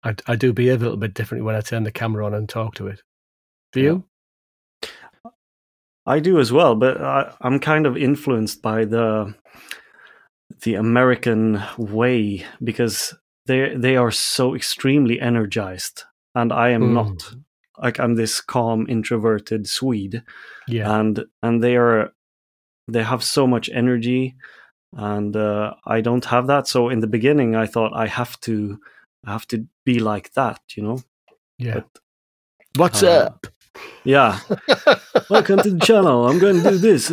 I, 0.03 0.15
I 0.27 0.37
do 0.37 0.53
behave 0.55 0.81
a 0.81 0.85
little 0.85 0.97
bit 0.97 1.13
differently 1.13 1.45
when 1.45 1.55
I 1.55 1.61
turn 1.61 1.85
the 1.85 1.93
camera 1.93 2.25
on 2.25 2.33
and 2.33 2.49
talk 2.49 2.75
to 2.77 2.87
it. 2.87 3.03
Do 3.73 3.81
you? 3.81 4.05
I 6.07 6.21
do 6.21 6.39
as 6.41 6.51
well, 6.53 6.75
but 6.75 7.01
I, 7.01 7.33
I'm 7.41 7.61
kind 7.61 7.87
of 7.87 7.97
influenced 7.97 8.63
by 8.63 8.85
the 8.85 9.35
the 10.63 10.75
American 10.75 11.63
way 11.79 12.45
because 12.63 13.15
they 13.47 13.75
they 13.77 13.97
are 13.97 14.11
so 14.11 14.55
extremely 14.55 15.21
energized, 15.21 16.05
and 16.35 16.53
I 16.53 16.71
am 16.71 16.83
Mm. 16.91 16.95
not. 16.95 17.35
Like 17.83 17.99
I'm 17.99 18.15
this 18.15 18.43
calm, 18.43 18.87
introverted 18.89 19.67
Swede, 19.67 20.23
Yeah, 20.69 21.01
and 21.01 21.25
and 21.43 21.63
they 21.63 21.77
are 21.77 22.13
they 22.89 23.03
have 23.03 23.23
so 23.25 23.47
much 23.47 23.71
energy, 23.73 24.37
and 24.93 25.35
uh, 25.35 25.75
I 25.87 26.01
don't 26.03 26.25
have 26.27 26.47
that. 26.49 26.69
So 26.69 26.91
in 26.91 27.01
the 27.01 27.07
beginning, 27.07 27.57
I 27.57 27.67
thought 27.67 27.93
I 27.95 28.07
have 28.07 28.39
to 28.41 28.79
I 29.27 29.33
have 29.33 29.47
to 29.49 29.67
be 29.85 29.99
like 29.99 30.33
that, 30.35 30.61
you 30.77 30.83
know. 30.83 30.99
yeah. 31.59 31.75
But 31.75 31.87
What's 32.77 33.03
uh, 33.03 33.27
up? 33.27 33.47
Yeah, 34.05 34.39
welcome 35.29 35.59
to 35.63 35.71
the 35.71 35.81
channel. 35.81 36.29
I'm 36.29 36.39
going 36.39 36.63
to 36.63 36.71
do 36.71 36.79
this. 36.79 37.13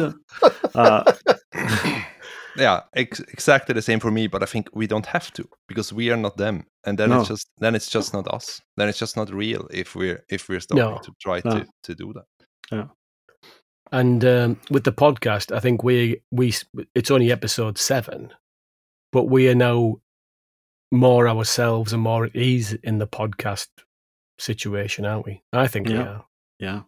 Uh, 0.75 1.13
yeah 2.57 2.81
ex- 2.95 3.19
exactly 3.31 3.73
the 3.73 3.81
same 3.83 3.99
for 3.99 4.09
me 4.09 4.25
but 4.25 4.41
i 4.41 4.45
think 4.47 4.67
we 4.73 4.87
don't 4.87 5.05
have 5.05 5.31
to 5.31 5.47
because 5.67 5.93
we 5.93 6.09
are 6.09 6.17
not 6.17 6.37
them 6.37 6.65
and 6.85 6.97
then 6.97 7.09
No. 7.11 7.19
it's 7.19 7.27
just 7.29 7.47
then 7.59 7.75
it's 7.75 7.87
just 7.87 8.13
not 8.13 8.27
us 8.33 8.59
then 8.77 8.89
it's 8.89 8.97
just 8.97 9.15
not 9.15 9.29
real 9.31 9.67
if 9.69 9.95
we're 9.95 10.23
if 10.29 10.49
we're 10.49 10.59
starting 10.59 10.89
No. 10.95 10.97
to 11.03 11.11
try 11.21 11.39
No. 11.45 11.51
to 11.59 11.65
to 11.83 11.95
do 11.95 12.13
that 12.13 12.25
Yeah. 12.71 12.87
And 13.91 14.25
um, 14.25 14.59
with 14.71 14.83
the 14.85 14.91
podcast, 14.91 15.55
I 15.55 15.59
think 15.61 15.83
we 15.83 16.21
we 16.31 16.53
it's 16.95 17.09
only 17.11 17.31
episode 17.31 17.77
seven, 17.77 18.33
but 19.13 19.29
we 19.29 19.47
are 19.49 19.55
now 19.55 20.01
more 20.91 21.29
ourselves 21.29 21.93
and 21.93 22.01
more 22.01 22.25
at 22.25 22.35
ease 22.35 22.73
in 22.83 22.97
the 22.97 23.07
podcast 23.07 23.67
situation, 24.39 25.05
aren't 25.05 25.25
we? 25.25 25.41
I 25.53 25.67
think 25.67 25.87
we 25.87 25.93
Yeah. 25.93 26.07
are. 26.09 26.25
Yeah, 26.59 26.81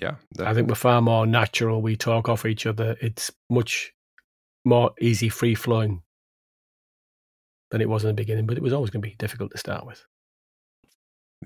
yeah 0.00 0.16
I 0.40 0.54
think 0.54 0.68
we're 0.68 0.74
far 0.74 1.00
more 1.02 1.26
natural. 1.26 1.82
We 1.82 1.96
talk 1.96 2.28
off 2.28 2.44
each 2.46 2.66
other. 2.66 2.96
It's 3.00 3.30
much 3.50 3.92
more 4.64 4.92
easy, 5.00 5.28
free 5.28 5.54
flowing 5.54 6.02
than 7.70 7.80
it 7.80 7.88
was 7.88 8.04
in 8.04 8.08
the 8.08 8.14
beginning. 8.14 8.46
But 8.46 8.56
it 8.56 8.62
was 8.62 8.72
always 8.72 8.90
going 8.90 9.02
to 9.02 9.08
be 9.08 9.14
difficult 9.16 9.52
to 9.52 9.58
start 9.58 9.86
with. 9.86 10.04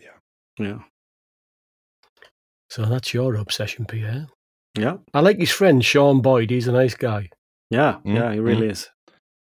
yeah, 0.01 0.19
Yeah. 0.59 0.79
So 2.71 2.85
that's 2.85 3.13
your 3.13 3.35
obsession, 3.35 3.85
Pierre. 3.87 4.29
yeah, 4.79 4.99
I 5.13 5.21
like 5.21 5.39
his 5.39 5.51
friend 5.51 5.85
Sean 5.85 6.21
Boyd. 6.23 6.51
He's 6.51 6.69
a 6.69 6.73
nice 6.73 6.95
guy. 6.95 7.29
yeah, 7.71 7.99
Mm, 8.05 8.15
yeah. 8.15 8.33
He 8.33 8.39
really 8.41 8.69
is. 8.69 8.89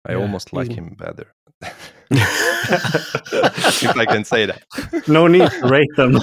i 0.07 0.13
yeah, 0.13 0.19
almost 0.19 0.53
like 0.53 0.67
he's- 0.67 0.77
him 0.77 0.95
better 0.97 1.34
if 2.09 3.97
i 3.97 4.05
can 4.05 4.23
say 4.23 4.45
that 4.45 4.63
No 5.07 5.27
need 5.27 5.49
to 5.49 5.67
rate 5.67 5.89
them. 5.95 6.15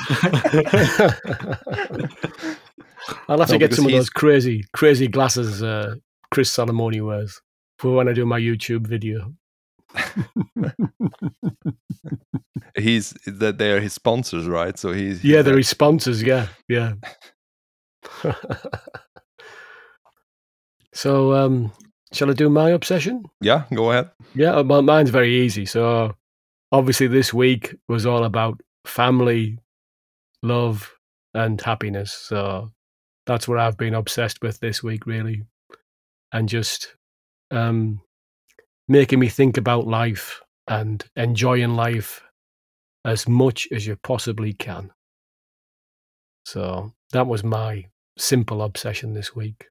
I'll 3.29 3.39
have 3.39 3.49
to 3.49 3.59
get 3.59 3.75
some 3.75 3.87
of 3.87 3.93
those 3.93 4.11
crazy, 4.11 4.65
crazy 4.73 5.09
glasses 5.09 5.63
uh, 5.63 5.95
Chris 6.31 6.55
Salomone 6.55 7.07
wears 7.07 7.41
for 7.79 7.95
when 7.95 8.09
I 8.09 8.13
do 8.13 8.27
my 8.27 8.41
YouTube 8.41 8.87
video. 8.87 9.33
he's 12.77 13.11
that 13.27 13.59
they 13.59 13.73
are 13.73 13.81
his 13.81 13.93
sponsors 13.93 14.49
right 14.49 14.77
so 14.77 14.93
he's 14.93 15.23
Yeah, 15.23 15.37
he's 15.37 15.45
they're 15.45 15.57
his 15.57 15.69
sponsors. 15.69 16.21
Yeah, 16.23 16.49
yeah. 16.69 16.95
so, 20.93 21.33
um, 21.35 21.73
shall 22.15 22.31
I 22.31 22.35
do 22.35 22.49
my 22.49 22.71
obsession? 22.71 23.25
yeah 23.41 23.65
go 23.75 23.91
ahead 23.91 24.11
Yeah, 24.35 24.61
well, 24.61 24.83
mine's 24.83 25.11
very 25.11 25.35
easy. 25.45 25.67
So, 25.67 26.15
obviously, 26.73 27.07
this 27.07 27.33
week 27.33 27.75
was 27.89 28.07
all 28.07 28.25
about 28.25 28.61
family, 28.85 29.59
love, 30.43 30.93
and 31.35 31.61
happiness. 31.61 32.13
So, 32.13 32.73
that's 33.27 33.47
what 33.49 33.59
I've 33.59 33.77
been 33.77 33.95
obsessed 33.95 34.43
with 34.43 34.61
this 34.61 34.83
week, 34.83 35.07
really, 35.07 35.43
and 36.33 36.49
just 36.49 36.97
um, 37.51 38.01
making 38.89 39.19
me 39.19 39.29
think 39.29 39.57
about 39.57 39.87
life 39.87 40.41
and 40.67 41.05
enjoying 41.17 41.77
life 41.77 42.23
as 43.05 43.29
much 43.29 43.69
as 43.73 43.87
you 43.87 43.97
possibly 43.97 44.53
can. 44.53 44.91
So, 46.47 46.93
that 47.13 47.27
was 47.27 47.45
my 47.45 47.87
simple 48.19 48.63
obsession 48.63 49.15
this 49.15 49.35
week. 49.35 49.69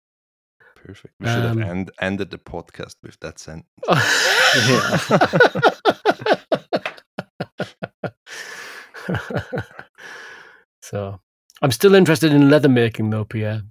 Perfect 0.85 1.13
we 1.19 1.27
should 1.27 1.45
Um, 1.45 1.57
have 1.59 1.69
end, 1.69 1.91
ended 2.01 2.29
the 2.31 2.37
podcast 2.37 2.95
with 3.03 3.17
that 3.21 3.39
sentence 3.39 3.67
so 10.81 11.19
I'm 11.61 11.71
still 11.71 11.95
interested 11.95 12.31
in 12.33 12.49
leather 12.49 12.69
making 12.69 13.09
though, 13.09 13.25
Pierre. 13.25 13.63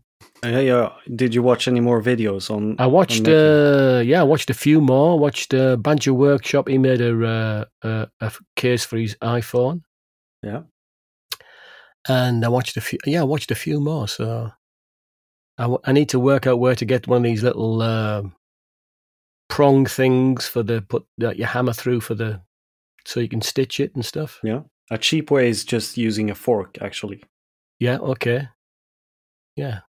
yeah, 0.45 0.61
yeah. 0.61 0.89
Did 1.15 1.35
you 1.35 1.43
watch 1.43 1.69
any 1.69 1.81
more 1.81 2.03
videos 2.03 2.51
on? 2.51 2.77
I 2.79 2.87
watched 2.87 3.23
making- 3.23 3.35
uh 3.35 4.03
yeah, 4.05 4.21
I 4.21 4.25
watched 4.25 4.51
a 4.51 4.55
few 4.55 4.81
more. 4.81 5.19
Watched 5.19 5.55
uh 5.55 5.77
Banjo 5.77 6.13
Workshop. 6.15 6.69
He 6.69 6.79
made 6.79 7.01
a 7.01 7.13
uh, 7.27 7.65
a, 7.83 7.89
a 8.21 8.25
f- 8.27 8.41
case 8.57 8.85
for 8.85 8.97
his 8.99 9.17
iPhone. 9.23 9.83
Yeah. 10.43 10.63
And 12.09 12.45
I 12.45 12.49
watched 12.49 12.77
a 12.77 12.81
few 12.81 12.99
yeah, 13.07 13.21
I 13.21 13.25
watched 13.25 13.51
a 13.51 13.55
few 13.55 13.81
more, 13.81 14.09
so 14.09 14.51
I, 15.59 15.62
w- 15.65 15.81
I 15.85 15.93
need 15.93 16.09
to 16.11 16.19
work 16.20 16.47
out 16.47 16.59
where 16.59 16.74
to 16.74 16.85
get 16.85 17.07
one 17.07 17.19
of 17.19 17.23
these 17.24 17.43
little 17.43 17.83
um 17.83 18.35
prong 19.49 19.85
things 19.87 20.47
for 20.47 20.62
the 20.62 20.81
put 20.83 21.05
that 21.19 21.39
you 21.39 21.45
hammer 21.45 21.73
through 21.74 22.01
for 22.01 22.15
the 22.15 22.41
so 23.05 23.20
you 23.20 23.29
can 23.29 23.43
stitch 23.43 23.81
it 23.81 23.95
and 23.95 24.05
stuff. 24.05 24.41
Yeah, 24.43 24.61
a 24.91 24.99
cheap 24.99 25.31
way 25.31 25.49
is 25.49 25.65
just 25.65 25.97
using 25.99 26.31
a 26.31 26.35
fork, 26.35 26.79
actually. 26.81 27.23
Yeah, 27.81 27.99
okay. 27.99 28.49
Yeah. 29.57 29.81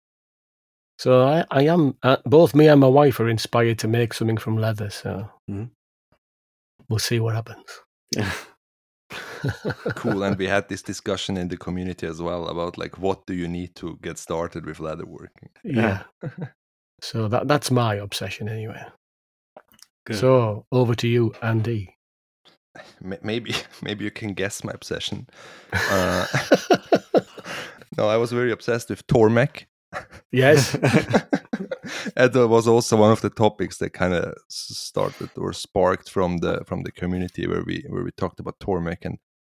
So 0.98 1.22
I, 1.26 1.44
I 1.50 1.62
am, 1.64 1.96
uh, 2.02 2.16
both 2.24 2.54
me 2.54 2.68
and 2.68 2.80
my 2.80 2.86
wife 2.86 3.18
are 3.20 3.28
inspired 3.28 3.78
to 3.80 3.88
make 3.88 4.14
something 4.14 4.36
from 4.36 4.56
leather. 4.56 4.88
So 4.90 5.28
Mhm. 5.50 5.70
we'll 6.88 6.98
see 7.00 7.20
what 7.20 7.34
happens. 7.34 7.66
cool 9.94 10.22
and 10.22 10.38
we 10.38 10.46
had 10.46 10.68
this 10.68 10.82
discussion 10.82 11.36
in 11.36 11.48
the 11.48 11.56
community 11.56 12.06
as 12.06 12.20
well 12.20 12.48
about 12.48 12.78
like 12.78 12.98
what 12.98 13.26
do 13.26 13.34
you 13.34 13.48
need 13.48 13.74
to 13.74 13.98
get 14.02 14.18
started 14.18 14.64
with 14.66 14.78
leatherworking 14.78 15.50
yeah. 15.64 16.02
so 17.00 17.28
that 17.28 17.48
that's 17.48 17.70
my 17.70 17.94
obsession 17.96 18.48
anyway. 18.48 18.82
Good. 20.04 20.16
So 20.16 20.66
over 20.72 20.94
to 20.96 21.08
you, 21.08 21.32
Andy. 21.42 21.96
Maybe 23.00 23.54
maybe 23.82 24.04
you 24.04 24.10
can 24.10 24.32
guess 24.32 24.64
my 24.64 24.72
obsession 24.72 25.26
uh, 25.74 26.26
no 27.98 28.08
i 28.08 28.16
was 28.16 28.32
very 28.32 28.50
obsessed 28.50 28.88
with 28.88 29.06
Tormek. 29.06 29.66
yes. 30.32 30.74
And 32.16 32.32
that 32.32 32.48
was 32.48 32.66
also 32.68 32.96
one 32.96 33.12
of 33.12 33.20
the 33.20 33.30
topics 33.30 33.78
that 33.78 33.90
kind 33.90 34.14
of 34.14 34.34
started 34.48 35.30
or 35.36 35.52
sparked 35.52 36.10
from 36.10 36.38
the 36.38 36.64
from 36.66 36.82
the 36.82 36.92
community 36.92 37.46
where 37.46 37.64
we 37.64 37.84
where 37.88 38.04
we 38.04 38.10
talked 38.12 38.40
about 38.40 38.58
Tormek 38.60 39.04
and 39.04 39.18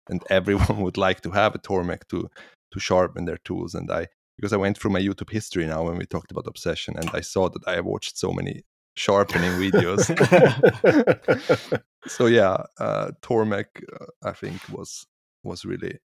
and 0.09 0.23
everyone 0.31 0.81
would 0.81 0.97
like 0.97 1.21
to 1.23 1.31
have 1.31 1.55
a 1.55 1.59
Tormek 1.59 2.09
to 2.09 2.29
to 2.73 2.81
sharpen 2.81 3.25
their 3.27 3.39
tools 3.45 3.75
and 3.75 3.91
i 3.91 4.07
because 4.37 4.53
i 4.53 4.57
went 4.57 4.79
through 4.79 4.91
my 4.91 5.01
youtube 5.01 5.31
history 5.31 5.67
now 5.67 5.85
when 5.85 5.99
we 5.99 6.07
talked 6.07 6.31
about 6.31 6.47
obsession 6.47 6.97
and 6.97 7.11
i 7.13 7.21
saw 7.21 7.49
that 7.49 7.67
i 7.67 7.81
watched 7.81 8.17
so 8.19 8.33
many 8.33 8.63
sharpening 8.97 9.53
videos 9.53 10.03
so 12.07 12.27
yeah 12.27 12.63
uh 12.79 13.11
Tormek 13.23 13.67
uh, 14.01 14.07
i 14.25 14.33
think 14.33 14.59
was 14.71 15.07
was 15.45 15.65
really 15.65 15.99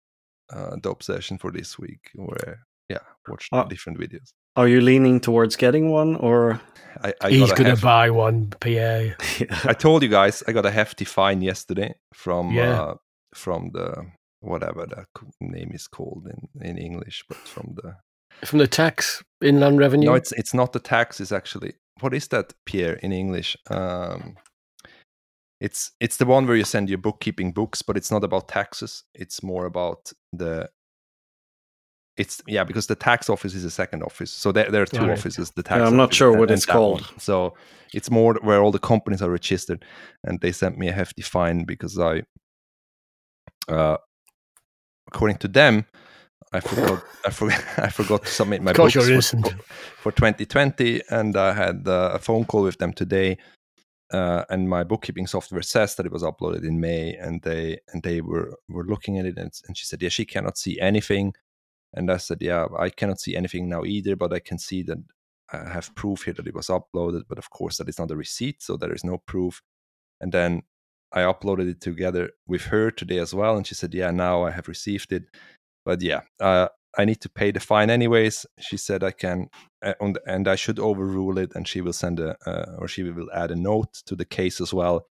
uh, 0.53 0.75
the 0.81 0.89
obsession 0.89 1.37
for 1.37 1.51
this 1.51 1.77
week 1.79 2.11
where 2.15 2.65
yeah 2.89 3.05
watched 3.27 3.49
Ah. 3.53 3.63
different 3.63 3.99
videos 3.99 4.33
Are 4.55 4.67
you 4.67 4.81
leaning 4.81 5.19
towards 5.19 5.55
getting 5.55 5.89
one 5.91 6.15
or? 6.15 6.61
I, 7.03 7.13
I 7.21 7.29
He's 7.29 7.49
got 7.49 7.51
a 7.51 7.55
going 7.55 7.65
to 7.65 7.69
hef- 7.71 7.81
buy 7.81 8.09
one, 8.09 8.47
PA. 8.59 9.67
I 9.69 9.73
told 9.73 10.01
you 10.01 10.09
guys 10.09 10.43
I 10.47 10.53
got 10.53 10.65
a 10.65 10.71
hefty 10.71 11.05
fine 11.05 11.41
yesterday 11.41 11.93
from 12.13 12.51
Yeah. 12.51 12.81
uh, 12.81 12.95
from 13.33 13.71
the 13.73 14.05
whatever 14.39 14.85
the 14.85 15.05
name 15.41 15.71
is 15.73 15.87
called 15.87 16.27
in, 16.29 16.67
in 16.69 16.77
English, 16.77 17.23
but 17.27 17.37
from 17.37 17.75
the 17.75 17.97
From 18.45 18.59
the 18.59 18.67
tax 18.67 19.23
inland 19.41 19.79
revenue? 19.79 20.07
no, 20.09 20.15
it's 20.15 20.31
it's 20.31 20.53
not 20.53 20.71
the 20.71 20.79
tax. 20.79 21.19
It's 21.19 21.31
actually 21.33 21.73
what 22.01 22.13
is 22.13 22.27
that, 22.29 22.53
Pierre, 22.65 22.93
in 23.03 23.11
English? 23.11 23.57
Um, 23.69 24.37
it's 25.61 25.91
it's 25.99 26.17
the 26.17 26.25
one 26.25 26.45
where 26.47 26.57
you 26.57 26.65
send 26.65 26.89
your 26.89 26.97
bookkeeping 27.01 27.53
books, 27.53 27.81
but 27.81 27.97
it's 27.97 28.11
not 28.11 28.23
about 28.23 28.47
taxes. 28.47 29.03
It's 29.13 29.43
more 29.43 29.65
about 29.65 30.11
the. 30.33 30.69
It's 32.17 32.41
yeah, 32.47 32.63
because 32.63 32.87
the 32.87 32.95
tax 32.95 33.29
office 33.29 33.53
is 33.53 33.65
a 33.65 33.69
second 33.69 34.01
office, 34.03 34.31
so 34.31 34.51
there, 34.53 34.71
there 34.71 34.81
are 34.81 34.85
two 34.85 35.01
Right. 35.05 35.17
offices. 35.17 35.51
The 35.51 35.63
tax. 35.63 35.81
Office. 35.81 35.91
I'm 35.91 35.97
not 35.97 36.03
office 36.05 36.17
sure 36.17 36.31
what 36.31 36.43
and 36.49 36.51
it's 36.51 36.65
that 36.65 36.71
called. 36.73 37.01
one. 37.01 37.19
So 37.19 37.55
it's 37.93 38.09
more 38.09 38.35
where 38.41 38.61
all 38.61 38.71
the 38.71 38.79
companies 38.79 39.21
are 39.21 39.29
registered, 39.29 39.83
and 40.23 40.39
they 40.39 40.51
sent 40.53 40.77
me 40.77 40.87
a 40.87 40.93
hefty 40.93 41.21
fine 41.21 41.65
because 41.65 41.99
I, 41.99 42.23
uh, 43.67 43.97
according 45.11 45.37
to 45.39 45.47
them, 45.47 45.85
I 46.53 46.59
forgot 46.61 47.03
I 47.25 47.29
forgot 47.31 47.63
I 47.77 47.89
forgot 47.89 48.23
to 48.23 48.31
submit 48.31 48.61
my 48.61 48.71
books 48.73 48.93
for- 48.93 49.01
for 50.01 50.11
2020 50.11 51.01
and 51.09 51.35
i 51.35 51.51
had 51.51 51.87
uh, 51.87 52.11
a 52.13 52.19
phone 52.19 52.45
call 52.45 52.61
with 52.63 52.77
them 52.77 52.93
today 52.93 53.37
uh, 54.13 54.43
and 54.49 54.69
my 54.69 54.83
bookkeeping 54.83 55.25
software 55.27 55.63
says 55.63 55.95
that 55.95 56.05
it 56.05 56.11
was 56.11 56.21
uploaded 56.23 56.63
in 56.63 56.79
may 56.79 57.15
and 57.15 57.41
they 57.41 57.79
and 57.91 58.03
they 58.03 58.21
were 58.21 58.53
were 58.69 58.85
looking 58.85 59.17
at 59.17 59.25
it 59.25 59.37
and, 59.37 59.51
and 59.67 59.75
she 59.77 59.85
said 59.85 60.01
yeah 60.01 60.09
she 60.09 60.25
cannot 60.25 60.57
see 60.57 60.79
anything 60.79 61.33
and 61.95 62.11
i 62.11 62.17
said 62.17 62.37
yeah 62.41 62.65
i 62.77 62.89
cannot 62.89 63.19
see 63.19 63.35
anything 63.35 63.67
now 63.67 63.83
either 63.83 64.15
but 64.15 64.33
i 64.33 64.39
can 64.39 64.59
see 64.59 64.83
that 64.83 64.97
i 65.51 65.69
have 65.69 65.93
proof 65.95 66.23
here 66.23 66.33
that 66.33 66.47
it 66.47 66.55
was 66.55 66.67
uploaded 66.67 67.23
but 67.27 67.37
of 67.37 67.49
course 67.49 67.77
that 67.77 67.89
is 67.89 67.99
not 67.99 68.11
a 68.11 68.15
receipt 68.15 68.61
so 68.61 68.77
there 68.77 68.93
is 68.93 69.03
no 69.03 69.17
proof 69.25 69.61
and 70.21 70.31
then 70.31 70.61
i 71.13 71.21
uploaded 71.21 71.69
it 71.69 71.81
together 71.81 72.29
with 72.47 72.65
her 72.65 72.91
today 72.91 73.17
as 73.17 73.33
well 73.33 73.55
and 73.57 73.65
she 73.65 73.75
said 73.75 73.93
yeah 73.93 74.11
now 74.11 74.43
i 74.43 74.51
have 74.51 74.67
received 74.67 75.11
it 75.11 75.23
but 75.85 76.01
yeah 76.01 76.21
uh, 76.39 76.67
I 76.97 77.05
need 77.05 77.21
to 77.21 77.29
pay 77.29 77.51
the 77.51 77.59
fine 77.59 77.89
anyways. 77.89 78.45
She 78.59 78.77
said 78.77 79.03
I 79.03 79.11
can, 79.11 79.49
uh, 79.83 79.93
and 80.25 80.47
I 80.47 80.55
should 80.55 80.79
overrule 80.79 81.37
it, 81.37 81.51
and 81.55 81.67
she 81.67 81.81
will 81.81 81.93
send 81.93 82.19
a, 82.19 82.37
uh, 82.47 82.75
or 82.77 82.87
she 82.87 83.03
will 83.03 83.29
add 83.33 83.51
a 83.51 83.55
note 83.55 83.93
to 84.05 84.15
the 84.15 84.25
case 84.25 84.61
as 84.61 84.73
well, 84.73 85.07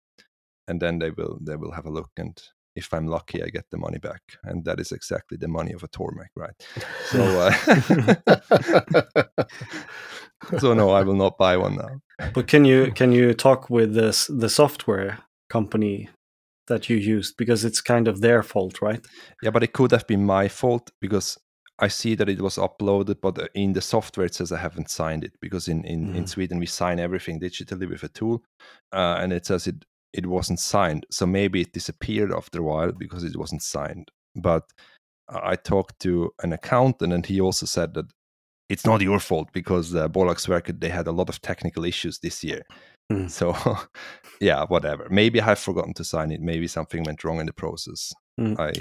and 0.67 0.81
then 0.81 0.99
they 0.99 1.11
will 1.11 1.39
they 1.43 1.57
will 1.57 1.73
have 1.73 1.87
a 1.87 1.91
look, 1.91 2.11
and 2.17 2.41
if 2.77 2.93
I'm 2.93 3.07
lucky, 3.07 3.43
I 3.43 3.49
get 3.49 3.65
the 3.71 3.79
money 3.79 3.99
back, 3.99 4.23
and 4.45 4.65
that 4.65 4.81
is 4.81 4.93
exactly 4.93 5.37
the 5.39 5.49
money 5.49 5.73
of 5.73 5.83
a 5.83 5.89
Tormek, 5.89 6.31
right? 6.37 6.55
So, 7.11 7.21
uh, 7.41 7.53
so 10.59 10.75
no, 10.75 10.91
I 10.91 11.03
will 11.03 11.15
not 11.17 11.39
buy 11.39 11.57
one 11.57 11.77
now. 11.77 12.01
But 12.33 12.47
can 12.47 12.65
you 12.65 12.93
can 12.93 13.13
you 13.13 13.35
talk 13.35 13.71
with 13.71 13.95
this 13.95 14.27
the 14.27 14.49
software 14.49 15.19
company 15.49 16.09
that 16.67 16.89
you 16.89 16.97
used 16.97 17.37
because 17.37 17.65
it's 17.65 17.81
kind 17.81 18.09
of 18.09 18.21
their 18.21 18.43
fault, 18.43 18.81
right? 18.83 19.05
Yeah, 19.43 19.51
but 19.51 19.63
it 19.63 19.73
could 19.73 19.91
have 19.91 20.07
been 20.07 20.25
my 20.25 20.49
fault 20.49 20.91
because 21.01 21.39
I 21.79 21.89
see 21.89 22.15
that 22.15 22.29
it 22.29 22.41
was 22.41 22.57
uploaded, 22.57 23.21
but 23.21 23.39
uh, 23.39 23.49
in 23.55 23.73
the 23.73 23.81
software 23.81 24.27
it 24.27 24.35
says 24.35 24.53
I 24.53 24.59
haven't 24.59 24.91
signed 24.91 25.25
it 25.25 25.33
because 25.41 25.69
in 25.69 25.85
in, 25.85 26.15
in 26.15 26.25
Mhm. 26.25 26.29
Sweden 26.29 26.59
we 26.59 26.67
sign 26.67 26.99
everything 27.01 27.41
digitally 27.41 27.89
with 27.89 28.05
a 28.05 28.09
tool, 28.09 28.43
uh, 28.93 29.17
and 29.21 29.33
it 29.33 29.47
says 29.47 29.67
it 29.67 29.85
it 30.15 30.27
wasn't 30.27 30.61
signed. 30.61 31.05
So 31.11 31.27
maybe 31.27 31.61
it 31.61 31.73
disappeared 31.73 32.33
after 32.33 32.61
a 32.61 32.63
while 32.63 32.93
because 32.93 33.25
it 33.25 33.37
wasn't 33.37 33.63
signed. 33.63 34.11
But 34.37 34.63
I 35.29 35.57
talked 35.57 35.99
to 36.01 36.33
an 36.43 36.53
accountant, 36.53 37.13
and 37.13 37.27
he 37.27 37.41
also 37.41 37.67
said 37.67 37.95
that 37.95 38.07
it's 38.69 38.87
not 38.87 39.03
your 39.03 39.19
fault 39.19 39.49
because 39.53 39.95
uh, 39.95 40.09
Bolagsverket 40.09 40.81
they 40.81 40.89
had 40.89 41.07
a 41.07 41.13
lot 41.13 41.29
of 41.29 41.43
technical 41.43 41.85
issues 41.85 42.19
this 42.21 42.45
year. 42.45 42.63
Mm. 43.13 43.31
So 43.31 43.55
yeah, 44.41 44.65
whatever. 44.67 45.09
Maybe 45.11 45.41
I've 45.41 45.59
forgotten 45.59 45.95
to 45.95 46.05
sign 46.05 46.31
it. 46.31 46.41
Maybe 46.41 46.69
something 46.69 47.03
went 47.03 47.25
wrong 47.25 47.41
in 47.41 47.47
the 47.47 47.53
process. 47.53 48.13
Mm. 48.41 48.59
I 48.59 48.73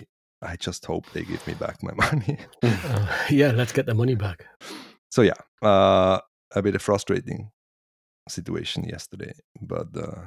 I 0.46 0.56
just 0.58 0.86
hope 0.86 1.10
they 1.12 1.24
give 1.24 1.46
me 1.48 1.56
back 1.56 1.82
my 1.82 1.94
money. 2.12 2.38
Uh, 2.62 3.08
yeah, 3.30 3.52
let's 3.52 3.72
get 3.74 3.88
the 3.88 3.96
money 3.96 4.16
back. 4.16 4.46
so 5.10 5.24
yeah, 5.24 5.40
uh, 5.62 6.20
a 6.56 6.62
bit 6.62 6.76
of 6.76 6.82
frustrating 6.82 7.50
situation 8.30 8.84
yesterday, 8.84 9.34
but 9.62 9.88
uh, 9.98 10.22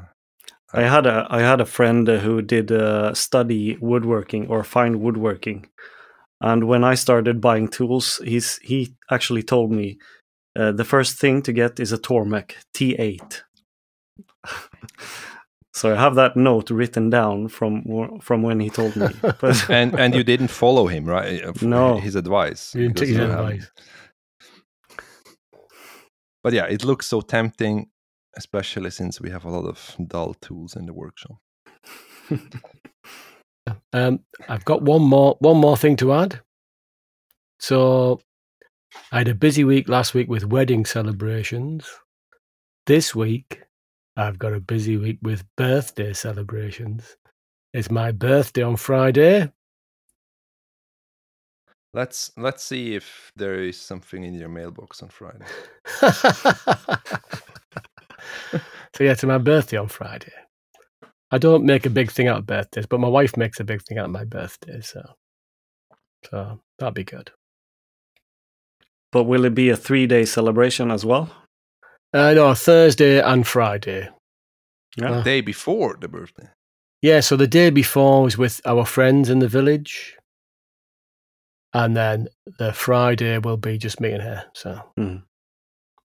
I 0.75 0.83
had 0.83 1.07
a 1.07 1.27
I 1.31 1.41
had 1.41 1.61
a 1.61 1.67
friend 1.67 2.09
uh, 2.09 2.19
who 2.19 2.43
did 2.43 2.71
uh, 2.73 3.15
study 3.15 3.77
woodworking 3.81 4.49
or 4.49 4.65
fine 4.65 5.01
woodworking, 5.01 5.67
and 6.41 6.65
when 6.65 6.85
I 6.85 6.97
started 6.97 7.41
buying 7.41 7.69
tools, 7.69 8.21
he's 8.25 8.59
he 8.63 8.95
actually 9.11 9.43
told 9.43 9.71
me 9.71 9.99
uh, 10.59 10.73
the 10.73 10.85
first 10.85 11.19
thing 11.21 11.43
to 11.43 11.53
get 11.53 11.81
is 11.81 11.93
a 11.93 11.99
Tormek 11.99 12.53
T8. 12.75 13.43
so 15.75 15.93
I 15.93 15.97
have 16.01 16.15
that 16.17 16.37
note 16.37 16.71
written 16.71 17.11
down 17.11 17.49
from 17.49 18.19
from 18.21 18.43
when 18.43 18.61
he 18.61 18.71
told 18.71 18.97
me. 18.97 19.07
But 19.41 19.71
and 19.71 19.95
and 19.99 20.15
you 20.15 20.25
didn't 20.25 20.49
follow 20.51 20.89
him, 20.89 21.05
right? 21.05 21.45
uh, 21.45 21.53
No. 21.63 21.99
his 21.99 22.17
advice. 22.17 22.75
You 22.75 22.83
didn't 22.89 22.97
take 22.97 23.09
his 23.09 23.17
you 23.19 23.23
have- 23.23 23.39
advice. 23.39 23.71
But 26.43 26.53
yeah, 26.53 26.67
it 26.67 26.85
looks 26.85 27.07
so 27.07 27.21
tempting, 27.23 27.89
especially 28.37 28.91
since 28.91 29.21
we 29.21 29.31
have 29.31 29.45
a 29.45 29.51
lot 29.51 29.65
of 29.65 29.97
dull 30.09 30.35
tools 30.35 30.77
in 30.77 30.87
the 30.87 30.95
workshop. 30.95 31.39
Um, 33.93 34.21
I've 34.49 34.65
got 34.65 34.83
one 34.83 35.03
more 35.03 35.37
one 35.41 35.57
more 35.59 35.77
thing 35.77 35.97
to 35.97 36.13
add. 36.13 36.41
So, 37.59 38.21
I 39.11 39.19
had 39.19 39.29
a 39.29 39.35
busy 39.35 39.65
week 39.65 39.89
last 39.89 40.15
week 40.15 40.29
with 40.29 40.45
wedding 40.45 40.85
celebrations. 40.85 41.89
This 42.87 43.15
week, 43.15 43.63
I've 44.17 44.39
got 44.39 44.53
a 44.53 44.61
busy 44.61 44.97
week 44.97 45.19
with 45.23 45.45
birthday 45.57 46.13
celebrations. 46.13 47.17
It's 47.73 47.91
my 47.91 48.13
birthday 48.13 48.63
on 48.63 48.77
Friday. 48.77 49.51
Let's 51.93 52.31
let's 52.37 52.63
see 52.63 52.95
if 52.95 53.33
there 53.37 53.63
is 53.63 53.81
something 53.81 54.23
in 54.23 54.35
your 54.35 54.51
mailbox 54.51 55.03
on 55.03 55.09
Friday. 55.09 55.47
so 58.95 59.05
yeah, 59.05 59.13
it's 59.13 59.25
my 59.25 59.39
birthday 59.39 59.77
on 59.77 59.89
Friday. 59.89 60.33
I 61.31 61.39
don't 61.39 61.65
make 61.65 61.87
a 61.87 61.91
big 61.91 62.11
thing 62.11 62.29
out 62.29 62.39
of 62.39 62.47
birthdays, 62.47 62.87
but 62.87 63.01
my 63.01 63.09
wife 63.09 63.37
makes 63.37 63.59
a 63.61 63.65
big 63.65 63.83
thing 63.83 63.99
out 63.99 64.05
of 64.07 64.11
my 64.13 64.25
birthday, 64.25 64.81
so 64.81 65.03
so 66.31 66.61
that'll 66.79 66.93
be 66.93 67.05
good. 67.05 67.31
but 69.13 69.25
will 69.25 69.45
it 69.45 69.55
be 69.55 69.71
a 69.71 69.77
three 69.77 70.07
day 70.07 70.25
celebration 70.25 70.91
as 70.91 71.05
well? 71.05 71.31
Uh, 72.13 72.33
no, 72.35 72.55
Thursday 72.55 73.21
and 73.21 73.47
Friday. 73.47 74.09
Yeah. 74.97 75.11
Uh, 75.19 75.23
Day 75.23 75.41
before 75.43 75.97
the 76.01 76.09
birthday. 76.09 76.49
Yeah, 77.03 77.21
so 77.21 77.37
the 77.37 77.47
day 77.47 77.71
before 77.71 78.23
was 78.23 78.39
with 78.39 78.61
our 78.65 78.85
friends 78.87 79.29
in 79.31 79.39
the 79.41 79.49
village. 79.49 80.17
And 81.75 81.95
then 81.97 82.29
the 82.59 82.73
Friday 82.73 83.39
will 83.39 83.59
be 83.59 83.77
just 83.79 84.01
me 84.01 84.13
and 84.13 84.23
her. 84.23 84.47
So, 84.55 84.81
Mhm. 84.99 85.25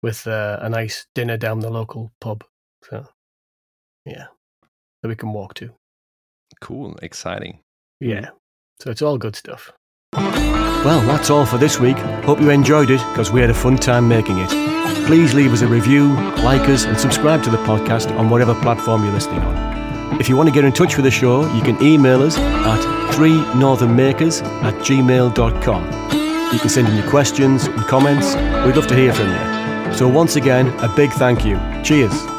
With 0.01 0.27
uh, 0.27 0.59
a 0.61 0.69
nice 0.69 1.07
dinner 1.15 1.37
down 1.37 1.59
the 1.59 1.69
local 1.69 2.11
pub. 2.21 2.43
So, 2.89 3.05
yeah, 4.05 4.27
that 5.01 5.09
we 5.09 5.15
can 5.15 5.33
walk 5.33 5.53
to. 5.55 5.71
Cool, 6.61 6.97
exciting. 7.01 7.59
Yeah. 7.99 8.29
So, 8.81 8.91
it's 8.91 9.01
all 9.01 9.17
good 9.17 9.35
stuff. 9.35 9.71
Well, 10.13 11.01
that's 11.01 11.29
all 11.29 11.45
for 11.45 11.57
this 11.57 11.79
week. 11.79 11.97
Hope 12.23 12.39
you 12.39 12.49
enjoyed 12.51 12.89
it 12.89 13.01
because 13.09 13.31
we 13.31 13.41
had 13.41 13.49
a 13.49 13.53
fun 13.53 13.75
time 13.77 14.07
making 14.07 14.37
it. 14.39 14.49
Please 15.05 15.33
leave 15.33 15.51
us 15.51 15.61
a 15.61 15.67
review, 15.67 16.13
like 16.43 16.69
us, 16.69 16.85
and 16.85 16.97
subscribe 16.97 17.43
to 17.43 17.49
the 17.49 17.57
podcast 17.57 18.17
on 18.17 18.29
whatever 18.29 18.55
platform 18.55 19.03
you're 19.03 19.11
listening 19.11 19.39
on. 19.41 20.19
If 20.21 20.29
you 20.29 20.37
want 20.37 20.49
to 20.49 20.55
get 20.55 20.65
in 20.65 20.71
touch 20.71 20.95
with 20.95 21.03
the 21.05 21.11
show, 21.11 21.41
you 21.53 21.61
can 21.61 21.81
email 21.83 22.21
us 22.21 22.37
at 22.37 22.79
3northernmakers 23.13 24.41
at 24.63 24.73
gmail.com. 24.75 25.83
You 26.53 26.59
can 26.59 26.69
send 26.69 26.87
in 26.87 26.95
your 26.95 27.09
questions 27.09 27.65
and 27.65 27.79
comments. 27.81 28.35
We'd 28.65 28.75
love 28.75 28.87
to 28.87 28.95
hear 28.95 29.13
from 29.13 29.27
you. 29.27 29.58
So, 29.95 30.07
once 30.07 30.35
again, 30.35 30.67
a 30.79 30.93
big 30.95 31.11
thank 31.11 31.45
you. 31.45 31.59
Cheers. 31.83 32.38